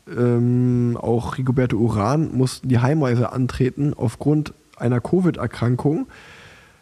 ähm, 0.08 0.98
auch 1.00 1.38
Rigoberto 1.38 1.78
Uran 1.78 2.36
mussten 2.36 2.70
die 2.70 2.80
Heimreise 2.80 3.32
antreten 3.32 3.94
aufgrund 3.96 4.54
einer 4.78 5.00
Covid-Erkrankung. 5.00 6.08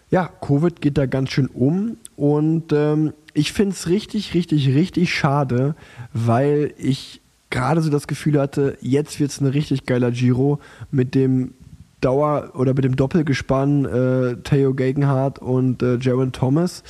Ja, 0.10 0.28
Covid 0.28 0.82
geht 0.82 0.98
da 0.98 1.06
ganz 1.06 1.30
schön 1.30 1.48
um 1.48 1.98
und 2.16 2.74
ähm, 2.74 3.14
ich 3.34 3.54
finde 3.54 3.74
es 3.74 3.88
richtig, 3.88 4.34
richtig, 4.34 4.70
richtig 4.70 5.14
schade, 5.14 5.76
weil 6.14 6.74
ich 6.78 7.22
gerade 7.50 7.82
so 7.82 7.90
das 7.90 8.08
Gefühl 8.08 8.40
hatte, 8.40 8.78
jetzt 8.82 9.20
wird 9.20 9.32
es 9.32 9.42
ein 9.42 9.48
richtig 9.48 9.86
geiler 9.86 10.12
Giro 10.12 10.60
mit 10.92 11.14
dem 11.14 11.54
Dauer- 12.02 12.52
oder 12.56 12.74
mit 12.74 12.86
dem 12.86 12.96
Doppelgespann 12.96 13.86
äh, 13.86 14.36
Theo 14.44 14.74
Gegenhardt 14.74 15.40
und 15.40 15.84
äh, 15.84 15.98
Jaron 15.98 16.32
Thomas. 16.32 16.84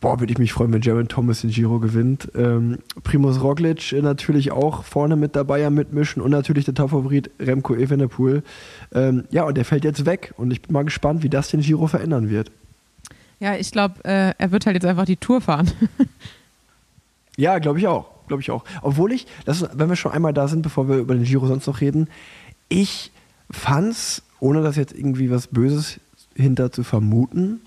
Boah, 0.00 0.18
würde 0.18 0.32
ich 0.32 0.38
mich 0.38 0.52
freuen, 0.52 0.72
wenn 0.72 0.80
Jaron 0.80 1.08
Thomas 1.08 1.42
den 1.42 1.50
Giro 1.50 1.78
gewinnt. 1.78 2.30
Ähm, 2.34 2.78
Primus 3.02 3.42
Roglic 3.42 3.92
äh, 3.92 4.00
natürlich 4.00 4.50
auch 4.50 4.84
vorne 4.84 5.14
mit 5.14 5.36
dabei 5.36 5.66
am 5.66 5.74
Mitmischen 5.74 6.22
und 6.22 6.30
natürlich 6.30 6.64
der 6.64 6.74
Top-Favorit 6.74 7.30
Remco 7.38 7.74
Evenepoel. 7.74 8.42
Ähm, 8.94 9.24
ja, 9.30 9.44
und 9.44 9.56
der 9.56 9.66
fällt 9.66 9.84
jetzt 9.84 10.06
weg 10.06 10.32
und 10.38 10.50
ich 10.50 10.62
bin 10.62 10.72
mal 10.72 10.84
gespannt, 10.84 11.22
wie 11.22 11.28
das 11.28 11.50
den 11.50 11.60
Giro 11.60 11.86
verändern 11.86 12.30
wird. 12.30 12.50
Ja, 13.40 13.56
ich 13.56 13.70
glaube, 13.70 14.02
äh, 14.04 14.34
er 14.38 14.52
wird 14.52 14.66
halt 14.66 14.74
jetzt 14.74 14.86
einfach 14.86 15.04
die 15.04 15.16
Tour 15.16 15.40
fahren. 15.40 15.70
Ja, 17.40 17.58
glaube 17.58 17.78
ich 17.78 17.86
auch. 17.86 18.06
Glaube 18.28 18.42
ich 18.42 18.50
auch. 18.50 18.64
Obwohl 18.82 19.12
ich, 19.12 19.26
ist, 19.46 19.66
wenn 19.72 19.88
wir 19.88 19.96
schon 19.96 20.12
einmal 20.12 20.34
da 20.34 20.46
sind, 20.46 20.60
bevor 20.60 20.88
wir 20.90 20.98
über 20.98 21.14
den 21.14 21.24
Giro 21.24 21.46
sonst 21.46 21.66
noch 21.66 21.80
reden, 21.80 22.08
ich 22.68 23.10
fand's, 23.50 24.22
ohne 24.40 24.62
das 24.62 24.76
jetzt 24.76 24.92
irgendwie 24.92 25.30
was 25.30 25.46
Böses 25.46 25.98
hinter 26.36 26.70
zu 26.70 26.84
vermuten, 26.84 27.62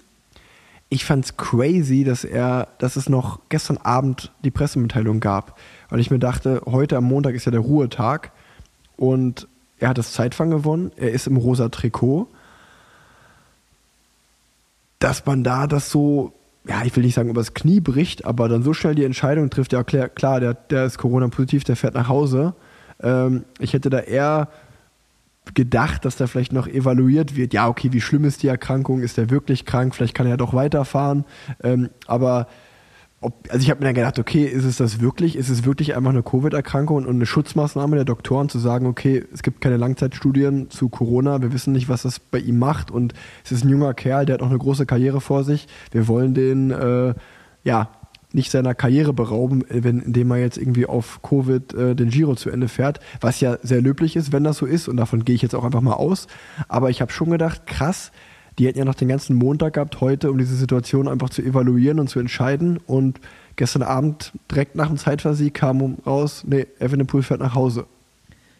ich 0.93 1.05
fand's 1.05 1.37
crazy, 1.37 2.03
dass 2.03 2.23
er, 2.23 2.67
dass 2.77 2.95
es 2.95 3.09
noch 3.09 3.39
gestern 3.49 3.77
Abend 3.77 4.31
die 4.43 4.51
Pressemitteilung 4.51 5.19
gab. 5.19 5.57
Weil 5.89 5.99
ich 5.99 6.11
mir 6.11 6.19
dachte, 6.19 6.61
heute 6.65 6.97
am 6.97 7.05
Montag 7.05 7.35
ist 7.35 7.45
ja 7.45 7.51
der 7.51 7.61
Ruhetag 7.61 8.31
und 8.95 9.47
er 9.79 9.89
hat 9.89 9.97
das 9.97 10.13
Zeitfahren 10.13 10.51
gewonnen, 10.51 10.91
er 10.95 11.11
ist 11.11 11.27
im 11.27 11.37
rosa 11.37 11.69
Trikot. 11.69 12.27
dass 14.99 15.25
man 15.25 15.43
da 15.43 15.67
das 15.67 15.89
so, 15.89 16.31
ja, 16.65 16.83
ich 16.85 16.95
will 16.95 17.03
nicht 17.03 17.15
sagen 17.15 17.29
übers 17.29 17.53
Knie 17.53 17.81
bricht, 17.81 18.23
aber 18.23 18.47
dann 18.47 18.63
so 18.63 18.73
schnell 18.73 18.95
die 18.95 19.03
Entscheidung 19.03 19.49
trifft, 19.49 19.73
ja 19.73 19.83
klar, 19.83 20.07
klar 20.07 20.39
der, 20.39 20.53
der 20.53 20.85
ist 20.85 20.97
Corona-positiv, 20.97 21.65
der 21.65 21.75
fährt 21.75 21.93
nach 21.93 22.07
Hause. 22.07 22.53
Ähm, 23.01 23.43
ich 23.59 23.73
hätte 23.73 23.89
da 23.89 23.99
eher 23.99 24.47
gedacht, 25.53 26.05
dass 26.05 26.15
da 26.15 26.27
vielleicht 26.27 26.53
noch 26.53 26.67
evaluiert 26.67 27.35
wird, 27.35 27.53
ja, 27.53 27.67
okay, 27.67 27.91
wie 27.91 28.01
schlimm 28.01 28.23
ist 28.25 28.43
die 28.43 28.47
Erkrankung, 28.47 29.01
ist 29.01 29.17
der 29.17 29.29
wirklich 29.29 29.65
krank, 29.65 29.93
vielleicht 29.93 30.15
kann 30.15 30.27
er 30.27 30.37
doch 30.37 30.53
weiterfahren. 30.53 31.25
Ähm, 31.61 31.89
aber 32.07 32.47
ob, 33.23 33.47
also 33.49 33.63
ich 33.63 33.69
habe 33.69 33.79
mir 33.79 33.85
dann 33.85 33.95
gedacht, 33.95 34.19
okay, 34.19 34.45
ist 34.45 34.65
es 34.65 34.77
das 34.77 34.99
wirklich? 34.99 35.35
Ist 35.35 35.49
es 35.49 35.65
wirklich 35.65 35.95
einfach 35.95 36.11
eine 36.11 36.23
Covid-Erkrankung 36.23 36.97
und 36.97 37.09
eine 37.09 37.25
Schutzmaßnahme 37.25 37.95
der 37.95 38.05
Doktoren 38.05 38.49
zu 38.49 38.59
sagen, 38.59 38.85
okay, 38.85 39.23
es 39.33 39.43
gibt 39.43 39.61
keine 39.61 39.77
Langzeitstudien 39.77 40.69
zu 40.69 40.89
Corona, 40.89 41.41
wir 41.41 41.53
wissen 41.53 41.73
nicht, 41.73 41.89
was 41.89 42.03
das 42.03 42.19
bei 42.19 42.39
ihm 42.39 42.59
macht 42.59 42.91
und 42.91 43.13
es 43.43 43.51
ist 43.51 43.63
ein 43.63 43.69
junger 43.69 43.93
Kerl, 43.93 44.25
der 44.25 44.35
hat 44.35 44.41
noch 44.41 44.49
eine 44.49 44.59
große 44.59 44.85
Karriere 44.85 45.21
vor 45.21 45.43
sich. 45.43 45.67
Wir 45.91 46.07
wollen 46.07 46.33
den, 46.33 46.71
äh, 46.71 47.13
ja, 47.63 47.89
nicht 48.33 48.51
seiner 48.51 48.73
Karriere 48.73 49.13
berauben, 49.13 49.63
wenn, 49.69 49.99
indem 49.99 50.31
er 50.31 50.37
jetzt 50.37 50.57
irgendwie 50.57 50.85
auf 50.85 51.21
Covid 51.21 51.73
äh, 51.73 51.95
den 51.95 52.09
Giro 52.09 52.35
zu 52.35 52.49
Ende 52.49 52.67
fährt, 52.67 52.99
was 53.21 53.39
ja 53.39 53.57
sehr 53.61 53.81
löblich 53.81 54.15
ist, 54.15 54.31
wenn 54.31 54.43
das 54.43 54.57
so 54.57 54.65
ist 54.65 54.87
und 54.87 54.97
davon 54.97 55.23
gehe 55.23 55.35
ich 55.35 55.41
jetzt 55.41 55.55
auch 55.55 55.63
einfach 55.63 55.81
mal 55.81 55.93
aus. 55.93 56.27
Aber 56.67 56.89
ich 56.89 57.01
habe 57.01 57.11
schon 57.11 57.29
gedacht, 57.29 57.67
krass, 57.67 58.11
die 58.57 58.67
hätten 58.67 58.79
ja 58.79 58.85
noch 58.85 58.95
den 58.95 59.07
ganzen 59.07 59.35
Montag 59.35 59.73
gehabt 59.73 60.01
heute, 60.01 60.31
um 60.31 60.37
diese 60.37 60.55
Situation 60.55 61.07
einfach 61.07 61.29
zu 61.29 61.41
evaluieren 61.41 61.99
und 61.99 62.09
zu 62.09 62.19
entscheiden. 62.19 62.79
Und 62.85 63.19
gestern 63.55 63.83
Abend, 63.83 64.31
direkt 64.51 64.75
nach 64.75 64.87
dem 64.87 64.97
Zeitversieg, 64.97 65.53
kam 65.53 65.97
raus, 66.05 66.43
nee, 66.45 66.67
Evenepoel 66.79 67.23
fährt 67.23 67.39
nach 67.39 67.55
Hause. 67.55 67.85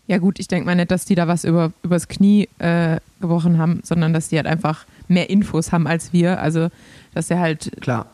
Ja 0.08 0.18
gut, 0.18 0.40
ich 0.40 0.48
denke 0.48 0.66
mal 0.66 0.76
nicht, 0.76 0.92
dass 0.92 1.06
die 1.06 1.16
da 1.16 1.28
was 1.28 1.46
über, 1.46 1.72
übers 1.82 2.08
Knie 2.08 2.50
äh, 2.60 2.98
gebrochen 3.22 3.58
haben, 3.58 3.80
sondern 3.84 4.14
dass 4.14 4.30
die 4.30 4.36
halt 4.36 4.48
einfach 4.48 4.86
mehr 5.08 5.30
Infos 5.30 5.72
haben 5.72 5.88
als 5.88 6.12
wir. 6.12 6.42
Also 6.42 6.70
dass 7.14 7.30
er 7.30 7.40
halt 7.40 7.72
Klar. 7.80 8.08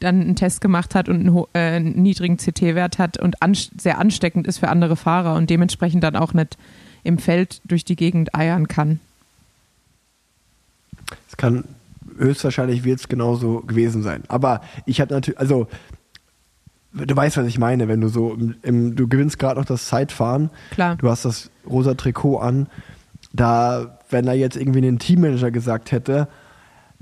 Dann 0.00 0.20
einen 0.20 0.36
Test 0.36 0.60
gemacht 0.60 0.94
hat 0.94 1.08
und 1.08 1.16
einen, 1.16 1.36
äh, 1.52 1.76
einen 1.76 2.02
niedrigen 2.02 2.36
CT-Wert 2.36 2.98
hat 2.98 3.18
und 3.18 3.42
an, 3.42 3.54
sehr 3.54 3.98
ansteckend 3.98 4.46
ist 4.46 4.58
für 4.58 4.68
andere 4.68 4.96
Fahrer 4.96 5.34
und 5.34 5.50
dementsprechend 5.50 6.04
dann 6.04 6.16
auch 6.16 6.32
nicht 6.32 6.56
im 7.02 7.18
Feld 7.18 7.60
durch 7.64 7.84
die 7.84 7.96
Gegend 7.96 8.34
eiern 8.34 8.68
kann. 8.68 9.00
Es 11.28 11.36
kann 11.36 11.64
höchstwahrscheinlich 12.18 12.84
wird 12.84 13.00
es 13.00 13.08
genauso 13.08 13.60
gewesen 13.60 14.02
sein. 14.02 14.22
Aber 14.28 14.60
ich 14.86 15.00
hatte 15.00 15.14
natürlich, 15.14 15.40
also 15.40 15.66
du 16.92 17.16
weißt, 17.16 17.36
was 17.36 17.46
ich 17.46 17.58
meine, 17.58 17.88
wenn 17.88 18.00
du 18.00 18.08
so, 18.08 18.34
im, 18.34 18.54
im, 18.62 18.96
du 18.96 19.08
gewinnst 19.08 19.38
gerade 19.38 19.58
noch 19.58 19.66
das 19.66 19.88
Zeitfahren, 19.88 20.50
Klar. 20.70 20.96
du 20.96 21.08
hast 21.08 21.24
das 21.24 21.50
rosa 21.68 21.94
Trikot 21.94 22.38
an, 22.38 22.66
da, 23.32 23.98
wenn 24.10 24.26
da 24.26 24.32
jetzt 24.32 24.56
irgendwie 24.56 24.86
ein 24.86 24.98
Teammanager 24.98 25.50
gesagt 25.50 25.90
hätte, 25.90 26.28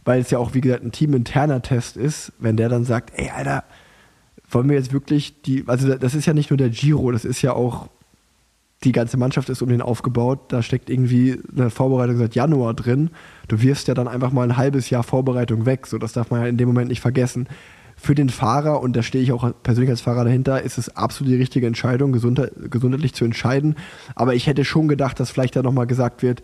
weil 0.04 0.20
es 0.20 0.30
ja 0.30 0.38
auch, 0.38 0.54
wie 0.54 0.60
gesagt, 0.60 0.84
ein 0.84 0.92
teaminterner 0.92 1.62
Test 1.62 1.96
ist, 1.96 2.32
wenn 2.38 2.56
der 2.56 2.68
dann 2.68 2.84
sagt, 2.84 3.12
ey, 3.16 3.30
Alter, 3.30 3.64
wollen 4.48 4.68
wir 4.68 4.76
jetzt 4.76 4.92
wirklich 4.92 5.42
die, 5.42 5.64
also 5.66 5.94
das 5.94 6.14
ist 6.14 6.26
ja 6.26 6.34
nicht 6.34 6.50
nur 6.50 6.56
der 6.56 6.70
Giro, 6.70 7.10
das 7.12 7.24
ist 7.24 7.42
ja 7.42 7.52
auch 7.52 7.88
die 8.82 8.92
ganze 8.92 9.16
Mannschaft 9.16 9.50
ist 9.50 9.60
um 9.62 9.68
den 9.68 9.82
aufgebaut. 9.82 10.40
Da 10.48 10.62
steckt 10.62 10.88
irgendwie 10.88 11.38
eine 11.54 11.70
Vorbereitung 11.70 12.16
seit 12.16 12.34
Januar 12.34 12.74
drin. 12.74 13.10
Du 13.48 13.60
wirfst 13.60 13.88
ja 13.88 13.94
dann 13.94 14.08
einfach 14.08 14.32
mal 14.32 14.44
ein 14.44 14.56
halbes 14.56 14.88
Jahr 14.88 15.02
Vorbereitung 15.02 15.66
weg. 15.66 15.86
So, 15.86 15.98
das 15.98 16.12
darf 16.12 16.30
man 16.30 16.40
ja 16.40 16.46
in 16.46 16.56
dem 16.56 16.68
Moment 16.68 16.88
nicht 16.88 17.00
vergessen. 17.00 17.46
Für 17.96 18.14
den 18.14 18.30
Fahrer, 18.30 18.80
und 18.80 18.96
da 18.96 19.02
stehe 19.02 19.22
ich 19.22 19.32
auch 19.32 19.52
persönlich 19.62 19.90
als 19.90 20.00
Fahrer 20.00 20.24
dahinter, 20.24 20.62
ist 20.62 20.78
es 20.78 20.96
absolut 20.96 21.30
die 21.30 21.36
richtige 21.36 21.66
Entscheidung, 21.66 22.12
gesundheitlich 22.12 23.12
zu 23.12 23.26
entscheiden. 23.26 23.76
Aber 24.14 24.34
ich 24.34 24.46
hätte 24.46 24.64
schon 24.64 24.88
gedacht, 24.88 25.20
dass 25.20 25.30
vielleicht 25.30 25.56
da 25.56 25.62
nochmal 25.62 25.86
gesagt 25.86 26.22
wird, 26.22 26.42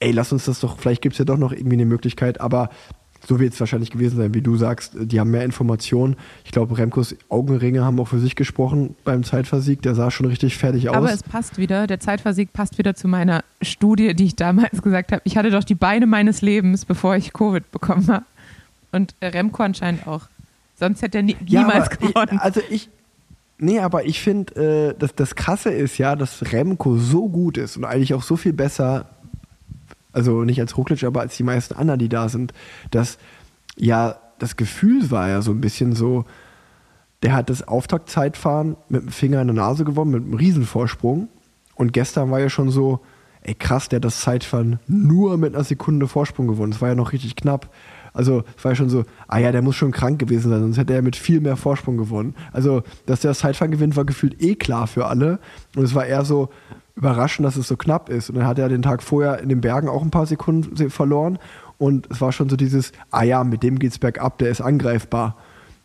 ey, 0.00 0.12
lass 0.12 0.30
uns 0.30 0.44
das 0.44 0.60
doch, 0.60 0.78
vielleicht 0.78 1.00
gibt 1.00 1.14
es 1.14 1.18
ja 1.18 1.24
doch 1.24 1.38
noch 1.38 1.52
irgendwie 1.52 1.76
eine 1.76 1.86
Möglichkeit, 1.86 2.42
aber 2.42 2.68
so 3.26 3.40
wird 3.40 3.52
es 3.52 3.60
wahrscheinlich 3.60 3.90
gewesen 3.90 4.16
sein, 4.16 4.34
wie 4.34 4.40
du 4.40 4.56
sagst. 4.56 4.92
Die 4.98 5.20
haben 5.20 5.30
mehr 5.30 5.44
Informationen. 5.44 6.16
Ich 6.44 6.52
glaube, 6.52 6.78
Remkos 6.78 7.14
Augenringe 7.28 7.84
haben 7.84 7.98
auch 8.00 8.08
für 8.08 8.18
sich 8.18 8.36
gesprochen 8.36 8.94
beim 9.04 9.24
Zeitversieg. 9.24 9.82
Der 9.82 9.94
sah 9.94 10.10
schon 10.10 10.26
richtig 10.26 10.56
fertig 10.56 10.88
aus. 10.88 10.96
Aber 10.96 11.12
es 11.12 11.22
passt 11.22 11.58
wieder, 11.58 11.86
der 11.86 12.00
Zeitversieg 12.00 12.52
passt 12.52 12.78
wieder 12.78 12.94
zu 12.94 13.08
meiner 13.08 13.44
Studie, 13.60 14.14
die 14.14 14.24
ich 14.24 14.36
damals 14.36 14.82
gesagt 14.82 15.12
habe. 15.12 15.22
Ich 15.24 15.36
hatte 15.36 15.50
doch 15.50 15.64
die 15.64 15.74
Beine 15.74 16.06
meines 16.06 16.42
Lebens, 16.42 16.84
bevor 16.84 17.16
ich 17.16 17.32
Covid 17.32 17.70
bekommen 17.70 18.06
habe. 18.08 18.24
Und 18.92 19.14
Remco 19.20 19.62
anscheinend 19.62 20.06
auch. 20.06 20.28
Sonst 20.76 21.02
hätte 21.02 21.18
er 21.18 21.22
nie, 21.22 21.36
ja, 21.44 21.62
niemals 21.62 21.90
gewonnen. 21.90 22.30
Ich, 22.32 22.40
also 22.40 22.60
ich, 22.70 22.88
nee, 23.58 23.80
aber 23.80 24.06
ich 24.06 24.20
finde, 24.20 24.94
äh, 24.94 24.98
das, 24.98 25.14
das 25.14 25.34
Krasse 25.34 25.70
ist 25.70 25.98
ja, 25.98 26.16
dass 26.16 26.52
Remco 26.52 26.96
so 26.96 27.28
gut 27.28 27.58
ist 27.58 27.76
und 27.76 27.84
eigentlich 27.84 28.14
auch 28.14 28.22
so 28.22 28.36
viel 28.36 28.52
besser 28.52 29.06
also 30.12 30.44
nicht 30.44 30.60
als 30.60 30.76
Roglic, 30.76 31.04
aber 31.04 31.20
als 31.20 31.36
die 31.36 31.42
meisten 31.42 31.74
anderen, 31.74 31.98
die 31.98 32.08
da 32.08 32.28
sind, 32.28 32.52
dass 32.90 33.18
ja 33.76 34.16
das 34.38 34.56
Gefühl 34.56 35.10
war 35.10 35.28
ja 35.28 35.42
so 35.42 35.50
ein 35.50 35.60
bisschen 35.60 35.94
so, 35.94 36.24
der 37.22 37.32
hat 37.32 37.50
das 37.50 37.66
Auftaktzeitfahren 37.66 38.76
mit 38.88 39.02
dem 39.02 39.08
Finger 39.08 39.40
in 39.40 39.48
der 39.48 39.56
Nase 39.56 39.84
gewonnen, 39.84 40.12
mit 40.12 40.22
einem 40.22 40.34
Riesenvorsprung. 40.34 41.28
Und 41.74 41.92
gestern 41.92 42.30
war 42.30 42.40
ja 42.40 42.48
schon 42.48 42.70
so, 42.70 43.00
ey 43.42 43.54
krass, 43.54 43.88
der 43.88 43.96
hat 43.98 44.04
das 44.04 44.20
Zeitfahren 44.20 44.78
nur 44.86 45.36
mit 45.36 45.54
einer 45.54 45.64
Sekunde 45.64 46.06
Vorsprung 46.06 46.46
gewonnen. 46.46 46.72
Das 46.72 46.80
war 46.80 46.88
ja 46.88 46.94
noch 46.94 47.12
richtig 47.12 47.36
knapp. 47.36 47.70
Also 48.18 48.42
es 48.56 48.64
war 48.64 48.72
ja 48.72 48.76
schon 48.76 48.88
so, 48.88 49.04
ah 49.28 49.38
ja, 49.38 49.52
der 49.52 49.62
muss 49.62 49.76
schon 49.76 49.92
krank 49.92 50.18
gewesen 50.18 50.50
sein, 50.50 50.60
sonst 50.60 50.76
hätte 50.76 50.92
er 50.92 51.02
mit 51.02 51.14
viel 51.14 51.40
mehr 51.40 51.56
Vorsprung 51.56 51.96
gewonnen. 51.96 52.34
Also, 52.52 52.82
dass 53.06 53.20
der 53.20 53.30
das 53.30 53.38
Zeitfahren 53.38 53.70
gewinnt, 53.70 53.94
war 53.94 54.04
gefühlt 54.04 54.42
eh 54.42 54.56
klar 54.56 54.88
für 54.88 55.06
alle. 55.06 55.38
Und 55.76 55.84
es 55.84 55.94
war 55.94 56.04
eher 56.04 56.24
so, 56.24 56.48
überraschend, 56.96 57.46
dass 57.46 57.56
es 57.56 57.68
so 57.68 57.76
knapp 57.76 58.08
ist. 58.08 58.28
Und 58.28 58.36
dann 58.36 58.46
hat 58.46 58.58
er 58.58 58.68
den 58.68 58.82
Tag 58.82 59.04
vorher 59.04 59.38
in 59.38 59.48
den 59.48 59.60
Bergen 59.60 59.88
auch 59.88 60.02
ein 60.02 60.10
paar 60.10 60.26
Sekunden 60.26 60.90
verloren. 60.90 61.38
Und 61.78 62.08
es 62.10 62.20
war 62.20 62.32
schon 62.32 62.48
so 62.48 62.56
dieses, 62.56 62.90
ah 63.12 63.22
ja, 63.22 63.44
mit 63.44 63.62
dem 63.62 63.78
geht's 63.78 64.00
bergab, 64.00 64.38
der 64.38 64.50
ist 64.50 64.60
angreifbar. 64.60 65.36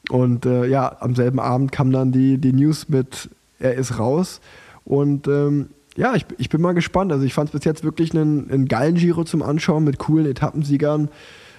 Und 0.09 0.47
äh, 0.47 0.65
ja, 0.65 0.97
am 1.01 1.13
selben 1.13 1.39
Abend 1.39 1.71
kam 1.71 1.91
dann 1.91 2.11
die, 2.11 2.39
die 2.39 2.51
News 2.51 2.89
mit, 2.89 3.29
er 3.59 3.75
ist 3.75 3.99
raus. 3.99 4.41
Und 4.85 5.27
ähm, 5.27 5.67
ja, 5.95 6.15
ich, 6.15 6.25
ich 6.39 6.49
bin 6.49 6.61
mal 6.61 6.73
gespannt. 6.73 7.11
Also 7.11 7.25
ich 7.25 7.35
fand 7.35 7.49
es 7.49 7.53
bis 7.53 7.63
jetzt 7.63 7.83
wirklich 7.83 8.11
einen, 8.11 8.49
einen 8.49 8.67
geilen 8.67 8.95
Giro 8.95 9.23
zum 9.23 9.43
Anschauen 9.43 9.83
mit 9.83 9.99
coolen 9.99 10.25
Etappensiegern, 10.25 11.09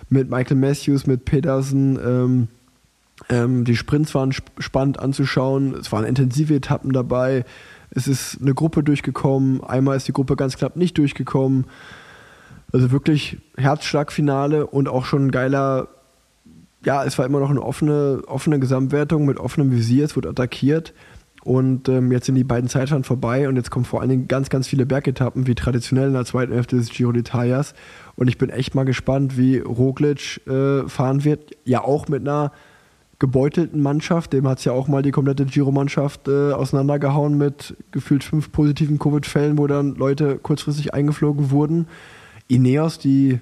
mit 0.09 0.31
Michael 0.31 0.57
Matthews, 0.57 1.07
mit 1.07 1.25
Peterson. 1.25 1.99
Ähm, 2.05 2.49
ähm, 3.29 3.65
die 3.65 3.77
Sprints 3.77 4.15
waren 4.15 4.31
sp 4.35 4.51
spannend 4.59 4.99
anzuschauen. 4.99 5.75
Es 5.75 5.93
waren 5.93 6.05
intensive 6.05 6.55
Etappen 6.55 6.93
dabei. 6.93 7.45
Es 7.95 8.09
ist 8.09 8.39
eine 8.41 8.55
Gruppe 8.55 8.83
durchgekommen, 8.83 9.63
einmal 9.63 9.97
ist 9.97 10.09
die 10.09 10.13
Gruppe 10.13 10.35
ganz 10.35 10.57
knapp 10.57 10.77
nicht 10.77 10.99
durchgekommen. 10.99 11.67
Also 12.73 12.91
wirklich 12.91 13.39
Herzschlagfinale 13.57 14.67
und 14.67 14.89
auch 14.89 15.05
schon 15.05 15.27
ein 15.27 15.31
geiler, 15.31 15.89
ja, 16.85 17.05
es 17.05 17.17
war 17.19 17.25
immer 17.25 17.39
noch 17.39 17.51
eine 17.51 17.63
offene, 17.63 18.23
offene 18.27 18.59
Gesamtwertung 18.59 19.27
mit 19.27 19.39
offenem 19.39 19.71
Visier, 19.71 20.05
es 20.05 20.17
wurde 20.17 20.31
attackiert. 20.31 20.93
Und 21.45 21.89
ähm, 21.91 22.11
jetzt 22.11 22.27
sind 22.27 22.37
die 22.37 22.45
beiden 22.45 22.69
Zeitfahren 22.71 23.05
vorbei 23.05 23.49
und 23.49 23.57
jetzt 23.57 23.71
kommen 23.71 23.85
vor 23.85 24.01
allen 24.01 24.09
Dingen 24.09 24.29
ganz, 24.29 24.49
ganz 24.49 24.67
viele 24.67 24.87
Bergetappen, 24.87 25.47
wie 25.47 25.55
traditionell 25.55 26.09
in 26.09 26.15
der 26.15 26.25
zweiten 26.25 26.53
Hälfte 26.53 26.77
des 26.77 26.89
Giro 26.89 27.11
d'Italias. 27.11 27.75
Und 28.17 28.29
ich 28.29 28.39
bin 28.39 28.49
echt 28.49 28.75
mal 28.75 28.85
gespannt, 28.85 29.37
wie 29.37 29.59
Roglic 29.59 30.41
äh, 30.47 30.89
fahren 30.89 31.25
wird. 31.25 31.55
Ja, 31.65 31.85
auch 31.85 32.09
mit 32.09 32.23
einer 32.23 32.51
gebeutelten 33.19 33.81
Mannschaft, 33.81 34.33
dem 34.33 34.49
hat 34.49 34.59
es 34.59 34.65
ja 34.65 34.73
auch 34.73 34.89
mal 34.89 35.03
die 35.03 35.11
komplette 35.11 35.45
Giro-Mannschaft 35.45 36.29
äh, 36.29 36.53
auseinandergehauen 36.53 37.39
mit 37.39 37.77
gefühlt 37.91 38.25
fünf 38.25 38.51
positiven 38.51 38.99
Covid-Fällen, 38.99 39.57
wo 39.57 39.67
dann 39.67 39.95
Leute 39.95 40.39
kurzfristig 40.39 40.95
eingeflogen 40.95 41.51
wurden. 41.51 41.87
Ineos, 42.49 42.99
die 42.99 43.41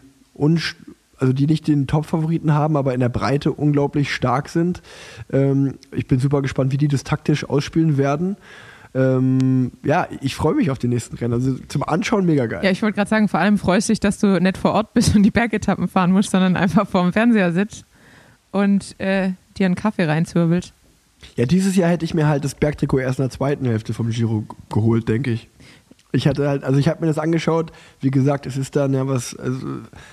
also 1.22 1.32
die 1.32 1.46
nicht 1.46 1.68
den 1.68 1.86
Top-Favoriten 1.86 2.52
haben, 2.52 2.76
aber 2.76 2.92
in 2.94 3.00
der 3.00 3.08
Breite 3.08 3.52
unglaublich 3.52 4.12
stark 4.12 4.48
sind. 4.48 4.82
Ähm, 5.32 5.78
ich 5.94 6.08
bin 6.08 6.18
super 6.18 6.42
gespannt, 6.42 6.72
wie 6.72 6.78
die 6.78 6.88
das 6.88 7.04
taktisch 7.04 7.48
ausspielen 7.48 7.96
werden. 7.96 8.36
Ähm, 8.94 9.70
ja, 9.84 10.08
ich 10.20 10.34
freue 10.34 10.54
mich 10.54 10.70
auf 10.70 10.78
die 10.78 10.88
nächsten 10.88 11.16
Rennen. 11.16 11.32
Also 11.32 11.54
zum 11.68 11.84
Anschauen 11.84 12.26
mega 12.26 12.46
geil. 12.46 12.64
Ja, 12.64 12.72
ich 12.72 12.82
wollte 12.82 12.96
gerade 12.96 13.08
sagen, 13.08 13.28
vor 13.28 13.38
allem 13.38 13.56
freust 13.56 13.88
du 13.88 13.92
dich, 13.92 14.00
dass 14.00 14.18
du 14.18 14.40
nicht 14.40 14.58
vor 14.58 14.72
Ort 14.72 14.94
bist 14.94 15.14
und 15.16 15.22
die 15.22 15.30
Bergetappen 15.30 15.86
fahren 15.86 16.10
musst, 16.10 16.32
sondern 16.32 16.56
einfach 16.56 16.88
vor 16.88 17.02
dem 17.02 17.12
Fernseher 17.12 17.52
sitzt 17.52 17.84
und 18.50 18.98
äh, 19.00 19.30
dir 19.56 19.66
einen 19.66 19.76
Kaffee 19.76 20.04
reinzwirbelt. 20.04 20.74
Ja, 21.36 21.46
dieses 21.46 21.76
Jahr 21.76 21.88
hätte 21.88 22.04
ich 22.04 22.14
mir 22.14 22.26
halt 22.26 22.44
das 22.44 22.56
Bergtrikot 22.56 22.98
erst 22.98 23.20
in 23.20 23.24
der 23.24 23.30
zweiten 23.30 23.64
Hälfte 23.64 23.94
vom 23.94 24.10
Giro 24.10 24.44
geholt, 24.70 25.08
denke 25.08 25.30
ich. 25.30 25.48
Ich 26.12 26.28
hatte 26.28 26.46
halt, 26.46 26.62
also 26.62 26.78
ich 26.78 26.88
habe 26.88 27.00
mir 27.00 27.06
das 27.06 27.18
angeschaut, 27.18 27.72
wie 28.00 28.10
gesagt, 28.10 28.46
es 28.46 28.58
ist 28.58 28.76
dann 28.76 28.92
ja 28.92 29.08
was, 29.08 29.34
also 29.34 29.66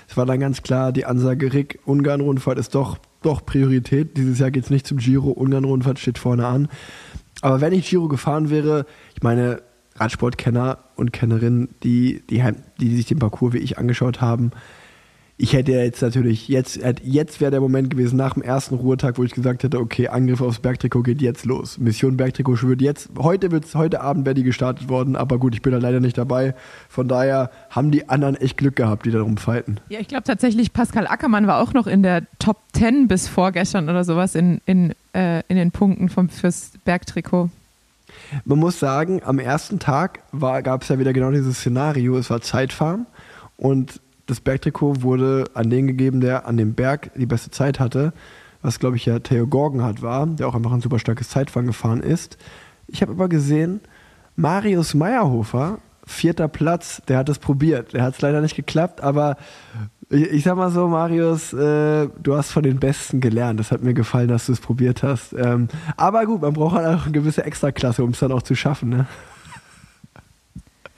es 0.08 0.16
war 0.16 0.26
dann 0.26 0.40
ganz 0.40 0.64
klar, 0.64 0.94
die 0.94 1.06
Ansage 1.06 1.52
Rick, 1.52 1.80
Ungarn-Rundfahrt 1.86 2.58
ist 2.58 2.74
doch, 2.74 2.98
doch 3.22 3.46
Priorität. 3.46 4.16
Dieses 4.16 4.40
Jahr 4.40 4.50
geht 4.50 4.64
es 4.64 4.70
nicht 4.70 4.88
zum 4.88 4.98
Giro, 4.98 5.32
Ungarn-Rundfahrt 5.32 6.00
steht 6.00 6.18
vorne 6.18 6.48
an. 6.48 6.70
Aber 7.42 7.60
wenn 7.60 7.74
ich 7.74 7.90
Giro 7.90 8.08
gefahren 8.08 8.50
wäre, 8.50 8.86
ich 9.16 9.24
meine, 9.24 9.62
Radsportkenner 9.96 10.78
und 10.96 11.12
Kennerinnen, 11.12 11.76
die, 11.84 12.24
die, 12.30 12.44
die 12.80 12.96
sich 12.96 13.06
den 13.08 13.20
Parcours 13.20 13.54
wie 13.54 13.58
ich 13.58 13.78
angeschaut 13.78 14.22
haben, 14.22 14.52
ich 15.42 15.54
hätte 15.54 15.72
ja 15.72 15.80
jetzt 15.80 16.02
natürlich, 16.02 16.50
jetzt, 16.50 16.82
jetzt 17.02 17.40
wäre 17.40 17.50
der 17.50 17.62
Moment 17.62 17.90
gewesen 17.90 18.18
nach 18.18 18.34
dem 18.34 18.44
ersten 18.44 18.76
Ruhetag, 18.76 19.18
wo 19.18 19.24
ich 19.24 19.32
gesagt 19.32 19.64
hätte, 19.64 19.80
okay, 19.80 20.10
Angriff 20.10 20.42
aufs 20.42 20.60
Bergtrikot 20.60 21.04
geht 21.04 21.22
jetzt 21.22 21.46
los. 21.46 21.78
Mission 21.78 22.18
Bergtrikot 22.18 22.62
wird 22.64 22.82
jetzt, 22.82 23.10
heute 23.18 23.50
wird's, 23.50 23.74
heute 23.74 24.02
Abend 24.02 24.26
wäre 24.26 24.34
die 24.34 24.44
gestartet 24.44 24.90
worden, 24.90 25.16
aber 25.16 25.38
gut, 25.38 25.56
ich 25.56 25.62
bin 25.62 25.72
da 25.72 25.78
leider 25.78 26.02
nicht 26.02 26.18
dabei. 26.18 26.56
Von 26.90 27.08
daher 27.08 27.52
haben 27.70 27.90
die 27.90 28.10
anderen 28.10 28.36
echt 28.36 28.58
Glück 28.58 28.76
gehabt, 28.76 29.06
die 29.06 29.12
darum 29.12 29.38
fighten. 29.38 29.78
Ja, 29.88 30.02
ich 30.02 30.10
glaube 30.10 30.24
tatsächlich, 30.24 30.74
Pascal 30.74 31.08
Ackermann 31.08 31.48
war 31.48 31.62
auch 31.62 31.72
noch 31.72 31.88
in 31.88 32.04
der 32.04 32.24
Top 32.40 32.58
10 32.74 33.08
bis 33.08 33.30
vorgestern 33.30 33.88
oder 33.88 34.04
sowas 34.04 34.36
in, 34.36 34.60
in, 34.66 34.94
äh, 35.14 35.40
in 35.48 35.56
den 35.56 35.72
Punkten 35.72 36.10
vom, 36.10 36.28
fürs 36.28 36.74
Bergtrikot. 36.84 37.50
Man 38.44 38.60
muss 38.60 38.78
sagen, 38.78 39.22
am 39.24 39.40
ersten 39.40 39.80
Tag 39.80 40.20
gab 40.34 40.82
es 40.82 40.90
ja 40.90 41.00
wieder 41.00 41.14
genau 41.14 41.32
dieses 41.32 41.60
Szenario, 41.60 42.18
es 42.18 42.30
war 42.30 42.42
Zeitfahren 42.42 43.06
und 43.56 44.02
das 44.30 44.42
Bergtrikot 44.42 45.02
wurde 45.02 45.46
an 45.54 45.70
den 45.70 45.88
gegeben, 45.88 46.22
der 46.22 46.48
an 46.48 46.58
dem 46.58 46.74
Berg 46.74 47.12
die 47.16 47.26
beste 47.26 47.52
Zeit 47.52 47.80
hatte, 47.80 48.14
was 48.62 48.80
glaube 48.80 48.98
ich 48.98 49.06
ja 49.06 49.20
Theo 49.20 49.48
Gorgen 49.48 49.84
hat 49.84 50.02
war, 50.02 50.28
der 50.28 50.48
auch 50.48 50.56
einfach 50.56 50.72
ein 50.72 50.82
super 50.82 51.00
starkes 51.00 51.30
Zeitfahren 51.30 51.68
gefahren 51.68 52.02
ist. 52.02 52.38
Ich 52.88 53.02
habe 53.02 53.12
aber 53.12 53.30
gesehen, 53.30 53.82
Marius 54.36 54.94
Meyerhofer, 54.94 55.80
vierter 56.06 56.48
Platz, 56.48 57.02
der 57.08 57.18
hat 57.18 57.30
es 57.30 57.40
probiert. 57.40 57.94
Der 57.94 58.04
hat 58.04 58.16
es 58.16 58.22
leider 58.22 58.42
nicht 58.42 58.56
geklappt, 58.56 59.02
aber 59.02 59.38
ich, 60.10 60.32
ich, 60.32 60.44
sag 60.44 60.58
mal 60.58 60.72
so, 60.72 60.88
Marius, 60.88 61.54
äh, 61.54 62.08
du 62.22 62.36
hast 62.36 62.52
von 62.52 62.64
den 62.64 62.80
Besten 62.80 63.22
gelernt. 63.22 63.60
Das 63.60 63.72
hat 63.72 63.84
mir 63.84 63.94
gefallen, 63.94 64.28
dass 64.28 64.48
du 64.48 64.54
es 64.54 64.60
probiert 64.60 65.04
hast. 65.04 65.34
Ähm, 65.34 65.68
aber 65.98 66.26
gut, 66.26 66.42
man 66.42 66.54
braucht 66.54 66.76
halt 66.76 66.88
auch 66.88 67.04
eine 67.04 67.12
gewisse 67.12 67.44
Extraklasse, 67.44 68.04
um 68.04 68.12
es 68.12 68.20
dann 68.20 68.32
auch 68.32 68.42
zu 68.42 68.56
schaffen. 68.56 68.90
Ne? 68.90 69.08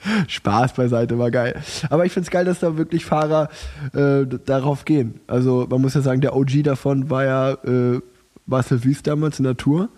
Spaß 0.28 0.74
beiseite, 0.74 1.18
war 1.18 1.30
geil. 1.30 1.60
Aber 1.90 2.04
ich 2.04 2.12
finde 2.12 2.26
es 2.26 2.30
geil, 2.30 2.44
dass 2.44 2.60
da 2.60 2.76
wirklich 2.76 3.04
Fahrer 3.04 3.48
äh, 3.94 4.26
darauf 4.44 4.84
gehen. 4.84 5.20
Also 5.26 5.66
man 5.68 5.80
muss 5.80 5.94
ja 5.94 6.00
sagen, 6.00 6.20
der 6.20 6.36
OG 6.36 6.64
davon 6.64 7.10
war 7.10 7.24
ja 7.24 7.52
äh, 7.52 8.00
Marcel 8.46 8.84
Wüst 8.84 9.06
damals 9.06 9.38
in 9.38 9.44
der 9.44 9.56
Tour. 9.56 9.88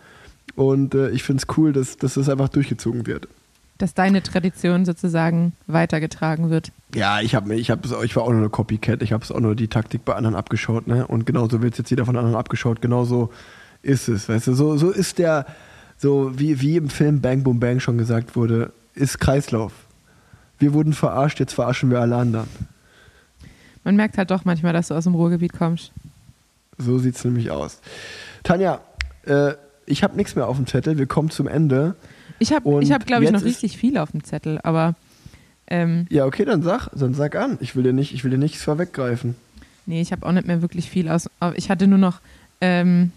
Und 0.57 0.95
äh, 0.95 1.11
ich 1.11 1.23
finde 1.23 1.43
es 1.47 1.57
cool, 1.57 1.73
dass, 1.73 1.97
dass 1.97 2.15
das 2.15 2.29
einfach 2.29 2.49
durchgezogen 2.49 3.07
wird. 3.07 3.29
Dass 3.79 3.95
deine 3.95 4.23
Tradition 4.23 4.85
sozusagen 4.85 5.53
weitergetragen 5.67 6.49
wird. 6.51 6.71
Ja, 6.95 7.21
ich, 7.21 7.35
hab, 7.35 7.51
ich, 7.51 7.71
hab, 7.71 7.85
ich 8.05 8.15
war 8.15 8.23
auch 8.23 8.31
nur 8.31 8.39
eine 8.39 8.51
Copycat. 8.51 9.03
Ich 9.03 9.13
habe 9.13 9.25
es 9.25 9.33
auch 9.33 9.41
nur 9.41 9.57
die 9.57 9.67
Taktik 9.67 10.05
bei 10.05 10.15
anderen 10.15 10.37
abgeschaut. 10.37 10.87
Ne? 10.87 11.07
Und 11.07 11.27
genauso 11.27 11.61
wird 11.61 11.75
es 11.75 11.79
jetzt 11.79 11.91
jeder 11.91 12.07
von 12.07 12.17
anderen 12.17 12.37
abgeschaut. 12.37 12.81
Genauso 12.81 13.31
ist 13.83 14.09
es. 14.09 14.29
Weißt 14.29 14.47
du, 14.47 14.55
so, 14.55 14.77
so 14.77 14.91
ist 14.91 15.19
der, 15.19 15.47
so 15.97 16.39
wie, 16.39 16.61
wie 16.61 16.77
im 16.77 16.89
Film 16.89 17.21
Bang 17.21 17.43
Boom 17.43 17.59
Bang 17.59 17.81
schon 17.81 17.99
gesagt 17.99 18.37
wurde, 18.37 18.73
ist 18.95 19.19
Kreislauf 19.19 19.73
wir 20.59 20.73
wurden 20.73 20.93
verarscht, 20.93 21.41
jetzt 21.41 21.55
verarschen 21.55 21.91
wir 21.91 22.01
alle 22.01 22.17
anderen. 22.17 22.49
Man 23.85 23.97
merkt 23.97 24.17
halt 24.17 24.31
doch 24.31 24.45
manchmal, 24.45 24.73
dass 24.73 24.89
du 24.89 24.95
aus 24.95 25.05
dem 25.05 25.15
Ruhrgebiet 25.15 25.53
kommst. 25.53 25.93
So 26.79 26.99
sieht 26.99 27.17
es 27.17 27.25
nämlich 27.25 27.51
aus. 27.51 27.81
Tanja, 28.43 28.81
äh, 29.27 29.53
ich 29.87 30.03
habe 30.03 30.17
nichts 30.17 30.35
mehr 30.35 30.49
auf 30.49 30.57
dem 30.57 30.67
Zettel. 30.67 30.99
Wir 30.99 31.07
kommen 31.07 31.31
zum 31.31 31.47
Ende. 31.47 31.95
Ich 32.39 32.53
habe, 32.53 32.83
ich 32.83 32.93
hab, 32.93 33.07
glaube 33.07 33.25
ich, 33.25 33.31
noch 33.31 33.45
richtig 33.45 33.77
viel 33.77 33.99
auf 33.99 34.11
dem 34.11 34.25
Zettel, 34.25 34.59
aber. 34.63 34.95
Ähm, 35.67 36.07
ja, 36.11 36.27
okay, 36.27 36.45
dann 36.45 36.63
sag, 36.63 36.89
dann 36.95 37.15
sag 37.15 37.37
an. 37.37 37.59
Ich 37.61 37.75
will 37.75 37.83
dir, 37.83 37.93
nicht, 37.93 38.13
ich 38.13 38.25
will 38.25 38.31
dir 38.31 38.39
nichts 38.39 38.63
vorweggreifen. 38.63 39.35
Nee, 39.87 40.01
ich 40.01 40.13
habe 40.13 40.27
auch 40.27 40.33
nicht 40.33 40.47
mehr 40.47 40.63
wirklich 40.63 40.91
viel 40.91 41.09
aus. 41.09 41.31
Ich 41.55 41.71
hatte 41.71 41.87
nur 41.87 41.99
noch 41.99 42.21
ähm, 42.61 43.13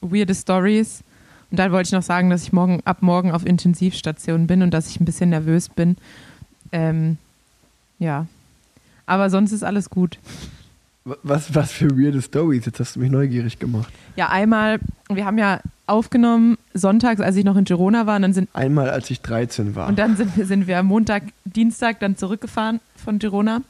weirde 0.00 0.34
Stories. 0.34 1.02
Und 1.50 1.58
da 1.58 1.70
wollte 1.72 1.88
ich 1.88 1.92
noch 1.92 2.02
sagen, 2.02 2.28
dass 2.28 2.42
ich 2.42 2.52
morgen 2.52 2.80
ab 2.84 2.98
morgen 3.00 3.30
auf 3.30 3.46
Intensivstation 3.46 4.46
bin 4.46 4.62
und 4.62 4.72
dass 4.72 4.88
ich 4.90 5.00
ein 5.00 5.06
bisschen 5.06 5.30
nervös 5.30 5.68
bin 5.70 5.96
ähm, 6.72 7.18
ja. 7.98 8.26
Aber 9.06 9.30
sonst 9.30 9.52
ist 9.52 9.64
alles 9.64 9.90
gut. 9.90 10.18
Was, 11.22 11.54
was 11.54 11.72
für 11.72 11.90
weirde 11.98 12.20
Stories? 12.20 12.66
Jetzt 12.66 12.80
hast 12.80 12.96
du 12.96 13.00
mich 13.00 13.10
neugierig 13.10 13.58
gemacht. 13.58 13.92
Ja, 14.16 14.28
einmal, 14.28 14.78
wir 15.08 15.24
haben 15.24 15.38
ja 15.38 15.60
aufgenommen 15.86 16.58
sonntags, 16.74 17.20
als 17.20 17.36
ich 17.36 17.44
noch 17.44 17.56
in 17.56 17.64
Girona 17.64 18.06
war. 18.06 18.16
Und 18.16 18.22
dann 18.22 18.32
sind, 18.34 18.48
einmal, 18.52 18.90
als 18.90 19.10
ich 19.10 19.22
13 19.22 19.74
war. 19.74 19.88
Und 19.88 19.98
dann 19.98 20.16
sind, 20.16 20.34
sind 20.34 20.66
wir 20.66 20.82
Montag, 20.82 21.22
Dienstag 21.44 22.00
dann 22.00 22.16
zurückgefahren 22.16 22.80
von 22.96 23.18
Girona. 23.18 23.62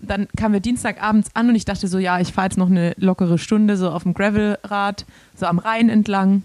Und 0.00 0.10
dann 0.10 0.28
kamen 0.36 0.54
wir 0.54 0.60
Dienstagabends 0.60 1.30
an 1.34 1.50
und 1.50 1.56
ich 1.56 1.64
dachte 1.64 1.88
so, 1.88 1.98
ja, 1.98 2.20
ich 2.20 2.32
fahre 2.32 2.46
jetzt 2.46 2.56
noch 2.56 2.70
eine 2.70 2.94
lockere 2.96 3.36
Stunde 3.36 3.76
so 3.76 3.90
auf 3.90 4.04
dem 4.04 4.14
Gravelrad, 4.14 5.04
so 5.36 5.46
am 5.46 5.58
Rhein 5.58 5.88
entlang. 5.90 6.42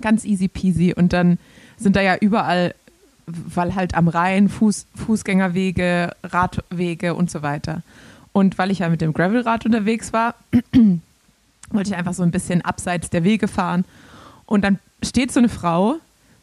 Ganz 0.00 0.24
easy 0.24 0.48
peasy. 0.48 0.94
Und 0.96 1.12
dann 1.12 1.38
sind 1.76 1.96
da 1.96 2.00
ja 2.00 2.16
überall 2.16 2.74
weil 3.54 3.74
halt 3.74 3.94
am 3.94 4.08
Rhein 4.08 4.48
Fuß, 4.48 4.86
Fußgängerwege, 4.94 6.14
Radwege 6.22 7.14
und 7.14 7.30
so 7.30 7.42
weiter. 7.42 7.82
Und 8.32 8.58
weil 8.58 8.70
ich 8.70 8.80
ja 8.80 8.88
mit 8.88 9.00
dem 9.00 9.12
Gravelrad 9.12 9.66
unterwegs 9.66 10.12
war, 10.12 10.34
wollte 11.70 11.90
ich 11.90 11.96
einfach 11.96 12.14
so 12.14 12.22
ein 12.22 12.30
bisschen 12.30 12.62
abseits 12.62 13.10
der 13.10 13.24
Wege 13.24 13.48
fahren. 13.48 13.84
Und 14.46 14.62
dann 14.62 14.78
steht 15.02 15.32
so 15.32 15.40
eine 15.40 15.48
Frau 15.48 15.96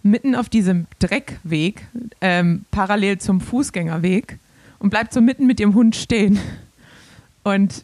mitten 0.04 0.36
auf 0.36 0.50
diesem 0.50 0.88
Dreckweg, 1.00 1.88
ähm, 2.22 2.66
parallel 2.72 3.20
zum 3.20 3.42
Fußgängerweg 3.42 4.38
und 4.80 4.90
bleibt 4.90 5.14
so 5.14 5.22
mitten 5.22 5.48
mit 5.48 5.60
ihrem 5.60 5.74
Hund 5.74 5.96
stehen. 5.96 6.40
Und 7.44 7.84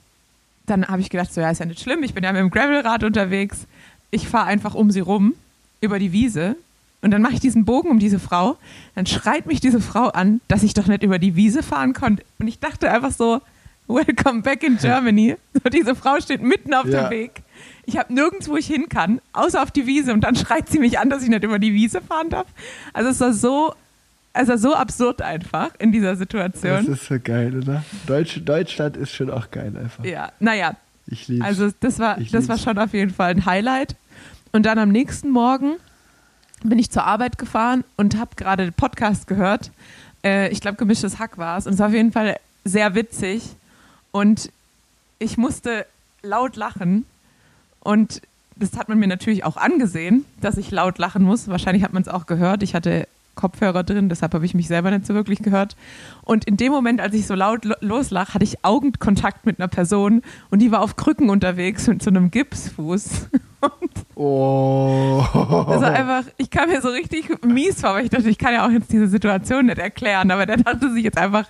dann 0.65 0.87
habe 0.87 1.01
ich 1.01 1.09
gedacht, 1.09 1.33
so 1.33 1.41
ja, 1.41 1.49
ist 1.49 1.59
ja 1.59 1.65
nicht 1.65 1.81
schlimm, 1.81 2.03
ich 2.03 2.13
bin 2.13 2.23
ja 2.23 2.31
mit 2.31 2.41
dem 2.41 2.49
Gravelrad 2.49 3.03
unterwegs. 3.03 3.65
Ich 4.11 4.27
fahre 4.27 4.47
einfach 4.47 4.75
um 4.75 4.91
sie 4.91 4.99
rum 5.01 5.33
über 5.81 5.99
die 5.99 6.11
Wiese 6.11 6.55
und 7.03 7.11
dann 7.11 7.21
mache 7.21 7.33
ich 7.33 7.39
diesen 7.41 7.65
Bogen 7.65 7.89
um 7.89 7.99
diese 7.99 8.17
Frau. 8.17 8.57
Dann 8.95 9.05
schreit 9.05 9.45
mich 9.45 9.59
diese 9.59 9.81
Frau 9.81 10.07
an, 10.07 10.39
dass 10.47 10.63
ich 10.63 10.73
doch 10.73 10.87
nicht 10.87 11.03
über 11.03 11.19
die 11.19 11.35
Wiese 11.35 11.61
fahren 11.61 11.93
konnte. 11.93 12.23
Und 12.39 12.47
ich 12.47 12.59
dachte 12.59 12.89
einfach 12.89 13.11
so, 13.11 13.41
Welcome 13.87 14.41
back 14.41 14.63
in 14.63 14.77
Germany. 14.77 15.35
So, 15.53 15.69
diese 15.69 15.95
Frau 15.95 16.19
steht 16.21 16.41
mitten 16.41 16.73
auf 16.73 16.85
ja. 16.85 17.03
dem 17.03 17.11
Weg. 17.11 17.43
Ich 17.85 17.97
habe 17.97 18.13
nirgends, 18.13 18.47
wo 18.47 18.55
ich 18.55 18.65
hin 18.67 18.87
kann, 18.87 19.19
außer 19.33 19.61
auf 19.61 19.71
die 19.71 19.85
Wiese. 19.85 20.13
Und 20.13 20.21
dann 20.21 20.37
schreit 20.37 20.69
sie 20.69 20.79
mich 20.79 20.99
an, 20.99 21.09
dass 21.09 21.21
ich 21.21 21.29
nicht 21.29 21.43
über 21.43 21.59
die 21.59 21.73
Wiese 21.73 22.01
fahren 22.01 22.29
darf. 22.29 22.47
Also 22.93 23.09
es 23.09 23.19
war 23.19 23.33
so, 23.33 23.75
es 24.31 24.47
war 24.47 24.57
so 24.57 24.73
absurd 24.73 25.21
einfach 25.21 25.71
in 25.79 25.91
dieser 25.91 26.15
Situation. 26.15 26.85
Das 26.85 27.01
ist 27.01 27.07
so 27.07 27.15
geil, 27.21 27.57
oder? 27.57 27.83
Deutsch, 28.07 28.39
Deutschland 28.43 28.95
ist 28.95 29.13
schon 29.13 29.29
auch 29.29 29.51
geil 29.51 29.73
einfach. 29.77 30.05
Ja, 30.05 30.31
naja. 30.39 30.77
Ich 31.07 31.27
lieb's. 31.27 31.45
Also 31.45 31.69
das 31.81 31.99
war, 31.99 32.17
das 32.31 32.47
war 32.47 32.57
schon 32.57 32.77
auf 32.77 32.93
jeden 32.93 33.11
Fall 33.11 33.31
ein 33.31 33.45
Highlight. 33.45 33.97
Und 34.53 34.65
dann 34.65 34.79
am 34.79 34.89
nächsten 34.89 35.29
Morgen 35.29 35.75
bin 36.69 36.79
ich 36.79 36.89
zur 36.89 37.05
Arbeit 37.05 37.37
gefahren 37.37 37.83
und 37.97 38.17
habe 38.17 38.35
gerade 38.35 38.65
den 38.65 38.73
Podcast 38.73 39.27
gehört. 39.27 39.71
Äh, 40.23 40.49
ich 40.49 40.61
glaube, 40.61 40.77
gemischtes 40.77 41.19
Hack 41.19 41.37
war 41.37 41.57
es. 41.57 41.67
Und 41.67 41.73
es 41.73 41.79
war 41.79 41.87
auf 41.87 41.93
jeden 41.93 42.11
Fall 42.11 42.37
sehr 42.63 42.95
witzig. 42.95 43.55
Und 44.11 44.51
ich 45.19 45.37
musste 45.37 45.85
laut 46.21 46.55
lachen. 46.55 47.05
Und 47.81 48.21
das 48.55 48.77
hat 48.77 48.89
man 48.89 48.99
mir 48.99 49.07
natürlich 49.07 49.43
auch 49.43 49.57
angesehen, 49.57 50.25
dass 50.41 50.57
ich 50.57 50.71
laut 50.71 50.97
lachen 50.97 51.23
muss. 51.23 51.47
Wahrscheinlich 51.47 51.83
hat 51.83 51.93
man 51.93 52.03
es 52.03 52.07
auch 52.07 52.25
gehört. 52.25 52.63
Ich 52.63 52.75
hatte 52.75 53.07
Kopfhörer 53.35 53.83
drin, 53.83 54.09
deshalb 54.09 54.33
habe 54.33 54.45
ich 54.45 54.53
mich 54.53 54.67
selber 54.67 54.91
nicht 54.91 55.07
so 55.07 55.13
wirklich 55.13 55.39
gehört. 55.39 55.75
Und 56.21 56.45
in 56.45 56.57
dem 56.57 56.71
Moment, 56.71 57.01
als 57.01 57.15
ich 57.15 57.25
so 57.25 57.33
laut 57.33 57.65
loslach, 57.81 58.33
hatte 58.33 58.43
ich 58.43 58.63
Augenkontakt 58.63 59.45
mit 59.45 59.59
einer 59.59 59.67
Person 59.67 60.21
und 60.51 60.59
die 60.59 60.71
war 60.71 60.81
auf 60.81 60.95
Krücken 60.95 61.29
unterwegs 61.29 61.87
mit 61.87 62.03
so 62.03 62.09
einem 62.09 62.31
Gipsfuß. 62.31 63.29
Und 63.63 63.91
oh. 64.15 65.23
War 65.33 65.83
einfach, 65.83 66.23
ich 66.37 66.49
kam 66.49 66.69
mir 66.69 66.81
so 66.81 66.89
richtig 66.89 67.29
mies 67.43 67.81
vor, 67.81 67.93
weil 67.93 68.05
ich 68.05 68.09
dachte, 68.09 68.29
ich 68.29 68.37
kann 68.37 68.53
ja 68.53 68.65
auch 68.65 68.71
jetzt 68.71 68.91
diese 68.91 69.07
Situation 69.07 69.67
nicht 69.67 69.77
erklären, 69.77 70.31
aber 70.31 70.45
der 70.45 70.57
dachte 70.57 70.91
sich 70.91 71.03
jetzt 71.03 71.17
einfach 71.17 71.47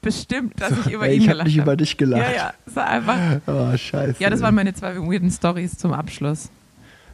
bestimmt, 0.00 0.60
dass 0.60 0.72
ich 0.72 0.92
über 0.92 1.08
ihn 1.08 1.20
ich 1.20 1.28
gelacht 1.28 1.40
habe. 1.40 1.48
Ich 1.48 1.58
habe 1.58 1.58
nicht 1.58 1.58
über 1.58 1.76
dich 1.76 1.96
gelacht. 1.96 2.22
Ja, 2.22 2.36
ja, 2.36 2.54
das 2.66 2.76
war 2.76 2.86
einfach. 2.86 3.18
Oh, 3.46 3.76
scheiße. 3.76 4.22
Ja, 4.22 4.30
das 4.30 4.40
waren 4.42 4.54
meine 4.54 4.74
zwei 4.74 4.96
weirden 4.96 5.30
Stories 5.30 5.76
zum 5.76 5.92
Abschluss. 5.92 6.50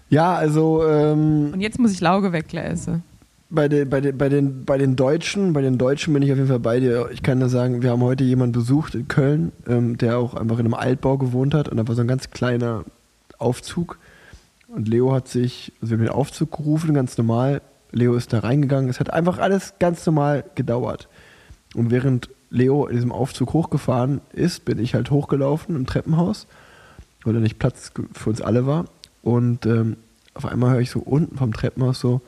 Ja, 0.08 0.34
also. 0.34 0.86
Ähm, 0.86 1.50
Und 1.52 1.60
jetzt 1.60 1.78
muss 1.78 1.92
ich 1.92 2.00
Lauge 2.00 2.32
wegläsen 2.32 3.02
bei 3.50 3.68
den, 3.68 3.90
bei, 3.90 4.00
den, 4.00 4.16
bei, 4.16 4.28
den, 4.28 4.64
bei 4.64 4.78
den 4.78 4.96
Deutschen, 4.96 5.52
bei 5.52 5.60
den 5.60 5.76
Deutschen 5.76 6.14
bin 6.14 6.22
ich 6.22 6.30
auf 6.30 6.38
jeden 6.38 6.48
Fall 6.48 6.60
bei 6.60 6.80
dir. 6.80 7.10
Ich 7.12 7.22
kann 7.22 7.38
nur 7.38 7.48
sagen, 7.48 7.82
wir 7.82 7.90
haben 7.90 8.02
heute 8.02 8.24
jemanden 8.24 8.52
besucht 8.52 8.94
in 8.94 9.08
Köln, 9.08 9.52
ähm, 9.66 9.98
der 9.98 10.18
auch 10.18 10.34
einfach 10.34 10.58
in 10.58 10.66
einem 10.66 10.74
Altbau 10.74 11.18
gewohnt 11.18 11.52
hat 11.52 11.68
und 11.68 11.76
da 11.76 11.86
war 11.86 11.94
so 11.94 12.00
ein 12.00 12.08
ganz 12.08 12.30
kleiner 12.30 12.84
Aufzug 13.38 13.98
und 14.70 14.88
Leo 14.88 15.12
hat 15.12 15.28
sich, 15.28 15.72
also 15.80 15.90
wir 15.90 15.98
haben 15.98 16.04
den 16.06 16.14
Aufzug 16.14 16.56
gerufen, 16.56 16.94
ganz 16.94 17.18
normal. 17.18 17.60
Leo 17.90 18.14
ist 18.14 18.32
da 18.32 18.38
reingegangen. 18.38 18.88
Es 18.88 19.00
hat 19.00 19.12
einfach 19.12 19.38
alles 19.38 19.74
ganz 19.80 20.06
normal 20.06 20.44
gedauert. 20.54 21.08
Und 21.74 21.90
während 21.90 22.30
Leo 22.50 22.86
in 22.86 22.94
diesem 22.94 23.10
Aufzug 23.10 23.52
hochgefahren 23.52 24.20
ist, 24.32 24.64
bin 24.64 24.78
ich 24.78 24.94
halt 24.94 25.10
hochgelaufen 25.10 25.74
im 25.74 25.86
Treppenhaus, 25.86 26.46
weil 27.24 27.34
da 27.34 27.40
nicht 27.40 27.58
Platz 27.58 27.92
für 28.12 28.30
uns 28.30 28.40
alle 28.40 28.66
war. 28.66 28.84
Und 29.22 29.66
ähm, 29.66 29.96
auf 30.34 30.46
einmal 30.46 30.72
höre 30.72 30.80
ich 30.80 30.90
so 30.90 31.00
unten 31.00 31.36
vom 31.36 31.52
Treppenhaus 31.52 31.98
so, 31.98 32.20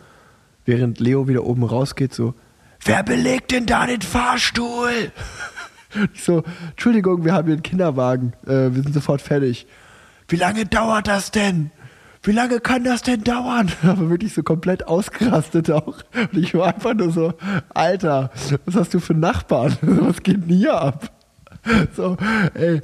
während 0.64 0.98
Leo 1.00 1.28
wieder 1.28 1.44
oben 1.44 1.62
rausgeht, 1.62 2.12
so, 2.12 2.34
wer 2.84 3.02
belegt 3.02 3.52
denn 3.52 3.66
da 3.66 3.86
den 3.86 4.02
Fahrstuhl? 4.02 5.12
Ich 6.14 6.24
so, 6.24 6.42
Entschuldigung, 6.70 7.26
wir 7.26 7.34
haben 7.34 7.44
hier 7.44 7.52
einen 7.52 7.62
Kinderwagen, 7.62 8.32
äh, 8.46 8.74
wir 8.74 8.82
sind 8.82 8.94
sofort 8.94 9.20
fertig. 9.20 9.66
Wie 10.26 10.36
lange 10.36 10.64
dauert 10.64 11.06
das 11.06 11.32
denn? 11.32 11.70
Wie 12.24 12.32
lange 12.32 12.60
kann 12.60 12.84
das 12.84 13.02
denn 13.02 13.24
dauern? 13.24 13.72
Aber 13.82 14.10
wirklich 14.10 14.32
so 14.32 14.44
komplett 14.44 14.86
ausgerastet 14.86 15.70
auch. 15.70 15.98
Und 16.14 16.36
ich 16.38 16.54
war 16.54 16.74
einfach 16.74 16.94
nur 16.94 17.10
so, 17.10 17.34
Alter, 17.74 18.30
was 18.64 18.76
hast 18.76 18.94
du 18.94 19.00
für 19.00 19.14
Nachbarn? 19.14 19.76
Was 19.82 20.22
geht 20.22 20.48
denn 20.48 20.56
hier 20.56 20.74
ab? 20.74 21.10
So, 21.96 22.16
ey, 22.54 22.80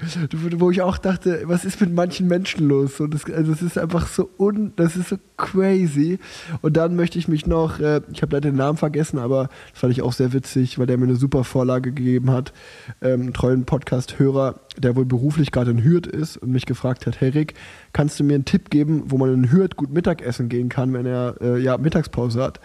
wo 0.57 0.71
ich 0.71 0.83
auch 0.83 0.99
dachte, 0.99 1.43
was 1.47 1.65
ist 1.65 1.81
mit 1.81 1.93
manchen 1.93 2.29
Menschen 2.29 2.69
los? 2.69 3.01
Und 3.01 3.15
das, 3.15 3.25
also 3.25 3.53
das 3.53 3.63
ist 3.63 3.79
einfach 3.79 4.07
so 4.07 4.29
un, 4.39 4.73
das 4.77 4.97
ist 4.97 5.09
so 5.09 5.17
crazy. 5.37 6.19
Und 6.61 6.77
dann 6.77 6.95
möchte 6.95 7.19
ich 7.19 7.27
mich 7.27 7.47
noch, 7.47 7.81
äh, 7.81 8.01
ich 8.13 8.23
habe 8.23 8.37
leider 8.37 8.51
den 8.51 8.57
Namen 8.57 8.79
vergessen, 8.79 9.19
aber 9.19 9.49
das 9.73 9.81
fand 9.81 9.93
ich 9.93 10.03
auch 10.03 10.13
sehr 10.13 10.33
witzig, 10.33 10.79
weil 10.79 10.87
der 10.87 10.99
mir 10.99 11.05
eine 11.05 11.17
super 11.17 11.45
Vorlage 11.45 11.93
gegeben 11.93 12.31
hat. 12.31 12.53
Ähm, 13.01 13.33
treuen 13.33 13.65
Podcast-Hörer, 13.65 14.61
der 14.77 14.95
wohl 14.95 15.07
beruflich 15.07 15.51
gerade 15.51 15.71
in 15.71 15.83
Hürth 15.83 16.07
ist 16.07 16.37
und 16.37 16.51
mich 16.51 16.67
gefragt 16.67 17.07
hat, 17.07 17.21
hey 17.21 17.31
Rick, 17.31 17.55
kannst 17.93 18.21
du 18.21 18.25
mir 18.25 18.35
einen 18.35 18.45
Tipp 18.45 18.71
geben, 18.71 19.05
wo 19.07 19.19
man 19.19 19.33
in 19.33 19.51
Hürth 19.51 19.77
gut 19.77 19.93
Mittagessen 19.93 20.49
gehen 20.49 20.69
kann, 20.69 20.93
wenn 20.93 21.07
er 21.07 21.37
äh, 21.41 21.59
ja 21.59 21.79
Mittagspause 21.79 22.43
hat? 22.43 22.61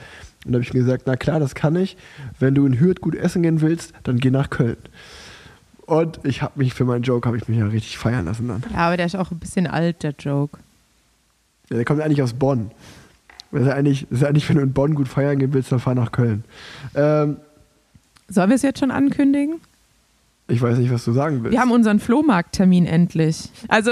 Und 0.45 0.51
da 0.51 0.57
habe 0.57 0.63
ich 0.63 0.73
mir 0.73 0.81
gesagt, 0.81 1.03
na 1.05 1.15
klar, 1.15 1.39
das 1.39 1.55
kann 1.55 1.75
ich. 1.75 1.95
Wenn 2.39 2.53
du 2.53 2.65
in 2.65 2.79
Hürth 2.79 3.01
gut 3.01 3.15
essen 3.15 3.43
gehen 3.43 3.61
willst, 3.61 3.93
dann 4.03 4.19
geh 4.19 4.29
nach 4.29 4.49
Köln. 4.49 4.77
Und 5.85 6.19
ich 6.23 6.41
habe 6.41 6.53
mich 6.55 6.73
für 6.73 6.85
meinen 6.85 7.03
Joke 7.03 7.27
habe 7.27 7.37
ich 7.37 7.47
mich 7.47 7.57
ja 7.57 7.65
richtig 7.67 7.97
feiern 7.97 8.25
lassen 8.25 8.47
dann. 8.47 8.63
Ja, 8.71 8.87
aber 8.87 8.97
der 8.97 9.05
ist 9.05 9.15
auch 9.15 9.31
ein 9.31 9.39
bisschen 9.39 9.67
alt, 9.67 10.03
der 10.03 10.13
Joke. 10.17 10.59
Ja, 11.69 11.75
der 11.75 11.85
kommt 11.85 12.01
eigentlich 12.01 12.21
aus 12.21 12.33
Bonn. 12.33 12.71
Das 13.51 13.63
ist 13.63 13.69
eigentlich, 13.69 14.07
das 14.09 14.21
ist 14.21 14.25
eigentlich, 14.25 14.49
wenn 14.49 14.55
du 14.57 14.61
in 14.63 14.73
Bonn 14.73 14.95
gut 14.95 15.07
feiern 15.07 15.37
gehen 15.39 15.53
willst, 15.53 15.71
dann 15.71 15.79
fahr 15.79 15.93
nach 15.95 16.11
Köln. 16.11 16.43
Ähm, 16.95 17.37
Sollen 18.27 18.49
wir 18.49 18.55
es 18.55 18.61
jetzt 18.61 18.79
schon 18.79 18.91
ankündigen? 18.91 19.59
ich 20.47 20.61
weiß 20.61 20.77
nicht, 20.77 20.91
was 20.91 21.05
du 21.05 21.13
sagen 21.13 21.43
willst. 21.43 21.53
Wir 21.53 21.61
haben 21.61 21.71
unseren 21.71 21.99
Flohmarkttermin 21.99 22.85
endlich. 22.85 23.49
Also, 23.69 23.91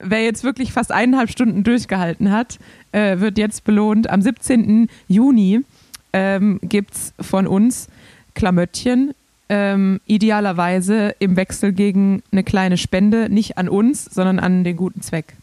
wer 0.00 0.22
jetzt 0.22 0.44
wirklich 0.44 0.72
fast 0.72 0.92
eineinhalb 0.92 1.30
Stunden 1.30 1.64
durchgehalten 1.64 2.30
hat, 2.30 2.58
äh, 2.92 3.18
wird 3.20 3.38
jetzt 3.38 3.64
belohnt. 3.64 4.08
Am 4.10 4.22
17. 4.22 4.88
Juni 5.08 5.64
ähm, 6.12 6.60
gibt 6.62 6.94
es 6.94 7.14
von 7.20 7.46
uns 7.46 7.88
Klamöttchen. 8.34 9.12
Ähm, 9.50 10.00
idealerweise 10.06 11.14
im 11.18 11.36
Wechsel 11.36 11.72
gegen 11.72 12.22
eine 12.32 12.44
kleine 12.44 12.76
Spende, 12.76 13.28
nicht 13.30 13.56
an 13.56 13.68
uns, 13.68 14.04
sondern 14.04 14.38
an 14.38 14.62
den 14.64 14.76
guten 14.76 15.00
Zweck. 15.00 15.36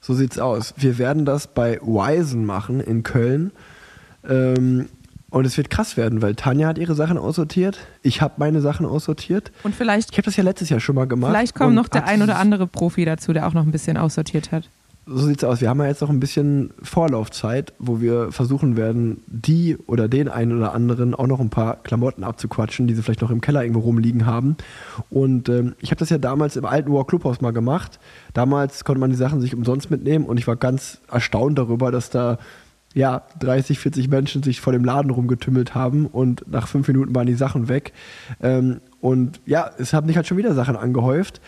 So 0.00 0.14
sieht's 0.14 0.38
aus. 0.38 0.74
Wir 0.76 0.98
werden 0.98 1.24
das 1.24 1.46
bei 1.46 1.78
Wisen 1.80 2.44
machen 2.44 2.80
in 2.80 3.02
Köln. 3.02 3.52
Ähm, 4.28 4.88
und 5.30 5.44
es 5.44 5.56
wird 5.56 5.70
krass 5.70 5.96
werden, 5.96 6.22
weil 6.22 6.34
Tanja 6.34 6.66
hat 6.66 6.78
ihre 6.78 6.94
Sachen 6.96 7.16
aussortiert. 7.16 7.78
Ich 8.02 8.20
habe 8.20 8.34
meine 8.38 8.60
Sachen 8.60 8.84
aussortiert. 8.84 9.52
Und 9.62 9.74
vielleicht, 9.76 10.10
Ich 10.10 10.18
habe 10.18 10.24
das 10.24 10.36
ja 10.36 10.42
letztes 10.42 10.70
Jahr 10.70 10.80
schon 10.80 10.96
mal 10.96 11.06
gemacht. 11.06 11.30
vielleicht 11.30 11.54
kommt 11.54 11.74
noch 11.76 11.86
der 11.86 12.06
ein 12.06 12.22
oder 12.22 12.36
andere 12.38 12.66
Profi 12.66 13.04
dazu, 13.04 13.32
der 13.32 13.46
auch 13.46 13.52
noch 13.52 13.62
ein 13.62 13.70
bisschen 13.70 13.96
aussortiert 13.96 14.50
hat. 14.50 14.68
So 15.06 15.26
sieht's 15.26 15.42
aus. 15.42 15.60
Wir 15.60 15.68
haben 15.68 15.80
ja 15.80 15.86
jetzt 15.86 16.02
noch 16.02 16.10
ein 16.10 16.20
bisschen 16.20 16.70
Vorlaufzeit, 16.82 17.72
wo 17.78 18.00
wir 18.00 18.30
versuchen 18.32 18.76
werden, 18.76 19.22
die 19.26 19.76
oder 19.86 20.08
den 20.08 20.28
einen 20.28 20.56
oder 20.56 20.72
anderen 20.72 21.14
auch 21.14 21.26
noch 21.26 21.40
ein 21.40 21.50
paar 21.50 21.82
Klamotten 21.82 22.22
abzuquatschen, 22.22 22.86
die 22.86 22.94
sie 22.94 23.02
vielleicht 23.02 23.22
noch 23.22 23.30
im 23.30 23.40
Keller 23.40 23.62
irgendwo 23.62 23.80
rumliegen 23.80 24.26
haben. 24.26 24.56
Und 25.08 25.48
ähm, 25.48 25.74
ich 25.80 25.90
habe 25.90 25.98
das 25.98 26.10
ja 26.10 26.18
damals 26.18 26.56
im 26.56 26.66
alten 26.66 26.92
War 26.92 27.06
Clubhaus 27.06 27.40
mal 27.40 27.52
gemacht. 27.52 27.98
Damals 28.34 28.84
konnte 28.84 29.00
man 29.00 29.10
die 29.10 29.16
Sachen 29.16 29.40
sich 29.40 29.54
umsonst 29.54 29.90
mitnehmen 29.90 30.26
und 30.26 30.38
ich 30.38 30.46
war 30.46 30.56
ganz 30.56 31.00
erstaunt 31.10 31.58
darüber, 31.58 31.90
dass 31.90 32.10
da 32.10 32.38
ja 32.94 33.22
30, 33.38 33.78
40 33.78 34.08
Menschen 34.08 34.42
sich 34.42 34.60
vor 34.60 34.72
dem 34.72 34.84
Laden 34.84 35.10
rumgetümmelt 35.10 35.74
haben 35.74 36.06
und 36.06 36.44
nach 36.50 36.68
fünf 36.68 36.86
Minuten 36.88 37.14
waren 37.14 37.26
die 37.26 37.34
Sachen 37.34 37.68
weg. 37.68 37.92
Ähm, 38.40 38.80
und 39.00 39.40
ja, 39.46 39.70
es 39.78 39.92
haben 39.92 40.06
sich 40.06 40.16
halt 40.16 40.26
schon 40.26 40.36
wieder 40.36 40.54
Sachen 40.54 40.76
angehäuft. 40.76 41.40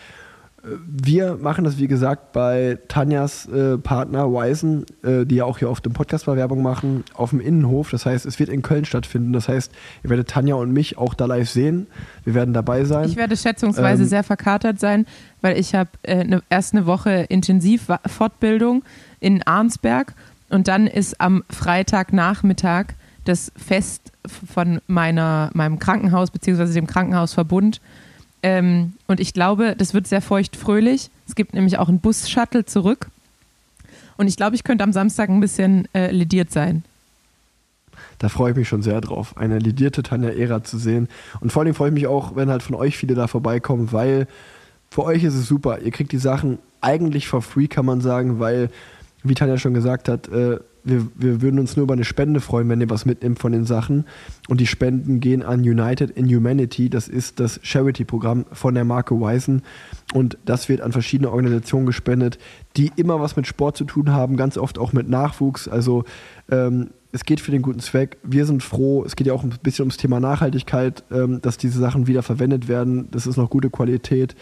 Wir 0.65 1.35
machen 1.35 1.65
das, 1.65 1.77
wie 1.77 1.87
gesagt, 1.87 2.31
bei 2.31 2.77
Tanjas 2.87 3.47
äh, 3.47 3.77
Partner 3.77 4.31
Wisen, 4.31 4.85
äh, 5.03 5.25
die 5.25 5.35
ja 5.35 5.45
auch 5.45 5.57
hier 5.57 5.69
auf 5.69 5.81
dem 5.81 5.91
Podcast 5.91 6.25
mal 6.25 6.37
Werbung 6.37 6.61
machen, 6.61 7.03
auf 7.13 7.31
dem 7.31 7.41
Innenhof. 7.41 7.89
Das 7.89 8.05
heißt, 8.05 8.25
es 8.25 8.39
wird 8.39 8.47
in 8.47 8.61
Köln 8.61 8.85
stattfinden. 8.85 9.33
Das 9.33 9.49
heißt, 9.49 9.73
ihr 10.03 10.09
werdet 10.09 10.29
Tanja 10.29 10.55
und 10.55 10.71
mich 10.71 10.97
auch 10.97 11.15
da 11.15 11.25
live 11.25 11.49
sehen. 11.49 11.87
Wir 12.23 12.33
werden 12.33 12.53
dabei 12.53 12.85
sein. 12.85 13.09
Ich 13.09 13.17
werde 13.17 13.35
schätzungsweise 13.35 14.03
Ähm, 14.03 14.09
sehr 14.09 14.23
verkatert 14.23 14.79
sein, 14.79 15.05
weil 15.41 15.59
ich 15.59 15.75
habe 15.75 15.89
äh, 16.03 16.23
ne, 16.23 16.41
erst 16.49 16.73
eine 16.73 16.85
Woche 16.85 17.25
Intensivfortbildung 17.27 18.83
in 19.19 19.43
Arnsberg 19.43 20.13
und 20.49 20.69
dann 20.69 20.87
ist 20.87 21.19
am 21.19 21.43
Freitagnachmittag 21.49 22.93
das 23.25 23.51
Fest 23.57 24.13
von 24.25 24.79
meiner, 24.87 25.49
meinem 25.53 25.79
Krankenhaus 25.79 26.31
bzw. 26.31 26.73
dem 26.73 26.87
Krankenhausverbund. 26.87 27.81
Ähm, 28.43 28.93
und 29.07 29.19
ich 29.19 29.33
glaube, 29.33 29.75
das 29.77 29.93
wird 29.93 30.05
sehr 30.05 30.21
feucht-fröhlich. 30.21 31.09
Es 31.27 31.35
gibt 31.35 31.53
nämlich 31.53 31.79
auch 31.79 31.87
einen 31.87 31.99
Bus-Shuttle 31.99 32.65
zurück. 32.65 33.07
Und 34.17 34.27
ich 34.27 34.35
glaube, 34.35 34.55
ich 34.55 34.63
könnte 34.63 34.83
am 34.83 34.93
Samstag 34.93 35.29
ein 35.29 35.39
bisschen 35.39 35.87
äh, 35.93 36.11
lediert 36.11 36.51
sein. 36.51 36.83
Da 38.19 38.29
freue 38.29 38.51
ich 38.51 38.57
mich 38.57 38.67
schon 38.67 38.83
sehr 38.83 39.01
drauf, 39.01 39.37
eine 39.37 39.59
lidierte 39.59 40.03
Tanja 40.03 40.29
Era 40.29 40.63
zu 40.63 40.77
sehen. 40.77 41.07
Und 41.39 41.51
vor 41.51 41.63
allem 41.63 41.73
freue 41.73 41.89
ich 41.89 41.93
mich 41.93 42.07
auch, 42.07 42.35
wenn 42.35 42.49
halt 42.49 42.63
von 42.63 42.75
euch 42.75 42.97
viele 42.97 43.15
da 43.15 43.27
vorbeikommen, 43.27 43.91
weil 43.91 44.27
für 44.91 45.03
euch 45.03 45.23
ist 45.23 45.35
es 45.35 45.47
super. 45.47 45.79
Ihr 45.79 45.91
kriegt 45.91 46.11
die 46.11 46.17
Sachen 46.17 46.59
eigentlich 46.81 47.27
for 47.27 47.41
free, 47.41 47.67
kann 47.67 47.85
man 47.85 48.01
sagen, 48.01 48.39
weil, 48.39 48.69
wie 49.23 49.33
Tanja 49.33 49.57
schon 49.57 49.73
gesagt 49.73 50.09
hat, 50.09 50.27
äh, 50.27 50.59
wir, 50.83 51.07
wir 51.15 51.41
würden 51.41 51.59
uns 51.59 51.75
nur 51.75 51.83
über 51.83 51.93
eine 51.93 52.03
Spende 52.03 52.41
freuen, 52.41 52.69
wenn 52.69 52.81
ihr 52.81 52.89
was 52.89 53.05
mitnimmt 53.05 53.39
von 53.39 53.51
den 53.51 53.65
Sachen. 53.65 54.05
Und 54.49 54.59
die 54.59 54.67
Spenden 54.67 55.19
gehen 55.19 55.43
an 55.43 55.61
United 55.61 56.11
in 56.11 56.27
Humanity. 56.27 56.89
Das 56.89 57.07
ist 57.07 57.39
das 57.39 57.59
Charity-Programm 57.63 58.45
von 58.51 58.73
der 58.73 58.83
Marke 58.83 59.15
Wisen. 59.15 59.61
Und 60.13 60.37
das 60.45 60.69
wird 60.69 60.81
an 60.81 60.91
verschiedene 60.91 61.31
Organisationen 61.31 61.85
gespendet, 61.85 62.37
die 62.75 62.91
immer 62.95 63.19
was 63.19 63.35
mit 63.35 63.47
Sport 63.47 63.77
zu 63.77 63.85
tun 63.85 64.11
haben, 64.11 64.37
ganz 64.37 64.57
oft 64.57 64.77
auch 64.77 64.93
mit 64.93 65.09
Nachwuchs. 65.09 65.67
Also 65.67 66.03
ähm, 66.49 66.89
es 67.11 67.25
geht 67.25 67.39
für 67.39 67.51
den 67.51 67.61
guten 67.61 67.79
Zweck. 67.79 68.17
Wir 68.23 68.45
sind 68.45 68.63
froh. 68.63 69.03
Es 69.05 69.15
geht 69.15 69.27
ja 69.27 69.33
auch 69.33 69.43
ein 69.43 69.53
bisschen 69.61 69.83
ums 69.83 69.97
Thema 69.97 70.19
Nachhaltigkeit, 70.19 71.03
ähm, 71.11 71.41
dass 71.41 71.57
diese 71.57 71.79
Sachen 71.79 72.07
wieder 72.07 72.23
verwendet 72.23 72.67
werden. 72.67 73.07
Das 73.11 73.27
ist 73.27 73.37
noch 73.37 73.49
gute 73.49 73.69
Qualität. 73.69 74.35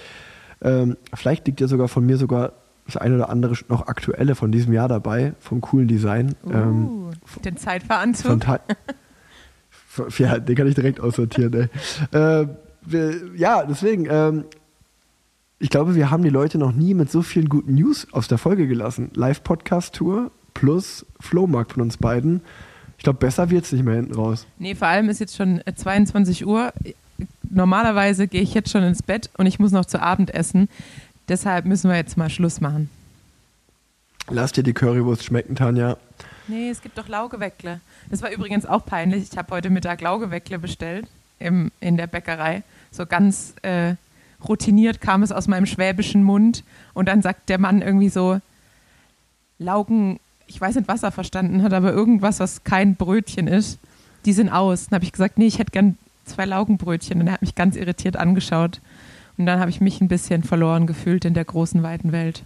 Ähm, 0.62 0.98
vielleicht 1.14 1.46
liegt 1.48 1.60
ja 1.60 1.68
sogar 1.68 1.88
von 1.88 2.06
mir 2.06 2.18
sogar 2.18 2.54
das 2.94 3.02
eine 3.02 3.16
oder 3.16 3.30
andere 3.30 3.56
noch 3.70 3.88
aktuelle 3.88 4.36
von 4.36 4.52
diesem 4.52 4.74
Jahr 4.74 4.88
dabei, 4.88 5.34
vom 5.40 5.62
coolen 5.62 5.88
Design. 5.88 6.36
Ähm, 6.50 7.12
Uh, 7.12 7.40
den 7.44 7.58
Zeitveranzug. 7.58 8.46
ja, 10.18 10.40
den 10.40 10.56
kann 10.56 10.68
ich 10.68 10.76
direkt 10.76 11.00
aussortieren. 11.00 11.70
Ey. 12.12 12.42
Äh, 12.42 12.48
wir, 12.84 13.36
ja, 13.36 13.66
deswegen, 13.66 14.08
ähm, 14.10 14.46
ich 15.60 15.70
glaube, 15.70 15.96
wir 15.96 16.10
haben 16.10 16.24
die 16.24 16.30
Leute 16.30 16.58
noch 16.58 16.72
nie 16.72 16.94
mit 16.94 17.12
so 17.12 17.22
vielen 17.22 17.50
guten 17.50 17.76
News 17.76 18.08
aus 18.12 18.28
der 18.28 18.38
Folge 18.38 18.68
gelassen. 18.68 19.12
Live-Podcast-Tour 19.14 20.32
plus 20.54 21.06
Flohmarkt 21.20 21.74
von 21.74 21.84
uns 21.84 21.98
beiden. 21.98 22.42
Ich 22.98 23.04
glaube, 23.04 23.20
besser 23.20 23.50
wird 23.50 23.66
es 23.66 23.72
nicht 23.72 23.84
mehr 23.84 23.96
hinten 23.96 24.16
raus. 24.16 24.48
Nee, 24.58 24.76
vor 24.76 24.88
allem 24.88 25.10
ist 25.10 25.20
jetzt 25.20 25.36
schon 25.36 25.62
äh, 25.66 25.74
22 25.76 26.46
Uhr. 26.46 26.74
Normalerweise 27.50 28.28
gehe 28.28 28.42
ich 28.42 28.54
jetzt 28.54 28.72
schon 28.72 28.84
ins 28.84 29.04
Bett 29.04 29.30
und 29.38 29.46
ich 29.46 29.60
muss 29.60 29.72
noch 29.72 29.86
zu 29.86 30.02
Abend 30.02 30.34
essen. 30.34 30.70
Deshalb 31.28 31.66
müssen 31.66 31.90
wir 31.90 31.98
jetzt 31.98 32.18
mal 32.18 32.30
Schluss 32.30 32.62
machen. 32.62 32.90
Lass 34.30 34.52
dir 34.52 34.64
die 34.64 34.74
Currywurst 34.74 35.24
schmecken, 35.24 35.56
Tanja. 35.56 35.98
Nee, 36.48 36.70
es 36.70 36.82
gibt 36.82 36.98
doch 36.98 37.08
Laugeweckle. 37.08 37.80
Das 38.10 38.22
war 38.22 38.32
übrigens 38.32 38.66
auch 38.66 38.86
peinlich. 38.86 39.30
Ich 39.32 39.38
habe 39.38 39.54
heute 39.54 39.70
Mittag 39.70 40.02
Laugeweckle 40.02 40.60
bestellt 40.60 41.08
im, 41.40 41.72
in 41.80 41.98
der 41.98 42.08
Bäckerei. 42.08 42.64
So 42.92 43.06
ganz 43.06 43.54
äh, 43.62 43.96
routiniert 44.48 45.02
kam 45.02 45.24
es 45.24 45.32
aus 45.32 45.48
meinem 45.48 45.66
schwäbischen 45.66 46.24
Mund. 46.24 46.64
Und 46.94 47.08
dann 47.08 47.22
sagt 47.22 47.50
der 47.50 47.58
Mann 47.58 47.82
irgendwie 47.82 48.10
so, 48.10 48.40
Laugen, 49.60 50.20
ich 50.48 50.60
weiß 50.60 50.76
nicht, 50.76 50.88
was 50.88 51.04
er 51.04 51.12
verstanden 51.12 51.64
hat, 51.64 51.74
aber 51.74 51.94
irgendwas, 51.94 52.40
was 52.40 52.64
kein 52.64 52.96
Brötchen 52.96 53.48
ist, 53.48 53.80
die 54.26 54.34
sind 54.34 54.50
aus. 54.50 54.88
Dann 54.88 54.96
habe 54.96 55.06
ich 55.06 55.12
gesagt, 55.12 55.38
nee, 55.38 55.48
ich 55.48 55.60
hätte 55.60 55.72
gern 55.72 55.98
zwei 56.26 56.46
Laugenbrötchen. 56.46 57.22
Und 57.22 57.28
er 57.28 57.34
hat 57.34 57.42
mich 57.42 57.56
ganz 57.56 57.76
irritiert 57.76 58.18
angeschaut. 58.18 58.82
Und 59.42 59.48
dann 59.48 59.60
habe 59.60 59.72
ich 59.72 59.82
mich 59.82 60.00
ein 60.02 60.08
bisschen 60.08 60.44
verloren 60.44 60.86
gefühlt 60.86 61.26
in 61.26 61.34
der 61.34 61.44
großen, 61.46 61.82
weiten 61.82 62.12
Welt. 62.12 62.44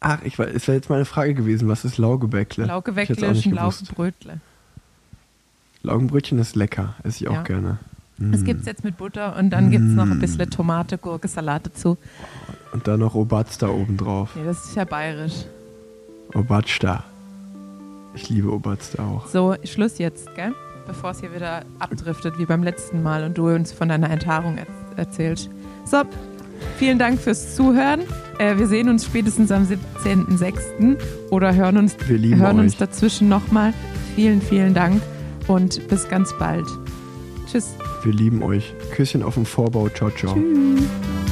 Ach, 0.00 0.18
ich 0.24 0.40
war, 0.40 0.48
es 0.48 0.66
wäre 0.66 0.74
jetzt 0.76 0.90
meine 0.90 1.04
Frage 1.04 1.34
gewesen, 1.34 1.68
was 1.68 1.84
ist 1.84 1.98
Laugebäckle? 1.98 2.64
Auch 2.74 2.84
ist 2.84 3.46
ein. 3.46 3.52
Laugenbrötle. 3.52 4.40
Laugenbrötchen 5.84 6.40
ist 6.40 6.56
lecker, 6.56 6.94
esse 7.04 7.22
ich 7.22 7.28
auch 7.28 7.34
Ja. 7.34 7.42
gerne. 7.44 7.78
Das 8.18 8.40
Mm. 8.40 8.44
gibt 8.44 8.60
es 8.62 8.66
jetzt 8.66 8.82
mit 8.82 8.96
Butter 8.96 9.36
und 9.36 9.50
dann 9.50 9.70
gibt 9.70 9.84
es 9.84 9.92
noch 9.94 10.10
ein 10.10 10.18
bisschen 10.18 10.50
Tomate, 10.50 10.98
Gurke, 10.98 11.28
Salat 11.28 11.66
dazu. 11.66 11.96
Und 12.72 12.88
dann 12.88 12.98
noch 12.98 13.14
Obatsta 13.14 13.68
obendrauf. 13.68 14.34
Nee, 14.34 14.42
das 14.44 14.64
ist 14.64 14.74
ja 14.74 14.84
bayerisch. 14.84 15.44
Obatsta. 16.34 17.04
Ich 18.14 18.28
liebe 18.30 18.52
Obatsta 18.52 19.00
auch. 19.06 19.28
So, 19.28 19.54
Schluss 19.62 19.98
jetzt, 19.98 20.34
gell? 20.34 20.52
Bevor 20.88 21.10
es 21.12 21.20
hier 21.20 21.32
wieder 21.32 21.64
abdriftet 21.78 22.36
wie 22.38 22.46
beim 22.46 22.64
letzten 22.64 23.00
Mal 23.04 23.22
und 23.22 23.38
du 23.38 23.48
uns 23.48 23.70
von 23.70 23.88
deiner 23.88 24.10
Enthaarung 24.10 24.58
er 24.58 24.66
erzählst. 24.98 25.50
So, 25.84 26.02
vielen 26.78 26.98
Dank 26.98 27.20
fürs 27.20 27.54
Zuhören. 27.54 28.02
Äh, 28.38 28.56
wir 28.58 28.66
sehen 28.66 28.88
uns 28.88 29.04
spätestens 29.04 29.50
am 29.50 29.64
17.06. 29.64 30.96
oder 31.30 31.54
hören 31.54 31.76
uns, 31.76 31.96
hören 32.08 32.60
uns 32.60 32.76
dazwischen 32.76 33.28
nochmal. 33.28 33.72
Vielen, 34.14 34.40
vielen 34.40 34.74
Dank 34.74 35.02
und 35.46 35.86
bis 35.88 36.08
ganz 36.08 36.32
bald. 36.38 36.66
Tschüss. 37.50 37.74
Wir 38.02 38.12
lieben 38.12 38.42
euch. 38.42 38.72
Küsschen 38.92 39.22
auf 39.22 39.34
dem 39.34 39.46
Vorbau. 39.46 39.88
Ciao, 39.88 40.10
ciao. 40.10 40.34
Tschüss. 40.34 41.23